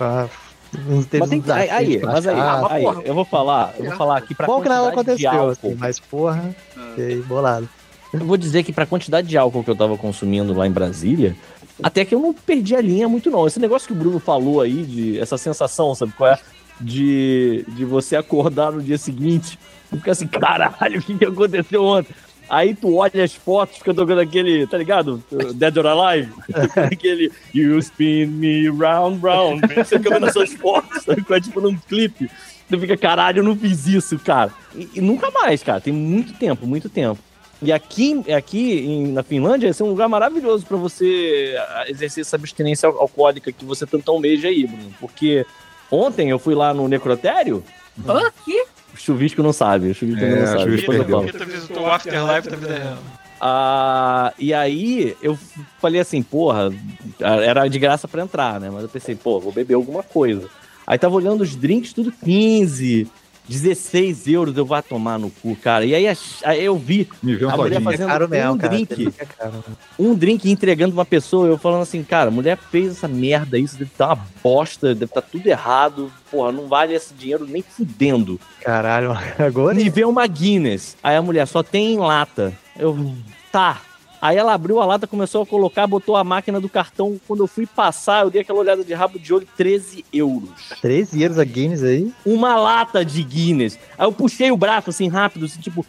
Uns 0.88 1.07
teve 1.07 1.20
Mas, 1.20 1.30
tem, 1.30 1.42
aí, 1.53 1.70
aí, 1.70 2.01
mas 2.03 2.26
aí, 2.26 2.34
pra 2.34 2.66
aí, 2.74 2.82
porra. 2.82 3.03
eu 3.05 3.14
vou 3.14 3.24
falar, 3.24 3.74
eu 3.78 3.84
vou 3.84 3.97
falar 3.97 4.18
aqui 4.18 4.34
pra 4.34 4.47
Bom 4.47 4.61
que 4.61 4.68
nada 4.68 4.88
aconteceu, 4.88 5.30
álcool. 5.30 5.51
assim, 5.51 5.74
mas 5.78 6.01
porra, 6.01 6.55
fiquei 6.90 7.22
bolado. 7.22 7.68
Eu 8.12 8.20
vou 8.20 8.36
dizer 8.36 8.64
que 8.64 8.72
pra 8.72 8.84
quantidade 8.86 9.28
de 9.28 9.38
álcool 9.38 9.62
que 9.62 9.70
eu 9.70 9.76
tava 9.76 9.97
consumindo 9.97 10.53
lá 10.53 10.66
em 10.66 10.72
Brasília, 10.72 11.36
até 11.82 12.05
que 12.05 12.14
eu 12.14 12.18
não 12.18 12.32
perdi 12.34 12.74
a 12.74 12.80
linha 12.80 13.09
muito 13.09 13.30
não. 13.30 13.47
Esse 13.47 13.61
negócio 13.61 13.86
que 13.86 13.92
o 13.92 13.97
Bruno 13.97 14.18
falou 14.18 14.61
aí, 14.61 14.82
de 14.84 15.18
essa 15.20 15.38
sensação, 15.38 15.95
sabe 15.95 16.12
qual 16.12 16.30
é? 16.30 16.38
De, 16.80 17.64
de 17.68 17.84
você 17.84 18.16
acordar 18.16 18.72
no 18.72 18.82
dia 18.82 18.99
seguinte 18.99 19.57
e 19.92 19.97
ficar 19.97 20.12
assim, 20.12 20.26
caralho, 20.26 20.99
o 20.99 21.03
que 21.03 21.24
aconteceu 21.24 21.84
ontem? 21.84 22.12
Aí 22.49 22.74
tu 22.74 22.97
olha 22.97 23.24
as 23.24 23.34
fotos, 23.34 23.78
fica 23.78 23.95
tocando 23.95 24.20
aquele, 24.20 24.66
tá 24.66 24.76
ligado? 24.78 25.22
Dead 25.55 25.76
or 25.76 25.86
Alive. 25.86 26.32
aquele 26.76 27.32
You 27.55 27.78
spin 27.78 28.26
me 28.26 28.68
round, 28.68 29.20
round. 29.24 29.62
Você 29.74 29.99
fica 29.99 30.11
vendo 30.11 30.26
essas 30.26 30.53
fotos, 30.55 31.03
sabe? 31.05 31.24
É 31.30 31.40
tipo 31.40 31.61
num 31.61 31.76
clipe. 31.76 32.30
Tu 32.68 32.78
fica, 32.80 32.97
caralho, 32.97 33.40
eu 33.40 33.45
não 33.45 33.57
fiz 33.57 33.86
isso, 33.86 34.18
cara. 34.18 34.53
E, 34.74 34.88
e 34.95 35.01
nunca 35.01 35.30
mais, 35.30 35.62
cara. 35.62 35.80
Tem 35.80 35.92
muito 35.92 36.32
tempo, 36.34 36.66
muito 36.66 36.88
tempo. 36.88 37.18
E 37.62 37.72
aqui, 37.72 38.22
aqui 38.32 38.80
em- 38.80 39.12
na 39.12 39.22
Finlândia, 39.22 39.68
esse 39.68 39.80
é 39.80 39.84
um 39.84 39.88
lugar 39.90 40.09
maravilhoso 40.09 40.66
pra 40.66 40.76
você 40.76 41.55
ah, 41.59 41.84
exercer 41.88 42.22
essa 42.22 42.36
abstinência 42.36 42.88
al- 42.88 42.99
alcoólica 43.01 43.51
que 43.53 43.64
você 43.64 43.86
tanto 43.86 44.11
almeja 44.11 44.49
aí, 44.49 44.66
Bruno. 44.66 44.92
Porque 45.01 45.47
ontem 45.90 46.28
eu 46.30 46.38
fui 46.38 46.55
lá 46.55 46.74
no 46.74 46.88
necrotério, 46.88 47.64
Hã? 48.09 48.30
Que? 48.45 48.64
O 48.95 48.97
chuvisco 48.97 49.42
não 49.42 49.53
sabe, 49.53 49.90
o 49.90 49.95
chuvisco 49.95 50.24
É, 50.24 50.34
não 50.36 50.42
o 50.42 50.47
sabe. 50.47 50.62
Chuvisco 50.62 51.45
visitou 51.47 51.82
o 51.82 51.90
Afterlife 51.90 52.49
da 52.49 52.57
vida 52.57 52.78
real. 52.78 52.99
Ah, 53.40 54.32
e 54.38 54.55
aí 54.55 55.16
eu 55.20 55.36
falei 55.80 56.01
assim, 56.01 56.22
porra, 56.22 56.72
era 57.20 57.68
de 57.68 57.78
graça 57.78 58.09
pra 58.09 58.22
entrar, 58.22 58.59
né? 58.61 58.70
Mas 58.72 58.84
eu 58.84 58.88
pensei, 58.88 59.14
pô, 59.14 59.40
vou 59.40 59.53
beber 59.53 59.74
alguma 59.74 60.03
coisa. 60.03 60.49
Aí 60.86 60.99
tava 60.99 61.14
olhando 61.14 61.42
os 61.42 61.55
drinks, 61.57 61.92
tudo 61.92 62.12
15, 62.24 63.07
16 63.49 64.26
euros, 64.28 64.57
eu 64.57 64.64
vou 64.64 64.82
tomar 64.82 65.18
no 65.18 65.30
cu, 65.30 65.55
cara. 65.57 65.84
E 65.84 65.95
aí, 65.95 66.07
aí 66.45 66.64
eu 66.64 66.76
vi 66.78 67.09
Me 67.22 67.34
vê 67.36 67.45
um 67.47 67.51
a 67.51 67.57
mulher 67.57 67.74
todinho. 67.74 67.90
fazendo 67.90 68.09
É 68.09 68.12
caro 68.12 68.28
mesmo, 68.28 68.53
um 68.53 68.59
cara. 68.59 68.72
drink, 68.72 69.12
É 69.18 69.24
caro. 69.24 69.64
um 69.99 70.14
drink 70.14 70.51
entregando 70.51 70.95
uma 70.95 71.05
pessoa, 71.05 71.47
eu 71.47 71.59
falando 71.59 71.82
assim, 71.82 72.03
cara, 72.03 72.28
a 72.28 72.32
mulher 72.32 72.59
fez 72.70 72.92
essa 72.92 73.07
merda, 73.09 73.59
isso 73.59 73.76
deve 73.76 73.90
estar 73.90 74.07
uma 74.14 74.26
bosta, 74.42 74.88
deve 74.95 75.05
estar 75.07 75.22
tudo 75.22 75.47
errado, 75.47 76.11
porra, 76.30 76.51
não 76.53 76.66
vale 76.68 76.95
esse 76.95 77.12
dinheiro 77.14 77.47
nem 77.47 77.62
fudendo. 77.62 78.40
Caralho, 78.62 79.12
agora 79.38 79.74
Me 79.74 79.88
vê 79.90 80.05
uma 80.05 80.26
Guinness. 80.26 80.97
Aí 81.03 81.16
a 81.16 81.22
mulher 81.22 81.47
só 81.47 81.62
tem 81.62 81.95
em 81.95 81.99
lata. 81.99 82.53
Eu, 82.78 83.14
tá. 83.53 83.80
Aí 84.25 84.39
ela 84.39 84.55
abriu 84.55 84.81
a 84.81 84.87
lata, 84.87 85.07
começou 85.07 85.43
a 85.43 85.47
colocar, 85.47 85.87
botou 85.87 86.16
a 86.16 86.25
máquina 86.25 86.59
do 86.59 86.66
cartão. 86.66 87.20
Quando 87.29 87.43
eu 87.43 87.47
fui 87.47 87.66
passar, 87.66 88.25
eu 88.25 88.31
dei 88.31 88.41
aquela 88.41 88.59
olhada 88.59 88.83
de 88.83 88.95
rabo 88.95 89.18
de 89.18 89.35
olho, 89.35 89.47
13 89.55 90.03
euros. 90.11 90.49
13 90.81 91.20
euros 91.20 91.39
a 91.39 91.45
Guinness 91.45 91.83
aí. 91.83 92.11
Uma 92.25 92.57
lata 92.57 93.05
de 93.05 93.22
Guinness. 93.22 93.79
Aí 93.99 94.07
eu 94.07 94.12
puxei 94.12 94.51
o 94.51 94.57
braço 94.57 94.89
assim 94.89 95.09
rápido, 95.09 95.45
assim, 95.45 95.61
tipo, 95.61 95.85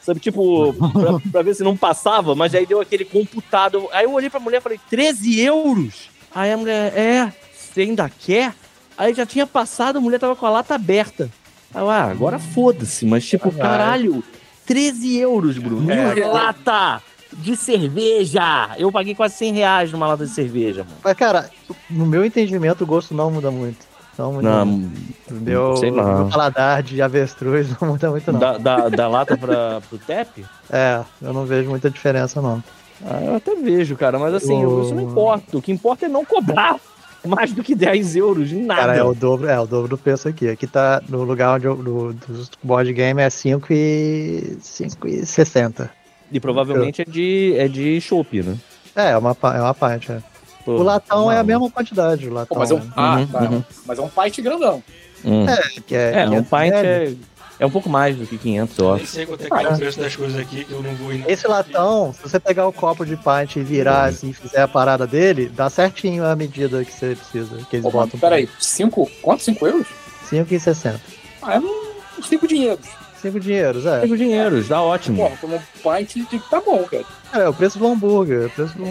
sabe, 0.00 0.20
tipo, 0.20 0.72
pra, 0.90 1.30
pra 1.30 1.42
ver 1.42 1.54
se 1.54 1.62
não 1.62 1.76
passava, 1.76 2.34
mas 2.34 2.54
aí 2.54 2.64
deu 2.64 2.80
aquele 2.80 3.04
computado. 3.04 3.86
Aí 3.92 4.06
eu 4.06 4.12
olhei 4.14 4.30
pra 4.30 4.40
mulher 4.40 4.56
e 4.56 4.62
falei, 4.62 4.80
13 4.88 5.38
euros? 5.40 6.08
Aí 6.34 6.50
a 6.50 6.56
mulher, 6.56 6.96
é, 6.96 7.30
você 7.54 7.82
ainda 7.82 8.08
quer? 8.08 8.54
Aí 8.96 9.12
já 9.12 9.26
tinha 9.26 9.46
passado, 9.46 9.98
a 9.98 10.00
mulher 10.00 10.18
tava 10.18 10.34
com 10.34 10.46
a 10.46 10.50
lata 10.50 10.74
aberta. 10.74 11.30
Aí 11.74 11.82
eu, 11.82 11.90
ah, 11.90 12.04
agora 12.04 12.38
foda-se, 12.38 13.04
mas 13.04 13.26
tipo, 13.26 13.52
Caralho. 13.52 14.12
caralho, 14.12 14.24
13 14.64 15.18
euros, 15.18 15.58
Bruno. 15.58 15.92
É. 15.92 16.14
Uma 16.24 16.32
lata 16.32 17.02
de 17.36 17.56
cerveja. 17.56 18.70
Eu 18.78 18.90
paguei 18.90 19.14
quase 19.14 19.34
100 19.36 19.52
reais 19.54 19.92
numa 19.92 20.06
lata 20.08 20.24
de 20.24 20.30
cerveja, 20.32 20.84
mano. 20.84 20.96
Mas, 21.02 21.14
cara, 21.14 21.50
no 21.90 22.06
meu 22.06 22.24
entendimento, 22.24 22.84
o 22.84 22.86
gosto 22.86 23.14
não 23.14 23.30
muda 23.30 23.50
muito. 23.50 23.86
Não 24.18 24.32
muda 24.32 24.64
muito. 24.64 24.98
Não, 25.30 25.40
Meu, 25.40 25.76
sei 25.76 25.90
lá. 25.90 26.20
meu 26.20 26.28
paladar 26.28 26.82
de 26.82 27.02
avestruz 27.02 27.68
não 27.80 27.88
muda 27.90 28.10
muito, 28.10 28.32
não. 28.32 28.40
da, 28.40 28.56
da, 28.56 28.88
da 28.88 29.08
lata 29.08 29.36
pra, 29.36 29.80
pro 29.88 29.98
tap? 29.98 30.28
É, 30.70 31.02
eu 31.20 31.32
não 31.34 31.44
vejo 31.44 31.68
muita 31.68 31.90
diferença, 31.90 32.40
não. 32.40 32.64
Ah, 33.04 33.20
eu 33.22 33.34
até 33.36 33.54
vejo, 33.54 33.94
cara, 33.94 34.18
mas 34.18 34.32
assim, 34.32 34.64
O- 34.64 34.82
isso 34.82 34.94
não 34.94 35.02
importa. 35.02 35.58
O 35.58 35.60
que 35.60 35.70
importa 35.70 36.06
é 36.06 36.08
não 36.08 36.24
cobrar 36.24 36.76
mais 37.26 37.52
do 37.52 37.62
que 37.62 37.74
10 37.74 38.16
euros 38.16 38.50
em 38.52 38.62
nada. 38.64 38.80
Cara, 38.80 38.96
é 38.96 39.02
o 39.02 39.12
dobro, 39.14 39.48
é 39.50 39.60
o 39.60 39.66
dobro 39.66 39.88
do 39.88 39.98
preço 39.98 40.28
aqui. 40.28 40.48
Aqui 40.48 40.66
tá 40.66 41.02
no 41.06 41.22
lugar 41.22 41.56
onde 41.56 41.66
eu, 41.66 41.76
do, 41.76 42.14
dos 42.14 42.50
board 42.62 42.90
game 42.94 43.20
é 43.20 43.28
5 43.28 43.66
e 43.70 44.56
5 44.62 45.08
e 45.08 45.26
60. 45.26 45.90
E 46.30 46.40
provavelmente 46.40 47.02
é 47.02 47.04
de, 47.04 47.54
é 47.56 47.68
de 47.68 48.00
chopp, 48.00 48.42
né? 48.42 48.56
É, 48.94 49.10
é 49.10 49.18
uma, 49.18 49.36
é 49.54 49.60
uma 49.60 49.74
parte. 49.74 50.10
é. 50.12 50.22
Pô, 50.64 50.72
O 50.72 50.82
latão 50.82 51.30
é 51.30 51.34
a 51.36 51.38
não. 51.38 51.44
mesma 51.44 51.70
quantidade, 51.70 52.26
o 52.26 52.30
Pô, 52.30 52.34
latão. 52.34 52.58
mas 52.58 52.70
é 52.70 52.74
um, 52.74 52.90
ah, 52.96 53.16
Uhum, 53.18 53.26
tá. 53.28 53.40
uhum. 53.42 53.64
Mas 53.86 53.98
é 53.98 54.02
um 54.02 54.08
pint 54.08 54.40
grandão. 54.40 54.82
Hum. 55.24 55.46
que 55.86 55.94
é, 55.94 56.22
É, 56.22 56.28
um 56.28 56.42
pint 56.42 56.50
médio. 56.72 56.78
é, 56.80 57.14
é 57.60 57.66
um 57.66 57.70
pouco 57.70 57.88
mais 57.88 58.16
do 58.16 58.26
que 58.26 58.36
500, 58.36 58.78
eu 58.78 58.84
Nem 58.84 58.94
acho. 58.96 59.06
sei 59.06 59.26
quanto 59.26 59.44
é 59.44 59.48
que 59.48 59.54
é 59.66 59.68
o 59.72 59.76
preço 59.78 60.00
das 60.00 60.16
coisas 60.16 60.40
aqui, 60.40 60.64
que 60.64 60.72
eu 60.72 60.82
não 60.82 60.94
vou 60.96 61.12
ir. 61.12 61.18
não. 61.20 61.28
Esse 61.30 61.46
latão, 61.46 62.12
se 62.12 62.20
você 62.22 62.40
pegar 62.40 62.66
o 62.66 62.72
copo 62.72 63.06
de 63.06 63.16
pint 63.16 63.56
e 63.56 63.60
virar 63.62 64.06
assim, 64.06 64.30
e 64.30 64.32
fizer 64.32 64.60
a 64.62 64.66
parada 64.68 65.06
dele, 65.06 65.48
dá 65.48 65.70
certinho 65.70 66.24
a 66.24 66.34
medida 66.34 66.84
que 66.84 66.92
você 66.92 67.14
precisa. 67.14 67.56
Que 67.70 67.76
eles 67.76 67.82
Pô, 67.84 67.92
mas 67.96 68.06
botam. 68.10 68.18
peraí, 68.18 68.48
5, 68.58 69.08
quanto? 69.22 69.42
5 69.44 69.66
euros? 69.68 69.86
5 70.28 70.52
e 70.52 70.58
60. 70.60 71.00
Ah, 71.42 71.54
é 71.54 71.60
uns 71.60 72.26
5 72.28 72.48
dinheiros. 72.48 72.84
5 73.22 73.40
dinheiros, 73.40 73.86
é. 73.86 74.00
Pega 74.00 74.16
dinheiros, 74.16 74.68
dá 74.68 74.80
ótimo. 74.82 75.16
Porra, 75.18 75.36
como 75.40 75.62
pint 75.82 76.14
de 76.28 76.38
tá 76.50 76.60
bom, 76.64 76.84
cara. 76.84 77.04
É, 77.32 77.48
o 77.48 77.52
preço 77.54 77.78
do 77.78 77.86
hambúrguer. 77.86 78.46
O 78.46 78.50
preço 78.50 78.76
do... 78.76 78.84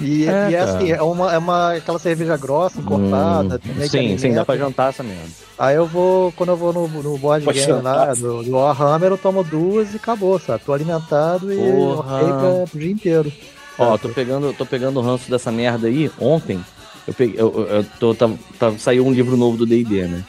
E, 0.00 0.26
É, 0.28 0.50
e 0.50 0.54
é 0.54 0.58
cara. 0.64 0.76
assim, 0.76 0.90
é 0.92 1.02
uma, 1.02 1.32
é 1.34 1.38
uma 1.38 1.72
aquela 1.74 1.98
cerveja 1.98 2.36
grossa, 2.36 2.80
encorpada. 2.80 3.60
Hum, 3.66 3.88
sim, 3.88 4.16
sim, 4.18 4.32
dá 4.32 4.44
pra 4.44 4.56
jantar 4.56 4.90
essa 4.90 5.02
merda. 5.02 5.28
Aí 5.58 5.76
eu 5.76 5.86
vou, 5.86 6.32
quando 6.32 6.50
eu 6.50 6.56
vou 6.56 6.72
no, 6.72 6.86
no 6.88 7.18
board 7.18 7.44
Pode 7.44 7.58
game 7.60 7.72
lá, 7.82 8.06
jantar. 8.06 8.16
do, 8.16 8.42
do 8.42 8.50
Warhammer, 8.52 9.10
eu 9.10 9.18
tomo 9.18 9.42
duas 9.44 9.92
e 9.92 9.96
acabou, 9.96 10.38
sabe? 10.38 10.62
Tô 10.64 10.72
alimentado 10.72 11.52
e 11.52 11.56
pra, 11.56 12.66
pro 12.70 12.80
dia 12.80 12.90
inteiro. 12.92 13.32
Ó, 13.78 13.96
tô 13.98 14.08
pegando, 14.10 14.52
tô 14.52 14.64
pegando 14.66 14.98
o 15.00 15.02
ranço 15.02 15.30
dessa 15.30 15.50
merda 15.50 15.86
aí. 15.88 16.10
Ontem, 16.20 16.60
eu 17.06 17.14
peguei, 17.14 17.40
eu, 17.40 17.52
eu- 17.56 17.76
eu 17.78 17.86
tô, 17.98 18.14
tá, 18.14 18.30
tá- 18.58 18.72
saiu 18.78 19.06
um 19.06 19.12
livro 19.12 19.36
novo 19.36 19.56
do 19.56 19.66
D&D, 19.66 20.04
né? 20.06 20.22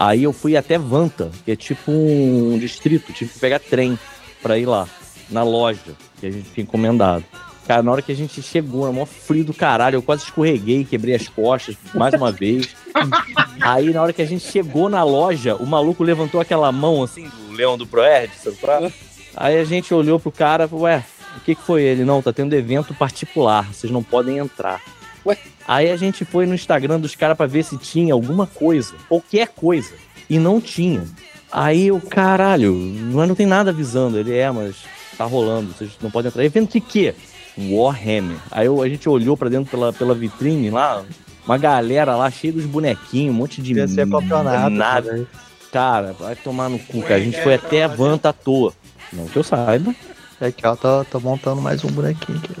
Aí 0.00 0.22
eu 0.22 0.32
fui 0.32 0.56
até 0.56 0.78
Vanta, 0.78 1.30
que 1.44 1.50
é 1.52 1.56
tipo 1.56 1.92
um 1.92 2.58
distrito, 2.58 3.12
tive 3.12 3.30
que 3.34 3.38
pegar 3.38 3.58
trem 3.58 3.98
pra 4.42 4.56
ir 4.56 4.64
lá, 4.64 4.88
na 5.28 5.42
loja, 5.42 5.92
que 6.18 6.26
a 6.26 6.30
gente 6.30 6.48
tinha 6.54 6.64
encomendado. 6.64 7.22
Cara, 7.66 7.82
na 7.82 7.92
hora 7.92 8.00
que 8.00 8.10
a 8.10 8.16
gente 8.16 8.40
chegou, 8.40 8.84
era 8.84 8.92
mó 8.94 9.04
frio 9.04 9.44
do 9.44 9.52
caralho, 9.52 9.96
eu 9.96 10.02
quase 10.02 10.24
escorreguei, 10.24 10.84
quebrei 10.86 11.14
as 11.14 11.28
costas 11.28 11.76
mais 11.94 12.14
uma 12.14 12.32
vez. 12.32 12.74
Aí 13.60 13.92
na 13.92 14.02
hora 14.02 14.12
que 14.14 14.22
a 14.22 14.26
gente 14.26 14.50
chegou 14.50 14.88
na 14.88 15.04
loja, 15.04 15.54
o 15.56 15.66
maluco 15.66 16.02
levantou 16.02 16.40
aquela 16.40 16.72
mão 16.72 17.02
assim, 17.02 17.28
do 17.28 17.52
leão 17.52 17.76
do 17.76 17.86
Proerd, 17.86 18.32
pra- 18.58 18.90
Aí 19.36 19.58
a 19.58 19.64
gente 19.64 19.92
olhou 19.92 20.18
pro 20.18 20.32
cara 20.32 20.64
e 20.64 20.68
falou, 20.68 20.84
ué, 20.86 21.04
o 21.36 21.40
que, 21.40 21.54
que 21.54 21.62
foi 21.62 21.82
ele? 21.82 22.04
Não, 22.06 22.22
tá 22.22 22.32
tendo 22.32 22.54
evento 22.54 22.94
particular, 22.94 23.72
vocês 23.72 23.92
não 23.92 24.02
podem 24.02 24.38
entrar. 24.38 24.80
Ué? 25.26 25.36
Aí 25.66 25.90
a 25.90 25.96
gente 25.96 26.24
foi 26.24 26.46
no 26.46 26.54
Instagram 26.54 26.98
dos 27.00 27.14
caras 27.14 27.36
pra 27.36 27.46
ver 27.46 27.62
se 27.64 27.76
tinha 27.76 28.12
alguma 28.14 28.46
coisa, 28.46 28.94
qualquer 29.08 29.48
coisa, 29.48 29.92
e 30.28 30.38
não 30.38 30.60
tinha. 30.60 31.04
Aí 31.52 31.88
eu, 31.88 32.00
caralho, 32.00 32.74
mas 33.12 33.28
não 33.28 33.34
tem 33.34 33.46
nada 33.46 33.70
avisando. 33.70 34.18
Ele 34.18 34.36
é, 34.36 34.50
mas 34.50 34.76
tá 35.18 35.24
rolando, 35.24 35.72
vocês 35.72 35.90
não 36.00 36.10
podem 36.10 36.28
entrar. 36.28 36.44
Evento 36.44 36.72
de 36.72 36.80
quê? 36.80 37.14
Warhammer. 37.58 38.36
Aí 38.50 38.66
eu- 38.66 38.80
a 38.82 38.88
gente 38.88 39.08
olhou 39.08 39.36
pra 39.36 39.48
dentro 39.48 39.70
pela, 39.70 39.92
pela 39.92 40.14
vitrine 40.14 40.70
lá, 40.70 41.04
uma 41.44 41.58
galera 41.58 42.14
lá 42.16 42.30
cheia 42.30 42.52
dos 42.52 42.64
bonequinhos, 42.64 43.34
um 43.34 43.38
monte 43.38 43.60
de 43.60 43.74
Devia 43.74 43.88
ser 43.88 44.08
campeonato. 44.08 44.70
nada. 44.70 45.10
sabe? 45.10 45.26
Cara, 45.72 46.12
vai 46.18 46.34
tomar 46.36 46.68
no 46.68 46.78
cu, 46.78 47.00
cara. 47.02 47.16
A 47.16 47.20
gente 47.20 47.40
foi 47.42 47.54
até 47.54 47.84
a 47.84 47.88
Vanta 47.88 48.30
à 48.30 48.32
toa. 48.32 48.72
Não 49.12 49.26
que 49.26 49.36
eu 49.36 49.42
saiba. 49.44 49.94
Aqui, 50.40 50.66
ó, 50.66 50.74
tô, 50.74 51.04
tô 51.04 51.20
montando 51.20 51.60
mais 51.60 51.84
um 51.84 51.88
bonequinho 51.88 52.38
aqui. 52.38 52.54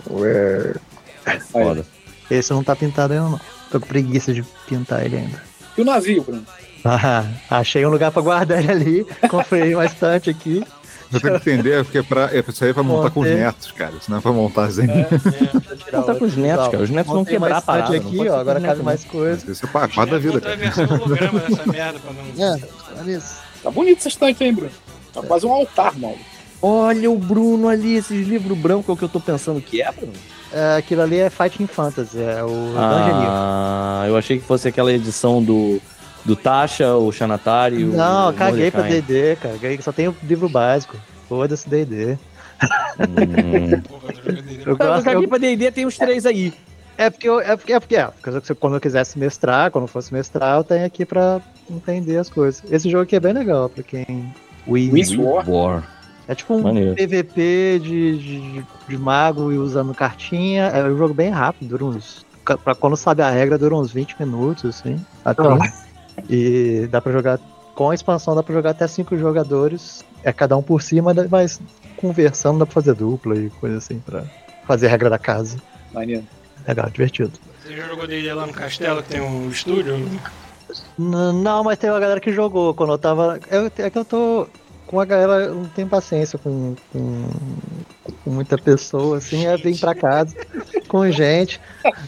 Foda. 1.50 1.84
Esse 2.30 2.52
não 2.52 2.62
tá 2.62 2.76
pintado 2.76 3.12
ainda, 3.12 3.24
não. 3.28 3.40
Tô 3.70 3.80
com 3.80 3.86
preguiça 3.86 4.32
de 4.32 4.42
pintar 4.68 5.04
ele 5.04 5.16
ainda. 5.16 5.42
E 5.76 5.80
o 5.80 5.84
navio, 5.84 6.22
Bruno? 6.22 6.44
Ah, 6.82 7.24
achei 7.50 7.84
um 7.84 7.90
lugar 7.90 8.10
pra 8.10 8.22
guardar 8.22 8.58
ele 8.58 8.70
ali. 8.72 9.06
Comprei 9.28 9.74
uma 9.74 9.84
estante 9.84 10.30
aqui. 10.30 10.64
Você 11.10 11.20
tem 11.20 11.38
que 11.38 11.50
entender, 11.50 11.84
porque 11.84 11.98
é 11.98 12.02
pra, 12.02 12.30
é, 12.34 12.42
isso 12.48 12.64
aí 12.64 12.70
é 12.70 12.72
pra 12.72 12.82
montar 12.82 13.10
com 13.10 13.20
os 13.20 13.26
Montei. 13.26 13.42
netos, 13.44 13.70
cara. 13.72 13.92
Isso 14.00 14.10
não 14.10 14.16
é 14.16 14.20
pra 14.22 14.32
montar 14.32 14.64
assim. 14.64 14.86
Não 15.92 16.02
tá 16.02 16.12
o- 16.14 16.18
com 16.18 16.24
os 16.24 16.36
netos, 16.36 16.68
cara. 16.68 16.82
Os 16.82 16.88
netos 16.88 17.08
vão 17.12 17.18
Montei 17.18 17.36
uma 17.36 17.46
quebrar 17.48 17.58
a 17.58 17.62
parada. 17.62 17.90
não 17.90 17.96
aqui, 18.08 18.28
ó. 18.30 18.38
Agora 18.40 18.60
cabe 18.62 18.82
mais 18.82 19.04
coisa. 19.04 19.50
Isso 19.52 19.66
é 19.66 19.68
pra 19.68 19.88
parte 19.88 20.10
da 20.10 20.18
vida, 20.18 20.40
cara. 20.40 20.56
merda 20.56 21.98
pra 21.98 22.12
não. 22.12 22.44
É, 22.44 22.60
olha 22.98 23.16
isso. 23.16 23.34
Tá 23.62 23.70
bonito 23.70 23.98
essa 23.98 24.08
estante, 24.08 24.42
hein, 24.42 24.54
Bruno? 24.54 24.70
Tá 25.12 25.20
quase 25.22 25.44
um 25.44 25.52
altar, 25.52 25.92
mano. 25.98 26.14
não. 26.62 26.70
Olha 26.70 27.10
o 27.10 27.18
Bruno 27.18 27.68
ali, 27.68 27.96
esses 27.96 28.26
livros 28.26 28.56
brancos 28.56 28.88
é 28.88 28.92
o 28.92 28.96
que 28.96 29.02
eu 29.04 29.08
tô 29.08 29.20
pensando 29.20 29.60
que 29.60 29.82
é, 29.82 29.90
Bruno. 29.92 30.12
É, 30.52 30.76
aquilo 30.78 31.02
ali 31.02 31.18
é 31.18 31.30
Fighting 31.30 31.66
Fantasy, 31.66 32.20
é 32.20 32.42
o. 32.42 32.74
Ah, 32.76 34.04
eu 34.08 34.16
achei 34.16 34.38
que 34.38 34.44
fosse 34.44 34.66
aquela 34.68 34.92
edição 34.92 35.42
do, 35.42 35.80
do 36.24 36.34
Tasha, 36.34 36.94
o 36.96 37.12
Xanatari. 37.12 37.84
o 37.84 37.88
Não, 37.92 38.32
caguei 38.32 38.70
pra 38.70 38.80
Mordecai. 38.82 39.02
D&D, 39.02 39.36
cara. 39.36 39.54
Caguei- 39.54 39.80
Só 39.82 39.92
tem 39.92 40.08
o 40.08 40.16
livro 40.22 40.48
básico. 40.48 40.96
Foda-se 41.28 41.68
D&D. 41.68 42.18
Hum. 42.98 43.82
Eu 44.66 44.76
gosto, 44.76 45.04
caguei 45.04 45.24
eu- 45.24 45.28
pra 45.28 45.38
D&D, 45.38 45.70
tem 45.70 45.86
os 45.86 45.96
três 45.96 46.26
aí. 46.26 46.52
É 46.98 47.08
porque 47.08 47.28
eu, 47.28 47.40
é 47.40 47.56
porque 47.56 47.72
é 47.72 47.80
porque 47.80 47.96
é. 47.96 48.08
Porque 48.20 48.54
quando 48.56 48.74
eu 48.74 48.80
quisesse 48.80 49.18
mestrar, 49.18 49.70
quando 49.70 49.84
eu 49.84 49.88
fosse 49.88 50.12
mestrar, 50.12 50.58
eu 50.58 50.64
tenho 50.64 50.84
aqui 50.84 51.06
pra 51.06 51.40
entender 51.70 52.18
as 52.18 52.28
coisas. 52.28 52.62
Esse 52.70 52.90
jogo 52.90 53.04
aqui 53.04 53.16
é 53.16 53.20
bem 53.20 53.32
legal 53.32 53.68
pra 53.70 53.82
quem. 53.82 54.34
Wii 54.68 55.16
War. 55.16 55.48
War. 55.48 55.99
É 56.28 56.34
tipo 56.34 56.54
um 56.54 56.62
Maneiro. 56.62 56.94
PVP 56.94 57.80
de, 57.82 58.18
de, 58.18 58.64
de 58.88 58.98
mago 58.98 59.50
e 59.52 59.58
usando 59.58 59.92
cartinha. 59.94 60.64
É 60.66 60.84
um 60.84 60.96
jogo 60.96 61.12
bem 61.14 61.30
rápido, 61.30 61.68
dura 61.70 61.84
uns. 61.84 62.24
Pra 62.64 62.74
quando 62.74 62.96
sabe 62.96 63.22
a 63.22 63.30
regra, 63.30 63.58
dura 63.58 63.74
uns 63.76 63.90
20 63.92 64.16
minutos, 64.18 64.64
assim. 64.64 64.96
Até. 65.24 65.42
E 66.28 66.88
dá 66.90 67.00
pra 67.00 67.12
jogar. 67.12 67.38
Com 67.74 67.90
a 67.90 67.94
expansão 67.94 68.34
dá 68.34 68.42
pra 68.42 68.54
jogar 68.54 68.70
até 68.70 68.86
5 68.86 69.16
jogadores. 69.16 70.04
É 70.22 70.32
cada 70.32 70.56
um 70.56 70.62
por 70.62 70.82
cima, 70.82 71.14
mas 71.30 71.60
conversando, 71.96 72.58
dá 72.58 72.66
pra 72.66 72.74
fazer 72.74 72.94
dupla 72.94 73.36
e 73.36 73.48
coisa 73.50 73.78
assim, 73.78 73.98
pra 74.00 74.24
fazer 74.66 74.86
a 74.86 74.90
regra 74.90 75.08
da 75.08 75.18
casa. 75.18 75.56
Maneiro. 75.92 76.24
Legal, 76.68 76.90
divertido. 76.90 77.32
Você 77.62 77.74
já 77.76 77.86
jogou 77.86 78.06
D&D 78.06 78.32
lá 78.34 78.46
no 78.46 78.52
castelo 78.52 79.02
que 79.02 79.08
tem 79.10 79.20
um 79.20 79.48
estúdio? 79.48 79.94
N- 79.96 81.32
Não, 81.42 81.64
mas 81.64 81.78
tem 81.78 81.90
uma 81.90 81.98
galera 82.00 82.20
que 82.20 82.32
jogou 82.32 82.74
quando 82.74 82.92
eu 82.92 82.98
tava. 82.98 83.38
eu- 83.50 83.70
é 83.78 83.90
que 83.90 83.98
eu 83.98 84.04
tô. 84.04 84.46
Com 84.90 84.98
a 84.98 85.04
galera, 85.04 85.54
não 85.54 85.68
tenho 85.68 85.88
paciência 85.88 86.36
com, 86.36 86.74
com, 86.92 87.28
com 88.24 88.30
muita 88.30 88.58
pessoa, 88.58 89.18
assim, 89.18 89.46
é 89.46 89.56
vir 89.56 89.78
pra 89.78 89.94
casa 89.94 90.34
com 90.88 91.08
gente. 91.12 91.60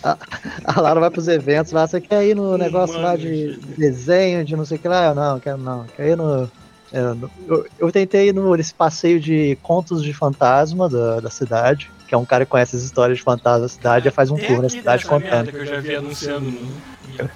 A, 0.02 0.18
a 0.64 0.80
Lara 0.80 0.98
vai 0.98 1.08
pros 1.08 1.28
eventos 1.28 1.70
lá, 1.70 1.86
você 1.86 2.00
quer 2.00 2.26
ir 2.26 2.34
no 2.34 2.58
negócio 2.58 3.00
lá 3.00 3.14
de 3.16 3.56
desenho, 3.78 4.44
de 4.44 4.56
não 4.56 4.64
sei 4.64 4.78
o 4.78 4.80
que 4.80 4.88
lá? 4.88 5.10
Eu 5.10 5.14
não, 5.14 5.38
quero 5.38 5.58
não. 5.58 5.86
Quer 5.86 6.08
ir 6.08 6.16
no. 6.16 6.50
É, 6.92 7.16
eu, 7.48 7.66
eu 7.78 7.92
tentei 7.92 8.28
ir 8.28 8.34
no, 8.34 8.54
nesse 8.54 8.74
passeio 8.74 9.18
de 9.20 9.56
contos 9.62 10.02
de 10.02 10.12
fantasma 10.12 10.88
da, 10.88 11.20
da 11.20 11.30
cidade, 11.30 11.90
que 12.06 12.14
é 12.14 12.18
um 12.18 12.24
cara 12.24 12.44
que 12.44 12.50
conhece 12.50 12.76
as 12.76 12.82
histórias 12.82 13.18
de 13.18 13.24
fantasma 13.24 13.60
da 13.60 13.68
cidade, 13.68 14.08
e 14.08 14.10
faz 14.10 14.30
um 14.30 14.36
Tem 14.36 14.46
tour 14.48 14.62
na 14.62 14.68
cidade 14.68 15.06
merda 15.06 15.20
contando. 15.26 15.50
que 15.50 15.56
eu 15.56 15.66
já 15.66 15.80
vi 15.80 15.94
anunciando 15.94 16.50
no, 16.50 16.68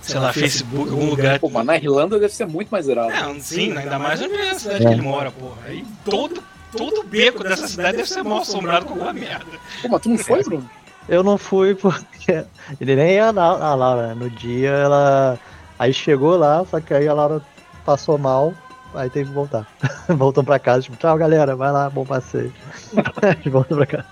sei 0.03 0.21
lá, 0.21 0.33
Facebook, 0.33 0.91
algum 0.91 1.11
lugar. 1.11 1.39
Pô, 1.41 1.49
mas 1.49 1.65
na 1.65 1.77
Irlanda 1.77 2.19
deve 2.19 2.35
ser 2.35 2.47
muito 2.47 2.69
mais 2.69 2.87
irado. 2.87 3.09
Não, 3.11 3.41
sim, 3.41 3.77
ainda 3.77 3.99
mais 3.99 4.21
onde 4.21 4.35
é 4.35 4.51
a 4.51 4.55
cidade 4.59 4.85
É. 4.85 4.89
que 4.89 4.95
ele 4.95 5.03
mora, 5.03 5.31
porra. 5.31 5.57
Aí 5.67 5.85
todo, 6.05 6.43
todo 6.77 7.03
beco 7.05 7.43
dessa 7.43 7.67
cidade 7.67 7.97
deve 7.97 8.09
ser 8.09 8.23
mal 8.23 8.39
assombrado 8.41 8.85
com 8.87 8.93
alguma 8.93 9.13
merda. 9.13 9.47
Pô, 9.83 9.89
mas 9.89 10.03
tu 10.03 10.09
não 10.11 10.19
foi, 10.19 10.43
Bruno? 10.43 10.71
Eu 11.09 11.23
não 11.23 11.39
fui 11.39 11.75
porque 11.75 12.45
ele 12.81 12.97
nem 12.97 13.13
ia 13.15 13.33
na, 13.33 13.45
a 13.45 13.75
Laura. 13.75 14.15
No 14.15 14.29
dia 14.29 14.71
ela. 14.71 15.39
Aí 15.79 15.93
chegou 15.93 16.37
lá, 16.37 16.65
só 16.65 16.81
que 16.81 16.93
aí 16.93 17.07
a 17.07 17.13
Laura 17.15 17.41
passou 17.85 18.19
mal, 18.19 18.53
aí 18.95 19.11
teve 19.11 19.29
que 19.29 19.35
voltar. 19.35 19.67
Voltou 20.09 20.43
pra 20.45 20.59
casa, 20.59 20.83
tipo, 20.83 20.97
tchau 20.97 21.17
galera, 21.19 21.55
vai 21.57 21.71
lá, 21.73 21.89
bom 21.91 22.05
passeio. 22.05 22.53
De 23.43 23.51
volta 23.51 23.75
pra 23.75 23.87
casa. 23.87 24.05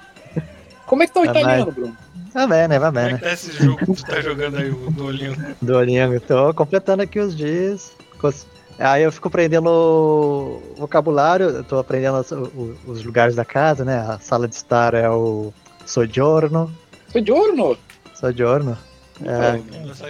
Como 0.86 1.02
é 1.02 1.06
que 1.06 1.12
tá 1.14 1.20
o 1.20 1.24
Vai 1.24 1.30
italiano, 1.40 1.62
mais. 1.64 1.74
Bruno? 1.74 1.96
Vai 2.34 2.46
bem, 2.48 2.68
né? 2.68 2.78
Vai 2.78 2.90
Como 2.90 2.92
bem, 2.92 3.04
é 3.08 3.12
né? 3.12 3.18
que 3.18 3.24
tá 3.24 3.32
esse 3.32 3.52
jogo 3.52 3.78
que 3.78 3.86
tu 3.94 4.04
tá 4.04 4.20
jogando 4.20 4.56
aí, 4.58 4.70
o 4.70 4.90
Dolinho? 4.90 5.36
Duolingo. 5.62 6.20
Tô 6.20 6.52
completando 6.52 7.02
aqui 7.02 7.18
os 7.20 7.34
dias. 7.36 7.92
Aí 8.78 9.02
eu 9.04 9.12
fico 9.12 9.28
aprendendo 9.28 10.60
vocabulário, 10.76 11.46
eu 11.50 11.64
tô 11.64 11.78
aprendendo 11.78 12.18
os, 12.18 12.30
o- 12.32 12.76
os 12.86 13.04
lugares 13.04 13.34
da 13.36 13.44
casa, 13.44 13.84
né? 13.84 13.98
A 13.98 14.18
sala 14.18 14.48
de 14.48 14.54
estar 14.56 14.94
é 14.94 15.08
o 15.08 15.52
soggiorno. 15.86 16.70
Foi 17.08 17.20
de 17.22 17.30
ouro, 17.30 17.54
não? 17.54 17.76
Soggiorno. 18.14 18.76
É, 19.24 19.60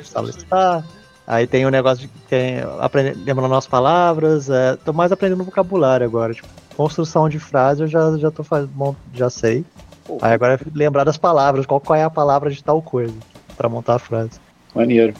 sala 0.04 0.30
de 0.32 0.38
estar. 0.38 0.84
Aí 1.26 1.46
tem 1.46 1.64
o 1.64 1.70
negócio 1.70 2.06
de 2.06 2.08
tem, 2.28 2.58
aprender, 2.80 3.16
lembrando 3.24 3.54
as 3.54 3.66
palavras. 3.66 4.50
É, 4.50 4.76
tô 4.76 4.92
mais 4.92 5.10
aprendendo 5.10 5.44
vocabulário 5.44 6.06
agora. 6.06 6.34
Tipo, 6.34 6.48
construção 6.76 7.28
de 7.28 7.38
frase 7.38 7.82
eu 7.82 7.86
já, 7.86 8.16
já 8.18 8.30
tô 8.30 8.42
fazendo, 8.44 8.72
bom, 8.74 8.94
já 9.14 9.30
sei. 9.30 9.64
Pô, 10.06 10.18
Aí 10.20 10.32
agora 10.32 10.54
é 10.54 10.58
lembrar 10.74 11.04
das 11.04 11.16
palavras, 11.16 11.64
qual, 11.64 11.80
qual 11.80 11.98
é 11.98 12.02
a 12.02 12.10
palavra 12.10 12.50
de 12.50 12.62
tal 12.62 12.82
coisa, 12.82 13.14
pra 13.56 13.68
montar 13.68 13.94
a 13.94 13.98
frase. 13.98 14.38
Maneiro. 14.74 15.14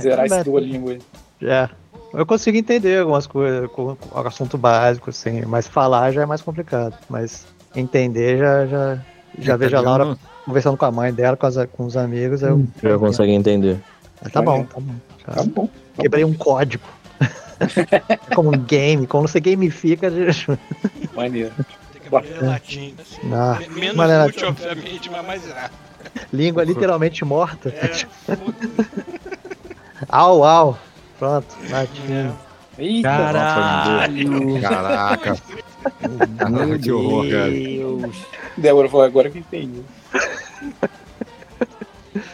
Zerar 0.00 0.26
esse 0.26 0.36
Também. 0.36 0.44
Duolingo 0.44 0.90
aí. 0.90 1.00
É. 1.42 1.68
Eu 2.14 2.24
consigo 2.24 2.56
entender 2.56 3.00
algumas 3.00 3.26
coisas, 3.26 3.70
com, 3.72 3.94
com 3.94 4.18
assunto 4.20 4.56
básico, 4.56 5.10
assim, 5.10 5.42
mas 5.42 5.66
falar 5.66 6.12
já 6.12 6.22
é 6.22 6.26
mais 6.26 6.40
complicado. 6.40 6.94
Mas 7.08 7.46
entender 7.74 8.38
já, 8.38 8.66
já, 8.66 8.98
já 9.38 9.56
vejo 9.56 9.76
a 9.76 9.80
Laura 9.80 10.16
conversando 10.44 10.76
com 10.76 10.84
a 10.86 10.90
mãe 10.92 11.12
dela, 11.12 11.36
com, 11.36 11.46
as, 11.46 11.56
com 11.66 11.84
os 11.84 11.96
amigos. 11.96 12.42
Eu, 12.42 12.64
Já 12.82 12.98
consegue 12.98 13.32
entender. 13.32 13.78
Tá 14.32 14.40
bom, 14.40 14.64
tá 14.64 14.80
bom. 14.80 14.94
Já 15.28 15.34
Tá 15.34 15.44
bom. 15.44 15.68
Quebrei 16.00 16.24
um 16.24 16.34
código. 16.34 16.84
como 18.34 18.50
um 18.54 18.58
game, 18.58 19.06
como 19.06 19.26
você 19.26 19.40
gamifica. 19.40 20.08
Maneiro. 21.14 21.52
Tem 21.92 22.00
que 22.02 22.14
aprender 22.16 22.44
latim. 22.46 22.94
Ah, 23.32 23.58
Menos 23.70 23.96
mas 23.96 24.10
era- 24.10 24.26
útil, 24.26 24.48
obviamente, 24.48 25.10
mas 25.10 25.26
mais 25.26 25.44
irado. 25.46 25.74
língua 26.32 26.64
literalmente 26.64 27.24
morta. 27.24 27.68
É, 27.70 27.90
Au, 30.08 30.44
au. 30.44 30.78
Pronto, 31.18 31.56
latim. 31.70 32.32
Eita, 32.78 33.08
Caralho! 33.08 34.60
Caraca. 34.60 35.36
Caraca, 36.38 36.78
que 36.78 36.92
horror, 36.92 37.26
cara. 37.28 38.12
Débora 38.56 38.88
falou 38.88 39.04
agora 39.06 39.28
que 39.30 39.38
entendi. 39.40 39.82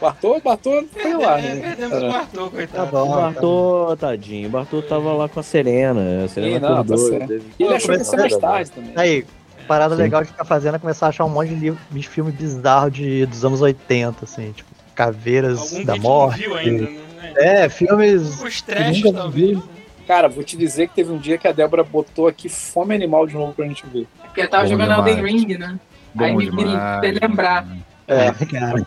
Bartô, 0.00 0.40
Bartô 0.40 0.84
foi 0.92 1.14
lá, 1.14 1.38
é, 1.38 1.54
né? 1.54 1.60
perdemos 1.60 2.02
o 2.02 2.08
Bartô, 2.08 2.44
Tá 2.44 2.50
coitado. 2.50 2.88
O 2.88 2.90
bom. 2.90 3.04
tá 3.06 3.14
bom. 3.16 3.20
Bartô, 3.32 3.96
tadinho, 3.98 4.48
o 4.48 4.50
Bartô 4.50 4.82
tava 4.82 5.12
lá 5.12 5.28
com 5.28 5.40
a 5.40 5.42
Serena. 5.42 6.24
A 6.24 6.28
Serena 6.28 6.56
Ih, 6.56 6.60
não, 6.60 6.68
tá 6.68 6.74
acordou. 6.80 7.08
certo. 7.10 7.28
teve- 7.28 7.44
Ele 7.58 7.74
achou 7.74 7.90
que 7.90 7.96
ia 7.98 8.04
ser 8.04 8.16
mais 8.16 8.36
tarde 8.36 8.70
também. 8.70 8.92
Aí, 8.96 9.26
parada 9.68 9.96
Sim. 9.96 10.02
legal 10.02 10.22
de 10.22 10.28
ficar 10.28 10.44
fazendo 10.44 10.76
é 10.76 10.78
começar 10.78 11.06
a 11.06 11.08
achar 11.10 11.24
um 11.24 11.28
monte 11.30 11.48
de, 11.48 11.54
livro, 11.56 11.78
de 11.90 12.08
filme 12.08 12.30
bizarro 12.32 12.90
de, 12.90 13.26
dos 13.26 13.44
anos 13.44 13.60
80, 13.60 14.24
assim, 14.24 14.52
tipo, 14.52 14.70
Caveiras 14.94 15.58
Algum 15.58 15.84
da 15.84 15.94
gente 15.94 16.02
não 16.04 16.10
Morte. 16.10 16.38
viu 16.40 16.54
ainda, 16.56 16.82
né? 16.84 17.32
É, 17.36 17.68
filmes. 17.68 18.40
Os 18.42 18.62
trash, 18.62 19.02
talvez. 19.12 19.58
vi. 19.58 19.62
Cara, 20.06 20.28
vou 20.28 20.44
te 20.44 20.56
dizer 20.56 20.88
que 20.88 20.94
teve 20.94 21.10
um 21.10 21.16
dia 21.18 21.38
que 21.38 21.48
a 21.48 21.52
Débora 21.52 21.82
botou 21.82 22.28
aqui 22.28 22.48
Fome 22.48 22.94
Animal 22.94 23.26
de 23.26 23.34
novo 23.34 23.54
pra 23.54 23.66
gente 23.66 23.84
ver. 23.86 24.06
Porque 24.22 24.42
eu 24.42 24.48
tava 24.48 24.64
Bom 24.64 24.68
jogando 24.70 24.90
demais. 24.94 25.16
Elden 25.18 25.24
Ring, 25.32 25.58
né? 25.58 25.80
Aí 26.18 26.30
Bom 26.32 26.38
me 26.38 26.50
queria 26.50 26.74
demais. 27.00 27.20
lembrar. 27.22 27.66
É, 28.06 28.30
cara. 28.46 28.84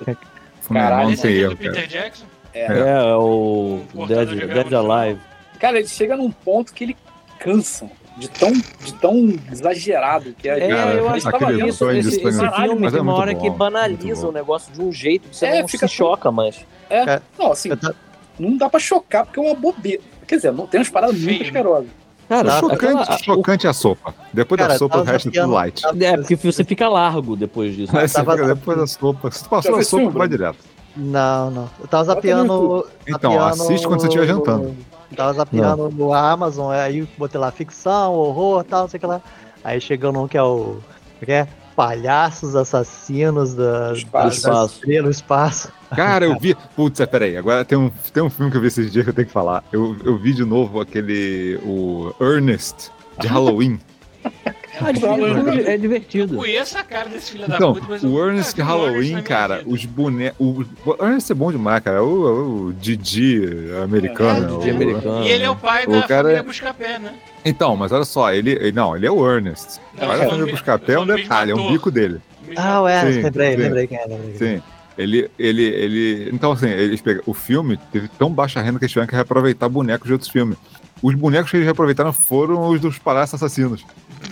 Funeral 0.67 1.03
não 1.05 1.11
Esse 1.11 1.21
tem 1.23 1.31
aqui 1.31 1.39
é 1.39 1.41
erro, 1.43 1.49
do 1.51 1.57
Peter 1.57 1.73
cara. 1.73 1.87
Jackson? 1.87 2.25
É, 2.53 2.65
é 2.65 3.15
o 3.15 3.81
Cortado 3.93 4.35
Dead, 4.35 4.49
Dead. 4.53 4.73
Alive. 4.73 5.19
Cara, 5.59 5.79
ele 5.79 5.87
chega 5.87 6.17
num 6.17 6.31
ponto 6.31 6.73
que 6.73 6.83
ele 6.83 6.97
cansa 7.39 7.89
de 8.17 8.27
tão, 8.29 8.51
de 8.51 8.93
tão 8.95 9.35
exagerado 9.51 10.33
que 10.33 10.49
é. 10.49 10.59
É, 10.65 10.67
Cara, 10.69 10.93
eu 10.93 11.09
acho 11.09 11.29
que 11.31 11.67
isso, 11.67 11.89
esse, 11.91 12.09
esse 12.09 12.19
filme 12.19 12.37
Mas 12.79 12.93
é 12.93 12.95
tem 12.95 13.01
uma 13.01 13.11
muito 13.11 13.21
hora 13.21 13.33
bom, 13.33 13.37
que 13.41 13.49
muito 13.49 13.57
banaliza 13.57 14.27
o 14.27 14.31
negócio 14.31 14.73
de 14.73 14.81
um 14.81 14.91
jeito 14.91 15.29
que 15.29 15.35
você 15.35 15.45
É, 15.45 15.61
não 15.61 15.67
fica 15.67 15.87
se 15.87 15.93
choca 15.93 16.31
mais. 16.31 16.65
É, 16.89 17.21
não, 17.37 17.51
assim, 17.51 17.69
ta- 17.75 17.93
não 18.39 18.57
dá 18.57 18.69
pra 18.69 18.79
chocar 18.79 19.25
porque 19.25 19.39
é 19.39 19.43
uma 19.43 19.53
bobeira. 19.55 20.01
Quer 20.27 20.37
dizer, 20.37 20.51
não 20.51 20.65
tem 20.67 20.79
umas 20.79 20.89
paradas 20.89 21.15
muito 21.15 21.27
Feio, 21.27 21.39
né? 21.41 21.45
asquerosas. 21.47 21.89
Cara, 22.27 22.49
Tá, 22.49 22.59
Chocante, 22.59 22.85
aquela- 23.01 23.17
chocante 23.19 23.67
é 23.67 23.69
a 23.69 23.73
sopa. 23.73 24.13
Depois 24.33 24.59
Cara, 24.59 24.73
da 24.73 24.79
sopa, 24.79 24.97
o 24.97 25.03
resto 25.03 25.29
é 25.29 25.31
tudo 25.31 25.51
light. 25.53 25.81
é, 26.01 26.17
porque 26.17 26.35
você 26.35 26.63
fica 26.63 26.89
largo 26.89 27.35
depois 27.35 27.75
disso. 27.75 27.91
Você 27.93 28.07
tava- 28.13 28.33
fica 28.33 28.47
depois 28.53 28.77
da 28.77 28.87
sopa. 28.87 29.31
Se 29.31 29.43
tu 29.43 29.49
passou 29.49 29.75
a 29.75 29.83
sopa, 29.83 30.01
filme, 30.03 30.17
vai 30.17 30.27
direto. 30.27 30.57
Não, 30.95 31.51
não. 31.51 31.69
Eu 31.79 31.87
tava 31.87 32.03
zapeando. 32.05 32.85
Então, 33.07 33.31
zapeando 33.33 33.63
assiste 33.63 33.87
quando 33.87 34.01
você 34.01 34.07
estiver 34.07 34.27
jantando. 34.27 34.75
Tava 35.15 35.33
zapeando 35.33 35.89
no 35.89 36.13
Amazon, 36.13 36.71
aí 36.73 37.07
botei 37.17 37.39
lá 37.39 37.49
ficção, 37.51 38.13
horror 38.13 38.63
tal, 38.65 38.81
não 38.81 38.89
sei 38.89 38.97
o 38.97 39.01
que 39.01 39.05
lá. 39.07 39.21
Aí 39.63 39.79
chegou 39.79 40.11
num 40.11 40.27
que 40.27 40.37
é 40.37 40.43
o. 40.43 40.79
é 41.21 41.25
que 41.25 41.31
é? 41.31 41.47
Palhaços 41.75 42.55
assassinos 42.55 43.53
da, 43.53 43.93
Espaço. 43.93 44.81
do 44.85 45.09
espaço. 45.11 45.71
Cara, 45.95 46.25
eu 46.25 46.37
vi. 46.39 46.55
Putz, 46.75 46.99
é, 46.99 47.05
peraí. 47.05 47.37
Agora 47.37 47.63
tem 47.63 47.77
um, 47.77 47.89
tem 48.13 48.21
um 48.23 48.29
filme 48.29 48.51
que 48.51 48.57
eu 48.57 48.61
vi 48.61 48.67
esses 48.67 48.91
dias 48.91 49.03
que 49.05 49.09
eu 49.09 49.13
tenho 49.13 49.27
que 49.27 49.33
falar. 49.33 49.63
Eu, 49.71 49.95
eu 50.03 50.17
vi 50.17 50.33
de 50.33 50.43
novo 50.45 50.79
aquele. 50.81 51.59
O 51.63 52.13
Ernest 52.21 52.91
de 53.19 53.27
Halloween. 53.27 53.79
Ah, 54.79 54.91
divertido, 54.91 55.49
é 55.67 55.75
divertido. 55.77 56.35
Conheço 56.35 56.77
a 56.77 56.83
cara 56.83 57.09
desse 57.09 57.31
filho 57.31 57.47
da 57.47 57.55
Então, 57.55 57.73
puta, 57.73 57.87
mas 57.89 58.03
eu 58.03 58.11
o 58.11 58.23
Ernest 58.27 58.53
de 58.55 58.61
Halloween, 58.61 59.23
cara, 59.23 59.63
os 59.65 59.83
bonecos. 59.85 60.37
O, 60.39 60.63
o 60.85 60.95
Ernest 61.03 61.31
é 61.31 61.35
bom 61.35 61.51
demais, 61.51 61.81
cara. 61.83 62.03
O, 62.03 62.67
o 62.67 62.73
Didi 62.73 63.41
americano. 63.83 64.45
É, 64.45 64.51
o- 64.51 64.57
Didi 64.59 64.69
americano. 64.69 65.23
E 65.23 65.29
ele 65.29 65.43
é 65.45 65.49
o 65.49 65.55
pai 65.55 65.85
O 65.87 65.89
da 65.93 66.01
cara 66.03 66.21
família 66.25 66.39
é- 66.41 66.43
Buscapé, 66.43 66.99
né? 66.99 67.11
Então, 67.43 67.75
mas 67.75 67.91
olha 67.91 68.05
só, 68.05 68.31
ele. 68.31 68.51
ele- 68.51 68.71
Não, 68.71 68.95
ele 68.95 69.07
é 69.07 69.11
o 69.11 69.27
Ernest. 69.27 69.79
Não, 69.99 70.09
Olha 70.09 70.19
é 70.21 70.23
a 70.25 70.27
o 70.27 70.29
família 70.29 70.51
Buscapé 70.53 70.93
é 70.93 70.99
um 70.99 71.01
é 71.01 71.03
o 71.03 71.15
detalhe, 71.17 71.51
é 71.51 71.55
um 71.55 71.71
bico 71.71 71.89
dele. 71.89 72.21
Ah, 72.55 72.81
o 72.83 72.87
Ernest, 72.87 73.21
lembrei, 73.23 73.55
lembrei 73.55 73.87
quem 73.87 73.97
é, 73.97 74.05
lembrei. 74.05 74.35
é. 74.35 74.37
Sim. 74.37 74.63
Ele, 74.97 75.29
ele, 75.37 75.63
ele. 75.63 76.29
Então, 76.33 76.51
assim, 76.51 76.67
eles 76.67 77.01
pegam, 77.01 77.21
o 77.25 77.33
filme 77.33 77.77
teve 77.91 78.07
tão 78.07 78.31
baixa 78.31 78.61
renda 78.61 78.79
que 78.79 78.85
eles 78.85 78.91
tiveram 78.91 79.07
que 79.07 79.15
reaproveitar 79.15 79.69
bonecos 79.69 80.07
de 80.07 80.13
outros 80.13 80.31
filmes. 80.31 80.57
Os 81.01 81.13
bonecos 81.13 81.51
que 81.51 81.57
eles 81.57 81.65
reaproveitaram 81.65 82.11
foram 82.11 82.69
os 82.69 82.81
dos 82.81 82.97
palhaços 82.97 83.35
assassinos. 83.35 83.85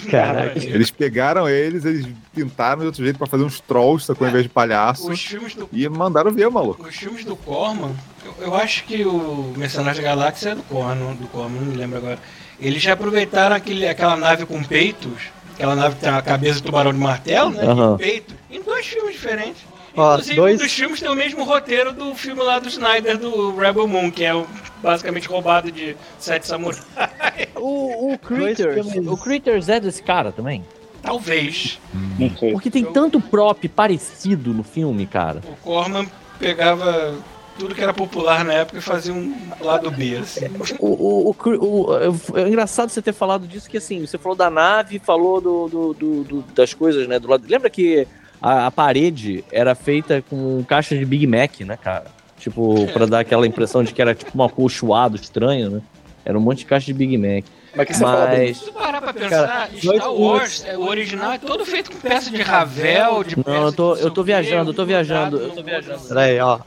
Caraca. 0.09 0.57
Eles 0.57 0.89
pegaram 0.89 1.47
eles, 1.47 1.85
eles 1.85 2.07
pintaram 2.33 2.79
de 2.81 2.87
outro 2.87 3.03
jeito 3.03 3.17
pra 3.17 3.27
fazer 3.27 3.43
uns 3.43 3.59
trolls, 3.59 4.05
sacou, 4.05 4.25
ao 4.25 4.29
invés 4.29 4.43
de 4.43 4.49
palhaço. 4.49 5.11
Os 5.11 5.23
filmes 5.23 5.53
do 5.53 5.69
E 5.71 5.87
mandaram 5.87 6.31
ver, 6.31 6.49
maluco. 6.49 6.87
Os 6.87 6.95
filmes 6.95 7.23
do 7.23 7.35
Corman, 7.35 7.91
eu, 8.25 8.47
eu 8.47 8.55
acho 8.55 8.83
que 8.85 9.05
o 9.05 9.53
Mercenário 9.55 10.01
da 10.01 10.07
Galáxia 10.07 10.49
é 10.49 10.55
do 10.55 10.63
Corman, 10.63 11.13
do 11.13 11.27
Corman, 11.27 11.61
não 11.61 11.71
me 11.71 11.77
lembro 11.77 11.97
agora. 11.97 12.17
Eles 12.59 12.81
já 12.81 12.93
aproveitaram 12.93 13.55
aquele, 13.55 13.87
aquela 13.87 14.15
nave 14.15 14.45
com 14.45 14.63
peitos, 14.63 15.21
aquela 15.53 15.75
nave 15.75 15.95
que 15.95 16.01
tem 16.01 16.09
a 16.09 16.21
cabeça 16.21 16.55
de 16.55 16.63
tubarão 16.63 16.91
de 16.91 16.99
martelo, 16.99 17.51
né? 17.51 17.63
Aham. 17.63 17.95
E 17.95 18.03
peito, 18.03 18.33
em 18.49 18.61
dois 18.63 18.85
filmes 18.87 19.13
diferentes. 19.13 19.61
Ó, 19.95 20.11
Inclusive, 20.13 20.35
dois- 20.35 20.55
um 20.55 20.63
dos 20.63 20.73
filmes 20.73 20.99
tem 20.99 21.09
o 21.09 21.15
mesmo 21.15 21.43
roteiro 21.43 21.93
do 21.93 22.13
filme 22.15 22.41
lá 22.41 22.59
do 22.59 22.67
Snyder, 22.67 23.17
do 23.17 23.55
Rebel 23.55 23.87
Moon, 23.87 24.11
que 24.11 24.23
é 24.23 24.33
o, 24.35 24.45
basicamente 24.81 25.27
roubado 25.27 25.71
de 25.71 25.95
Sete 26.19 26.47
Samurais. 26.47 26.85
O, 27.55 28.13
o 28.13 28.17
Critters, 28.19 28.85
o 29.07 29.17
Critters 29.17 29.69
é 29.69 29.79
desse 29.79 30.03
cara 30.03 30.31
também? 30.31 30.63
Talvez. 31.01 31.79
Não 32.19 32.29
sei. 32.37 32.51
Porque 32.51 32.69
tem 32.69 32.83
tanto 32.83 33.19
prop 33.21 33.67
parecido 33.69 34.53
no 34.53 34.63
filme, 34.63 35.05
cara. 35.07 35.41
O 35.47 35.55
Corman 35.57 36.05
pegava 36.37 37.15
tudo 37.57 37.73
que 37.73 37.81
era 37.81 37.93
popular 37.93 38.43
na 38.43 38.53
época 38.53 38.77
e 38.77 38.81
fazia 38.81 39.13
um 39.13 39.35
lado 39.61 39.89
B, 39.89 40.17
assim. 40.17 40.45
O, 40.79 41.29
o, 41.29 41.29
o, 41.31 41.85
o- 41.91 42.37
é 42.37 42.47
engraçado 42.47 42.89
você 42.89 43.01
ter 43.01 43.13
falado 43.13 43.47
disso, 43.47 43.69
que 43.69 43.77
assim, 43.77 44.05
você 44.05 44.17
falou 44.17 44.35
da 44.37 44.49
nave, 44.49 44.99
falou 44.99 45.39
do, 45.39 45.67
do- 45.67 45.93
do- 45.93 46.23
do- 46.23 46.41
das 46.53 46.73
coisas, 46.73 47.07
né? 47.07 47.17
Do 47.19 47.29
lado. 47.29 47.45
Lembra 47.47 47.69
que 47.69 48.07
a, 48.41 48.67
a 48.67 48.71
parede 48.71 49.43
era 49.51 49.75
feita 49.75 50.23
com 50.29 50.63
caixa 50.63 50.97
de 50.97 51.05
Big 51.05 51.25
Mac, 51.27 51.61
né, 51.61 51.77
cara? 51.77 52.05
Tipo, 52.37 52.85
pra 52.93 53.05
dar 53.05 53.19
aquela 53.19 53.47
impressão 53.47 53.83
de 53.83 53.93
que 53.93 54.01
era 54.01 54.13
tipo 54.13 54.31
um 54.37 54.43
acolchoado 54.43 55.15
estranho, 55.15 55.69
né? 55.69 55.81
Era 56.23 56.37
um 56.37 56.41
monte 56.41 56.59
de 56.59 56.65
caixa 56.65 56.87
de 56.87 56.93
Big 56.93 57.17
Mac. 57.17 57.45
Mas 57.75 57.83
o 57.83 57.87
que 57.87 57.93
você 57.93 58.03
fala? 58.03 58.27
Mas. 58.27 58.57
Se 58.57 58.65
tu 58.65 58.71
parar 58.73 59.01
pra 59.01 59.13
pensar, 59.13 59.47
Cara, 59.47 59.69
Star 59.77 60.13
Wars, 60.13 60.65
é, 60.65 60.77
o 60.77 60.87
original 60.87 61.33
é 61.33 61.37
todo 61.37 61.65
feito 61.65 61.91
com 61.91 61.97
peça 61.99 62.31
de 62.31 62.41
Ravel, 62.41 63.23
de 63.23 63.35
peça 63.35 63.49
Não, 63.49 63.65
eu 63.65 63.73
tô, 63.73 63.95
de 63.95 64.01
eu 64.01 64.11
tô 64.11 64.23
viajando, 64.23 64.69
eu 64.71 64.73
tô 64.73 64.85
viajando, 64.85 65.37
eu 65.37 65.49
tô 65.49 65.63
viajando. 65.63 66.07
Peraí, 66.07 66.39
ó. 66.39 66.59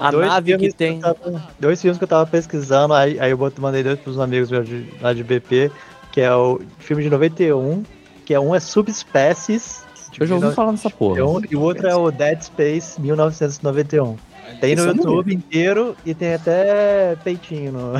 A 0.00 0.10
Dois 0.10 0.26
nave 0.26 0.58
que 0.58 0.72
tem. 0.72 0.96
eu 0.96 1.14
tava- 1.14 1.48
dois 1.60 1.80
filmes 1.80 1.96
que 1.96 2.04
eu 2.04 2.08
tava 2.08 2.26
pesquisando, 2.26 2.92
aí, 2.92 3.18
aí 3.20 3.30
eu 3.30 3.52
mandei 3.58 3.82
dois 3.82 3.98
pros 4.00 4.18
amigos 4.18 4.50
meus 4.50 4.66
de, 4.68 4.84
lá 5.00 5.12
de 5.14 5.22
BP, 5.22 5.70
que 6.10 6.20
é 6.20 6.34
o 6.34 6.60
filme 6.80 7.02
de 7.02 7.10
91, 7.10 7.84
que 8.26 8.34
é 8.34 8.40
um 8.40 8.54
é 8.54 8.60
Subspecies. 8.60 9.86
Eu 10.18 10.26
já 10.26 10.34
ouvi 10.34 10.52
falar 10.54 10.72
dessa 10.72 10.90
porra. 10.90 11.18
é 11.20 11.22
e 11.50 11.56
o 11.56 11.60
outro 11.60 11.86
é 11.86 11.94
o 11.94 12.10
Dead 12.10 12.40
Space 12.42 13.00
1991. 13.00 14.16
Tem 14.62 14.74
no 14.74 14.82
vi. 14.82 14.88
YouTube 14.98 15.34
inteiro 15.34 15.96
e 16.06 16.14
tem 16.14 16.32
até 16.34 17.14
peitinho 17.22 17.70
no, 17.70 17.92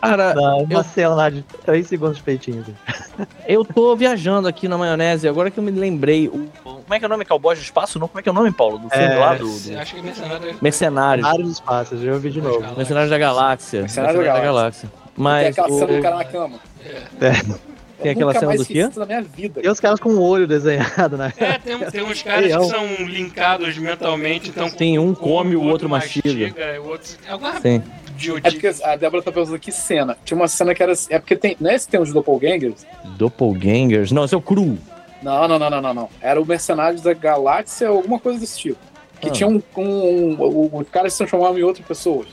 Cara, 0.00 0.34
uma 0.36 0.80
eu- 0.80 0.82
cena 0.84 1.14
lá 1.14 1.30
de 1.30 1.42
3 1.64 1.86
segundos 1.86 2.16
de 2.16 2.22
peitinho. 2.24 2.64
eu 3.46 3.64
tô 3.64 3.94
viajando 3.94 4.48
aqui 4.48 4.66
na 4.66 4.76
maionese, 4.76 5.28
agora 5.28 5.48
que 5.48 5.58
eu 5.58 5.62
me 5.64 5.70
lembrei. 5.70 6.26
o- 6.28 6.48
como 6.64 6.92
é 6.92 6.98
que 6.98 7.04
é 7.04 7.06
o 7.06 7.08
nome? 7.08 7.24
Cowboy 7.24 7.54
do 7.54 7.60
Espaço? 7.62 8.00
Não? 8.00 8.08
Como 8.08 8.18
é 8.18 8.22
que 8.22 8.28
é 8.28 8.32
o 8.32 8.34
nome, 8.34 8.50
Paulo? 8.50 8.78
Do 8.80 8.90
filme 8.90 9.04
É, 9.04 9.16
lá 9.16 9.34
do. 9.34 9.44
do- 9.44 9.78
Acho 9.78 9.94
que 9.94 10.00
é 10.00 10.02
mercenário. 10.02 10.56
Mercenários. 10.60 11.26
Vários 11.28 11.50
espaços, 11.52 12.00
já 12.00 12.12
ouvi 12.12 12.30
de 12.30 12.42
novo. 12.42 12.60
Mercenários 12.76 13.10
da 13.10 13.18
Galáxia. 13.18 13.80
Mercenários 13.82 14.24
da 14.26 14.40
Galáxia. 14.40 14.88
Tem 14.88 15.10
Mas 15.16 15.46
aquela 15.58 15.68
o- 15.68 15.78
cena 15.78 15.92
do 15.96 16.02
cara 16.02 16.16
na 16.16 16.24
cama. 16.24 16.58
Tem 18.02 18.12
aquela 18.12 18.34
cena 18.34 18.56
do 18.56 18.64
quê? 18.64 18.88
na 18.96 19.06
minha 19.06 19.22
vida. 19.22 19.60
E 19.64 19.68
os 19.68 19.80
caras 19.80 20.00
com 20.00 20.10
o 20.10 20.20
olho 20.22 20.46
desenhado, 20.46 21.16
né? 21.16 21.32
É, 21.36 21.58
tem, 21.58 21.78
tem 21.78 22.02
uns 22.02 22.20
caras 22.22 22.54
que 22.56 22.64
são 22.68 22.86
linkados 23.06 23.76
mentalmente, 23.78 24.48
então 24.50 24.68
Sim, 24.68 24.98
um 24.98 25.14
come, 25.14 25.56
o 25.56 25.62
outro 25.62 25.88
mastiga. 25.88 26.52
o 26.82 26.88
outro... 26.88 27.10
Alguma 27.28 27.60
Sim. 27.60 27.82
É 28.44 28.50
porque 28.50 28.70
a 28.84 28.94
Débora 28.96 29.22
tá 29.22 29.32
pensando 29.32 29.58
que 29.58 29.72
cena. 29.72 30.16
Tinha 30.24 30.36
uma 30.36 30.46
cena 30.46 30.74
que 30.74 30.82
era. 30.82 30.92
É 31.10 31.18
porque 31.18 31.34
tem. 31.34 31.56
Não 31.58 31.70
é 31.70 31.74
esse 31.74 31.86
que 31.86 31.92
tem 31.92 32.00
os 32.00 32.12
doppelgangers? 32.12 32.86
Doppelgangers. 33.16 34.12
Não, 34.12 34.24
esse 34.24 34.34
é 34.34 34.38
o 34.38 34.40
Cru. 34.42 34.78
Não, 35.22 35.48
não, 35.48 35.58
não, 35.58 35.70
não, 35.70 35.80
não, 35.80 35.94
não. 35.94 36.08
Era 36.20 36.40
o 36.40 36.46
Mercenários 36.46 37.00
da 37.02 37.14
Galáxia, 37.14 37.88
alguma 37.88 38.18
coisa 38.20 38.38
desse 38.38 38.58
tipo. 38.58 38.78
Que 39.20 39.28
Ah. 39.28 39.32
tinha 39.32 39.48
um. 39.48 39.60
um, 39.76 40.36
um- 40.40 40.70
os 40.78 40.88
caras 40.88 41.12
se 41.14 41.18
transformavam 41.18 41.58
em 41.58 41.62
outra 41.62 41.82
pessoa. 41.82 42.24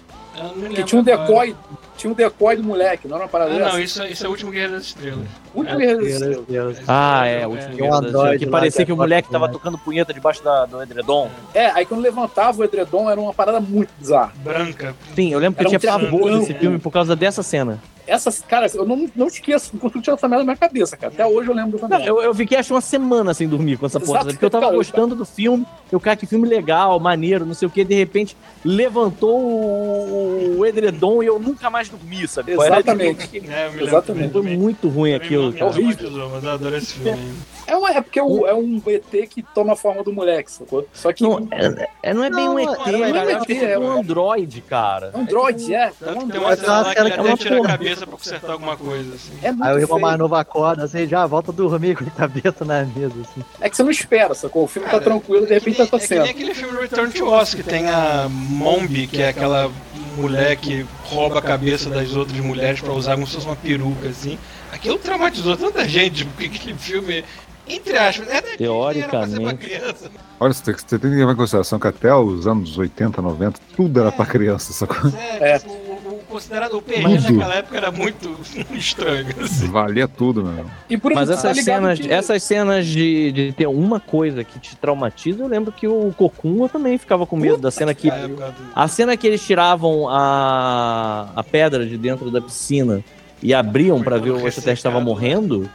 Que 0.75 0.83
tinha 0.83 1.01
um 1.01 1.13
agora. 1.13 1.55
Tinha 1.99 2.11
um 2.11 2.15
decoy 2.15 2.55
do 2.55 2.63
moleque, 2.63 3.09
não 3.09 3.17
era 3.17 3.25
uma 3.25 3.29
parada 3.29 3.53
Ah, 3.53 3.73
não, 3.73 3.79
isso, 3.79 4.01
isso 4.05 4.25
é 4.25 4.27
o 4.29 4.31
último 4.31 4.51
Guerreiro 4.51 4.73
das 4.75 4.83
Estrelas. 4.85 5.27
Muito 5.53 5.69
é, 5.69 5.75
Guerreiro 5.75 5.99
das 6.01 6.11
Estrelas. 6.13 6.45
Deus. 6.47 6.77
Ah, 6.87 7.25
é, 7.25 7.45
o 7.45 7.49
último 7.49 7.73
É. 7.73 7.75
Guerra 7.75 7.97
um 7.97 8.01
das 8.01 8.11
Estrelas, 8.13 8.39
Que 8.39 8.47
parecia 8.47 8.85
que 8.85 8.91
o 8.91 8.93
é 8.93 8.97
moleque 8.97 9.29
tava 9.29 9.49
tocando 9.49 9.77
punheta 9.77 10.13
debaixo 10.13 10.41
da, 10.41 10.65
do 10.65 10.81
edredom. 10.81 11.29
É, 11.53 11.65
aí 11.71 11.85
quando 11.85 11.99
levantava 11.99 12.61
o 12.61 12.63
edredom 12.63 13.09
era 13.09 13.19
uma 13.19 13.33
parada 13.33 13.59
muito 13.59 13.89
bizarra. 13.99 14.31
Branca. 14.37 14.95
Sim, 15.13 15.33
eu 15.33 15.39
lembro 15.39 15.57
que 15.57 15.61
Era 15.61 15.69
eu 15.73 15.75
um 15.75 15.79
tinha 15.79 15.91
pavor 15.91 16.21
triangão. 16.21 16.39
desse 16.39 16.53
filme 16.53 16.79
por 16.79 16.91
causa 16.91 17.15
dessa 17.17 17.43
cena. 17.43 17.79
Essas, 18.09 18.39
cara, 18.41 18.67
eu 18.73 18.85
não, 18.85 19.09
não 19.15 19.27
esqueço, 19.27 19.71
não 19.73 19.79
consigo 19.79 20.01
tirar 20.01 20.15
essa 20.15 20.27
merda 20.27 20.41
da 20.43 20.45
minha 20.45 20.57
cabeça, 20.57 20.97
cara. 20.97 21.13
Até 21.13 21.25
hoje 21.25 21.49
eu 21.49 21.55
lembro 21.55 21.73
dessa 21.73 21.87
merda. 21.87 22.05
eu, 22.05 22.21
eu 22.21 22.33
fiquei 22.33 22.57
acho 22.57 22.73
uma 22.73 22.81
semana 22.81 23.33
sem 23.33 23.47
dormir 23.47 23.77
com 23.77 23.85
essa 23.85 23.99
porra, 23.99 24.25
porque 24.25 24.43
eu 24.43 24.49
tava 24.49 24.65
cara, 24.65 24.75
eu- 24.75 24.79
gostando 24.79 25.15
do 25.15 25.25
filme, 25.25 25.65
eu, 25.91 25.99
cara, 25.99 26.15
que 26.17 26.25
filme 26.25 26.47
legal, 26.47 26.99
maneiro, 26.99 27.45
não 27.45 27.53
sei 27.53 27.67
o 27.67 27.71
que, 27.71 27.83
de 27.83 27.95
repente 27.95 28.35
levantou 28.63 29.37
o, 29.39 30.55
o 30.59 30.65
edredom 30.65 31.21
e 31.23 31.27
eu 31.27 31.39
nunca 31.39 31.69
mais 31.69 31.89
dormi, 31.89 32.27
sabe? 32.27 32.51
Era, 32.53 32.63
Exatamente. 32.63 33.37
É, 33.37 33.37
eu 33.37 33.41
me 33.43 33.49
lembro 33.49 33.85
Exatamente. 33.85 34.31
Foi 34.31 34.41
muito 34.41 34.87
ruim 34.89 35.11
Também 35.13 35.25
aquilo, 35.27 35.53
cara. 35.53 35.71
traumatizou, 35.71 36.29
Mas 36.29 36.43
eu 36.43 36.51
adoro 36.51 36.75
esse 36.77 36.93
filme. 36.93 37.33
É, 37.69 37.75
uma, 37.77 37.91
é 37.91 38.01
porque 38.01 38.19
o- 38.21 38.45
é 38.47 38.53
um 38.53 38.81
ET 38.87 39.27
que 39.27 39.41
toma 39.43 39.73
a 39.73 39.75
forma 39.75 40.03
do 40.03 40.11
moleque, 40.11 40.51
sacou? 40.51 40.87
Só 40.93 41.11
que. 41.13 41.23
Não, 41.23 41.47
é, 41.51 41.87
é- 42.03 42.13
não 42.13 42.23
é 42.23 42.29
bem 42.29 42.49
um 42.49 42.53
Não, 42.53 42.59
ET, 42.59 42.91
não 42.91 43.05
é 43.05 43.11
cara. 43.13 43.25
um 43.27 43.41
ET, 43.43 43.51
é 43.51 43.71
é 43.71 43.79
um 43.79 43.83
um- 43.83 43.99
androide, 43.99 44.61
cara. 44.61 45.11
É 45.13 45.17
um 45.17 45.25
droid, 45.25 45.73
é. 45.73 45.77
É 46.01 46.09
um 46.11 46.13
tem 46.13 46.23
android. 46.23 46.37
uma 46.39 46.49
Mas 46.49 46.59
cena 46.59 46.81
lá 46.81 46.93
que 46.95 46.99
ele 47.01 47.09
é 47.09 47.13
até 47.13 47.37
tira 47.37 47.59
a 47.59 47.63
cabeça 47.67 48.07
pra 48.07 48.17
consertar 48.17 48.51
alguma 48.51 48.77
coisa, 48.77 49.15
assim. 49.15 49.31
É 49.41 49.51
muito 49.51 49.63
Aí 49.63 49.75
o 49.75 49.79
irmão 49.79 49.99
mais 49.99 50.17
novo 50.17 50.35
acorda, 50.35 50.83
assim, 50.85 51.07
já 51.07 51.25
volta 51.25 51.51
a 51.51 51.53
dormir 51.53 51.95
com 51.95 52.03
a 52.03 52.09
cabeça 52.11 52.65
na 52.65 52.83
mesa, 52.85 53.13
assim. 53.21 53.43
É 53.61 53.69
que 53.69 53.75
você 53.75 53.83
não 53.83 53.91
espera, 53.91 54.33
sacou? 54.33 54.63
O 54.63 54.67
filme 54.67 54.87
tá 54.89 54.99
tranquilo, 54.99 55.45
de 55.45 55.53
repente 55.53 55.77
tá 55.77 55.83
é 55.83 55.85
que 55.85 55.89
acontecendo. 55.95 56.21
nem 56.23 56.31
aquele 56.31 56.53
filme 56.53 56.79
Return 56.79 57.11
to 57.13 57.27
Oz, 57.27 57.53
que 57.53 57.63
tem 57.63 57.87
a 57.89 58.27
Mombi, 58.29 59.07
que 59.07 59.21
é 59.21 59.29
aquela 59.29 59.69
mulher 60.15 60.55
que 60.57 60.85
rouba 61.03 61.39
a 61.39 61.41
cabeça 61.41 61.89
das 61.89 62.15
outras 62.15 62.39
mulheres 62.39 62.81
pra 62.81 62.91
usar 62.93 63.13
como 63.15 63.27
se 63.27 63.35
fosse 63.35 63.45
uma 63.45 63.55
peruca, 63.55 64.09
assim. 64.09 64.37
Aquilo 64.71 64.97
traumatizou 64.99 65.57
tanta 65.57 65.87
gente, 65.87 66.25
porque 66.25 66.45
aquele 66.45 66.73
filme, 66.75 67.23
entre 67.69 67.97
aspas, 67.97 68.27
é 68.29 68.41
Teoricamente. 68.57 69.55
criança. 69.67 70.09
Olha, 70.39 70.53
você 70.53 70.63
tem, 70.63 70.73
que- 70.73 70.81
você 70.81 70.99
tem 70.99 71.11
que 71.11 71.17
levar 71.17 71.33
em 71.33 71.35
consideração 71.35 71.77
que 71.79 71.87
até 71.87 72.13
os 72.15 72.47
anos 72.47 72.77
80, 72.77 73.21
90, 73.21 73.59
tudo 73.75 73.99
era 73.99 74.11
pra 74.11 74.25
criança, 74.25 74.71
sacou? 74.73 75.11
Sério, 75.11 75.43
É. 75.43 75.61
o, 75.67 75.71
o 76.15 76.19
considerado 76.29 76.77
o 76.77 76.81
PG 76.81 77.01
Tudo. 77.03 77.33
naquela 77.33 77.55
época 77.55 77.77
era 77.77 77.91
muito 77.91 78.35
estranho, 78.71 79.27
assim. 79.41 79.67
Valia 79.67 80.07
tudo, 80.07 80.43
meu. 80.45 80.65
E 80.89 80.97
por 80.97 81.13
Mas 81.13 81.27
tá 81.27 81.33
essas 81.35 81.57
ligado 81.57 81.75
cenas, 81.81 81.99
que- 81.99 82.11
essas 82.11 82.43
cenas 82.43 82.85
de, 82.87 83.31
de 83.33 83.51
ter 83.51 83.67
uma 83.67 83.99
coisa 83.99 84.43
que 84.43 84.57
te 84.59 84.75
traumatiza, 84.77 85.43
eu 85.43 85.47
lembro 85.47 85.71
que 85.73 85.87
o 85.87 86.13
Cocum 86.15 86.67
também 86.69 86.97
ficava 86.97 87.25
com 87.25 87.35
medo 87.35 87.57
da 87.57 87.69
cena 87.71 87.93
que. 87.93 88.07
Na 88.07 88.15
época 88.15 88.45
do- 88.51 88.53
A 88.73 88.87
cena 88.87 89.17
que 89.17 89.27
eles 89.27 89.45
tiravam 89.45 90.07
a, 90.07 91.29
a 91.35 91.43
pedra 91.43 91.85
de 91.85 91.97
dentro 91.97 92.31
da 92.31 92.39
piscina 92.41 93.03
e 93.43 93.53
abriam 93.53 94.01
pra 94.01 94.17
ver 94.17 94.31
o 94.31 94.35
extraterrestre 94.47 94.73
estava 94.73 94.99
morrendo. 95.01 95.69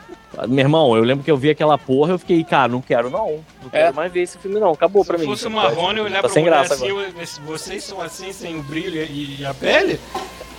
Meu 0.48 0.58
irmão, 0.64 0.96
eu 0.96 1.02
lembro 1.02 1.24
que 1.24 1.30
eu 1.30 1.36
vi 1.36 1.50
aquela 1.50 1.76
porra 1.78 2.12
eu 2.12 2.18
fiquei, 2.18 2.42
cara, 2.44 2.68
não 2.68 2.80
quero 2.80 3.08
não. 3.10 3.40
Não 3.62 3.70
quero 3.70 3.88
É. 3.88 3.92
mais 3.92 4.12
ver 4.12 4.22
esse 4.22 4.38
filme 4.38 4.58
não. 4.60 4.70
Acabou 4.72 5.02
Se 5.02 5.08
pra 5.08 5.18
mim. 5.18 5.24
fosse 5.26 5.46
o 5.46 5.50
Marrone, 5.50 5.98
eu 5.98 6.04
olhar 6.04 6.16
tá 6.16 6.20
pra 6.22 6.30
sem 6.30 6.44
graça 6.44 6.74
assim, 6.74 6.90
agora. 6.90 7.08
vocês 7.46 7.84
são 7.84 8.00
assim, 8.00 8.32
sem 8.32 8.56
o 8.58 8.62
brilho 8.62 9.02
e, 9.02 9.44
a 9.44 9.52
pele, 9.54 10.00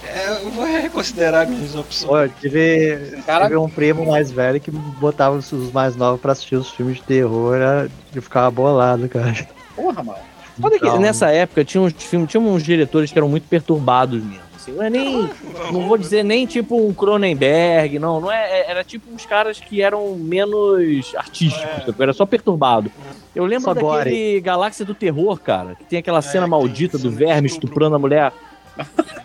é, 0.07 0.29
eu 0.43 0.51
vou 0.51 0.65
reconsiderar 0.65 1.47
minhas 1.47 1.75
opções. 1.75 2.31
Eu 2.31 2.39
tive, 2.39 3.21
Cara- 3.25 3.45
tive 3.45 3.57
um 3.57 3.69
primo 3.69 4.05
mais 4.05 4.31
velho 4.31 4.59
que 4.59 4.71
botava 4.71 5.35
os 5.37 5.51
mais 5.73 5.95
novos 5.95 6.21
pra 6.21 6.31
assistir 6.31 6.55
os 6.55 6.69
filmes 6.69 6.97
de 6.97 7.03
terror 7.03 7.55
era- 7.55 7.89
e 8.15 8.21
ficava 8.21 8.49
bolado, 8.51 9.07
cara. 9.09 9.33
Porra, 9.75 10.03
mano. 10.03 10.19
Olha 10.63 10.79
que 10.79 10.85
Então, 10.87 10.99
nessa 11.01 11.29
época 11.31 11.65
tinha 11.65 11.81
uns 11.81 11.91
filmes, 11.97 12.29
tinha 12.31 12.39
uns 12.39 12.63
diretores 12.63 13.11
que 13.11 13.19
eram 13.19 13.27
muito 13.27 13.45
perturbados 13.49 14.23
mesmo. 14.23 14.44
Assim, 14.65 14.71
não 14.77 14.83
é 14.83 14.89
nem. 14.89 15.29
Não 15.71 15.87
vou 15.87 15.97
dizer 15.97 16.23
nem 16.23 16.45
tipo 16.45 16.75
um 16.75 16.93
Cronenberg, 16.93 17.99
não. 17.99 18.19
não 18.21 18.31
é, 18.31 18.61
é- 18.61 18.71
era 18.71 18.83
tipo 18.83 19.11
uns 19.13 19.25
caras 19.25 19.59
que 19.59 19.81
eram 19.81 20.15
menos 20.15 21.13
artísticos, 21.15 21.93
É. 21.97 22.03
era 22.03 22.13
só 22.13 22.25
perturbado. 22.25 22.91
Eu 23.35 23.45
lembro 23.45 23.65
Só 23.65 23.73
daquele 23.73 24.39
Galáxia 24.41 24.85
do 24.85 24.93
Terror, 24.95 25.39
cara, 25.39 25.75
que 25.75 25.83
tem 25.83 25.99
aquela 25.99 26.21
cena 26.21 26.45
que 26.45 26.49
maldita 26.51 26.97
do 26.97 27.09
cena 27.09 27.15
verme 27.17 27.47
estupro. 27.47 27.67
estuprando 27.69 27.95
a 27.95 27.99
mulher. 27.99 28.31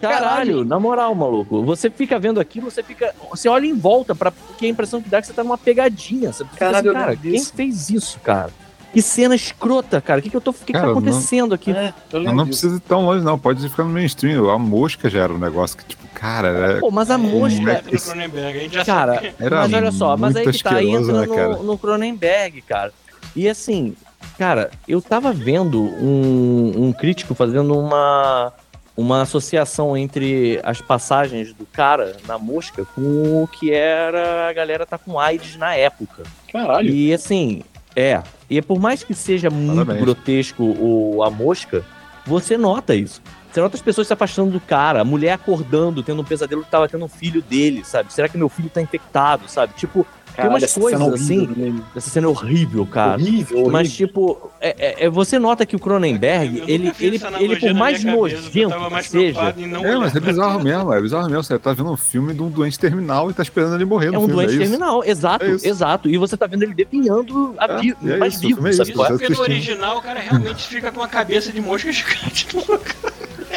Caralho, 0.00 0.64
na 0.64 0.78
moral, 0.78 1.14
maluco. 1.14 1.62
Você 1.64 1.90
fica 1.90 2.18
vendo 2.18 2.38
aquilo, 2.40 2.70
você 2.70 2.82
fica. 2.82 3.12
Você 3.30 3.48
olha 3.48 3.66
em 3.66 3.74
volta, 3.74 4.14
pra, 4.14 4.30
porque 4.30 4.66
a 4.66 4.68
impressão 4.68 5.02
que 5.02 5.08
dá 5.08 5.18
é 5.18 5.20
que 5.20 5.26
você 5.26 5.32
tá 5.32 5.42
numa 5.42 5.58
pegadinha. 5.58 6.32
Você 6.32 6.44
fica 6.44 6.56
Caralho, 6.56 6.90
assim, 6.90 6.98
cara, 7.00 7.16
quem 7.16 7.44
fez 7.44 7.90
isso, 7.90 8.18
cara? 8.20 8.50
Que 8.92 9.00
cena 9.00 9.34
escrota, 9.36 10.00
cara. 10.00 10.18
O 10.18 10.22
que, 10.22 10.30
que 10.30 10.36
eu 10.36 10.40
tô. 10.40 10.50
O 10.50 10.54
que, 10.54 10.64
que 10.66 10.72
tá 10.72 10.80
Cara, 10.80 10.92
não- 10.92 10.98
acontecendo 10.98 11.54
aqui? 11.54 11.70
É, 11.70 11.94
eu 12.12 12.20
Não, 12.22 12.32
disso. 12.44 12.46
precisa 12.46 12.76
ir 12.76 12.80
tão 12.80 13.04
longe, 13.06 13.24
não. 13.24 13.38
Pode 13.38 13.68
ficar 13.68 13.84
no 13.84 13.90
mainstream. 13.90 14.50
A 14.50 14.58
mosca 14.58 15.08
já 15.08 15.20
era 15.20 15.32
um 15.32 15.38
negócio 15.38 15.76
que, 15.78 15.84
tipo, 15.84 16.06
cara, 16.14 16.48
era, 16.48 16.80
Pô, 16.80 16.90
mas 16.90 17.08
a 17.10 17.16
mosca. 17.16 17.70
É, 17.72 17.82
Cronenberg, 17.82 18.84
Cara, 18.84 19.22
mas 19.38 19.72
olha 19.72 19.92
só, 19.92 20.16
mas 20.16 20.34
aí 20.34 20.50
que 20.50 20.62
tá, 20.62 20.82
entra 20.82 21.20
né, 21.20 21.26
cara? 21.26 21.48
no, 21.56 21.62
no 21.62 21.78
Cronenberg, 21.78 22.60
cara. 22.62 22.92
E 23.36 23.48
assim, 23.48 23.94
cara, 24.36 24.70
eu 24.88 25.00
tava 25.00 25.32
vendo 25.32 25.80
um, 25.80 26.72
um 26.88 26.92
crítico 26.92 27.32
fazendo 27.32 27.78
uma, 27.78 28.52
uma 28.96 29.22
associação 29.22 29.96
entre 29.96 30.58
as 30.64 30.80
passagens 30.80 31.52
do 31.52 31.64
cara 31.64 32.16
na 32.26 32.38
mosca 32.38 32.84
com 32.94 33.44
o 33.44 33.46
que 33.46 33.72
era 33.72 34.48
a 34.48 34.52
galera 34.52 34.84
tá 34.84 34.98
com 34.98 35.18
AIDS 35.18 35.54
na 35.56 35.76
época. 35.76 36.24
Caralho. 36.52 36.90
E 36.90 37.14
assim, 37.14 37.62
é. 37.94 38.22
E 38.48 38.60
por 38.60 38.78
mais 38.78 39.02
que 39.02 39.14
seja 39.14 39.50
muito 39.50 39.84
Parabéns. 39.84 40.00
grotesco 40.00 40.64
o, 40.64 41.22
a 41.22 41.30
mosca, 41.30 41.84
você 42.26 42.56
nota 42.56 42.94
isso. 42.94 43.22
Você 43.50 43.60
nota 43.60 43.76
as 43.76 43.82
pessoas 43.82 44.06
se 44.06 44.12
afastando 44.12 44.52
do 44.52 44.60
cara, 44.60 45.00
a 45.00 45.04
mulher 45.04 45.32
acordando, 45.32 46.02
tendo 46.02 46.22
um 46.22 46.24
pesadelo 46.24 46.62
que 46.62 46.70
tava 46.70 46.88
tendo 46.88 47.04
um 47.04 47.08
filho 47.08 47.42
dele, 47.42 47.84
sabe? 47.84 48.12
Será 48.12 48.28
que 48.28 48.38
meu 48.38 48.48
filho 48.48 48.70
tá 48.70 48.80
infectado, 48.80 49.48
sabe? 49.48 49.74
Tipo, 49.74 50.06
tem 50.36 50.48
umas 50.48 50.72
coisas 50.74 51.00
cena 51.00 51.14
assim. 51.14 51.38
horrível. 51.42 51.84
Essa 51.96 52.10
cena 52.10 52.26
é 52.26 52.30
horrível, 52.30 52.86
cara. 52.86 53.12
Horrível, 53.20 53.56
horrível. 53.56 53.72
Mas, 53.72 53.92
tipo, 53.92 54.50
é, 54.60 54.74
é- 54.78 55.04
é- 55.06 55.10
você 55.10 55.38
nota 55.38 55.64
que 55.66 55.74
o 55.76 55.78
Cronenberg, 55.78 56.62
ele, 56.66 56.92
ele, 56.98 57.20
ele, 57.38 57.56
por 57.56 57.74
mais 57.74 58.02
nojento 58.04 58.50
que 58.50 59.08
seja, 59.08 59.54
É, 59.82 59.96
mas 59.96 60.14
é 60.16 60.20
bizarro 60.20 60.62
mesmo, 60.62 60.92
é 60.92 61.00
bizarro 61.00 61.28
mesmo. 61.28 61.42
Você 61.42 61.58
tá 61.58 61.72
vendo 61.72 61.90
um 61.90 61.96
filme 61.96 62.32
de 62.34 62.42
um 62.42 62.48
doente 62.48 62.78
terminal 62.78 63.30
e 63.30 63.34
tá 63.34 63.42
esperando 63.42 63.74
ele 63.74 63.84
morrer 63.84 64.08
é 64.08 64.10
no 64.12 64.18
um 64.20 64.26
filme. 64.26 64.34
doente 64.34 64.50
é 64.50 64.52
isso. 64.52 64.62
terminal. 64.70 65.04
Exato, 65.04 65.44
É 65.44 65.50
isso. 65.50 65.66
exato. 65.66 66.08
E 66.08 66.16
você 66.18 66.36
tá 66.36 66.46
vendo 66.46 66.62
ele 66.62 66.74
definhando 66.74 67.54
a 67.58 67.64
É, 67.66 67.80
vi 67.80 67.96
é 68.06 68.16
mais 68.16 68.34
isso, 68.34 68.46
vivo, 68.46 68.66
é 68.66 68.70
isso, 68.70 68.82
é? 68.82 68.84
você 68.86 68.92
Porque 69.08 69.28
no 69.32 69.40
original 69.40 69.98
o 69.98 70.02
cara 70.02 70.20
realmente 70.20 70.66
fica 70.66 70.90
com 70.92 71.02
a 71.02 71.08
cabeça 71.08 71.50
de 71.52 71.60
mosca 71.60 71.90
gigante. 71.92 72.46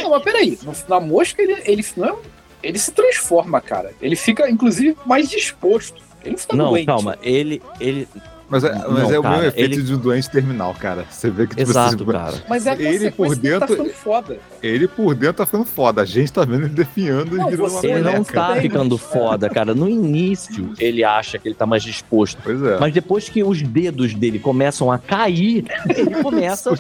Não, 0.01 0.09
mas 0.09 0.23
peraí, 0.23 0.57
na 0.87 0.99
mosca 0.99 1.41
ele, 1.41 1.61
ele, 1.65 1.85
não 1.95 2.07
é- 2.09 2.15
ele 2.63 2.79
se 2.79 2.91
transforma, 2.91 3.61
cara. 3.61 3.91
Ele 4.01 4.15
fica, 4.15 4.49
inclusive, 4.49 4.95
mais 5.05 5.29
disposto. 5.29 6.01
Ele 6.23 6.31
não 6.31 6.37
fica 6.37 6.55
Não, 6.55 6.69
doente. 6.69 6.85
calma, 6.85 7.17
ele, 7.21 7.61
ele. 7.79 8.07
Mas 8.49 8.63
é, 8.63 8.71
Não, 8.75 8.91
mas 8.91 9.09
é 9.11 9.17
o 9.17 9.23
cara, 9.23 9.35
mesmo 9.37 9.47
efeito 9.49 9.73
ele- 9.75 9.81
de 9.83 9.95
um 9.95 9.97
doente 9.97 10.29
terminal, 10.29 10.75
cara. 10.75 11.05
Você 11.09 11.27
vê 11.29 11.47
que 11.47 11.55
tipo, 11.55 11.61
Exato, 11.71 11.95
assim, 11.95 12.05
cara. 12.05 12.43
Mas 12.47 12.67
é 12.67 12.71
a 12.71 12.75
Ele 12.79 13.09
por 13.09 13.29
tá 13.35 13.41
dentro- 13.41 13.67
ficando 13.67 13.89
foda. 13.93 14.37
ele 14.61 14.87
por 14.87 15.15
dentro 15.15 15.33
tá 15.37 15.45
ficando 15.45 15.65
foda. 15.65 16.01
A 16.01 16.05
gente 16.05 16.31
tá 16.31 16.45
vendo 16.45 16.65
ele 16.65 16.69
definhando 16.73 17.35
Não, 17.35 17.47
e 17.47 17.51
virando 17.51 17.69
você 17.69 17.87
uma 17.87 17.97
Ele 17.97 18.11
não 18.17 18.23
tá 18.23 18.51
Bem, 18.51 18.61
ficando 18.61 18.97
foda, 18.97 19.49
cara. 19.49 19.73
No 19.73 19.89
início, 19.89 20.71
ele 20.77 21.03
acha 21.03 21.39
que 21.39 21.47
ele 21.47 21.55
tá 21.55 21.65
mais 21.65 21.81
disposto. 21.81 22.37
Pois 22.43 22.61
é. 22.61 22.77
Mas 22.79 22.93
depois 22.93 23.27
que 23.27 23.43
os 23.43 23.59
dedos 23.63 24.13
dele 24.13 24.37
começam 24.37 24.91
a 24.91 24.99
cair, 24.99 25.65
ele 25.89 26.15
começa. 26.21 26.71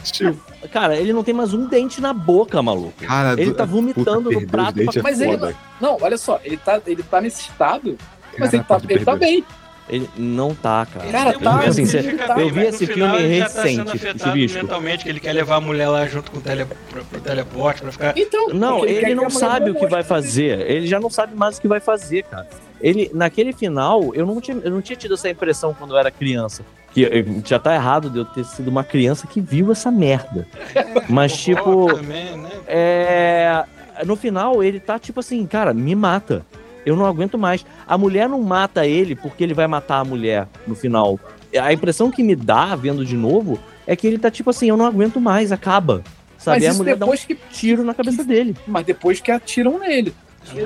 Cara, 0.71 0.95
ele 0.95 1.11
não 1.11 1.23
tem 1.23 1.33
mais 1.33 1.53
um 1.55 1.65
dente 1.65 1.99
na 2.01 2.13
boca, 2.13 2.61
maluco. 2.61 2.93
Cara, 3.03 3.33
Ele 3.33 3.45
do- 3.51 3.55
tá 3.55 3.65
vomitando 3.65 4.29
puta, 4.29 4.39
no 4.41 4.47
prato 4.47 4.73
pra- 4.83 4.99
é 4.99 5.01
Mas 5.01 5.19
ele 5.21 5.31
foda. 5.37 5.55
Não, 5.81 5.97
olha 5.99 6.17
só, 6.19 6.39
ele 6.43 6.57
tá, 6.57 6.79
ele 6.85 7.01
tá 7.01 7.19
nesse 7.19 7.41
estado, 7.41 7.97
mas 8.39 8.53
ele 8.53 8.63
tá, 8.63 8.77
de 8.77 8.93
ele 8.93 9.05
tá 9.05 9.15
bem. 9.15 9.45
Ele 9.89 10.09
não 10.17 10.55
tá, 10.55 10.85
cara. 10.85 11.11
Cara, 11.11 11.39
tá, 11.39 11.59
assim, 11.65 11.81
ele 11.81 12.11
fica 12.11 12.39
eu 12.39 12.49
vi 12.49 12.61
esse 12.61 12.87
final 12.87 13.17
filme 13.17 13.25
ele 13.25 13.39
já 13.39 13.49
tá 13.49 13.63
sendo 13.63 13.91
recente, 13.91 13.95
afetado 14.07 14.31
Chuvisco. 14.31 14.57
mentalmente, 14.57 15.03
que 15.03 15.09
ele 15.09 15.19
quer 15.19 15.33
levar 15.33 15.55
a 15.57 15.61
mulher 15.61 15.89
lá 15.89 16.07
junto 16.07 16.31
com 16.31 16.37
o 16.37 16.41
tele, 16.41 16.65
pro, 16.89 17.03
pro 17.03 17.19
teleporte 17.19 17.81
pra 17.81 17.91
ficar. 17.91 18.13
Então, 18.15 18.47
Não, 18.49 18.85
ele, 18.85 19.05
que 19.07 19.15
não 19.15 19.29
sabe 19.29 19.71
o 19.71 19.75
que 19.75 19.85
vai 19.87 20.01
fazer. 20.01 20.61
Ele 20.71 20.87
já 20.87 20.99
não 20.99 21.09
sabe 21.09 21.35
mais 21.35 21.57
o 21.57 21.61
que 21.61 21.67
vai 21.67 21.81
fazer, 21.81 22.23
cara. 22.23 22.47
Ele, 22.79 23.11
naquele 23.13 23.51
final, 23.51 24.11
eu 24.13 24.25
não 24.25 24.39
tinha, 24.39 24.57
eu 24.63 24.71
não 24.71 24.81
tinha 24.81 24.95
tido 24.95 25.15
essa 25.15 25.29
impressão 25.29 25.73
quando 25.73 25.91
eu 25.91 25.97
era 25.97 26.09
criança. 26.09 26.63
Que 26.93 27.05
eh, 27.05 27.25
já 27.43 27.59
tá 27.59 27.73
errado 27.73 28.09
de 28.09 28.19
eu 28.19 28.25
ter 28.25 28.45
sido 28.45 28.69
uma 28.69 28.83
criança 28.83 29.27
que 29.27 29.41
viu 29.41 29.71
essa 29.71 29.91
merda. 29.91 30.47
Mas, 31.09 31.35
tipo, 31.35 31.93
Também, 31.93 32.37
né? 32.37 32.49
é. 32.67 33.63
No 34.05 34.15
final, 34.15 34.63
ele 34.63 34.79
tá 34.79 34.97
tipo 34.97 35.19
assim, 35.19 35.45
cara, 35.45 35.73
me 35.73 35.93
mata. 35.93 36.45
Eu 36.85 36.95
não 36.95 37.05
aguento 37.05 37.37
mais. 37.37 37.65
A 37.87 37.97
mulher 37.97 38.27
não 38.29 38.41
mata 38.41 38.85
ele 38.85 39.15
porque 39.15 39.43
ele 39.43 39.53
vai 39.53 39.67
matar 39.67 39.99
a 39.99 40.03
mulher 40.05 40.47
no 40.67 40.75
final. 40.75 41.19
A 41.59 41.71
impressão 41.71 42.09
que 42.11 42.23
me 42.23 42.35
dá, 42.35 42.75
vendo 42.75 43.05
de 43.05 43.15
novo, 43.15 43.59
é 43.85 43.95
que 43.95 44.07
ele 44.07 44.17
tá 44.17 44.29
tipo 44.31 44.49
assim, 44.49 44.67
eu 44.69 44.77
não 44.77 44.85
aguento 44.85 45.19
mais, 45.21 45.51
acaba. 45.51 46.03
Sabe? 46.37 46.65
Mas 46.65 46.75
a 46.75 46.77
mulher 46.77 46.95
dá 46.97 47.05
um 47.05 47.09
depois 47.09 47.23
que. 47.25 47.35
tiro 47.51 47.83
na 47.83 47.93
cabeça 47.93 48.23
dele. 48.23 48.55
Mas 48.67 48.85
depois 48.85 49.19
que 49.21 49.31
atiram 49.31 49.79
nele. 49.79 50.13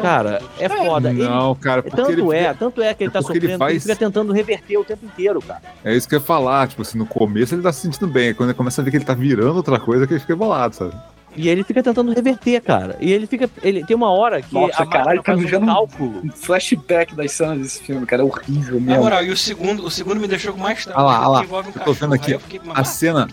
Cara, 0.01 0.41
é 0.59 0.67
foda. 0.67 1.11
Ele- 1.11 1.21
Não, 1.23 1.53
cara, 1.53 1.83
porque 1.83 1.95
tanto 1.95 2.11
ele 2.11 2.35
é, 2.35 2.51
tanto 2.51 2.81
é 2.81 2.91
que 2.95 3.03
ele 3.03 3.09
é 3.09 3.13
tá 3.13 3.19
ele 3.19 3.27
sofrendo, 3.27 3.39
que 3.41 3.45
ele 3.53 3.57
faz- 3.59 3.83
fica 3.83 3.95
tentando 3.95 4.33
reverter 4.33 4.75
o 4.75 4.83
tempo 4.83 5.05
inteiro, 5.05 5.39
cara. 5.39 5.61
É 5.85 5.93
isso 5.95 6.09
que 6.09 6.15
eu 6.15 6.19
ia 6.19 6.25
falar, 6.25 6.67
tipo 6.67 6.81
assim, 6.81 6.97
no 6.97 7.05
começo 7.05 7.53
ele 7.53 7.61
tá 7.61 7.71
se 7.71 7.81
sentindo 7.81 8.07
bem, 8.07 8.33
quando 8.33 8.49
ele 8.49 8.57
começa 8.57 8.81
a 8.81 8.83
ver 8.83 8.89
que 8.89 8.97
ele 8.97 9.05
tá 9.05 9.13
virando 9.13 9.55
outra 9.57 9.79
coisa, 9.79 10.07
que 10.07 10.13
ele 10.13 10.19
fica 10.19 10.35
bolado, 10.35 10.75
sabe? 10.75 10.95
E 11.37 11.47
ele 11.47 11.63
fica 11.63 11.83
tentando 11.83 12.11
reverter, 12.11 12.59
cara. 12.61 12.97
E 12.99 13.11
ele 13.11 13.27
fica. 13.27 13.49
Ele 13.61 13.85
tem 13.85 13.95
uma 13.95 14.09
hora 14.09 14.41
que 14.41 14.53
Nossa, 14.53 14.81
a 14.81 14.85
caralho, 14.85 15.21
tá 15.21 15.35
me 15.35 15.45
um 15.55 15.65
cálculo. 15.65 16.21
Um 16.23 16.31
flashback 16.31 17.15
das 17.15 17.31
cenas 17.31 17.59
desse 17.59 17.83
filme, 17.83 18.05
cara. 18.05 18.23
É 18.23 18.25
horrível 18.25 18.79
Na 18.79 18.87
mesmo. 18.87 19.03
moral, 19.03 19.23
e 19.23 19.29
o 19.29 19.37
segundo, 19.37 19.85
o 19.85 19.91
segundo 19.91 20.19
me 20.19 20.27
deixou 20.27 20.53
com 20.53 20.59
mais 20.59 20.83
trauma. 20.83 21.01
Ah 21.01 21.05
lá, 21.05 21.17
ah 21.23 21.27
lá, 21.27 21.43
envolve 21.43 21.69
um 21.69 21.73
eu 21.73 21.85
tô 21.85 21.93
vendo 21.93 22.13
aqui, 22.15 22.37
fiquei, 22.39 22.59
a 22.73 22.83
cena-. 22.83 23.27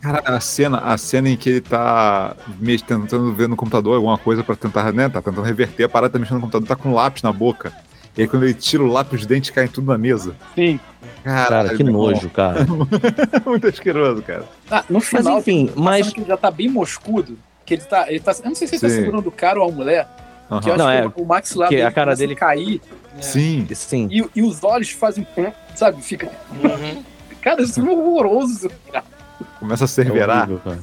Cara, 0.00 0.22
a 0.24 0.38
cena, 0.38 0.78
a 0.78 0.96
cena 0.96 1.28
em 1.28 1.36
que 1.36 1.50
ele 1.50 1.60
tá 1.60 2.36
tentando 2.86 3.34
ver 3.34 3.48
no 3.48 3.56
computador 3.56 3.96
alguma 3.96 4.16
coisa 4.16 4.44
pra 4.44 4.54
tentar, 4.54 4.92
né? 4.92 5.08
Tá 5.08 5.20
tentando 5.20 5.42
reverter 5.42 5.84
a 5.84 5.88
parada, 5.88 6.12
tá 6.12 6.18
mexendo 6.20 6.36
no 6.36 6.42
computador, 6.42 6.68
tá 6.68 6.76
com 6.76 6.90
um 6.90 6.94
lápis 6.94 7.22
na 7.22 7.32
boca. 7.32 7.72
E 8.18 8.22
aí 8.22 8.28
quando 8.28 8.42
ele 8.42 8.54
tira 8.54 8.82
o 8.82 8.86
lápis, 8.88 9.20
os 9.20 9.26
dentes 9.26 9.50
caem 9.50 9.68
tudo 9.68 9.86
na 9.86 9.96
mesa. 9.96 10.34
Sim. 10.54 10.78
Cara, 11.22 11.74
que 11.76 11.84
nojo, 11.84 12.28
cara. 12.30 12.66
Muito 13.46 13.66
asqueroso, 13.68 14.22
cara. 14.22 14.44
Ah, 14.70 14.84
no 14.88 14.94
Mas 14.98 15.04
final, 15.08 15.38
enfim, 15.38 15.70
mas. 15.76 16.12
que 16.12 16.20
ele 16.20 16.26
já 16.28 16.36
tá 16.36 16.50
bem 16.50 16.68
moscudo. 16.68 17.38
Que 17.64 17.74
ele 17.74 17.82
tá. 17.82 18.10
Ele 18.10 18.20
tá 18.20 18.32
eu 18.42 18.48
não 18.48 18.54
sei 18.54 18.66
se 18.66 18.74
ele 18.74 18.80
tá 18.80 18.88
Sim. 18.88 18.94
segurando 18.96 19.26
o 19.28 19.32
cara 19.32 19.60
ou 19.60 19.68
a 19.68 19.72
mulher. 19.72 20.08
Aham. 20.50 20.60
Que 20.60 20.68
eu 20.68 20.74
acho 20.74 20.82
Não, 20.82 20.90
é, 20.90 21.02
que 21.02 21.20
o 21.20 21.24
que 21.68 21.76
dele 21.76 21.82
a 21.82 21.92
cara 21.92 22.16
dele- 22.16 22.34
cair. 22.34 22.80
É. 23.16 23.22
Sim. 23.22 23.66
Sim. 23.74 24.08
E, 24.10 24.24
e 24.34 24.42
os 24.42 24.64
olhos 24.64 24.90
fazem. 24.90 25.26
Sabe? 25.76 26.02
Fica. 26.02 26.28
Uhum. 26.62 27.02
Cara, 27.40 27.62
isso 27.62 27.78
é 27.80 27.82
horroroso. 27.90 28.70
Começa 29.60 29.84
a 29.84 29.86
É 29.86 29.88
cerverar. 29.88 30.48
horrível, 30.50 30.60
cara. 30.64 30.78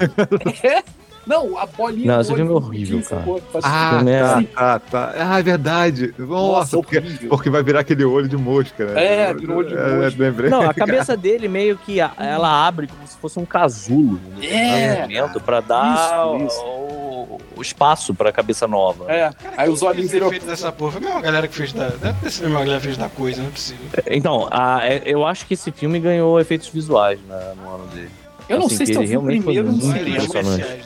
É? 0.63 0.83
Não, 1.25 1.57
a 1.57 1.65
bolinha. 1.65 2.13
Não, 2.13 2.21
esse 2.21 2.33
filme 2.33 2.51
é 2.51 2.53
horrível, 2.53 3.01
cara. 3.01 3.23
Ah, 3.63 4.01
é- 4.05 4.19
tá, 4.21 4.79
tá, 4.79 4.79
tá. 4.79 5.13
Ah, 5.17 5.39
é 5.39 5.43
verdade. 5.43 6.13
Nossa, 6.17 6.77
porque, 6.77 6.97
horrível. 6.97 7.29
porque 7.29 7.49
vai 7.49 7.63
virar 7.63 7.79
aquele 7.79 8.05
olho 8.05 8.27
de 8.27 8.37
mosca, 8.37 8.85
né? 8.85 9.03
É, 9.29 9.33
virou 9.33 9.57
olho 9.57 9.67
de 9.69 9.73
É, 9.75 9.95
mosca. 9.95 10.21
lembrei. 10.23 10.49
Não, 10.49 10.61
a 10.69 10.73
cabeça 10.75 11.17
dele 11.17 11.47
meio 11.47 11.77
que 11.77 11.99
a- 11.99 12.11
ela 12.17 12.67
abre 12.67 12.87
como 12.87 13.07
se 13.07 13.17
fosse 13.17 13.39
um 13.39 13.45
casulo 13.45 14.19
no 14.35 14.43
É. 14.43 14.99
movimento 15.01 15.39
pra 15.41 15.61
dar 15.61 15.95
Isso, 16.37 16.45
isso. 16.45 16.61
O, 16.65 17.41
o 17.57 17.61
espaço 17.61 18.13
pra 18.13 18.31
cabeça 18.31 18.67
nova. 18.67 19.11
É, 19.11 19.31
aí 19.57 19.69
os 19.69 19.81
olhinhos 19.81 20.11
viram. 20.11 20.29
feito 20.29 20.45
dessa 20.45 20.71
porra. 20.71 20.91
Foi 20.93 21.01
a 21.01 21.05
mesma 21.05 21.21
galera 21.21 21.47
que 21.47 21.55
fez 21.55 21.73
da. 21.73 21.87
Deve 21.87 22.19
ter 22.21 22.29
sido 22.31 22.45
a 22.45 22.49
mesma 22.49 22.59
galera 22.65 22.79
que 22.79 22.85
fez 22.85 22.97
da 22.97 23.09
coisa, 23.09 23.41
não 23.41 23.47
é 23.47 23.51
possível. 23.51 23.85
Então, 24.11 24.47
a- 24.51 24.81
é- 24.85 25.01
eu 25.05 25.25
acho 25.25 25.45
que 25.45 25.53
esse 25.55 25.71
filme 25.71 25.99
ganhou 25.99 26.39
efeitos 26.39 26.67
visuais 26.67 27.19
né, 27.27 27.53
no 27.61 27.75
ano 27.75 27.87
dele. 27.87 28.11
Eu 28.47 28.59
não 28.59 28.67
Assim, 28.67 28.77
sei 28.77 28.85
se 28.87 28.93
eu 28.93 29.01
vi 29.05 29.17
o 29.17 29.21
primeiro 29.23 29.71
no 29.71 29.81
cinema. 29.81 30.43
né? 30.57 30.61
É- 30.61 30.79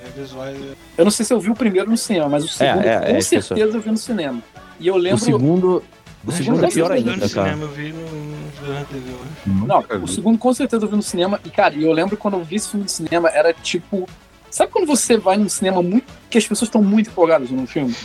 Eu 0.97 1.03
não 1.05 1.11
sei 1.11 1.25
se 1.25 1.33
eu 1.33 1.39
vi 1.39 1.49
o 1.49 1.55
primeiro 1.55 1.89
no 1.89 1.97
cinema, 1.97 2.29
mas 2.29 2.43
o 2.45 2.47
segundo, 2.47 2.85
é, 2.85 2.93
é 2.95 2.99
com 3.11 3.17
especial. 3.17 3.57
certeza 3.57 3.77
eu 3.77 3.81
vi 3.81 3.91
no 3.91 3.97
cinema. 3.97 4.41
E 4.79 4.87
eu 4.87 4.95
lembro. 4.97 5.17
O 5.17 5.25
segundo, 5.25 5.83
o 6.25 6.31
segundo 6.31 6.65
é 6.65 6.69
pior 6.69 6.89
no 6.89 6.95
ainda, 6.95 7.29
cara. 7.29 7.49
cinema, 7.53 7.63
Eu 7.63 7.69
vi 7.69 7.93
no. 7.93 9.65
Não, 9.67 9.83
o 10.03 10.07
segundo 10.07 10.37
com 10.37 10.53
certeza 10.53 10.85
eu 10.85 10.89
vi 10.89 10.95
no 10.95 11.01
cinema. 11.03 11.39
E, 11.45 11.49
cara, 11.49 11.75
eu 11.75 11.91
lembro 11.91 12.15
quando 12.17 12.35
eu 12.35 12.43
vi 12.43 12.55
esse 12.55 12.69
filme 12.69 12.83
no 12.83 12.89
cinema, 12.89 13.29
era 13.29 13.53
tipo. 13.53 14.07
Sabe 14.51 14.71
quando 14.71 14.85
você 14.87 15.17
vai 15.17 15.37
num 15.37 15.47
cinema 15.49 15.81
muito. 15.81 16.05
que 16.29 16.37
as 16.37 16.47
pessoas 16.47 16.67
estão 16.69 16.83
muito 16.83 17.09
empolgadas 17.09 17.49
no 17.49 17.65
filme? 17.67 17.95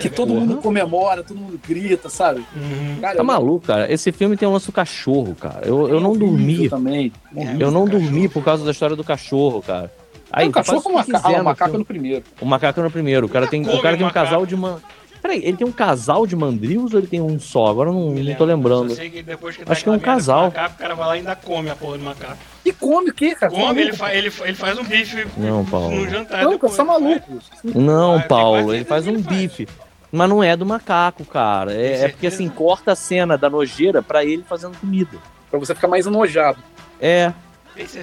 Que 0.00 0.08
todo 0.08 0.28
Porra. 0.28 0.40
mundo 0.40 0.56
comemora, 0.58 1.22
todo 1.22 1.38
mundo 1.38 1.60
grita, 1.66 2.08
sabe? 2.08 2.44
Uhum. 2.56 2.98
Cara, 3.00 3.14
Tá 3.16 3.20
eu- 3.22 3.26
maluco, 3.26 3.66
cara? 3.66 3.92
Esse 3.92 4.10
filme 4.12 4.36
tem 4.36 4.48
um 4.48 4.52
lance 4.52 4.66
do 4.66 4.72
cachorro, 4.72 5.34
cara. 5.34 5.60
Eu, 5.66 5.88
eu 5.88 6.00
não 6.00 6.10
horrível 6.10 6.28
dormi. 6.30 6.68
também. 6.68 7.12
Eu 7.58 7.70
não 7.70 7.84
Cachorro. 7.86 7.88
dormi 8.02 8.28
por 8.28 8.42
causa 8.44 8.64
da 8.64 8.70
história 8.70 8.96
do 8.96 9.04
cachorro, 9.04 9.60
cara. 9.62 9.92
Aí, 10.32 10.44
Aí, 10.44 10.48
o 10.48 10.52
cachorro 10.52 10.80
faz 10.80 10.86
ou 10.86 10.92
o 10.92 10.94
macaco? 10.96 11.26
Ah, 11.28 11.30
o 11.30 11.38
no 11.38 11.44
macaco 11.44 11.70
filme. 11.70 11.78
no 11.78 11.84
primeiro. 11.84 12.24
O 12.40 12.46
macaco 12.46 12.80
no 12.82 12.90
primeiro. 12.90 13.26
O 13.26 13.28
cara 13.28 13.46
tem, 13.46 13.62
o 13.62 13.80
cara 13.82 13.96
tem 13.96 14.04
um 14.04 14.08
macaco. 14.08 14.26
casal 14.26 14.46
de 14.46 14.56
man... 14.56 14.78
Peraí, 15.24 15.40
ele 15.42 15.56
tem 15.56 15.66
um 15.66 15.72
casal 15.72 16.26
de 16.26 16.36
mandrilos 16.36 16.92
ou 16.92 17.00
ele 17.00 17.06
tem 17.06 17.18
um 17.18 17.40
só? 17.40 17.68
Agora 17.68 17.88
eu 17.88 17.94
não, 17.94 18.10
Me 18.10 18.22
não 18.22 18.34
tô 18.34 18.44
lembro. 18.44 18.68
lembrando. 18.68 18.90
Só 18.90 18.96
sei 18.96 19.08
que 19.08 19.22
depois 19.22 19.56
que 19.56 19.62
Acho 19.66 19.82
que 19.82 19.88
é 19.88 19.92
um 19.92 19.98
casal. 19.98 20.48
Macaco, 20.48 20.74
o 20.74 20.76
cara 20.78 20.94
vai 20.94 21.06
lá 21.06 21.16
e 21.16 21.18
ainda 21.20 21.34
come 21.34 21.70
a 21.70 21.74
porra 21.74 21.96
do 21.96 22.04
macaco. 22.04 22.36
E 22.62 22.70
come 22.74 23.08
o 23.08 23.14
quê, 23.14 23.34
cara? 23.34 23.50
Come, 23.50 23.80
ele, 23.80 23.94
fa 23.94 24.14
ele, 24.14 24.30
ele 24.42 24.54
faz 24.54 24.78
um 24.78 24.84
bife 24.84 25.26
Não, 25.38 25.64
Paulo. 25.64 25.96
no 25.96 26.10
jantar. 26.10 26.44
Não, 26.44 26.50
depois. 26.50 26.72
você 26.72 26.76
tá 26.76 26.84
maluco. 26.84 27.38
Não, 27.64 28.20
Paulo, 28.20 28.74
ele 28.74 28.84
faz 28.84 29.06
um 29.06 29.18
bife. 29.18 29.66
Mas 30.12 30.28
não 30.28 30.44
é 30.44 30.54
do 30.58 30.66
macaco, 30.66 31.24
cara. 31.24 31.72
É, 31.72 32.02
é 32.02 32.08
porque 32.10 32.26
assim, 32.26 32.46
corta 32.50 32.92
a 32.92 32.94
cena 32.94 33.38
da 33.38 33.48
nojeira 33.48 34.02
pra 34.02 34.22
ele 34.26 34.44
fazendo 34.46 34.76
comida. 34.78 35.16
Pra 35.50 35.58
você 35.58 35.74
ficar 35.74 35.88
mais 35.88 36.06
enojado. 36.06 36.58
É, 37.00 37.32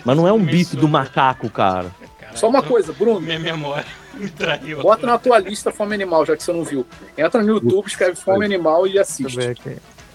mas 0.04 0.18
não 0.18 0.28
é 0.28 0.34
um 0.34 0.44
bife 0.44 0.76
do 0.76 0.88
macaco, 0.88 1.52
cara. 1.52 1.92
Só 2.34 2.50
uma 2.50 2.64
coisa, 2.64 2.92
Bruno. 2.92 3.22
Minha 3.22 3.38
memória 3.38 4.01
me 4.14 4.30
traiu. 4.30 4.82
Bota 4.82 5.06
na 5.06 5.18
tua 5.18 5.40
lista 5.40 5.72
Fome 5.72 5.94
Animal, 5.94 6.26
já 6.26 6.36
que 6.36 6.44
você 6.44 6.52
não 6.54 6.64
viu. 6.64 6.86
Entra 7.18 7.42
no 7.42 7.48
YouTube, 7.48 7.88
escreve 7.88 8.16
Fome 8.16 8.46
Animal 8.46 8.88
e 8.88 8.96
eu 8.96 9.02
assiste. 9.02 9.38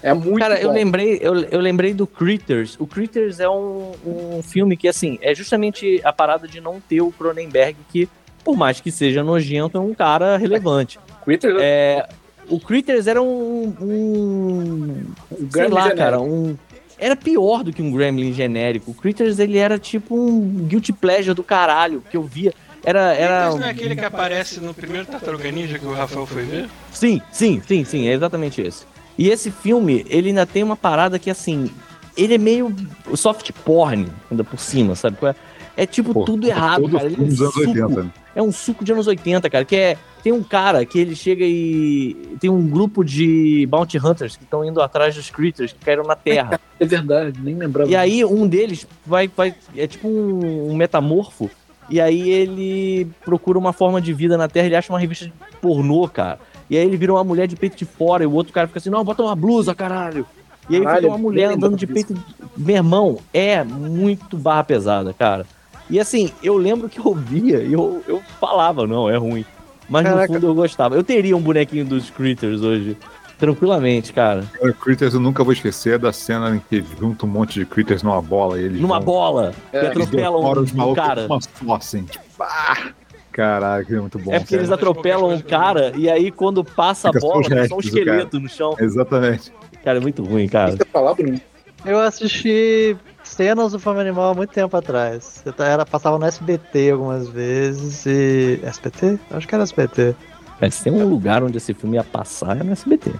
É 0.01 0.13
muito 0.13 0.39
Cara, 0.39 0.59
eu 0.61 0.69
bom. 0.69 0.75
lembrei, 0.75 1.17
eu, 1.21 1.35
eu 1.45 1.59
lembrei 1.59 1.93
do 1.93 2.05
Critters. 2.05 2.75
O 2.79 2.85
Critters 2.85 3.39
é 3.39 3.49
um, 3.49 3.93
um 4.05 4.41
filme 4.43 4.77
que, 4.77 4.87
assim, 4.87 5.17
é 5.21 5.33
justamente 5.33 5.99
a 6.03 6.13
parada 6.13 6.47
de 6.47 6.61
não 6.61 6.79
ter 6.79 7.01
o 7.01 7.11
Cronenberg, 7.11 7.75
que, 7.91 8.07
por 8.43 8.55
mais 8.55 8.79
que 8.79 8.91
seja 8.91 9.23
nojento, 9.23 9.77
é 9.77 9.81
um 9.81 9.93
cara 9.95 10.37
relevante. 10.37 10.99
Twitter, 11.25 11.55
É, 11.59 12.07
o 12.47 12.59
Critters 12.59 13.07
era 13.07 13.21
um. 13.21 13.75
um 13.81 15.03
sei 15.35 15.45
Gremlin 15.47 15.73
lá, 15.73 15.81
genérico. 15.81 15.97
cara, 15.97 16.21
um. 16.21 16.55
Era 16.99 17.15
pior 17.15 17.63
do 17.63 17.71
que 17.73 17.81
um 17.81 17.91
Gremlin 17.91 18.33
genérico. 18.33 18.91
O 18.91 18.93
Critters, 18.93 19.37
ele 19.39 19.57
era 19.57 19.77
tipo 19.77 20.15
um 20.15 20.39
guilty 20.67 20.93
pleasure 20.93 21.35
do 21.35 21.43
caralho, 21.43 22.03
que 22.09 22.15
eu 22.17 22.23
via. 22.23 22.53
Era. 22.87 23.13
era... 23.13 23.49
Não 23.49 23.63
é 23.63 23.69
aquele 23.69 23.97
que 23.97 24.05
aparece 24.05 24.61
no 24.61 24.73
primeiro 24.73 25.05
Tartaruga 25.05 25.51
Ninja 25.51 25.77
que 25.77 25.85
o 25.85 25.91
Rafael 25.93 26.25
foi 26.25 26.43
ver? 26.43 26.69
Sim, 26.89 27.21
sim, 27.33 27.61
sim, 27.67 27.83
sim, 27.83 28.07
é 28.07 28.13
exatamente 28.13 28.61
esse. 28.61 28.85
E 29.17 29.29
esse 29.29 29.51
filme, 29.51 30.05
ele 30.07 30.29
ainda 30.29 30.45
tem 30.45 30.63
uma 30.63 30.77
parada 30.77 31.19
que, 31.19 31.29
assim, 31.29 31.69
ele 32.15 32.35
é 32.35 32.37
meio 32.37 32.73
soft 33.13 33.51
porn, 33.65 34.07
ainda 34.31 34.41
por 34.45 34.57
cima, 34.57 34.95
sabe? 34.95 35.17
qual 35.17 35.31
é? 35.31 35.35
É 35.75 35.85
tipo 35.85 36.13
Pô, 36.13 36.23
tudo 36.23 36.47
errado, 36.47 36.83
todo 36.83 36.93
cara. 36.93 37.05
Ele 37.07 37.15
é 37.15 37.23
um 37.23 37.27
dos 37.27 37.41
anos 37.41 37.53
suco, 37.53 37.69
80. 37.69 38.03
né? 38.03 38.11
é 38.33 38.41
um 38.41 38.51
suco 38.53 38.85
de 38.85 38.91
anos 38.93 39.05
80, 39.05 39.49
cara, 39.49 39.65
que 39.65 39.75
é 39.75 39.97
tem 40.23 40.31
um 40.31 40.41
cara 40.41 40.85
que 40.85 40.97
ele 40.97 41.15
chega 41.15 41.43
e 41.45 42.15
tem 42.39 42.49
um 42.49 42.67
grupo 42.67 43.03
de 43.03 43.67
bounty 43.69 43.97
hunters 43.97 44.37
que 44.37 44.43
estão 44.43 44.63
indo 44.63 44.81
atrás 44.81 45.13
dos 45.13 45.29
critters 45.29 45.73
que 45.73 45.83
caíram 45.83 46.03
na 46.03 46.15
Terra. 46.15 46.59
É 46.79 46.85
verdade, 46.85 47.39
nem 47.41 47.55
lembrava. 47.55 47.89
E 47.89 47.95
aí 47.95 48.23
um 48.23 48.47
deles 48.47 48.85
vai, 49.03 49.27
vai 49.27 49.55
é 49.75 49.87
tipo 49.87 50.07
um, 50.07 50.69
um 50.69 50.75
metamorfo 50.75 51.49
e 51.89 52.01
aí 52.01 52.29
ele 52.29 53.07
procura 53.23 53.57
uma 53.57 53.73
forma 53.73 54.01
de 54.01 54.13
vida 54.13 54.37
na 54.37 54.47
Terra, 54.47 54.67
ele 54.67 54.75
acha 54.75 54.91
uma 54.91 54.99
revista 54.99 55.25
de 55.25 55.33
pornô, 55.61 56.07
cara. 56.07 56.39
E 56.69 56.77
aí 56.77 56.85
ele 56.85 56.97
vira 56.97 57.13
uma 57.13 57.23
mulher 57.23 57.47
de 57.47 57.55
peito 57.55 57.77
de 57.77 57.85
fora 57.85 58.23
e 58.23 58.27
o 58.27 58.33
outro 58.33 58.53
cara 58.53 58.67
fica 58.67 58.79
assim: 58.79 58.89
"Não, 58.89 59.03
bota 59.03 59.23
uma 59.23 59.35
blusa, 59.35 59.73
caralho". 59.73 60.25
E 60.69 60.75
aí 60.75 60.81
Caralho, 60.81 61.01
fica 61.01 61.13
uma 61.13 61.17
mulher 61.17 61.49
andando 61.51 61.77
de 61.77 61.87
peito. 61.87 62.15
Meu 62.55 62.75
irmão, 62.75 63.19
é 63.33 63.63
muito 63.63 64.37
barra 64.37 64.63
pesada, 64.63 65.13
cara. 65.13 65.45
E 65.89 65.99
assim, 65.99 66.31
eu 66.43 66.57
lembro 66.57 66.89
que 66.89 66.99
eu 66.99 67.13
via 67.13 67.59
e 67.59 67.71
eu, 67.71 68.03
eu 68.07 68.21
falava, 68.39 68.85
não, 68.85 69.09
é 69.09 69.15
ruim. 69.15 69.45
Mas 69.89 70.03
Caraca. 70.03 70.27
no 70.27 70.33
fundo 70.33 70.47
eu 70.47 70.55
gostava. 70.55 70.95
Eu 70.95 71.03
teria 71.03 71.37
um 71.37 71.41
bonequinho 71.41 71.85
dos 71.85 72.09
Critters 72.09 72.61
hoje. 72.61 72.97
Tranquilamente, 73.37 74.11
cara. 74.13 74.43
O 74.61 74.73
Critters 74.73 75.13
eu 75.13 75.19
nunca 75.19 75.43
vou 75.43 75.53
esquecer 75.53 75.99
da 75.99 76.11
cena 76.11 76.55
em 76.55 76.59
que 76.59 76.83
junta 76.99 77.25
um 77.25 77.29
monte 77.29 77.59
de 77.59 77.65
Critters 77.65 78.01
numa 78.01 78.21
bola 78.21 78.59
e 78.59 78.63
eles 78.63 78.81
Numa 78.81 78.95
vão- 78.97 79.05
bola. 79.05 79.53
É, 79.71 79.85
eles 79.85 79.89
atropelam 80.07 80.61
os 80.63 80.73
um 80.73 80.77
malucos 80.77 81.03
cara. 81.03 81.25
uma 81.27 81.39
só, 81.41 81.75
assim, 81.75 82.03
tipo, 82.03 82.23
ah! 82.41 82.91
Caraca, 83.31 83.95
é 83.95 83.99
muito 83.99 84.17
bom. 84.17 84.33
É 84.33 84.39
porque 84.39 84.55
cara. 84.55 84.61
eles 84.61 84.71
atropelam 84.71 85.29
um 85.35 85.39
cara 85.39 85.93
e 85.95 86.09
aí 86.09 86.31
quando 86.31 86.63
passa 86.63 87.09
a 87.09 87.13
Fica 87.13 87.21
só 87.21 87.27
bola, 87.33 87.43
fica 87.43 87.67
só 87.67 87.75
um 87.75 87.79
esqueleto 87.79 88.39
no 88.39 88.49
chão. 88.49 88.75
Exatamente. 88.79 89.53
Cara, 89.83 89.99
é 89.99 90.01
muito 90.01 90.23
ruim, 90.23 90.47
cara. 90.47 90.71
Você 90.71 90.85
falar, 90.91 91.13
Bruno? 91.13 91.39
Eu 91.85 91.99
assisti 91.99 92.97
cenas 93.23 93.73
do 93.73 93.79
Fome 93.79 93.99
Animal 93.99 94.31
há 94.31 94.33
muito 94.33 94.51
tempo 94.51 94.75
atrás. 94.75 95.43
Eu 95.45 95.53
Era, 95.63 95.85
passava 95.85 96.17
no 96.17 96.25
SBT 96.25 96.89
algumas 96.91 97.27
vezes 97.29 98.03
e. 98.07 98.59
SBT? 98.63 99.19
Acho 99.29 99.47
que 99.47 99.53
era 99.53 99.63
SBT. 99.63 100.15
É, 100.59 100.69
se 100.69 100.83
tem 100.83 100.93
um 100.93 101.05
lugar 101.07 101.43
onde 101.43 101.57
esse 101.57 101.73
filme 101.73 101.97
ia 101.97 102.03
passar, 102.03 102.59
é 102.59 102.63
no 102.63 102.71
SBT. 102.71 103.11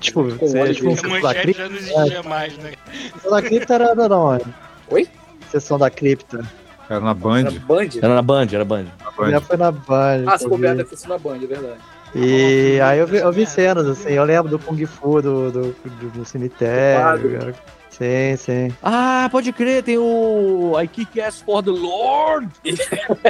Tipo, 0.00 0.24
Com 0.36 0.46
você, 0.46 0.74
tipo, 0.74 0.88
A 0.90 1.08
manchete 1.08 1.40
cripta. 1.42 1.62
já 1.62 1.68
não 1.68 1.76
existia 1.76 2.22
mais, 2.22 2.56
né? 2.58 2.72
Sessão 3.14 3.30
da 3.30 3.42
cripta 3.42 3.74
era 3.74 3.94
da 4.08 4.18
onde? 4.18 4.44
Oi? 4.90 5.08
Sessão 5.50 5.78
da 5.78 5.90
cripta. 5.90 6.44
Era 6.88 7.00
na 7.00 7.14
Band. 7.14 7.40
Era 7.46 7.50
Band? 7.60 7.88
Era 8.02 8.14
na 8.14 8.22
Band, 8.22 8.46
era 8.52 8.64
Band. 8.64 8.84
na 8.84 9.30
Já 9.30 9.38
Band. 9.38 9.40
foi 9.46 9.56
na 9.56 9.70
Band. 9.72 10.24
Ah, 10.26 10.38
se 10.38 10.48
bobear 10.48 10.76
deve 10.76 10.88
ter 10.90 10.96
sido 10.96 11.08
na 11.08 11.18
Band, 11.18 11.36
é 11.36 11.46
verdade. 11.46 11.78
E 12.14 12.80
aí 12.80 12.98
eu 12.98 13.06
vi, 13.06 13.16
eu 13.16 13.32
vi 13.32 13.44
cenas, 13.46 13.86
assim, 13.88 14.10
eu 14.10 14.24
lembro 14.24 14.48
do 14.50 14.58
Kung 14.58 14.84
Fu 14.86 15.20
do, 15.20 15.50
do, 15.50 15.62
do- 15.72 16.10
do 16.10 16.24
cemitério. 16.24 17.54
Sim, 17.90 18.36
sim. 18.36 18.72
Ah, 18.82 19.28
pode 19.30 19.52
crer, 19.52 19.82
tem 19.82 19.96
o 19.98 20.72
I 20.80 20.86
Kick 20.88 21.20
Ass 21.20 21.40
for 21.40 21.62
the 21.62 21.70
Lord. 21.70 22.48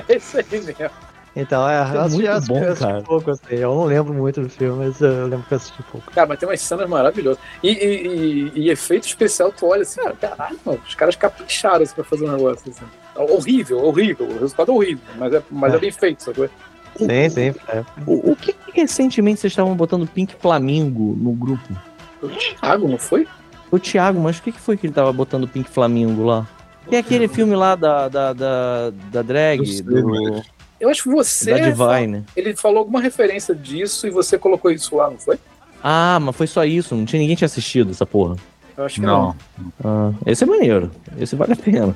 É 0.08 0.16
isso 0.16 0.36
aí 0.38 0.44
mesmo. 0.50 0.74
Então, 1.36 1.68
é, 1.68 1.74
é 1.74 1.96
eu 1.96 2.00
assisti, 2.00 2.22
muito 2.28 2.46
bom, 2.46 2.58
eu 2.62 2.76
cara. 2.76 3.02
pouco, 3.02 3.30
assim. 3.30 3.42
Eu 3.50 3.74
não 3.74 3.84
lembro 3.84 4.14
muito 4.14 4.40
do 4.40 4.48
filme, 4.48 4.84
mas 4.86 5.00
eu 5.00 5.26
lembro 5.26 5.44
que 5.46 5.54
eu 5.54 5.56
assisti 5.56 5.82
pouco. 5.90 6.10
Cara, 6.12 6.28
mas 6.28 6.38
tem 6.38 6.48
umas 6.48 6.60
cenas 6.60 6.88
maravilhosas. 6.88 7.42
E, 7.62 7.70
e, 7.70 8.06
e- 8.06 8.52
e 8.54 8.70
efeito 8.70 9.06
especial, 9.06 9.50
tu 9.52 9.66
olha 9.66 9.82
assim, 9.82 10.00
cara, 10.00 10.14
caralho, 10.14 10.58
mano, 10.64 10.80
os 10.86 10.94
caras 10.94 11.16
capricharam 11.16 11.82
assim, 11.82 11.94
pra 11.94 12.04
fazer 12.04 12.24
um 12.28 12.32
negócio 12.32 12.70
assim. 12.70 12.84
Horrível, 13.32 13.84
horrível. 13.84 14.26
O 14.26 14.32
resultado 14.40 14.70
é 14.70 14.74
horrível, 14.74 15.04
mas 15.16 15.34
é, 15.34 15.42
mas 15.50 15.74
é. 15.74 15.78
bem 15.78 15.90
feito, 15.90 16.22
sabe? 16.22 16.50
Sim, 16.96 17.28
sim. 17.28 17.54
É. 17.68 17.84
O, 18.06 18.32
o 18.32 18.36
que, 18.36 18.52
que 18.52 18.80
recentemente 18.80 19.40
vocês 19.40 19.52
estavam 19.52 19.74
botando 19.74 20.06
Pink 20.06 20.34
Flamingo 20.36 21.16
no 21.20 21.32
grupo? 21.32 21.68
O 22.22 22.28
Thiago, 22.28 22.88
não 22.88 22.98
foi? 22.98 23.26
O 23.70 23.78
Thiago, 23.78 24.20
mas 24.20 24.38
o 24.38 24.42
que, 24.42 24.52
que 24.52 24.60
foi 24.60 24.76
que 24.76 24.86
ele 24.86 24.94
tava 24.94 25.12
botando 25.12 25.48
Pink 25.48 25.68
Flamingo 25.68 26.24
lá? 26.24 26.46
Tem 26.88 26.98
aquele 26.98 27.26
filme 27.26 27.56
lá 27.56 27.74
da, 27.74 28.08
da, 28.08 28.32
da, 28.32 28.90
da 29.10 29.22
drag, 29.22 29.66
sei, 29.66 29.82
do, 29.82 30.42
Eu 30.80 30.88
acho 30.88 31.02
que 31.04 31.08
você. 31.08 31.50
da 31.58 31.70
Divine. 31.70 32.24
Ele 32.36 32.54
falou 32.56 32.78
alguma 32.78 33.00
referência 33.00 33.54
disso 33.54 34.06
e 34.06 34.10
você 34.10 34.36
colocou 34.38 34.70
isso 34.70 34.96
lá, 34.96 35.08
não 35.10 35.18
foi? 35.18 35.38
Ah, 35.82 36.18
mas 36.20 36.34
foi 36.36 36.46
só 36.46 36.64
isso, 36.64 36.94
não 36.94 37.04
tinha 37.04 37.20
ninguém 37.20 37.36
tinha 37.36 37.46
assistido 37.46 37.90
essa 37.90 38.06
porra. 38.06 38.36
Eu 38.76 38.84
acho 38.84 38.96
que 38.96 39.06
não. 39.06 39.36
Não. 39.82 40.12
Ah, 40.12 40.12
esse 40.26 40.42
é 40.44 40.46
maneiro, 40.46 40.90
esse 41.18 41.36
vale 41.36 41.52
a 41.52 41.56
pena. 41.56 41.94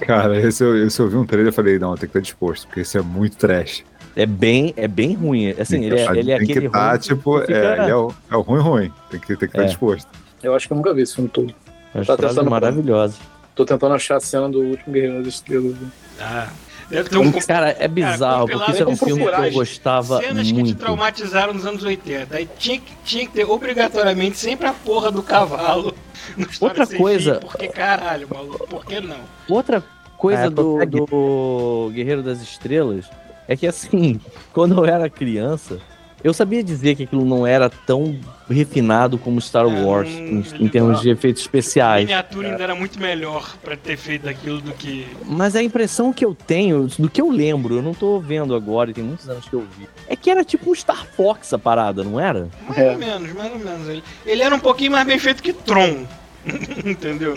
Cara, 0.00 0.38
esse 0.40 0.62
eu, 0.62 0.86
esse 0.86 1.00
eu 1.00 1.08
vi 1.08 1.16
um 1.16 1.24
trailer 1.24 1.52
e 1.52 1.54
falei, 1.54 1.78
não, 1.78 1.90
tem 1.94 2.00
que 2.00 2.06
estar 2.06 2.20
disposto, 2.20 2.66
porque 2.66 2.80
esse 2.80 2.98
é 2.98 3.02
muito 3.02 3.36
trash. 3.36 3.82
É 4.14 4.26
bem, 4.26 4.74
é 4.76 4.86
bem 4.86 5.14
ruim. 5.14 5.50
Assim, 5.58 5.84
ele 5.84 5.98
é, 5.98 6.04
ele 6.10 6.32
é 6.32 6.36
tem 6.36 6.44
aquele 6.44 6.60
que 6.60 6.66
estar, 6.66 6.90
ruim 6.90 6.98
tipo, 6.98 7.40
fica- 7.40 7.52
é, 7.54 7.82
ele 7.82 7.90
é 7.90 7.96
o, 7.96 8.12
é 8.30 8.36
o 8.36 8.40
ruim 8.40 8.60
ruim. 8.60 8.92
Tem 9.10 9.18
que, 9.20 9.26
tem 9.28 9.36
que 9.38 9.44
estar 9.46 9.62
É. 9.62 9.66
disposto. 9.66 10.08
Eu 10.42 10.54
acho 10.54 10.66
que 10.66 10.72
eu 10.72 10.76
nunca 10.76 10.92
vi 10.92 11.02
esse 11.02 11.14
filme 11.14 11.30
todo. 11.30 11.54
As 11.94 12.06
Tá 12.06 12.16
tentando- 12.16 12.50
maravilhosas. 12.50 13.18
Tô 13.54 13.64
tentando 13.64 13.94
achar 13.94 14.16
a 14.16 14.20
cena 14.20 14.48
do 14.48 14.60
último 14.60 14.92
Guerreiro 14.92 15.18
das 15.22 15.34
Estrelas. 15.34 15.74
Ah, 16.20 16.48
deve 16.90 17.08
ter 17.08 17.18
um 17.18 17.32
Cara, 17.32 17.76
é 17.78 17.88
bizarro, 17.88 18.40
compilado 18.42 18.58
porque 18.64 18.70
isso 18.72 18.82
era 18.82 18.90
um 18.90 18.96
com 18.96 19.06
filme 19.06 19.24
que 19.24 19.40
eu 19.48 19.52
gostava 19.52 20.18
cenas 20.20 20.46
que 20.46 20.52
te 20.52 20.54
muito. 20.54 20.78
traumatizaram 20.78 21.54
nos 21.54 21.64
anos 21.64 21.82
80. 21.84 22.36
Aí 22.36 22.48
tinha 22.58 22.78
que, 22.80 22.92
tinha 23.04 23.26
que 23.26 23.32
ter 23.32 23.44
obrigatoriamente 23.44 24.36
sempre 24.36 24.66
a 24.66 24.72
porra 24.72 25.10
do 25.10 25.22
cavalo. 25.22 25.94
Outra 26.60 26.86
coisa- 26.86 27.34
Fim, 27.36 27.40
Porque 27.46 27.68
caralho, 27.68 28.28
maluco, 28.32 28.66
por 28.66 28.84
que 28.84 29.00
não? 29.00 29.16
Outra 29.48 29.82
coisa 30.18 30.42
É, 30.46 30.50
do, 30.50 30.84
do 30.84 31.90
Guerreiro 31.94 32.22
das 32.22 32.42
Estrelas 32.42 33.06
é 33.48 33.56
que, 33.56 33.66
assim, 33.66 34.20
quando 34.52 34.76
eu 34.76 34.84
era 34.84 35.08
criança, 35.08 35.78
eu 36.22 36.32
sabia 36.34 36.62
dizer 36.62 36.94
que 36.96 37.04
aquilo 37.04 37.24
não 37.24 37.46
era 37.46 37.68
tão 37.70 38.18
refinado 38.48 39.16
como 39.16 39.40
Star 39.40 39.64
É, 39.66 39.82
Wars, 39.82 40.08
não- 40.08 40.18
em, 40.18 40.44
em 40.64 40.68
termos 40.68 41.00
de 41.00 41.10
efeitos 41.10 41.42
A 41.42 41.44
especiais. 41.44 42.02
miniatura 42.04 42.48
ainda 42.50 42.62
era 42.62 42.74
muito 42.74 43.00
melhor 43.00 43.56
pra 43.62 43.76
ter 43.76 43.96
feito 43.96 44.28
aquilo 44.28 44.60
do 44.60 44.72
que. 44.72 45.06
Mas 45.24 45.54
a 45.54 45.62
impressão 45.62 46.12
que 46.12 46.24
eu 46.24 46.34
tenho, 46.34 46.88
do 46.98 47.08
que 47.08 47.20
eu 47.20 47.30
lembro, 47.30 47.76
eu 47.76 47.82
não 47.82 47.94
tô 47.94 48.18
vendo 48.18 48.54
agora, 48.54 48.90
e 48.90 48.94
tem 48.94 49.04
muitos 49.04 49.28
anos 49.28 49.48
que 49.48 49.54
eu 49.54 49.60
vi, 49.78 49.88
é 50.08 50.16
que 50.16 50.30
era 50.30 50.44
tipo 50.44 50.70
um 50.70 50.74
Star 50.74 51.06
Fox 51.16 51.52
a 51.54 51.58
parada, 51.58 52.02
não 52.04 52.18
era? 52.18 52.48
Mais 52.68 52.78
É. 52.78 52.90
ou 52.92 52.98
menos, 52.98 53.32
mais 53.32 53.52
ou 53.52 53.58
menos. 53.58 53.88
Ele, 53.88 54.02
ele 54.26 54.42
era 54.42 54.54
um 54.54 54.60
pouquinho 54.60 54.92
mais 54.92 55.06
bem 55.06 55.18
feito 55.18 55.42
que 55.42 55.52
Tron. 55.52 56.04
Entendeu? 56.84 57.34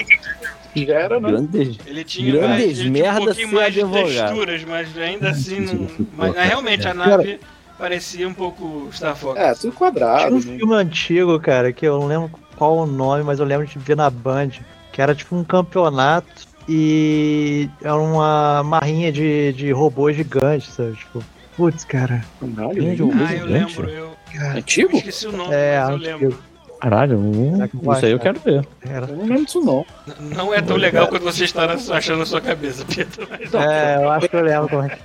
Já 0.75 0.93
era, 0.95 1.19
né? 1.19 1.29
Grandes. 1.29 1.77
Ele 1.85 2.03
tinha, 2.03 2.31
Grandes 2.31 2.49
mais, 2.49 2.79
ele 2.79 2.91
tinha 2.91 3.11
um 3.13 3.25
pouquinho 3.25 3.51
mais 3.53 3.73
de 3.73 3.83
texturas, 3.85 4.63
mas 4.63 4.97
ainda 4.97 5.29
assim 5.29 5.59
não. 5.59 5.87
Mas, 6.17 6.33
mas 6.35 6.35
realmente 6.47 6.87
a 6.87 6.93
nave 6.95 7.39
parecia 7.77 8.27
um 8.27 8.33
pouco 8.33 8.87
Star 8.91 9.15
Fox. 9.15 9.39
É, 9.39 9.49
tudo 9.53 9.59
Tinha 9.61 9.71
quadrado. 9.73 10.35
um 10.35 10.39
né? 10.39 10.57
filme 10.57 10.73
antigo, 10.75 11.39
cara, 11.39 11.71
que 11.73 11.85
eu 11.85 11.99
não 11.99 12.07
lembro 12.07 12.31
qual 12.55 12.77
o 12.77 12.85
nome, 12.85 13.23
mas 13.23 13.39
eu 13.39 13.45
lembro 13.45 13.65
de 13.67 13.77
ver 13.79 13.95
na 13.97 14.09
Band, 14.09 14.49
que 14.91 15.01
era 15.01 15.13
tipo 15.15 15.35
um 15.35 15.43
campeonato 15.43 16.47
e 16.67 17.69
era 17.81 17.95
uma 17.95 18.63
marrinha 18.63 19.11
de, 19.11 19.51
de 19.53 19.71
robôs 19.71 20.15
gigantes, 20.15 20.69
sabe? 20.73 20.93
Tipo, 20.95 21.23
putz, 21.57 21.83
cara. 21.83 22.23
Caralho, 22.55 22.73
Tinha 22.81 22.95
de 22.95 23.03
Ah, 23.03 23.33
eu 23.35 23.45
lembro. 23.45 23.89
Eu, 23.89 24.11
eu 24.33 24.49
Antigo? 24.57 24.97
esqueci 24.97 25.27
o 25.27 25.31
nome, 25.31 25.53
É, 25.53 25.79
mas 25.79 25.89
eu 25.89 25.95
antigo. 25.95 26.19
lembro. 26.19 26.53
Caralho, 26.79 27.17
não- 27.17 27.61
aí 27.63 27.69
eu 27.83 27.91
achar? 27.91 28.19
quero 28.19 28.39
ver. 28.41 28.67
Era. 28.85 29.05
Eu 29.07 29.15
não 29.15 29.25
lembro 29.25 29.45
disso, 29.45 29.61
não. 29.61 29.85
Não 30.19 30.53
é 30.53 30.61
tão 30.61 30.75
legal 30.75 31.07
quanto 31.07 31.23
você 31.23 31.45
está 31.45 31.63
achando 31.95 32.19
na 32.19 32.25
sua 32.25 32.41
cabeça, 32.41 32.83
Pedro. 32.93 33.25
Mas, 33.29 33.53
É, 33.53 34.03
eu 34.03 34.11
acho 34.11 34.27
que 34.29 34.35
eu 34.35 34.41
lembro 34.43 34.67
como 34.67 34.83
é 34.83 34.89
que 34.89 34.97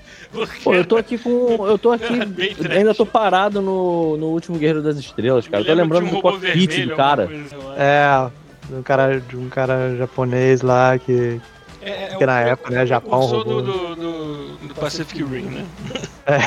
Pô, 0.63 0.75
eu 0.75 0.85
tô 0.85 0.97
aqui 0.97 1.17
com. 1.19 1.67
Eu 1.67 1.79
tô 1.79 1.91
aqui. 1.93 2.05
Ainda 2.71 2.95
tô 2.95 3.07
parado 3.07 3.63
no, 3.63 4.17
no 4.17 4.27
último 4.27 4.59
Guerreiro 4.59 4.83
das 4.83 4.99
Estrelas, 4.99 5.49
cara. 5.49 5.63
Eu 5.63 5.67
tô 5.67 5.73
lembrando 5.75 6.05
do 6.05 6.11
um 6.13 6.15
robô 6.17 6.33
cockpit 6.33 6.87
do 6.87 6.95
cara. 6.97 7.29
eu. 7.31 7.73
É, 7.77 8.31
de 8.69 8.75
um 8.75 8.83
cara, 8.83 9.21
de 9.21 9.37
um 9.37 9.49
cara 9.49 9.97
japonês 9.97 10.61
lá 10.63 10.99
que. 10.99 11.41
É, 11.81 12.13
é 12.13 12.17
que 12.17 12.27
na 12.27 12.35
o- 12.35 12.49
época, 12.49 12.71
né, 12.71 12.83
o 12.83 12.87
Japão 12.87 13.21
precursor 13.21 13.45
roubou. 13.47 13.63
do, 13.63 13.73
do, 13.73 13.97
do, 13.97 14.69
do 14.69 14.75
Pacific 14.75 15.23
Rim, 15.23 15.43
né? 15.47 15.65
É, 16.27 16.39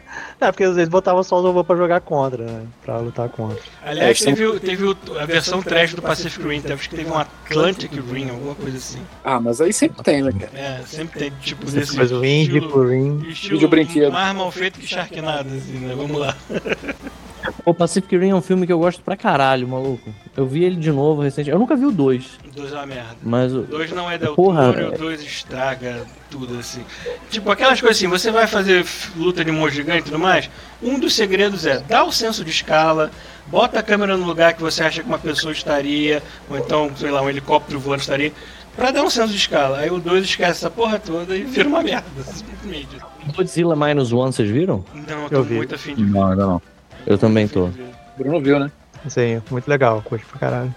porque 0.48 0.64
às 0.64 0.74
vezes 0.74 0.88
botavam 0.88 1.22
só 1.22 1.36
os 1.38 1.42
robôs 1.44 1.66
pra 1.66 1.76
jogar 1.76 2.00
contra, 2.00 2.44
né? 2.44 2.62
Pra 2.84 2.98
lutar 2.98 3.28
contra. 3.28 3.58
Aliás, 3.84 4.20
É, 4.20 4.24
teve, 4.24 4.46
o- 4.46 4.58
teve 4.58 4.84
o- 4.84 4.96
a 5.20 5.26
versão 5.26 5.62
trash 5.62 5.94
do 5.94 6.00
Pacific 6.02 6.46
Rim, 6.46 6.62
acho 6.72 6.88
que 6.88 6.96
teve 6.96 7.10
um 7.10 7.18
Atlantic 7.18 7.92
Rim, 7.92 8.30
alguma 8.30 8.54
coisa 8.54 8.76
assim. 8.78 9.00
Ah, 9.24 9.38
mas 9.40 9.60
aí 9.60 9.72
sempre 9.72 10.02
tem, 10.02 10.22
né, 10.22 10.32
cara? 10.32 10.52
É, 10.54 10.80
sempre 10.86 11.18
tem 11.18 11.32
tipo 11.40 11.64
desse 11.70 11.96
Mas 11.96 12.10
o 12.10 12.20
pro 12.68 12.88
ring. 12.88 13.22
estilo 13.28 13.54
Vídeo 13.56 13.68
brinquedo. 13.68 14.12
mais 14.12 14.34
mal 14.36 14.50
feito 14.50 14.78
que 14.80 14.86
Sharknado, 14.86 15.48
assim, 15.48 15.78
né? 15.78 15.94
Vamos 15.96 16.18
lá. 16.18 16.34
O 17.64 17.72
Pacific 17.74 18.16
Rim 18.16 18.30
é 18.30 18.34
um 18.34 18.40
filme 18.40 18.66
que 18.66 18.72
eu 18.72 18.78
gosto 18.78 19.02
pra 19.02 19.16
caralho, 19.16 19.66
maluco. 19.68 20.12
Eu 20.36 20.46
vi 20.46 20.64
ele 20.64 20.76
de 20.76 20.90
novo 20.90 21.22
recente. 21.22 21.50
Eu 21.50 21.58
nunca 21.58 21.76
vi 21.76 21.84
o 21.86 21.90
2, 21.90 22.24
O 22.46 22.54
dois 22.56 22.72
é 22.72 22.76
uma 22.76 22.86
merda. 22.86 23.16
mas 23.22 23.52
o. 23.54 23.60
O 23.60 23.62
dois 23.62 23.90
não 23.92 24.10
é 24.10 24.18
Del 24.18 24.34
Porra, 24.34 24.64
é. 24.76 24.88
o 24.88 24.98
dois 24.98 25.22
estraga 25.22 26.04
tudo, 26.30 26.58
assim. 26.58 26.82
Tipo, 27.30 27.50
aquelas 27.50 27.80
coisas 27.80 27.96
assim, 27.96 28.08
você 28.08 28.30
vai 28.30 28.46
fazer 28.46 28.84
luta 29.16 29.44
de 29.44 29.50
monstro 29.50 29.76
gigante 29.76 30.00
e 30.00 30.04
tudo 30.04 30.18
mais, 30.18 30.48
um 30.82 30.98
dos 30.98 31.14
segredos 31.14 31.66
é 31.66 31.78
dar 31.80 32.04
o 32.04 32.12
senso 32.12 32.44
de 32.44 32.50
escala, 32.50 33.10
bota 33.48 33.80
a 33.80 33.82
câmera 33.82 34.16
no 34.16 34.24
lugar 34.26 34.54
que 34.54 34.60
você 34.62 34.82
acha 34.82 35.02
que 35.02 35.08
uma 35.08 35.18
pessoa 35.18 35.52
estaria, 35.52 36.22
ou 36.48 36.56
então, 36.58 36.90
sei 36.96 37.10
lá, 37.10 37.20
um 37.22 37.28
helicóptero 37.28 37.78
voando 37.80 38.00
estaria, 38.02 38.32
pra 38.76 38.90
dar 38.92 39.02
um 39.02 39.10
senso 39.10 39.28
de 39.32 39.36
escala. 39.38 39.78
Aí 39.78 39.90
o 39.90 39.98
2 39.98 40.24
esquece 40.24 40.50
essa 40.52 40.70
porra 40.70 40.98
toda 40.98 41.36
e 41.36 41.42
vira 41.42 41.68
uma 41.68 41.82
merda, 41.82 42.04
simplesmente. 42.22 42.88
Godzilla 43.36 43.74
Minus 43.76 44.12
One, 44.12 44.32
vocês 44.32 44.48
viram? 44.48 44.84
Não, 44.94 45.22
eu 45.24 45.28
tô 45.28 45.34
Eu 45.36 45.42
vi. 45.44 45.54
muito 45.56 45.74
afim 45.74 45.94
de 45.94 46.04
ver. 46.04 46.10
Não, 46.12 46.26
ainda 46.30 46.46
não. 46.46 46.62
Eu 47.06 47.18
também 47.18 47.46
tô. 47.48 47.68
Bruno 48.16 48.40
viu, 48.40 48.58
né? 48.58 48.70
Sim, 49.08 49.40
muito 49.50 49.66
legal, 49.68 50.02
curte 50.02 50.24
pra 50.26 50.38
caralho. 50.38 50.74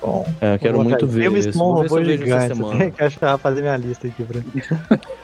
Bom, 0.00 0.26
É, 0.40 0.54
eu 0.54 0.58
quero 0.58 0.84
muito 0.84 1.06
ver 1.06 1.22
Filmes 1.22 1.46
isso. 1.46 1.58
com 1.58 1.64
Vou 1.74 1.82
ver 1.82 1.88
se 1.88 1.94
eu 1.94 1.98
robôs 2.00 2.06
vejo 2.20 2.34
essa 2.34 2.40
gigantes. 2.54 2.56
semana. 2.58 2.90
Que 2.92 3.02
achar, 3.04 3.38
fazer 3.38 3.60
minha 3.62 3.76
lista 3.76 4.06
aqui, 4.06 4.22
Bruno. 4.22 4.44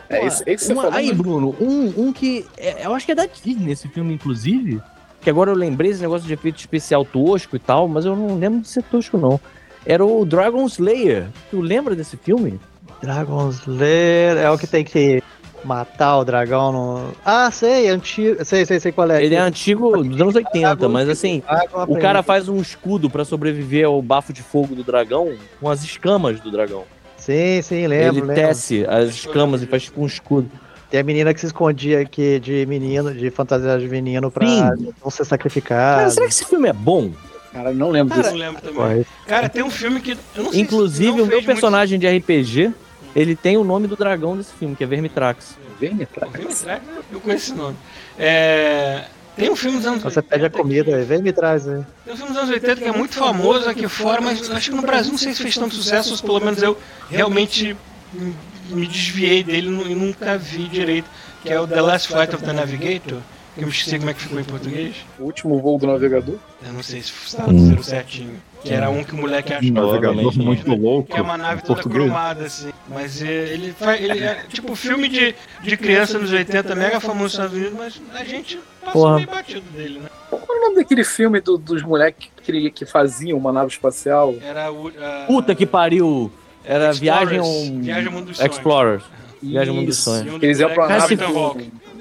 É, 0.09 0.27
esse, 0.27 0.43
esse 0.47 0.64
você 0.66 0.72
Uma- 0.72 0.82
falou, 0.85 0.97
aí, 0.98 1.09
mas- 1.09 1.16
Bruno, 1.18 1.55
um, 1.60 1.93
um 2.06 2.12
que. 2.12 2.47
é, 2.56 2.86
eu 2.86 2.94
acho 2.94 3.05
que 3.06 3.12
é 3.12 3.14
da 3.14 3.27
Disney 3.27 3.72
esse 3.72 3.89
filme, 3.89 4.14
inclusive. 4.14 4.81
Que 5.20 5.28
agora 5.28 5.51
eu 5.51 5.55
lembrei 5.55 5.90
esse 5.90 6.01
negócio 6.01 6.27
de 6.27 6.32
efeito 6.32 6.59
especial 6.59 7.05
tosco 7.05 7.55
e 7.55 7.59
tal, 7.59 7.86
mas 7.86 8.06
eu 8.06 8.16
não 8.16 8.39
lembro 8.39 8.60
de 8.60 8.68
ser 8.68 8.82
tosco, 8.85 9.18
não. 9.18 9.39
Era 9.85 10.05
o 10.05 10.24
Dragon 10.24 10.64
Slayer. 10.64 11.27
Tu 11.51 11.60
lembra 11.60 11.94
desse 11.94 12.16
filme? 12.16 12.59
Dragon 13.02 13.51
Slayer 13.51 14.39
é 14.39 14.51
o 14.51 14.56
que 14.59 14.66
tem 14.66 14.82
que 14.82 15.22
matar 15.65 16.19
o 16.19 16.24
dragão 16.24 16.73
no. 16.73 17.12
Ah, 17.24 17.51
sei, 17.51 17.89
antigo. 17.89 18.45
Sei, 18.45 18.65
sei, 18.65 18.81
sei 18.81 18.93
qual 18.93 19.11
é. 19.11 19.24
Ele 19.24 19.35
é 19.35 19.39
antigo 19.39 20.03
dos 20.03 20.20
anos 20.20 20.35
80, 20.35 20.89
mas 20.89 21.09
assim, 21.09 21.43
o 21.89 21.97
cara 21.99 22.23
faz 22.23 22.49
um 22.49 22.61
escudo 22.61 23.09
pra 23.11 23.24
sobreviver 23.24 23.87
ao 23.87 24.01
bafo 24.01 24.32
de 24.32 24.43
fogo 24.43 24.74
do 24.74 24.82
dragão 24.85 25.32
com 25.61 25.69
as 25.69 25.82
escamas 25.85 26.41
do 26.41 26.51
dragão. 26.51 26.85
Sim, 27.16 27.61
sim, 27.62 27.87
lembro, 27.87 28.19
Ele 28.19 28.20
lembro. 28.27 28.35
tece 28.35 28.85
as 28.89 29.11
escamas 29.11 29.62
e 29.62 29.66
faz 29.66 29.82
tipo 29.85 30.03
um 30.03 30.07
escudo. 30.07 30.51
Tem 30.91 30.99
a 31.01 31.05
menina 31.05 31.32
que 31.32 31.39
se 31.41 31.47
escondia 31.47 32.01
aqui 32.01 32.41
de 32.41 32.66
menino, 32.66 33.15
de 33.15 33.31
fantasia 33.31 33.78
de 33.78 33.87
menino 33.89 34.31
pra 34.31 34.47
Sim. 34.47 34.93
não 35.03 35.11
ser 35.11 35.24
sacrificado. 35.24 35.99
Cara, 35.99 36.11
será 36.11 36.27
que 36.27 36.32
esse 36.32 36.45
filme 36.45 36.69
é 36.69 36.73
bom? 36.73 37.11
Cara, 37.53 37.73
não 37.73 37.91
lembro 37.91 38.15
Eu 38.16 38.23
desse. 38.23 38.31
não 38.32 38.39
lembro 38.39 38.62
também. 38.62 39.05
Pô, 39.05 39.11
Cara, 39.27 39.49
tem 39.49 39.62
um 39.62 39.70
filme 39.70 40.01
que. 40.01 40.12
Eu 40.35 40.45
não 40.45 40.45
sei 40.45 40.53
se 40.53 40.61
Inclusive, 40.61 41.16
não 41.19 41.24
o 41.24 41.27
meu 41.27 41.43
personagem 41.43 41.99
de 41.99 42.09
RPG, 42.09 42.73
ele 43.15 43.35
tem 43.37 43.57
o 43.57 43.65
nome 43.65 43.87
do 43.87 43.97
dragão 43.97 44.37
desse 44.37 44.53
filme, 44.53 44.74
que 44.77 44.85
é 44.85 44.87
Vermitrax. 44.87 45.57
Vem. 45.78 45.91
Filme 45.91 46.07
Track, 46.07 46.82
Eu 47.12 47.20
conheço 47.20 47.51
esse 47.53 47.55
nome. 47.55 47.77
É... 48.19 49.05
Tem 49.37 49.49
um 49.51 49.57
filme 49.57 49.78
dos 49.78 49.87
anos 49.87 50.03
Você 50.03 50.20
pede 50.20 50.43
a 50.43 50.47
80 50.47 50.59
comida 50.59 50.97
aí, 50.97 51.05
vem 51.05 51.23
me 51.23 51.32
traz 51.32 51.66
aí. 51.66 51.82
Tem 52.05 52.12
um 52.12 52.16
filme 52.16 52.32
dos 52.32 52.43
anos 52.43 52.51
80 52.55 52.77
que 52.77 52.85
é 52.89 52.93
muito 52.93 53.15
famoso 53.15 53.69
aqui 53.70 53.89
fora, 53.89 54.20
mas 54.20 54.51
acho 54.51 54.70
que 54.70 54.77
no 54.77 54.82
Brasil 54.82 55.12
não 55.12 55.19
sei 55.19 55.32
se 55.32 55.41
fez 55.43 55.55
tanto 55.55 55.74
sucesso, 55.74 56.12
ou 56.12 56.19
pelo 56.20 56.41
menos 56.45 56.62
eu 56.62 56.77
realmente 57.09 57.74
me- 58.12 58.87
desviei 58.87 59.43
dele 59.43 59.69
e 59.91 59.95
nunca 59.95 60.37
vi 60.37 60.69
direito, 60.69 61.09
que 61.43 61.49
é 61.49 61.59
o 61.59 61.66
The 61.66 61.81
Last 61.81 62.09
Flight 62.09 62.35
of 62.35 62.45
the 62.45 62.53
Navigator, 62.53 63.19
que 63.55 63.62
eu 63.62 63.66
me 63.66 63.73
esqueci 63.73 63.99
como 63.99 64.11
é 64.11 64.15
que 64.15 64.20
ficou 64.20 64.39
em 64.41 64.45
português. 64.45 64.97
O 65.19 65.24
último 65.24 65.59
voo 65.61 65.78
do 65.78 65.87
navegador. 65.87 66.37
Eu 66.66 66.73
não 66.74 66.82
sei 66.82 67.01
se 67.01 67.12
está 67.27 67.45
traduziram 67.45 67.82
certinho. 67.82 68.35
Que 68.62 68.74
era 68.74 68.91
um 68.91 69.03
que 69.03 69.15
o 69.15 69.16
moleque 69.16 69.55
achou. 69.55 69.70
Um 69.70 69.73
navegador 69.73 70.01
Provavelmente. 70.32 70.39
muito 70.69 70.74
louco. 70.82 71.11
Que 71.12 71.19
é 71.19 71.23
uma 71.23 71.39
nave 71.39 71.62
toda 71.62 71.74
português. 71.82 72.05
cromada, 72.05 72.45
assim. 72.45 72.69
Mas 72.93 73.23
é, 73.23 73.27
ele 73.49 73.73
faz. 73.73 74.01
Ele 74.03 74.19
é 74.19 74.45
tipo 74.49 74.75
filme 74.75 75.09
de, 75.09 75.35
de 75.62 75.77
criança 75.77 76.19
nos 76.19 76.33
80, 76.33 76.75
mega 76.75 76.99
famoso 77.01 77.23
nos 77.23 77.33
Estados 77.33 77.55
Unidos, 77.57 77.75
mas 77.79 78.21
a 78.21 78.25
gente 78.25 78.59
passou 78.85 78.93
Porra. 79.03 79.15
meio 79.17 79.29
batido 79.29 79.61
dele, 79.71 79.99
né? 80.01 80.09
Qual 80.29 80.43
era 80.43 80.53
o 80.53 80.61
nome 80.61 80.77
daquele 80.77 81.05
filme 81.05 81.41
do- 81.41 81.57
dos 81.57 81.83
moleques 81.83 82.29
que, 82.43 82.71
que 82.71 82.85
faziam 82.85 83.39
uma 83.39 83.53
nave 83.53 83.69
espacial? 83.71 84.35
Era 84.43 84.73
o. 84.73 84.89
a- 84.89 85.25
Puta 85.27 85.55
que 85.55 85.65
pariu! 85.67 86.33
Era 86.65 86.91
Explorers. 86.91 86.99
Viagem 87.31 87.39
ao... 87.39 87.81
Viagem 87.83 88.07
ao 88.07 88.12
Mundo 88.12 88.27
dos 88.27 88.37
Sonhos. 88.37 88.55
Explorers. 88.57 89.03
Viagem 89.43 89.69
ao 89.71 89.75
Mundo 89.77 89.87
dos 89.87 89.97
Isso. 89.99 90.11
Sonhos. 90.11 90.27
Um 90.27 90.39
dos 90.39 90.43
Eles 90.43 90.59
iam 90.61 90.71
pra 90.75 90.89
nave 90.89 91.17
com, 91.17 91.57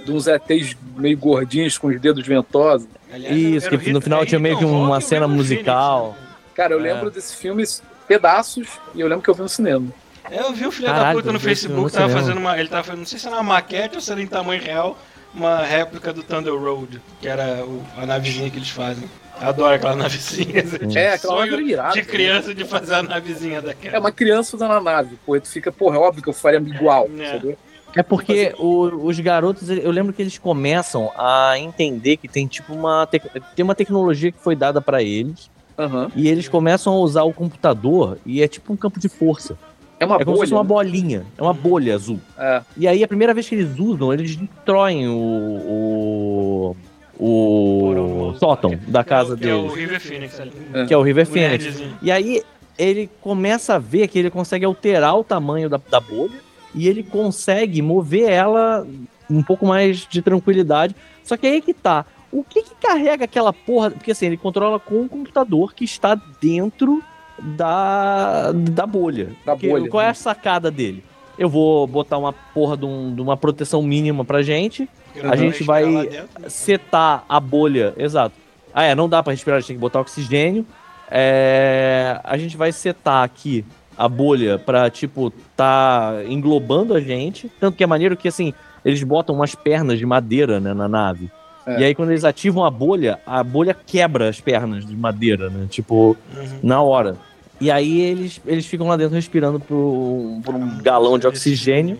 de 0.05 0.11
uns 0.11 0.27
ETs 0.27 0.75
meio 0.97 1.17
gordinhos 1.17 1.77
com 1.77 1.87
os 1.87 1.99
dedos 2.01 2.25
ventosos. 2.27 2.87
Aliás, 3.13 3.35
Isso, 3.35 3.69
que 3.69 3.75
no 3.77 3.81
Hit- 3.99 4.03
final 4.03 4.21
é 4.23 4.25
tinha 4.25 4.39
meio 4.39 4.57
que 4.57 4.63
Ethan 4.63 4.73
Hawke 4.73 4.85
uma 4.87 5.01
cena 5.01 5.27
musical. 5.27 6.15
Né? 6.19 6.27
Cara, 6.55 6.73
eu 6.73 6.79
É. 6.79 6.81
lembro 6.93 7.09
desse 7.09 7.35
filme 7.37 7.63
pedaços 8.07 8.67
e 8.93 8.99
eu 9.01 9.07
lembro 9.07 9.23
que 9.23 9.29
eu 9.29 9.35
vi 9.35 9.41
no 9.43 9.49
cinema. 9.49 9.87
É, 10.31 10.41
Eu 10.41 10.53
vi 10.53 10.67
um 10.67 10.71
filho 10.71 10.87
da 10.87 10.93
Caralho, 10.93 11.19
puta 11.19 11.31
no 11.33 11.39
Facebook, 11.39 11.91
tava 11.91 12.09
fazendo 12.09 12.37
uma. 12.37 12.59
Ele 12.59 12.69
tava 12.69 12.83
fazendo, 12.83 12.99
não 12.99 13.05
sei 13.07 13.19
se 13.19 13.27
era 13.27 13.35
uma 13.37 13.43
maquete 13.43 13.95
ou 13.95 14.01
se 14.01 14.11
era 14.11 14.21
em 14.21 14.27
tamanho 14.27 14.61
real, 14.61 14.97
uma 15.33 15.61
réplica 15.63 16.11
do 16.13 16.23
Thunder 16.23 16.53
Road, 16.55 17.01
que 17.21 17.27
era 17.27 17.63
o- 17.65 17.83
a 17.97 18.05
navezinha 18.05 18.49
que 18.49 18.57
eles 18.57 18.69
fazem. 18.69 19.09
Eu 19.41 19.47
adoro 19.47 19.73
aquela 19.75 19.95
navezinha. 19.95 20.63
É, 20.95 21.13
aquela 21.13 21.45
nave 21.45 21.63
irada, 21.63 21.93
de 21.93 21.99
né? 21.99 22.05
criança 22.05 22.53
de 22.53 22.65
fazer 22.65 22.95
a 22.95 23.03
navezinha 23.03 23.61
daquela. 23.61 23.95
É 23.95 23.99
uma 23.99 24.11
criança 24.11 24.55
usando 24.55 24.71
a 24.73 24.81
nave, 24.81 25.17
pô, 25.25 25.35
e 25.35 25.39
tu 25.39 25.47
fica, 25.49 25.71
porra, 25.71 25.95
é 25.95 25.99
óbvio 25.99 26.21
que 26.23 26.29
eu 26.29 26.33
faria 26.33 26.59
igual, 26.59 27.09
É. 27.17 27.35
entendeu? 27.37 27.57
É 27.95 28.03
porque 28.03 28.53
o- 28.59 29.07
os 29.07 29.19
garotos, 29.19 29.67
eu 29.69 29.89
lembro 29.89 30.13
que 30.13 30.21
eles 30.21 30.37
começam 30.37 31.11
a 31.17 31.53
entender 31.57 32.17
que 32.17 32.27
tem 32.27 32.45
tipo 32.45 32.71
uma, 32.73 33.07
tec- 33.07 33.31
tem 33.55 33.63
uma 33.63 33.73
tecnologia 33.73 34.31
que 34.31 34.37
foi 34.39 34.55
dada 34.55 34.79
pra 34.79 35.01
eles 35.01 35.49
Aham. 35.77 36.11
e 36.15 36.27
eles 36.27 36.47
começam 36.47 36.93
a 36.93 36.97
usar 36.97 37.23
o 37.23 37.33
computador 37.33 38.19
e 38.25 38.43
é 38.43 38.47
tipo 38.47 38.71
um 38.71 38.77
campo 38.77 38.99
de 38.99 39.09
força. 39.09 39.57
É 39.99 40.05
uma 40.05 40.15
é 40.15 40.23
como 40.25 40.37
se 40.37 40.41
fosse 40.41 40.51
bolha. 40.51 40.61
uma 40.61 40.63
bolinha, 40.63 41.25
é 41.37 41.41
uma 41.41 41.53
bolha 41.53 41.93
azul. 41.95 42.19
É. 42.37 42.61
E 42.77 42.87
aí 42.87 43.03
a 43.03 43.07
primeira 43.07 43.33
vez 43.33 43.47
que 43.49 43.55
eles 43.55 43.77
usam, 43.77 44.13
eles 44.13 44.35
destroem 44.35 45.07
o 45.09 46.75
o, 47.19 48.29
o 48.29 48.35
sótão 48.39 48.79
da 48.87 49.03
casa 49.03 49.35
que 49.35 49.47
é 49.47 49.53
o 49.53 49.63
deles, 49.63 49.75
River 49.75 49.99
Phoenix 50.01 50.39
ali. 50.39 50.51
que 50.87 50.93
é 50.93 50.97
o 50.97 51.01
River 51.01 51.27
O 51.27 51.31
Phoenix. 51.31 51.63
nerdzinho. 51.65 51.97
E 52.01 52.11
aí 52.11 52.41
ele 52.77 53.09
começa 53.21 53.75
a 53.75 53.79
ver 53.79 54.07
que 54.07 54.17
ele 54.17 54.29
consegue 54.29 54.63
alterar 54.63 55.17
o 55.17 55.23
tamanho 55.23 55.69
da, 55.69 55.79
da 55.89 55.99
bolha 55.99 56.39
e 56.73 56.87
ele 56.87 57.03
consegue 57.03 57.81
mover 57.81 58.29
ela 58.29 58.87
um 59.29 59.43
pouco 59.43 59.65
mais 59.65 60.07
de 60.07 60.21
tranquilidade. 60.21 60.95
Só 61.23 61.35
que 61.35 61.45
aí 61.45 61.61
que 61.61 61.73
tá. 61.73 62.05
O 62.31 62.43
que 62.43 62.61
que 62.61 62.75
carrega 62.75 63.25
aquela 63.25 63.51
porra? 63.51 63.91
Porque 63.91 64.11
assim, 64.11 64.27
ele 64.27 64.37
controla 64.37 64.79
com 64.79 65.01
um 65.01 65.07
computador 65.07 65.73
que 65.73 65.83
está 65.83 66.15
dentro 66.39 67.03
da, 67.41 68.51
da 68.53 68.85
bolha. 68.85 69.29
Da 69.45 69.53
Porque 69.53 69.67
bolha, 69.69 69.89
Qual 69.89 70.01
é 70.01 70.05
né? 70.05 70.11
a 70.11 70.13
sacada 70.13 70.69
dele? 70.71 71.03
Eu 71.37 71.47
vou 71.49 71.87
botar 71.87 72.17
uma 72.17 72.33
porra 72.33 72.75
de, 72.75 72.85
um- 72.85 73.13
de 73.15 73.21
uma 73.21 73.37
proteção 73.37 73.81
mínima 73.81 74.25
pra 74.25 74.41
gente, 74.41 74.89
a 75.23 75.35
gente 75.35 75.63
vai- 75.63 75.85
dentro. 75.85 76.27
setar 76.49 77.23
a 77.29 77.39
bolha. 77.39 77.93
Exato. 77.97 78.35
Ah, 78.73 78.83
é, 78.83 78.93
não 78.95 79.07
dá 79.09 79.23
pra 79.23 79.31
respirar, 79.33 79.57
a 79.57 79.59
gente 79.59 79.67
tem 79.67 79.75
que 79.75 79.81
botar 79.81 79.99
oxigênio. 80.01 80.65
É, 81.09 82.19
a 82.23 82.37
gente 82.37 82.55
vai 82.55 82.71
setar 82.71 83.23
aqui 83.23 83.65
a 83.97 84.07
bolha 84.07 84.57
pra, 84.59 84.89
tipo, 84.89 85.31
tá 85.55 86.13
englobando 86.27 86.93
a 86.93 87.01
gente. 87.01 87.49
Tanto 87.59 87.75
que 87.77 87.83
é 87.83 87.87
maneiro 87.87 88.15
que, 88.15 88.27
assim, 88.27 88.53
eles 88.85 89.01
botam 89.03 89.35
umas 89.35 89.55
pernas 89.55 89.97
de 89.97 90.05
madeira, 90.05 90.59
né, 90.59 90.73
na 90.73 90.87
nave. 90.87 91.29
É. 91.65 91.81
E 91.81 91.83
aí, 91.83 91.95
quando 91.95 92.11
eles 92.11 92.23
ativam 92.23 92.63
a 92.63 92.69
bolha, 92.71 93.19
a 93.25 93.43
bolha 93.43 93.73
quebra 93.73 94.29
as 94.29 94.39
pernas 94.39 94.85
de 94.85 94.95
madeira, 94.95 95.49
né? 95.49 95.67
Tipo, 95.69 96.15
Uhum. 96.35 96.59
na 96.63 96.81
hora. 96.81 97.17
E 97.61 97.69
aí 97.69 97.99
eles, 98.01 98.39
eles 98.45 98.65
ficam 98.65 98.87
lá 98.87 98.95
dentro 98.95 99.15
respirando 99.15 99.59
por, 99.59 100.39
por 100.45 100.55
um 100.55 100.77
galão 100.81 101.17
de 101.19 101.27
oxigênio. 101.27 101.97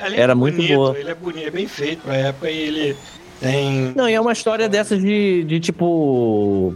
Além 0.00 0.18
Era 0.20 0.34
de 0.34 0.38
muito 0.38 0.56
bonito, 0.56 0.74
boa. 0.74 0.98
Ele 0.98 1.10
é 1.10 1.14
bonito, 1.14 1.46
é 1.46 1.50
bem 1.50 1.66
feito 1.66 2.02
pra 2.02 2.14
época 2.16 2.50
e 2.50 2.56
ele 2.58 2.96
tem. 3.40 3.92
Não, 3.96 4.08
e 4.08 4.14
é 4.14 4.20
uma 4.20 4.32
história 4.32 4.68
dessas 4.68 5.00
de, 5.00 5.42
de 5.44 5.58
tipo. 5.58 6.74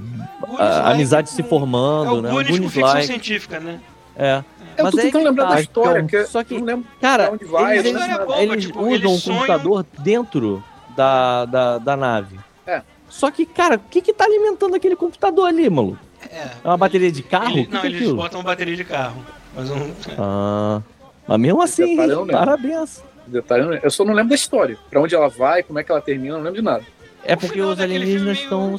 A- 0.59 0.65
like 0.65 0.93
amizade 0.93 1.31
se 1.31 1.43
formando, 1.43 2.09
é 2.09 2.19
o 2.19 2.23
né? 2.23 2.31
Goonies 2.31 2.59
com 2.61 2.69
ficção 2.69 2.82
like. 2.94 3.06
científica, 3.06 3.61
né? 3.61 3.81
É. 4.16 4.43
Eu 4.77 4.85
Mas 4.85 4.90
tô 4.94 5.01
tentando 5.01 5.23
que 5.23 5.28
lembrar 5.28 5.44
tá, 5.48 5.55
da 5.55 5.61
história, 5.61 6.01
então, 6.01 6.06
que 6.09 6.27
só 6.27 6.43
que- 6.43 6.55
não 6.59 6.65
lembro 6.65 6.86
Cara, 7.01 7.31
onde 7.32 7.44
vai. 7.44 7.78
eles, 7.78 7.93
lembro 7.93 8.27
boa, 8.27 8.28
nada. 8.39 8.43
eles 8.43 8.65
tipo, 8.66 8.78
usam 8.81 8.93
eles 8.94 9.11
um 9.11 9.19
sonham- 9.19 9.39
computador 9.40 9.86
dentro 10.01 10.65
da, 10.97 11.44
da, 11.44 11.78
da 11.78 11.97
nave. 11.97 12.39
É. 12.66 12.82
Só 13.09 13.31
que, 13.31 13.47
cara, 13.47 13.77
o 13.77 13.78
que 13.78 14.01
que 14.01 14.12
tá 14.12 14.24
alimentando 14.24 14.74
aquele 14.74 14.97
computador 14.97 15.47
ali, 15.47 15.70
maluco? 15.70 15.98
É. 16.35 16.51
É 16.65 16.69
uma 16.69 16.77
bateria 16.77 17.12
de 17.12 17.23
carro? 17.23 17.59
Ele- 17.59 17.69
não, 17.70 17.81
que 17.81 17.86
é 17.86 17.90
eles 17.90 18.01
aquilo? 18.01 18.16
botam 18.16 18.43
bateria 18.43 18.77
de 18.77 18.85
carro. 18.85 19.24
Mas 19.55 19.70
um. 19.70 19.93
Ah, 20.19 20.82
mas 21.28 21.40
mesmo 21.40 21.62
assim, 21.62 21.97
detalhe 21.97 22.32
parabéns. 22.32 23.02
Detalhe, 23.27 23.81
eu 23.82 23.90
só 23.90 24.05
não 24.05 24.12
lembro 24.12 24.31
da 24.31 24.35
história. 24.35 24.77
Pra 24.90 25.01
onde 25.01 25.15
ela 25.15 25.28
vai, 25.28 25.62
como 25.62 25.78
é 25.78 25.85
que 25.85 25.90
ela 25.90 26.01
termina, 26.01 26.35
eu 26.35 26.39
não 26.39 26.44
lembro 26.44 26.61
de 26.61 26.65
nada. 26.65 26.85
É 27.26 27.34
O 27.34 27.38
porque 27.38 27.55
final 27.55 27.70
os 27.70 27.80
alienígenas 27.80 28.38
estão. 28.38 28.78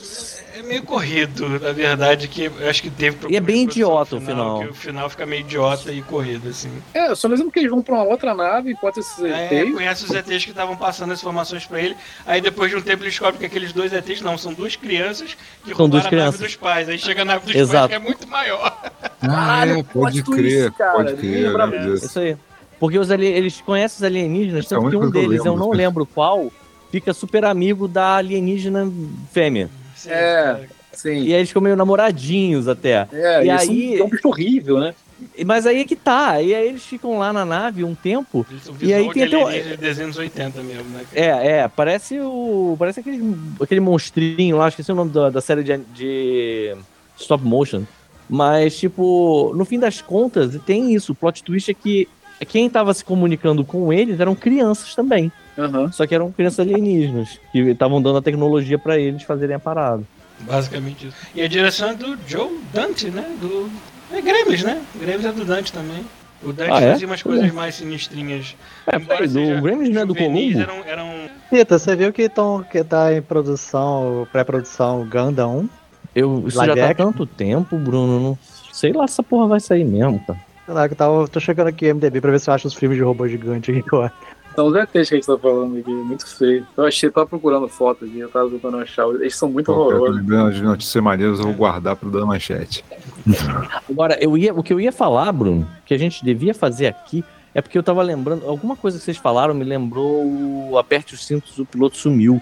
É 0.57 0.61
meio 0.61 0.83
corrido, 0.83 1.49
na 1.59 1.71
verdade, 1.71 2.27
que 2.27 2.45
eu 2.45 2.69
acho 2.69 2.81
que 2.81 2.89
teve 2.89 3.17
E 3.29 3.35
é 3.35 3.39
bem 3.41 3.63
idiota 3.63 4.15
o 4.15 4.19
no 4.19 4.25
final. 4.25 4.59
Que 4.59 4.65
o 4.67 4.73
final 4.73 5.09
fica 5.09 5.25
meio 5.25 5.41
idiota 5.41 5.91
e 5.91 6.01
corrido, 6.01 6.47
assim. 6.49 6.69
É, 6.93 7.09
eu 7.09 7.15
só 7.15 7.27
lembro 7.27 7.51
que 7.51 7.59
eles 7.59 7.69
vão 7.71 7.81
pra 7.81 7.95
uma 7.95 8.03
outra 8.03 8.33
nave, 8.33 8.71
enquanto 8.71 8.99
esses 8.99 9.19
É, 9.23 9.61
ETs. 9.63 9.73
conhece 9.73 10.05
os 10.05 10.11
ETs 10.11 10.45
que 10.45 10.51
estavam 10.51 10.77
passando 10.77 11.11
as 11.11 11.19
informações 11.19 11.65
pra 11.65 11.81
ele. 11.81 11.95
Aí 12.25 12.39
depois 12.39 12.69
de 12.71 12.77
um 12.77 12.81
tempo 12.81 13.01
ele 13.03 13.09
descobre 13.09 13.37
que 13.39 13.45
aqueles 13.45 13.73
dois 13.73 13.91
ETs 13.91 14.21
não, 14.21 14.37
são 14.37 14.53
duas 14.53 14.75
crianças 14.75 15.35
que 15.65 15.75
São 15.75 15.89
duas 15.89 16.03
roubaram 16.03 16.05
a 16.05 16.09
crianças. 16.09 16.39
nave 16.39 16.43
dos 16.45 16.55
pais. 16.55 16.87
Aí 16.89 16.99
chega 16.99 17.23
a 17.23 17.25
nave 17.25 17.45
dos 17.47 17.55
Exato. 17.55 17.89
pais 17.89 17.89
que 17.89 17.95
é 17.95 17.99
muito 17.99 18.27
maior. 18.27 18.77
Ah, 19.21 19.65
é, 19.67 19.83
pode 19.83 20.23
crer, 20.23 20.71
pode 20.71 21.13
crer. 21.15 21.47
Lembra 21.47 21.65
lembro 21.65 21.91
disso. 21.93 22.05
Isso 22.05 22.19
aí. 22.19 22.37
Porque 22.79 22.99
os 22.99 23.09
ali... 23.09 23.25
eles 23.25 23.59
conhecem 23.61 23.97
os 23.97 24.03
alienígenas, 24.03 24.65
é 24.65 24.69
tanto 24.69 24.89
que 24.89 24.95
um 24.95 24.99
coisa 24.99 25.11
que 25.11 25.17
eu 25.17 25.21
deles, 25.29 25.45
eu 25.45 25.55
não 25.57 25.71
lembro 25.71 26.05
qual, 26.05 26.51
fica 26.91 27.13
super 27.13 27.45
amigo 27.45 27.87
da 27.87 28.17
alienígena 28.17 28.91
fêmea. 29.31 29.69
É. 30.07 30.65
Sim. 30.93 31.23
E 31.23 31.33
aí 31.33 31.39
eles 31.39 31.49
ficam 31.49 31.61
meio 31.61 31.75
namoradinhos 31.75 32.67
até. 32.67 33.07
É, 33.11 33.45
E 33.45 33.49
aí- 33.49 33.99
é 33.99 34.03
um 34.03 34.09
bicho 34.09 34.27
horrível, 34.29 34.79
né? 34.79 34.95
E- 35.37 35.43
Mas 35.43 35.65
aí 35.65 35.81
é 35.81 35.83
que 35.85 35.95
tá. 35.95 36.41
E 36.41 36.55
aí 36.55 36.67
eles 36.69 36.83
ficam 36.85 37.17
lá 37.19 37.33
na 37.33 37.43
nave 37.43 37.83
um 37.83 37.93
tempo. 37.93 38.45
Eles 38.49 38.63
são 38.63 38.75
E 38.81 38.93
aí 38.93 38.99
visual 39.09 39.13
tem 39.13 39.27
de 39.27 39.35
até 39.35 39.77
desenhos 39.77 40.17
80 40.17 40.61
mesmo, 40.63 40.89
né? 40.89 41.03
É, 41.13 41.25
é, 41.59 41.67
parece 41.67 42.19
o. 42.19 42.75
Parece 42.79 43.01
aquele, 43.01 43.35
aquele 43.61 43.79
monstrinho 43.81 44.57
lá, 44.57 44.69
esqueci 44.69 44.91
o 44.91 44.95
nome 44.95 45.11
da, 45.11 45.29
da 45.29 45.41
série 45.41 45.63
de, 45.63 45.77
de 45.93 46.75
stop 47.17 47.43
motion. 47.43 47.83
Mas, 48.29 48.77
tipo, 48.77 49.53
no 49.55 49.65
fim 49.65 49.77
das 49.79 50.01
contas, 50.01 50.57
tem 50.65 50.93
isso. 50.93 51.11
O 51.11 51.15
plot 51.15 51.43
twist 51.43 51.69
é 51.69 51.73
que 51.73 52.07
quem 52.43 52.69
tava 52.69 52.93
se 52.93 53.05
comunicando 53.05 53.63
com 53.63 53.93
eles 53.93 54.19
eram 54.19 54.35
crianças 54.35 54.93
também. 54.93 55.31
Aham. 55.57 55.91
Só 55.91 56.05
que 56.05 56.13
eram 56.13 56.31
crianças 56.31 56.59
alienígenas. 56.59 57.39
Que 57.51 57.59
estavam 57.59 58.01
dando 58.01 58.17
a 58.17 58.21
tecnologia 58.21 58.77
pra 58.77 58.97
eles 58.99 59.23
fazerem 59.23 59.55
a 59.55 59.59
parada. 59.59 60.03
Basicamente 60.41 61.07
isso. 61.07 61.17
E 61.33 61.41
a 61.41 61.47
direção 61.47 61.89
é 61.89 61.93
do 61.93 62.17
Joe 62.27 62.59
Dante, 62.73 63.09
né? 63.09 63.25
Do 63.39 63.69
É 64.11 64.21
Grêmios, 64.21 64.63
né? 64.63 64.81
Grêmios 64.99 65.23
é 65.25 65.31
do 65.31 65.45
Dante 65.45 65.71
também. 65.71 66.03
O 66.43 66.51
Dante 66.51 66.71
Ah, 66.71 66.81
é? 66.81 66.91
fazia 66.91 67.07
umas 67.07 67.23
coisas 67.23 67.51
mais 67.53 67.75
sinistrinhas. 67.75 68.55
É, 68.85 68.99
peraí, 68.99 69.27
do 69.27 69.33
seja 69.33 69.61
Grêmios 69.61 69.89
não 69.89 70.01
é 70.01 70.05
do 70.05 70.13
Columbo? 70.13 70.59
Eram, 70.59 70.83
eram... 70.85 71.09
Tita, 71.49 71.79
você 71.79 71.95
viu 71.95 72.11
que, 72.11 72.27
tão, 72.27 72.63
que 72.69 72.83
tá 72.83 73.13
em 73.15 73.21
produção, 73.21 74.27
pré-produção 74.31 75.07
Gundam 75.09 75.59
1? 75.59 75.69
Eu, 76.13 76.43
isso 76.47 76.57
Live 76.57 76.75
já 76.75 76.85
tá 76.85 76.91
há 76.91 76.95
tanto 76.95 77.25
tempo, 77.25 77.77
Bruno. 77.77 78.19
Não 78.19 78.37
sei 78.71 78.91
lá 78.91 79.07
se 79.07 79.13
essa 79.13 79.23
porra 79.23 79.47
vai 79.47 79.59
sair 79.59 79.85
mesmo, 79.85 80.19
cara. 80.25 80.39
Sei 80.65 80.73
lá, 80.73 80.87
que 80.87 80.93
eu 80.93 80.97
tava, 80.97 81.27
tô 81.27 81.39
chegando 81.39 81.67
aqui 81.67 81.87
no 81.87 81.95
MDB 81.95 82.21
pra 82.21 82.31
ver 82.31 82.39
se 82.39 82.49
eu 82.49 82.53
acho 82.53 82.67
os 82.67 82.73
filmes 82.73 82.97
de 82.97 83.03
robô 83.03 83.27
gigante 83.27 83.71
aqui 83.71 83.83
agora. 83.87 84.11
São 84.55 84.67
os 84.67 84.75
ETs 84.75 84.91
que 84.91 84.97
a 84.99 85.03
gente 85.03 85.27
tá 85.27 85.37
falando 85.37 85.77
aqui, 85.77 85.91
muito 85.91 86.25
feio. 86.25 86.65
Eu 86.77 86.85
achei, 86.85 87.09
tava 87.11 87.27
procurando 87.27 87.67
foto 87.67 88.05
aqui, 88.05 88.19
eu 88.19 88.29
tava 88.29 88.49
tentando 88.49 88.77
achar. 88.77 89.05
Eles 89.09 89.35
são 89.35 89.49
muito 89.49 89.65
Pô, 89.65 89.73
horrorosos. 89.73 90.15
lembrando 90.15 90.53
de 90.53 90.63
notícias 90.63 91.03
maneiras, 91.03 91.39
eu 91.39 91.45
vou 91.45 91.53
guardar 91.53 91.95
pro 91.97 92.09
dar 92.09 92.25
manchete. 92.25 92.83
Agora, 93.89 94.17
eu 94.21 94.37
ia, 94.37 94.53
o 94.53 94.63
que 94.63 94.73
eu 94.73 94.79
ia 94.79 94.93
falar, 94.93 95.31
Bruno, 95.33 95.67
que 95.85 95.93
a 95.93 95.97
gente 95.99 96.23
devia 96.23 96.53
fazer 96.53 96.87
aqui, 96.87 97.23
é 97.53 97.61
porque 97.61 97.77
eu 97.77 97.83
tava 97.83 98.01
lembrando, 98.01 98.47
alguma 98.47 98.77
coisa 98.77 98.97
que 98.97 99.03
vocês 99.03 99.17
falaram 99.17 99.53
me 99.53 99.65
lembrou 99.65 100.25
o 100.25 100.77
Aperte 100.77 101.13
os 101.13 101.25
Cintos, 101.25 101.59
o 101.59 101.65
Piloto 101.65 101.97
Sumiu. 101.97 102.41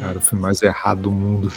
Cara, 0.00 0.18
o 0.18 0.20
filme 0.20 0.42
mais 0.42 0.62
errado 0.62 1.02
do 1.02 1.10
mundo. 1.10 1.52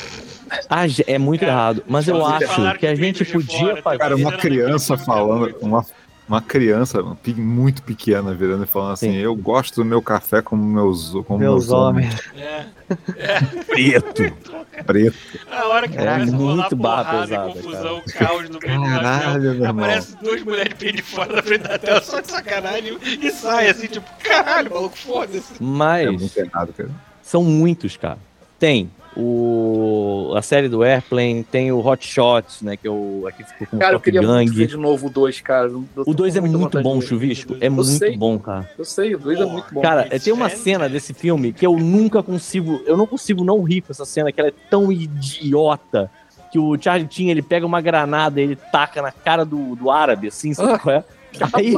Ah, 0.70 0.84
é 1.06 1.18
muito 1.18 1.42
Cara, 1.42 1.52
errado, 1.52 1.84
mas 1.88 2.08
eu 2.08 2.26
acho 2.26 2.78
que 2.78 2.88
a 2.88 2.96
gente 2.96 3.26
podia 3.26 3.60
Fora 3.60 3.82
fazer... 3.82 3.98
Cara, 3.98 4.16
uma 4.16 4.32
criança 4.34 4.94
naquele 4.94 5.06
falando, 5.06 5.56
uma, 5.62 5.86
uma 6.28 6.42
criança 6.42 7.04
muito 7.38 7.82
pequena 7.84 8.34
virando 8.34 8.64
e 8.66 8.68
falando 8.68 8.94
assim, 8.94 9.12
Sim. 9.12 9.18
eu 9.18 9.36
gosto 9.36 9.76
do 9.76 9.86
meu 9.86 10.02
café 10.02 10.42
como 10.42 10.64
meus, 10.64 11.12
como 11.26 11.40
Meus 11.40 11.70
homens. 11.70 12.16
É. 12.36 12.66
preto. 13.66 14.24
preto. 14.86 15.18
A 15.52 15.68
hora 15.68 15.88
que 15.88 15.98
É 15.98 16.02
começa 16.02 16.36
a 16.36 16.38
rolar 16.38 16.56
muito 16.56 16.76
barra 16.76 17.04
porrada, 17.06 17.28
pesada, 17.28 17.54
confusão, 17.54 18.02
caos 18.18 18.50
no 18.50 18.60
meio 18.60 18.82
Caralho, 18.82 19.42
meu 19.42 19.54
irmão. 19.54 19.70
aparece 19.86 20.18
duas 20.22 20.44
mulheres 20.44 20.70
de 20.70 20.76
peito 20.76 20.96
de 20.98 21.02
fora 21.02 21.34
da 21.34 21.44
frente 21.44 21.62
da 21.64 21.78
tela, 21.80 22.02
só 22.02 22.20
de 22.20 22.28
sacanagem, 22.30 22.98
e 23.22 23.32
sai 23.32 23.70
assim, 23.70 23.88
tipo, 23.88 24.10
caralho, 24.24 24.72
maluco, 24.74 24.98
foda-se. 24.98 25.54
É 25.54 25.58
Mas 25.60 26.10
muito 26.20 26.38
errado, 26.38 26.74
cara. 26.74 26.90
são 27.22 27.44
muitos, 27.44 27.96
cara. 27.98 28.18
Tem 28.60 28.90
o 29.20 30.34
a 30.36 30.42
série 30.42 30.70
do 30.70 30.84
Airplane, 30.84 31.44
tem 31.44 31.72
o 31.72 31.86
Hot 31.86 32.06
Shots, 32.06 32.62
né, 32.62 32.78
que 32.78 32.88
é 32.88 32.92
o 32.92 33.26
aqui 33.28 33.44
ficou 33.44 33.68
com 33.68 33.78
Cara, 33.78 33.94
eu 33.94 34.00
Top 34.00 34.04
queria 34.06 34.22
muito 34.22 34.54
ver 34.54 34.60
Gang. 34.66 34.68
de 34.68 34.78
novo 34.78 35.08
o 35.08 35.10
2, 35.10 35.42
cara. 35.42 35.68
Eu 35.68 35.86
O 36.06 36.14
2 36.14 36.36
é 36.36 36.42
muita 36.42 36.58
muito 36.58 36.82
bom. 36.82 37.02
Chuvisco. 37.02 37.56
É 37.60 37.68
Eu 37.68 37.72
muito 37.72 37.88
sei. 37.90 38.16
bom, 38.18 38.38
cara. 38.38 38.70
Eu 38.78 38.86
sei, 38.86 39.16
o 39.16 39.20
2 39.20 39.40
é 39.40 39.46
muito 39.46 39.74
bom. 39.74 39.82
Cara, 39.82 40.08
é, 40.12 40.20
tem 40.20 40.32
uma 40.34 40.50
cena 40.50 40.88
desse 40.88 41.14
filme 41.14 41.52
que 41.54 41.66
eu 41.66 41.76
nunca 41.78 42.22
consigo. 42.22 42.82
Eu 42.86 42.96
não 42.98 43.08
consigo 43.08 43.44
não 43.44 43.64
rir 43.64 43.82
com 43.82 43.92
essa 43.92 44.06
cena, 44.06 44.32
que 44.32 44.40
ela 44.40 44.50
é 44.50 44.54
tão 44.70 44.92
idiota. 44.92 46.10
Que 46.52 46.60
o 46.60 46.80
Charlie 46.82 47.08
Chin, 47.10 47.30
ele 47.30 47.42
pega 47.42 47.66
uma 47.66 47.82
granada 47.82 48.40
e 48.40 48.44
ele 48.44 48.56
taca 48.56 49.02
na 49.02 49.12
cara 49.12 49.44
do, 49.44 49.76
do 49.76 49.92
árabe, 49.92 50.28
assim, 50.28 50.54
sabe 50.54 50.74
Ah. 50.74 50.80
qual 50.80 50.96
é? 50.96 51.04
Aí 51.54 51.76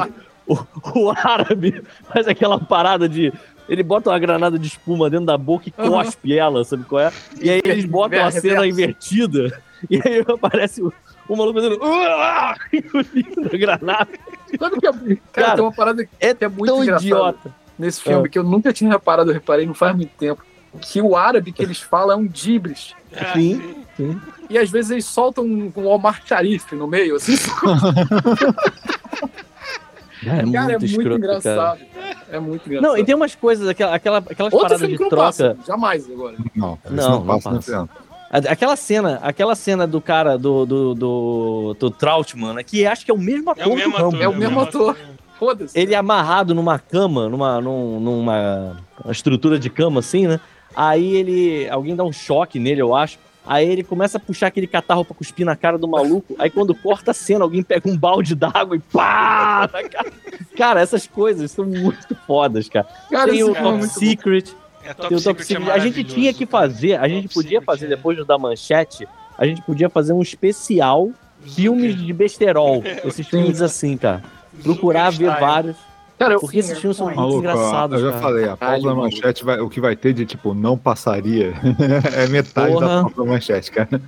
o, 0.48 0.58
o 0.96 1.10
árabe 1.10 1.82
faz 2.12 2.28
aquela 2.28 2.60
parada 2.60 3.08
de. 3.10 3.34
Ele 3.70 3.84
bota 3.84 4.10
uma 4.10 4.18
granada 4.20 4.58
de 4.58 4.68
espuma 4.68 5.10
dentro 5.10 5.28
da 5.28 5.38
boca 5.38 5.70
e 5.70 5.72
cospe 5.72 6.36
ela, 6.38 6.64
sabe 6.66 6.84
qual 6.86 7.02
é? 7.02 7.14
E 7.40 7.50
aí 7.50 7.62
eles 7.64 7.86
botam 7.86 8.26
a 8.26 8.32
cena 8.32 8.66
invertida. 8.68 9.62
E 9.90 9.96
aí 9.98 10.26
aparece 10.28 10.82
o, 10.82 10.92
o 11.28 11.36
maluco 11.38 11.62
fazendo. 11.62 11.80
E 13.54 13.58
granada. 13.58 14.08
Sabe 14.60 14.80
que 14.80 14.88
é, 14.88 14.92
cara, 14.92 15.18
Cara, 15.32 15.56
tem 15.56 15.64
uma 15.64 15.72
parada 15.72 16.04
que 16.04 16.10
É 16.20 16.36
é 16.40 16.48
muito 16.48 16.66
tão 16.66 16.84
idiota. 16.84 17.54
nesse 17.78 18.02
filme 18.02 18.28
que 18.28 18.40
eu 18.40 18.44
nunca 18.44 18.74
tinha 18.74 18.90
reparado, 18.90 19.30
eu 19.30 19.34
reparei 19.36 19.66
não 19.66 19.74
faz 19.76 19.96
muito 19.96 20.12
tempo. 20.18 20.44
Que 20.82 21.02
o 21.02 21.16
árabe 21.16 21.52
que 21.52 21.62
eles 21.64 21.80
falam 21.80 22.12
é 22.12 22.16
um 22.22 22.26
dibres. 22.28 22.94
Ah, 23.16 23.34
Sim. 23.34 23.76
E 24.50 24.58
às 24.58 24.70
vezes 24.70 24.92
eles 24.92 25.06
soltam 25.06 25.44
um, 25.44 25.72
um 25.76 25.86
Omar 25.88 26.22
Sharif 26.26 26.74
no 26.76 26.88
meio, 26.88 27.16
assim. 27.16 27.36
É 30.24 30.26
cara, 30.26 30.40
é 30.40 30.46
muito 30.46 30.56
muito 30.80 30.86
escroto, 30.86 31.04
cara. 31.10 31.16
engraçado. 31.18 31.80
É 32.32 32.40
muito 32.40 32.66
engraçado. 32.68 32.90
Não, 32.92 32.98
e 32.98 33.04
tem 33.04 33.16
umas 33.16 33.36
coisas, 33.36 33.68
aquela, 33.68 33.96
aquela, 33.96 34.18
aquelas 34.20 34.54
Outro 34.54 34.68
paradas 34.68 34.88
de 34.90 34.96
que 34.98 35.02
não 35.02 35.10
troca. 35.10 35.26
passa, 35.26 35.58
jamais 35.66 36.10
agora. 36.12 36.36
Não, 36.56 36.74
isso 36.86 36.94
Não, 36.94 37.10
não, 37.24 37.40
passa, 37.40 37.52
não 37.72 37.90
A- 38.32 38.38
Aquela 38.52 38.76
cena, 38.76 39.20
aquela 39.24 39.56
cena 39.56 39.88
do 39.88 40.00
cara 40.00 40.38
do, 40.38 40.66
do, 40.66 40.94
do, 40.94 41.76
do 41.80 41.90
Trautmann, 41.92 42.54
né, 42.54 42.64
que 42.64 42.86
acho 42.86 43.04
que 43.06 43.12
é 43.12 43.14
o 43.14 43.18
mesmo 43.18 43.50
ator 43.50 43.64
É 43.64 43.68
o 43.68 43.76
mesmo 43.76 43.98
ator. 43.98 44.22
É 44.22 44.28
o 44.28 44.36
mesmo 44.36 44.60
ator. 44.60 44.98
Foda-se. 45.40 45.80
Ele 45.80 45.94
é 45.94 45.98
amarrado 45.98 46.54
numa 46.54 46.78
cama, 46.78 47.30
numa, 47.30 47.62
num- 47.62 48.00
numa 48.00 48.76
uma 49.04 49.12
estrutura 49.12 49.58
de 49.58 49.70
cama 49.70 50.02
assim, 50.02 50.28
né? 50.28 50.40
Aí 50.76 51.16
ele. 51.16 51.68
Alguém 51.70 51.96
dá 51.96 52.04
um 52.04 52.12
choque 52.12 52.60
nele, 52.60 52.82
eu 52.82 52.94
acho. 52.94 53.18
Aí 53.50 53.68
ele 53.68 53.84
começa 53.84 54.18
a 54.18 54.20
puxar 54.20 54.46
aquele 54.46 54.68
catarro 54.68 55.04
pra 55.04 55.16
cuspir 55.16 55.44
na 55.44 55.56
cara 55.56 55.76
do 55.76 55.88
maluco. 55.88 56.36
Aí 56.38 56.52
quando 56.52 56.76
corta 56.76 57.10
a 57.10 57.14
cena, 57.16 57.44
alguém 57.44 57.64
pega 57.64 57.90
um 57.90 57.98
balde 57.98 58.36
d'água 58.36 58.76
e 58.76 58.80
pá! 58.80 59.68
cara. 59.92 60.12
Cara, 60.56 60.82
essas 60.82 61.08
coisas 61.08 61.50
são 61.50 61.66
muito 61.66 62.16
fodas, 62.28 62.70
cara. 62.70 62.88
Cara, 63.10 63.32
Tem 63.32 63.44
o 63.44 63.50
é 63.50 63.60
Top 63.60 63.64
bom. 63.64 63.82
Secret. 63.82 64.56
É 64.84 64.94
Top 64.94 65.10
Tem 65.10 65.18
o 65.18 65.22
Top 65.22 65.44
Secret 65.44 65.68
é 65.68 65.72
a 65.72 65.80
gente 65.80 66.04
tinha 66.04 66.32
que 66.32 66.46
fazer, 66.46 66.94
a 67.00 67.08
gente 67.08 67.24
Top 67.24 67.34
podia 67.34 67.60
Secret 67.60 67.66
fazer 67.66 67.86
é- 67.88 67.90
depois 67.90 68.18
do 68.20 68.24
da 68.24 68.38
manchete, 68.38 69.08
a 69.36 69.48
gente 69.48 69.64
podia 69.64 69.90
fazer 69.90 70.14
um 70.14 70.22
especial 70.22 71.10
filmes 71.42 71.98
de 71.98 72.14
besterol. 72.14 72.84
Esses 73.04 73.28
filmes 73.28 73.64
assim, 73.64 73.98
cara. 73.98 74.22
Procurar 74.62 75.10
ver 75.10 75.32
vários. 75.40 75.76
Cara, 76.20 76.34
eu, 76.34 76.40
Porque 76.42 76.58
esses 76.58 76.78
filmes 76.78 76.98
são 76.98 77.06
muito 77.10 77.38
engraçados. 77.38 77.98
Eu 77.98 78.08
já 78.08 78.12
cara. 78.12 78.22
falei, 78.22 78.50
a 78.50 78.58
pausa 78.58 78.88
da 78.88 78.94
manchete, 78.94 79.46
vai, 79.46 79.60
o 79.62 79.70
que 79.70 79.80
vai 79.80 79.96
ter 79.96 80.12
de 80.12 80.26
tipo, 80.26 80.54
não 80.54 80.78
passaria, 80.78 81.54
é 82.14 82.28
metade 82.28 82.74
Porra. 82.74 82.88
da 82.88 83.02
pausa 83.04 83.16
da 83.16 83.24
manchete, 83.24 83.72
cara. 83.72 84.02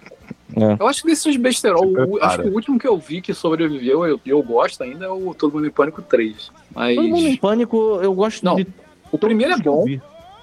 É. 0.54 0.76
Eu 0.78 0.88
acho 0.90 1.02
que 1.04 1.08
desses 1.08 1.38
besterol, 1.38 1.86
o, 1.86 2.22
acho 2.22 2.42
que 2.42 2.50
o 2.50 2.54
último 2.54 2.78
que 2.78 2.86
eu 2.86 2.98
vi 2.98 3.22
que 3.22 3.34
sobreviveu 3.34 4.06
e 4.06 4.10
eu, 4.12 4.20
eu, 4.26 4.44
gosto 4.44 4.84
ainda 4.84 5.06
é 5.06 5.10
o 5.10 5.34
Todo 5.34 5.54
Mundo 5.54 5.68
em 5.68 5.72
Pânico 5.72 6.02
3. 6.02 6.52
Mas... 6.76 6.98
Todo 6.98 7.08
Mundo 7.08 7.28
em 7.28 7.38
Pânico, 7.38 8.00
eu 8.04 8.14
gosto 8.14 8.44
não, 8.44 8.58
de. 8.58 8.68
O 9.10 9.18
primeiro 9.18 9.54
é 9.54 9.58
bom, 9.58 9.86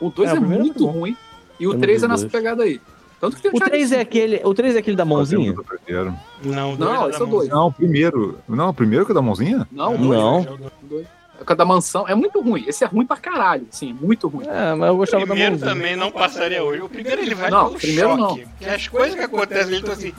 o 0.01 0.09
2 0.09 0.31
é, 0.31 0.32
é, 0.32 0.36
é 0.36 0.40
muito 0.40 0.89
é 0.89 0.90
ruim 0.90 1.16
e 1.61 1.66
o 1.66 1.78
3 1.78 2.03
é 2.03 2.09
nessa 2.09 2.27
pegada 2.27 2.62
aí. 2.62 2.81
Tanto 3.20 3.36
que 3.36 3.43
tem 3.43 3.51
o 3.53 3.61
3 3.61 3.93
é 3.93 4.01
aquele, 4.01 4.40
o 4.43 4.55
3 4.55 4.77
é 4.77 4.78
aquele 4.78 4.97
da 4.97 5.05
mãozinha? 5.05 5.55
Não, 6.43 6.77
não, 6.77 7.11
esse 7.11 7.20
é 7.20 7.24
o 7.24 7.27
2. 7.27 7.49
Não, 7.51 7.66
o 7.66 7.73
primeiro. 7.73 8.39
Não, 8.49 8.73
primeiro 8.73 9.05
que 9.05 9.12
é 9.12 9.15
da 9.15 9.20
mãozinha? 9.20 9.69
Não, 9.70 9.95
o 9.95 9.99
2 10.89 11.07
da 11.56 11.65
mansão. 11.65 12.06
É 12.09 12.15
muito 12.15 12.40
ruim. 12.40 12.65
Esse 12.66 12.85
é 12.85 12.86
ruim 12.86 13.06
pra 13.06 13.16
caralho. 13.16 13.66
Sim, 13.70 13.93
muito 14.01 14.28
ruim. 14.28 14.47
É, 14.47 14.74
mas 14.74 14.89
eu 14.89 14.94
O 14.94 14.97
gostava 14.98 15.20
da 15.24 15.27
primeiro 15.28 15.52
mãozinha. 15.52 15.70
também 15.74 15.97
não 15.97 16.10
passaria 16.10 16.62
hoje. 16.62 16.82
O 16.82 16.89
primeiro 16.89 17.20
ele 17.23 17.35
vai 17.35 17.51
Não, 17.51 17.66
pelo 17.69 17.78
primeiro 17.78 18.16
choque. 18.16 18.47
Porque 18.59 18.65
as 18.70 18.89
coisas 18.89 19.15
que 19.15 19.23
acontecem, 19.23 19.66
ele 19.69 19.77
estão 19.77 19.93
assim. 19.93 20.12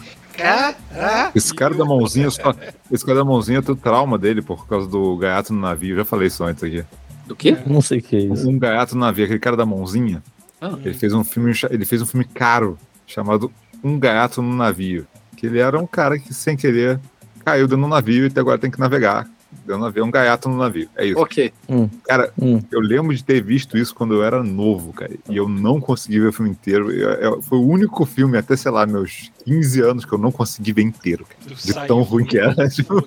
Esse 1.35 1.53
cara 1.53 1.73
da 1.75 1.83
mãozinha, 1.85 2.29
só, 2.31 2.53
esse 2.91 3.05
cara 3.05 3.19
da 3.19 3.25
mãozinha 3.25 3.61
tem 3.61 3.73
o 3.73 3.77
trauma 3.77 4.17
dele 4.17 4.41
por 4.41 4.67
causa 4.67 4.87
do 4.87 5.17
gaiato 5.17 5.53
no 5.53 5.59
navio. 5.59 5.93
Eu 5.93 5.97
já 5.97 6.05
falei 6.05 6.27
isso 6.27 6.43
antes 6.43 6.63
aqui. 6.63 6.83
Do 7.27 7.35
quê? 7.35 7.57
Não 7.65 7.81
sei 7.81 7.99
o 7.99 8.01
que 8.01 8.15
é 8.15 8.19
isso. 8.19 8.49
Um 8.49 8.57
gaiato 8.57 8.95
no 8.95 9.01
navio, 9.01 9.25
aquele 9.25 9.39
cara 9.39 9.55
da 9.57 9.65
mãozinha, 9.65 10.23
Ah. 10.61 10.71
ele 10.83 10.93
fez 10.93 11.13
um 11.13 11.23
filme, 11.23 11.51
ele 11.69 11.85
fez 11.85 12.01
um 12.01 12.05
filme 12.05 12.25
caro 12.25 12.77
chamado 13.05 13.51
Um 13.83 13.97
Gaiato 13.99 14.41
no 14.41 14.55
Navio. 14.55 15.05
Que 15.37 15.45
ele 15.45 15.59
era 15.59 15.77
um 15.79 15.87
cara 15.87 16.17
que 16.19 16.33
sem 16.33 16.57
querer 16.57 16.99
caiu 17.45 17.65
dentro 17.67 17.83
do 17.83 17.87
navio 17.87 18.25
e 18.25 18.27
até 18.27 18.39
agora 18.41 18.57
tem 18.57 18.69
que 18.69 18.79
navegar. 18.79 19.25
Dentro 19.51 19.77
do 19.77 19.77
navio, 19.80 20.01
é 20.01 20.05
um 20.05 20.11
gaiato 20.11 20.47
no 20.49 20.57
navio. 20.57 20.88
É 20.95 21.05
isso. 21.05 21.19
Ok. 21.19 21.51
Cara, 22.07 22.31
Hum. 22.39 22.61
eu 22.71 22.80
lembro 22.80 23.15
de 23.15 23.23
ter 23.23 23.41
visto 23.41 23.77
isso 23.77 23.93
quando 23.95 24.13
eu 24.13 24.23
era 24.23 24.43
novo, 24.43 24.93
cara. 24.93 25.11
E 25.30 25.35
eu 25.38 25.47
não 25.49 25.80
consegui 25.81 26.19
ver 26.19 26.27
o 26.27 26.34
filme 26.34 26.51
inteiro. 26.51 26.91
Eu- 26.91 27.09
eu- 27.11 27.41
foi 27.41 27.57
o 27.57 27.67
único 27.67 28.05
filme, 28.05 28.38
até, 28.38 28.55
sei 28.55 28.71
lá, 28.71 28.85
meus 28.85 29.31
15 29.45 29.81
anos, 29.81 30.05
que 30.05 30.13
eu 30.13 30.17
não 30.19 30.31
consegui 30.31 30.71
ver 30.73 30.84
inteiro. 30.84 31.26
cara. 31.26 31.55
De 31.55 31.88
tão 31.88 32.01
ruim 32.03 32.26
que 32.26 32.38
era. 32.38 32.53
Tipo, 32.69 33.03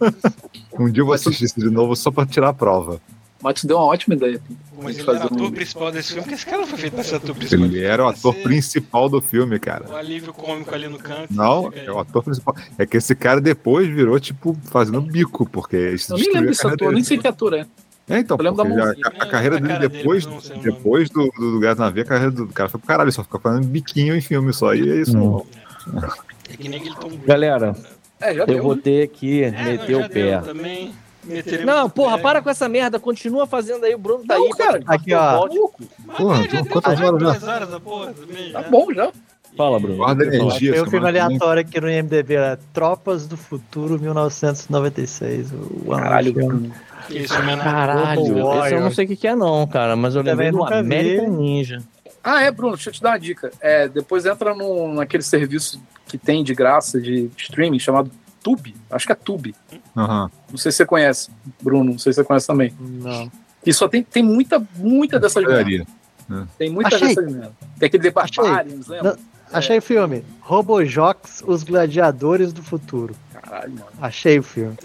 um 0.79 0.91
dia 0.91 1.03
eu 1.03 1.07
vou 1.07 1.15
assistir 1.15 1.45
isso 1.45 1.61
de 1.61 1.71
novo 1.71 1.95
só 1.97 2.11
pra 2.11 2.27
tirar 2.27 2.49
a 2.51 2.55
prova. 2.55 3.01
Mas 3.43 3.61
tu 3.61 3.67
deu 3.67 3.77
uma 3.77 3.87
ótima 3.87 4.15
ideia. 4.15 4.41
Mas 4.81 4.97
ele 4.97 5.05
Fazer 5.05 5.19
era 5.19 5.25
o 5.25 5.35
ator 5.35 5.43
um- 5.47 5.51
principal 5.51 5.93
desse 5.93 6.09
filme, 6.09 6.23
porque 6.23 6.35
esse 6.35 6.47
cara 6.47 6.59
não 6.59 6.67
foi 6.67 6.79
feito 6.79 6.95
pra 6.95 7.05
ser 7.05 7.15
ator 7.17 7.35
principal. 7.35 7.65
Ele 7.67 7.83
era 7.85 8.05
o 8.05 8.09
ator 8.09 8.35
principal 8.37 9.09
do 9.09 9.21
filme, 9.21 9.59
cara. 9.59 9.85
O 9.89 9.97
alívio 9.97 10.33
cômico 10.33 10.75
ali 10.75 10.89
no 10.89 10.99
canto. 10.99 11.33
Não, 11.33 11.69
aí. 11.75 11.87
é 11.87 11.93
o 11.93 11.99
ator 11.99 12.23
principal. 12.23 12.55
É 12.79 12.87
que 12.87 12.97
esse 12.97 13.15
cara 13.15 13.41
depois 13.41 13.87
virou, 13.89 14.19
tipo, 14.21 14.57
fazendo 14.65 15.01
bico, 15.01 15.45
porque 15.49 15.77
Eu 15.77 16.17
nem 16.19 16.33
lembro 16.33 16.49
desse 16.51 16.67
ator, 16.67 16.93
nem 16.93 17.03
sei 17.05 17.19
que 17.19 17.27
ator 17.29 17.55
é. 17.55 17.67
É, 18.09 18.19
então, 18.19 18.37
Eu 18.37 18.45
lembro 18.45 18.65
da 18.65 18.69
porque 18.91 19.07
a- 19.07 19.09
a, 19.21 19.25
a 19.25 19.27
carreira 19.27 19.57
É, 19.57 19.59
a 19.59 19.61
dele 19.79 19.89
depois, 19.89 20.27
dele, 20.27 20.61
depois 20.63 21.09
do, 21.11 21.31
do, 21.39 21.53
do 21.53 21.61
Gato 21.61 21.79
na 21.79 21.89
Veia, 21.91 22.05
a 22.05 22.09
carreira 22.09 22.31
do 22.33 22.47
cara 22.49 22.69
foi 22.69 22.81
pro 22.81 22.87
caralho, 22.89 23.07
ele 23.07 23.13
só 23.13 23.23
fica 23.23 23.39
fazendo 23.39 23.67
biquinho 23.67 24.17
em 24.17 24.21
filme 24.21 24.53
só, 24.53 24.75
e 24.75 24.91
é 24.91 24.97
isso. 25.03 25.17
Hum. 25.17 25.43
É 26.49 26.57
Cruise. 26.57 27.19
Galera, 27.27 27.75
É, 28.21 28.39
eu 28.39 28.47
deu. 28.47 28.63
vou 28.63 28.75
né? 28.77 28.83
ter 28.83 29.09
que 29.09 29.43
É, 29.45 29.51
meter 29.51 29.93
não, 29.99 30.07
o 30.07 30.09
pé. 30.11 30.39
Também 30.41 30.93
meteremos 31.25 31.67
Não, 31.67 31.89
porra, 31.91 32.17
pé. 32.17 32.23
para 32.23 32.43
com 32.43 32.51
essa 32.51 32.69
merda. 32.69 32.99
Continua 32.99 33.47
fazendo 33.47 33.85
aí. 33.85 33.95
O 33.95 33.99
Bruno 33.99 34.25
tá 34.25 34.37
Não, 34.37 34.45
aí. 34.45 34.51
cara. 34.51 34.83
Aqui, 34.87 35.15
ó. 35.15 35.49
Mas 36.07 36.17
Porra, 36.17 36.49
já 36.49 36.65
quantas 36.65 37.01
horas 37.01 37.41
já? 37.41 37.53
horas 37.55 37.81
porra 37.81 38.13
também, 38.13 38.53
Tá 38.53 38.63
já. 38.63 38.69
bom 38.69 38.93
já. 38.93 39.13
Fala, 39.57 39.79
Bruno. 39.79 39.97
Guarda 39.99 40.25
energia. 40.25 40.73
Tem 40.73 40.83
um 40.83 40.87
filme 40.91 41.07
aleatório 41.07 41.61
aqui 41.61 41.79
no 41.81 41.91
IMDB, 41.91 42.35
é 42.37 42.59
Tropas 42.73 43.27
do 43.27 43.37
Futuro 43.37 43.99
1996. 44.01 45.53
O 45.53 45.91
Caralho, 45.91 46.33
filme 46.33 46.73
é 47.53 47.57
Caralho, 47.57 48.23
esse 48.65 48.75
eu 48.75 48.81
não 48.81 48.91
sei 48.91 49.05
o 49.05 49.09
que, 49.09 49.17
que 49.17 49.27
é, 49.29 49.35
não, 49.35 49.67
cara. 49.67 49.95
Mas 49.97 50.15
eu 50.15 50.23
lembrei 50.23 50.51
do. 50.51 50.65
American 50.65 51.29
Ninja. 51.29 51.83
Ah, 52.25 52.41
é, 52.43 52.51
Bruno, 52.51 52.75
deixa 52.77 52.91
eu 52.91 52.95
te 52.95 53.03
dar 53.03 53.11
uma 53.11 53.19
dica. 53.19 53.51
É, 53.61 53.89
depois 53.89 54.25
entra 54.25 54.55
no, 54.55 54.95
naquele 54.95 55.23
serviço 55.25 55.83
que 56.07 56.17
tem 56.17 56.45
de 56.45 56.55
graça 56.55 57.01
de 57.01 57.29
streaming 57.37 57.79
chamado 57.79 58.11
Tube. 58.43 58.75
Acho 58.91 59.07
que 59.07 59.13
é 59.13 59.15
Tube. 59.15 59.55
Aham. 59.97 60.31
Não 60.51 60.59
sei 60.59 60.73
se 60.73 60.79
você 60.79 60.87
conhece, 60.87 61.31
Bruno. 61.63 61.93
Não 61.93 61.99
sei 61.99 62.13
se 62.13 62.17
você 62.17 62.25
conhece 62.25 62.47
também. 62.47 62.75
Não. 62.79 63.31
E 63.65 63.73
só 63.73 63.89
tem, 63.89 64.03
tem 64.03 64.23
muita, 64.23 64.65
muita 64.77 65.21
dessas 65.21 65.43
merda. 65.43 65.59
Olharia. 65.59 65.87
Tem 66.59 66.71
muita 66.71 66.97
Achei. 66.97 67.09
dessas 67.09 67.33
merda. 67.33 67.53
Tem 67.79 67.87
aquele 67.87 68.11
The 68.11 68.21
Achei. 68.21 68.45
Barbarians, 68.45 68.87
lembra? 68.89 69.19
Achei 69.53 69.79
o 69.79 69.83
filme. 69.83 70.25
Robojox, 70.41 71.45
os 71.47 71.63
gladiadores 71.63 72.53
do 72.55 72.63
futuro. 72.63 73.15
Caralho, 73.33 73.73
mano. 73.73 73.87
Achei 74.01 74.39
o 74.39 74.43
filme. 74.43 74.77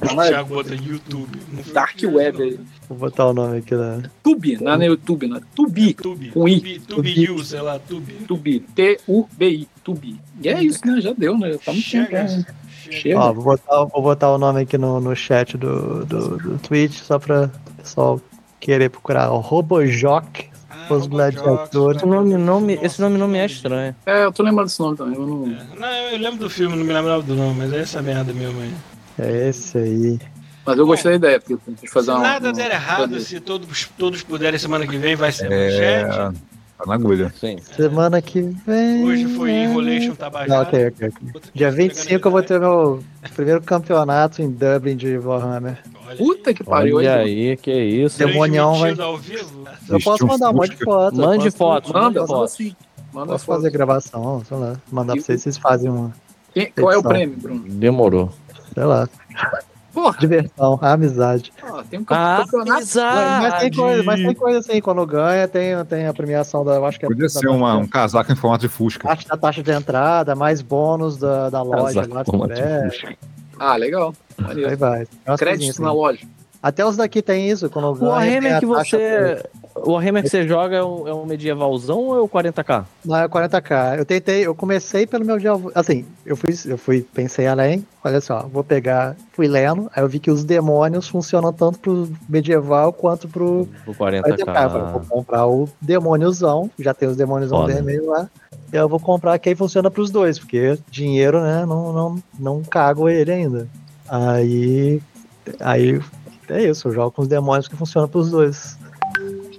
O 0.00 0.06
Thiago 0.22 0.54
bota 0.54 0.74
YouTube. 0.74 1.36
Dark 1.72 1.98
Web 2.00 2.42
aí. 2.42 2.60
Vou 2.88 2.96
botar 2.96 3.26
o 3.26 3.32
nome 3.32 3.58
aqui 3.58 3.74
lá. 3.74 4.00
Tube, 4.22 4.62
não 4.62 4.72
é 4.72 4.76
no 4.76 4.84
YouTube, 4.84 5.26
não. 5.26 5.40
Tubi. 5.54 5.94
Tubi. 5.94 6.30
Com 6.30 6.48
I. 6.48 6.60
Tubi, 6.60 6.80
Tubi 6.80 7.30
U, 7.30 7.44
sei 7.44 7.60
lá, 7.60 7.78
Tubi. 7.78 8.12
Tubi. 8.26 8.60
T-U-B-I. 8.60 9.68
Tubi. 9.82 10.20
E 10.40 10.48
é 10.48 10.62
isso, 10.62 10.86
né? 10.86 11.00
Já 11.00 11.12
deu, 11.12 11.36
né? 11.36 11.52
Já 11.52 11.58
tá 11.58 11.72
muito 11.72 11.90
tempo. 11.90 12.46
Chega. 12.94 13.14
né? 13.18 13.20
Ó, 13.24 13.32
vou 13.32 13.44
botar, 13.44 13.84
vou 13.84 14.02
botar 14.02 14.30
o 14.30 14.38
nome 14.38 14.62
aqui 14.62 14.78
no, 14.78 15.00
no 15.00 15.14
chat 15.16 15.56
do, 15.56 16.04
do, 16.04 16.36
do 16.38 16.58
Twitch, 16.58 16.98
só 17.00 17.18
pra 17.18 17.50
o 17.68 17.72
pessoal 17.82 18.20
querer 18.60 18.88
procurar. 18.90 19.30
O 19.30 19.38
Robojoc, 19.38 20.46
Ah, 20.70 20.86
os 20.92 21.06
gladiadores. 21.06 21.98
Esse 22.02 22.06
nome, 22.06 22.36
nome, 22.36 22.78
esse 22.82 23.00
nome 23.00 23.18
não 23.18 23.28
me 23.28 23.38
é 23.38 23.46
estranho. 23.46 23.94
É, 24.06 24.24
eu 24.24 24.32
tô 24.32 24.42
lembrando 24.42 24.66
desse 24.68 24.80
nome 24.80 24.96
também. 24.96 25.14
Eu 25.14 25.26
não... 25.26 25.36
Não, 25.78 25.88
eu 25.88 26.18
lembro 26.18 26.38
do 26.38 26.50
filme, 26.50 26.76
não 26.76 26.84
me 26.84 26.92
lembrava 26.92 27.22
do 27.22 27.34
nome, 27.34 27.54
mas 27.58 27.72
é 27.72 27.80
essa 27.80 28.00
merda 28.02 28.32
mesmo 28.32 28.60
aí. 28.60 28.74
É 29.18 29.48
esse 29.48 29.78
aí. 29.78 30.18
Mas 30.66 30.78
eu 30.78 30.86
gostei 30.86 31.12
da 31.12 31.16
ideia, 31.28 31.40
porque 31.40 31.54
a 31.54 31.70
gente 31.70 31.88
fazer 31.90 32.06
Se 32.06 32.10
uma. 32.12 32.20
nada 32.20 32.46
uma- 32.48 32.52
der 32.54 32.70
errado, 32.70 33.20
se 33.20 33.38
todos, 33.38 33.86
todos 33.98 34.22
puderem 34.22 34.58
semana 34.58 34.86
que 34.86 34.96
vem, 34.96 35.14
vai 35.14 35.30
ser 35.30 35.52
É. 35.52 36.04
manchete. 36.04 36.40
Tá 36.84 36.88
na 36.88 36.94
agulha. 36.96 37.32
Sim. 37.40 37.56
Semana 37.76 38.20
que 38.20 38.42
vem. 38.42 39.04
Hoje 39.04 39.26
foi 39.34 39.50
Enrolation 39.50 40.08
Não, 40.10 40.16
Tabajara. 40.16 40.62
ok, 40.68 40.86
ok, 40.88 41.08
ok. 41.08 41.40
Dia 41.54 41.70
25 41.70 42.28
eu 42.28 42.32
vou 42.32 42.42
ter 42.42 42.60
meu 42.60 43.02
primeiro 43.34 43.62
campeonato 43.62 44.42
em 44.42 44.50
Dublin 44.50 44.96
de 44.96 45.16
Warhammer. 45.18 45.78
Olha 46.06 46.16
Puta 46.16 46.52
que 46.52 46.62
pariu. 46.62 46.96
Olha 46.98 47.16
aí. 47.16 47.50
aí, 47.50 47.56
que 47.56 47.72
isso. 47.72 48.18
Demonião 48.18 48.74
vai- 48.74 48.94
Transmitido 48.94 49.02
ao 49.02 49.16
vivo. 49.16 49.64
Eu 49.88 50.00
posso 50.00 50.26
mandar 50.26 50.50
um 50.50 50.54
monte 50.54 50.76
de 50.76 50.84
foto. 50.84 51.16
Mande 51.16 51.50
foto, 51.50 51.92
Manda, 51.92 52.26
foto. 52.26 52.48
sim. 52.50 52.76
Manda 53.12 53.32
Posso 53.32 53.44
foto. 53.46 53.56
fazer 53.56 53.70
gravação, 53.70 54.42
sei 54.46 54.56
lá. 54.58 54.76
Mandar 54.92 55.14
pra 55.14 55.22
vocês, 55.22 55.40
vocês 55.42 55.56
fazem 55.56 55.88
uma. 55.90 56.12
Quem- 56.52 56.70
Qual 56.72 56.92
é 56.92 56.98
o 56.98 57.02
prêmio, 57.02 57.36
Bruno? 57.36 57.64
Demorou. 57.66 58.30
Sei 58.74 58.84
lá. 58.84 59.08
Porra, 59.94 60.18
Diversão, 60.18 60.78
amizade. 60.82 61.52
ó, 61.62 61.82
tem 61.84 62.00
um 62.00 62.04
campeonato. 62.04 62.58
Mas, 62.66 62.94
mas 62.96 63.60
tem 63.60 63.72
coisa, 63.72 64.02
mas 64.02 64.20
tem 64.20 64.34
coisa 64.34 64.58
assim, 64.58 64.80
quando 64.80 65.06
ganha, 65.06 65.46
tem, 65.46 65.84
tem 65.84 66.06
a 66.06 66.12
premiação 66.12 66.64
da. 66.64 66.74
eu 66.74 66.84
Acho 66.84 66.98
que 66.98 67.06
é 67.06 67.08
Podia 67.08 67.28
ser 67.28 67.48
uma, 67.48 67.76
um 67.76 67.86
casaco 67.86 68.32
em 68.32 68.34
formato 68.36 68.62
de 68.62 68.68
fusca. 68.68 69.08
Acho 69.08 69.24
que 69.24 69.32
a 69.32 69.36
taxa 69.36 69.62
de 69.62 69.70
entrada, 69.70 70.34
mais 70.34 70.60
bônus 70.60 71.16
da, 71.16 71.48
da 71.48 71.62
loja 71.62 72.06
Casaco 72.06 72.36
lá, 72.36 72.48
se 72.48 72.54
tiver. 72.54 73.16
Ah, 73.58 73.76
legal. 73.76 74.12
Aí 74.44 74.74
vai. 74.74 75.06
Coisinhas 75.38 75.78
na 75.78 75.88
assim. 75.88 75.96
loja. 75.96 76.26
Até 76.60 76.84
os 76.84 76.96
daqui 76.96 77.22
tem 77.22 77.48
isso, 77.48 77.70
quando 77.70 77.92
O 78.02 78.08
Warhammer 78.08 78.58
que 78.58 78.66
taxa 78.66 78.96
você. 78.98 79.42
O 79.74 79.92
Warhammer 79.92 80.22
que 80.22 80.28
você 80.28 80.46
joga 80.46 80.76
é 80.76 80.84
um, 80.84 81.08
é 81.08 81.12
um 81.12 81.26
medievalzão 81.26 81.98
ou 81.98 82.16
é 82.16 82.20
o 82.20 82.28
40k? 82.28 82.84
Não, 83.04 83.16
é 83.16 83.28
40k. 83.28 83.98
Eu 83.98 84.04
tentei, 84.04 84.46
eu 84.46 84.54
comecei 84.54 85.04
pelo 85.04 85.24
meu. 85.24 85.36
Assim, 85.74 86.06
eu 86.24 86.36
fui, 86.36 86.54
eu 86.66 86.78
fui, 86.78 87.02
pensei 87.12 87.46
além. 87.48 87.84
Olha 88.04 88.20
só, 88.20 88.46
vou 88.46 88.62
pegar. 88.62 89.16
Fui 89.32 89.48
lendo, 89.48 89.90
aí 89.94 90.02
eu 90.02 90.08
vi 90.08 90.20
que 90.20 90.30
os 90.30 90.44
demônios 90.44 91.08
funcionam 91.08 91.52
tanto 91.52 91.80
pro 91.80 92.08
medieval 92.28 92.92
quanto 92.92 93.26
pro 93.28 93.68
O 93.84 93.92
40k. 93.92 94.38
Eu 94.38 94.70
falei, 94.70 94.92
vou 94.92 95.00
40k. 95.00 95.08
comprar 95.08 95.46
o 95.46 95.68
demôniozão, 95.80 96.70
já 96.78 96.94
tem 96.94 97.08
os 97.08 97.16
demôniozão 97.16 97.62
Foda. 97.62 97.74
vermelho 97.74 98.06
lá. 98.06 98.30
Eu 98.72 98.88
vou 98.88 99.00
comprar 99.00 99.38
que 99.38 99.48
aí 99.48 99.54
funciona 99.56 99.90
pros 99.90 100.10
dois, 100.10 100.38
porque 100.38 100.78
dinheiro, 100.88 101.40
né, 101.40 101.66
não, 101.66 101.92
não, 101.92 102.22
não 102.38 102.62
cago 102.62 103.08
ele 103.08 103.32
ainda. 103.32 103.68
Aí. 104.08 105.02
Aí. 105.60 106.00
É 106.48 106.62
isso, 106.62 106.88
eu 106.88 106.92
jogo 106.92 107.10
com 107.10 107.22
os 107.22 107.28
demônios 107.28 107.66
que 107.66 107.76
funcionam 107.76 108.08
pros 108.08 108.30
dois. 108.30 108.78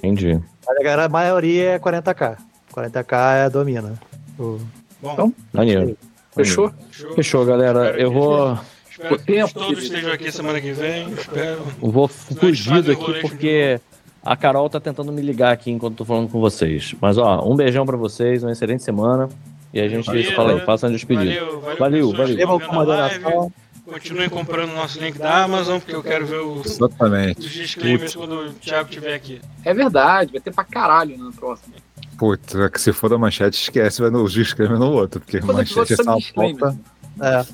Entendi. 0.05 0.39
Mas 0.67 0.99
a 0.99 1.09
maioria 1.09 1.71
é 1.71 1.79
40k. 1.79 2.37
40k 2.73 3.45
é 3.45 3.49
domina. 3.49 3.93
O- 4.39 4.59
Bom, 5.01 5.31
Maneiro. 5.53 5.97
Fechou? 6.35 6.71
show. 6.91 7.13
Fechou, 7.13 7.45
galera. 7.45 7.95
Eu 7.99 8.11
vou, 8.11 8.57
Espero 8.89 9.19
que 9.19 9.25
Tempo, 9.25 9.53
todos 9.53 9.83
estejam 9.83 10.11
aqui 10.11 10.31
semana 10.31 10.59
que 10.59 10.71
vem. 10.71 11.09
Espero. 11.11 11.59
eu 11.81 11.91
vou 11.91 12.07
fugir 12.07 12.81
daqui 12.81 13.21
porque 13.21 13.79
a 14.23 14.35
Carol 14.35 14.69
tá 14.69 14.79
tentando 14.79 15.11
me 15.11 15.21
ligar 15.21 15.51
aqui 15.51 15.69
enquanto 15.71 15.97
tô 15.97 16.05
falando 16.05 16.29
com 16.29 16.39
vocês. 16.39 16.95
Mas 16.99 17.17
ó, 17.17 17.47
um 17.47 17.55
beijão 17.55 17.85
pra 17.85 17.95
vocês, 17.97 18.43
uma 18.43 18.51
excelente 18.51 18.83
semana. 18.83 19.29
E 19.73 19.79
a 19.81 19.87
gente 19.89 20.05
Valeu, 20.05 20.23
se 20.23 20.31
fala 20.33 20.51
aí, 20.53 20.55
né? 20.59 20.65
faça 20.65 20.87
um 20.87 20.91
despedido. 20.91 21.25
Valeu, 21.29 21.61
valeu. 21.61 22.11
Valeu, 22.13 22.59
que 22.59 22.65
valeu. 22.65 23.51
Continuem 23.85 24.29
comprando 24.29 24.71
o 24.71 24.75
nosso 24.75 24.99
link 24.99 25.17
da 25.19 25.43
Amazon, 25.43 25.79
porque 25.79 25.95
eu 25.95 26.01
quero 26.01 26.25
ver 26.25 26.39
os, 26.39 26.65
Exatamente. 26.65 27.39
os 27.39 27.51
disclaimers 27.51 28.15
quando 28.15 28.33
o 28.33 28.53
Thiago 28.53 28.89
estiver 28.89 29.13
aqui. 29.13 29.39
É 29.63 29.73
verdade, 29.75 30.31
vai 30.31 30.41
ter 30.41 30.51
pra 30.51 30.63
caralho 30.63 31.15
na 31.17 31.31
próxima. 31.31 31.75
Putz, 32.17 32.55
é 32.55 32.69
que 32.69 32.81
se 32.81 32.91
for 32.91 33.09
da 33.09 33.17
manchete, 33.17 33.61
esquece, 33.61 34.01
vai 34.01 34.09
no 34.09 34.27
disclaimer 34.27 34.79
no 34.79 34.91
outro, 34.91 35.19
porque 35.19 35.39
Todo 35.39 35.53
manchete 35.53 35.93
é 35.93 35.97
só 35.97 36.15
disclaimer. 36.15 36.59
pauta. 36.59 36.77
É. 37.21 37.45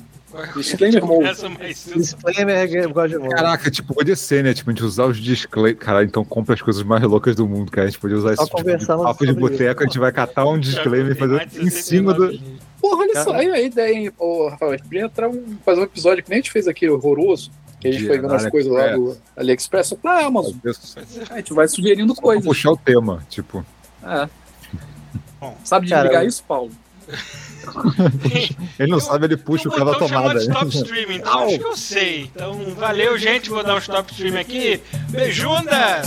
Disclaimer. 0.56 1.02
Disclaimer 1.94 2.88
volta. 2.88 3.28
Caraca, 3.28 3.70
tipo, 3.70 3.94
podia 3.94 4.16
ser, 4.16 4.42
né? 4.42 4.54
Tipo, 4.54 4.70
a 4.70 4.72
gente 4.72 4.84
usar 4.84 5.04
os 5.04 5.18
disclaimers. 5.18 5.78
Caralho, 5.84 6.06
então 6.06 6.24
compra 6.24 6.54
as 6.54 6.62
coisas 6.62 6.82
mais 6.82 7.02
loucas 7.02 7.36
do 7.36 7.46
mundo, 7.46 7.70
cara. 7.70 7.86
A 7.86 7.90
gente 7.90 8.00
podia 8.00 8.16
usar 8.16 8.34
Só 8.36 8.44
esse 8.44 8.50
tipo 8.50 8.56
de 8.56 8.62
conversando 8.62 9.02
papo 9.02 9.26
de 9.26 9.32
boteco, 9.34 9.82
a 9.82 9.86
gente 9.86 9.98
vai 9.98 10.10
catar 10.10 10.46
um 10.46 10.58
disclaimer 10.58 11.12
e 11.12 11.14
fazer 11.14 11.48
em 11.60 11.68
cima 11.68 12.14
do. 12.14 12.32
69 12.82 12.90
vídeos. 12.90 12.90
Porra, 12.90 12.96
olha 13.02 13.22
só, 13.24 13.32
aí 13.34 13.48
a 13.50 13.60
ideia, 13.60 13.94
hein, 13.94 14.12
ô, 14.18 14.48
Rafael. 14.48 14.72
A 14.72 14.76
gente 14.76 14.84
podia 14.86 15.02
entrar 15.04 15.28
um, 15.28 15.56
fazer 15.64 15.80
um 15.80 15.84
episódio 15.84 16.22
que 16.24 16.28
nem 16.30 16.38
a 16.40 16.42
gente 16.42 16.50
fez 16.52 16.66
aqui, 16.68 16.88
horroroso. 16.88 17.50
Que 17.80 17.88
a 17.88 17.92
gente 17.92 18.02
De 18.02 18.06
foi 18.08 18.18
vendo 18.18 18.32
as 18.34 18.46
coisas 18.48 18.70
lá 18.72 18.88
do 18.94 19.16
AliExpress, 19.36 19.88
só 19.88 19.96
pra 19.96 20.24
Amazon. 20.26 20.52
A 21.30 21.36
gente 21.38 21.52
vai 21.52 21.66
sugerindo 21.66 22.14
Vou 22.14 22.22
coisas. 22.22 22.44
puxar 22.44 22.70
o 22.72 22.76
tema, 22.76 23.26
tipo. 23.28 23.64
É. 24.04 24.28
Bom. 25.40 25.56
Sabe 25.64 25.88
Cara, 25.88 26.02
desligar 26.02 26.22
eu- 26.24 26.28
isso, 26.28 26.44
Paulo? 26.46 26.70
Ele 28.78 28.90
não 28.90 29.00
sabe, 29.00 29.26
ele 29.26 29.36
puxa 29.36 29.68
o 29.68 29.72
cara 29.72 29.84
da 29.86 29.92
Então 29.96 30.08
tomada. 30.08 30.34
né? 30.34 30.40
stop 30.40 30.68
streaming, 30.76 31.14
então 31.16 31.40
acho 31.48 31.58
que 31.58 31.64
eu 31.64 31.76
sei. 31.76 32.22
Então, 32.24 32.54
valeu, 32.76 33.16
gente. 33.18 33.50
Vou 33.50 33.62
dar 33.62 33.74
um 33.74 33.78
stop 33.78 34.12
stream 34.12 34.38
aqui. 34.38 34.80
Beijunda! 35.10 36.02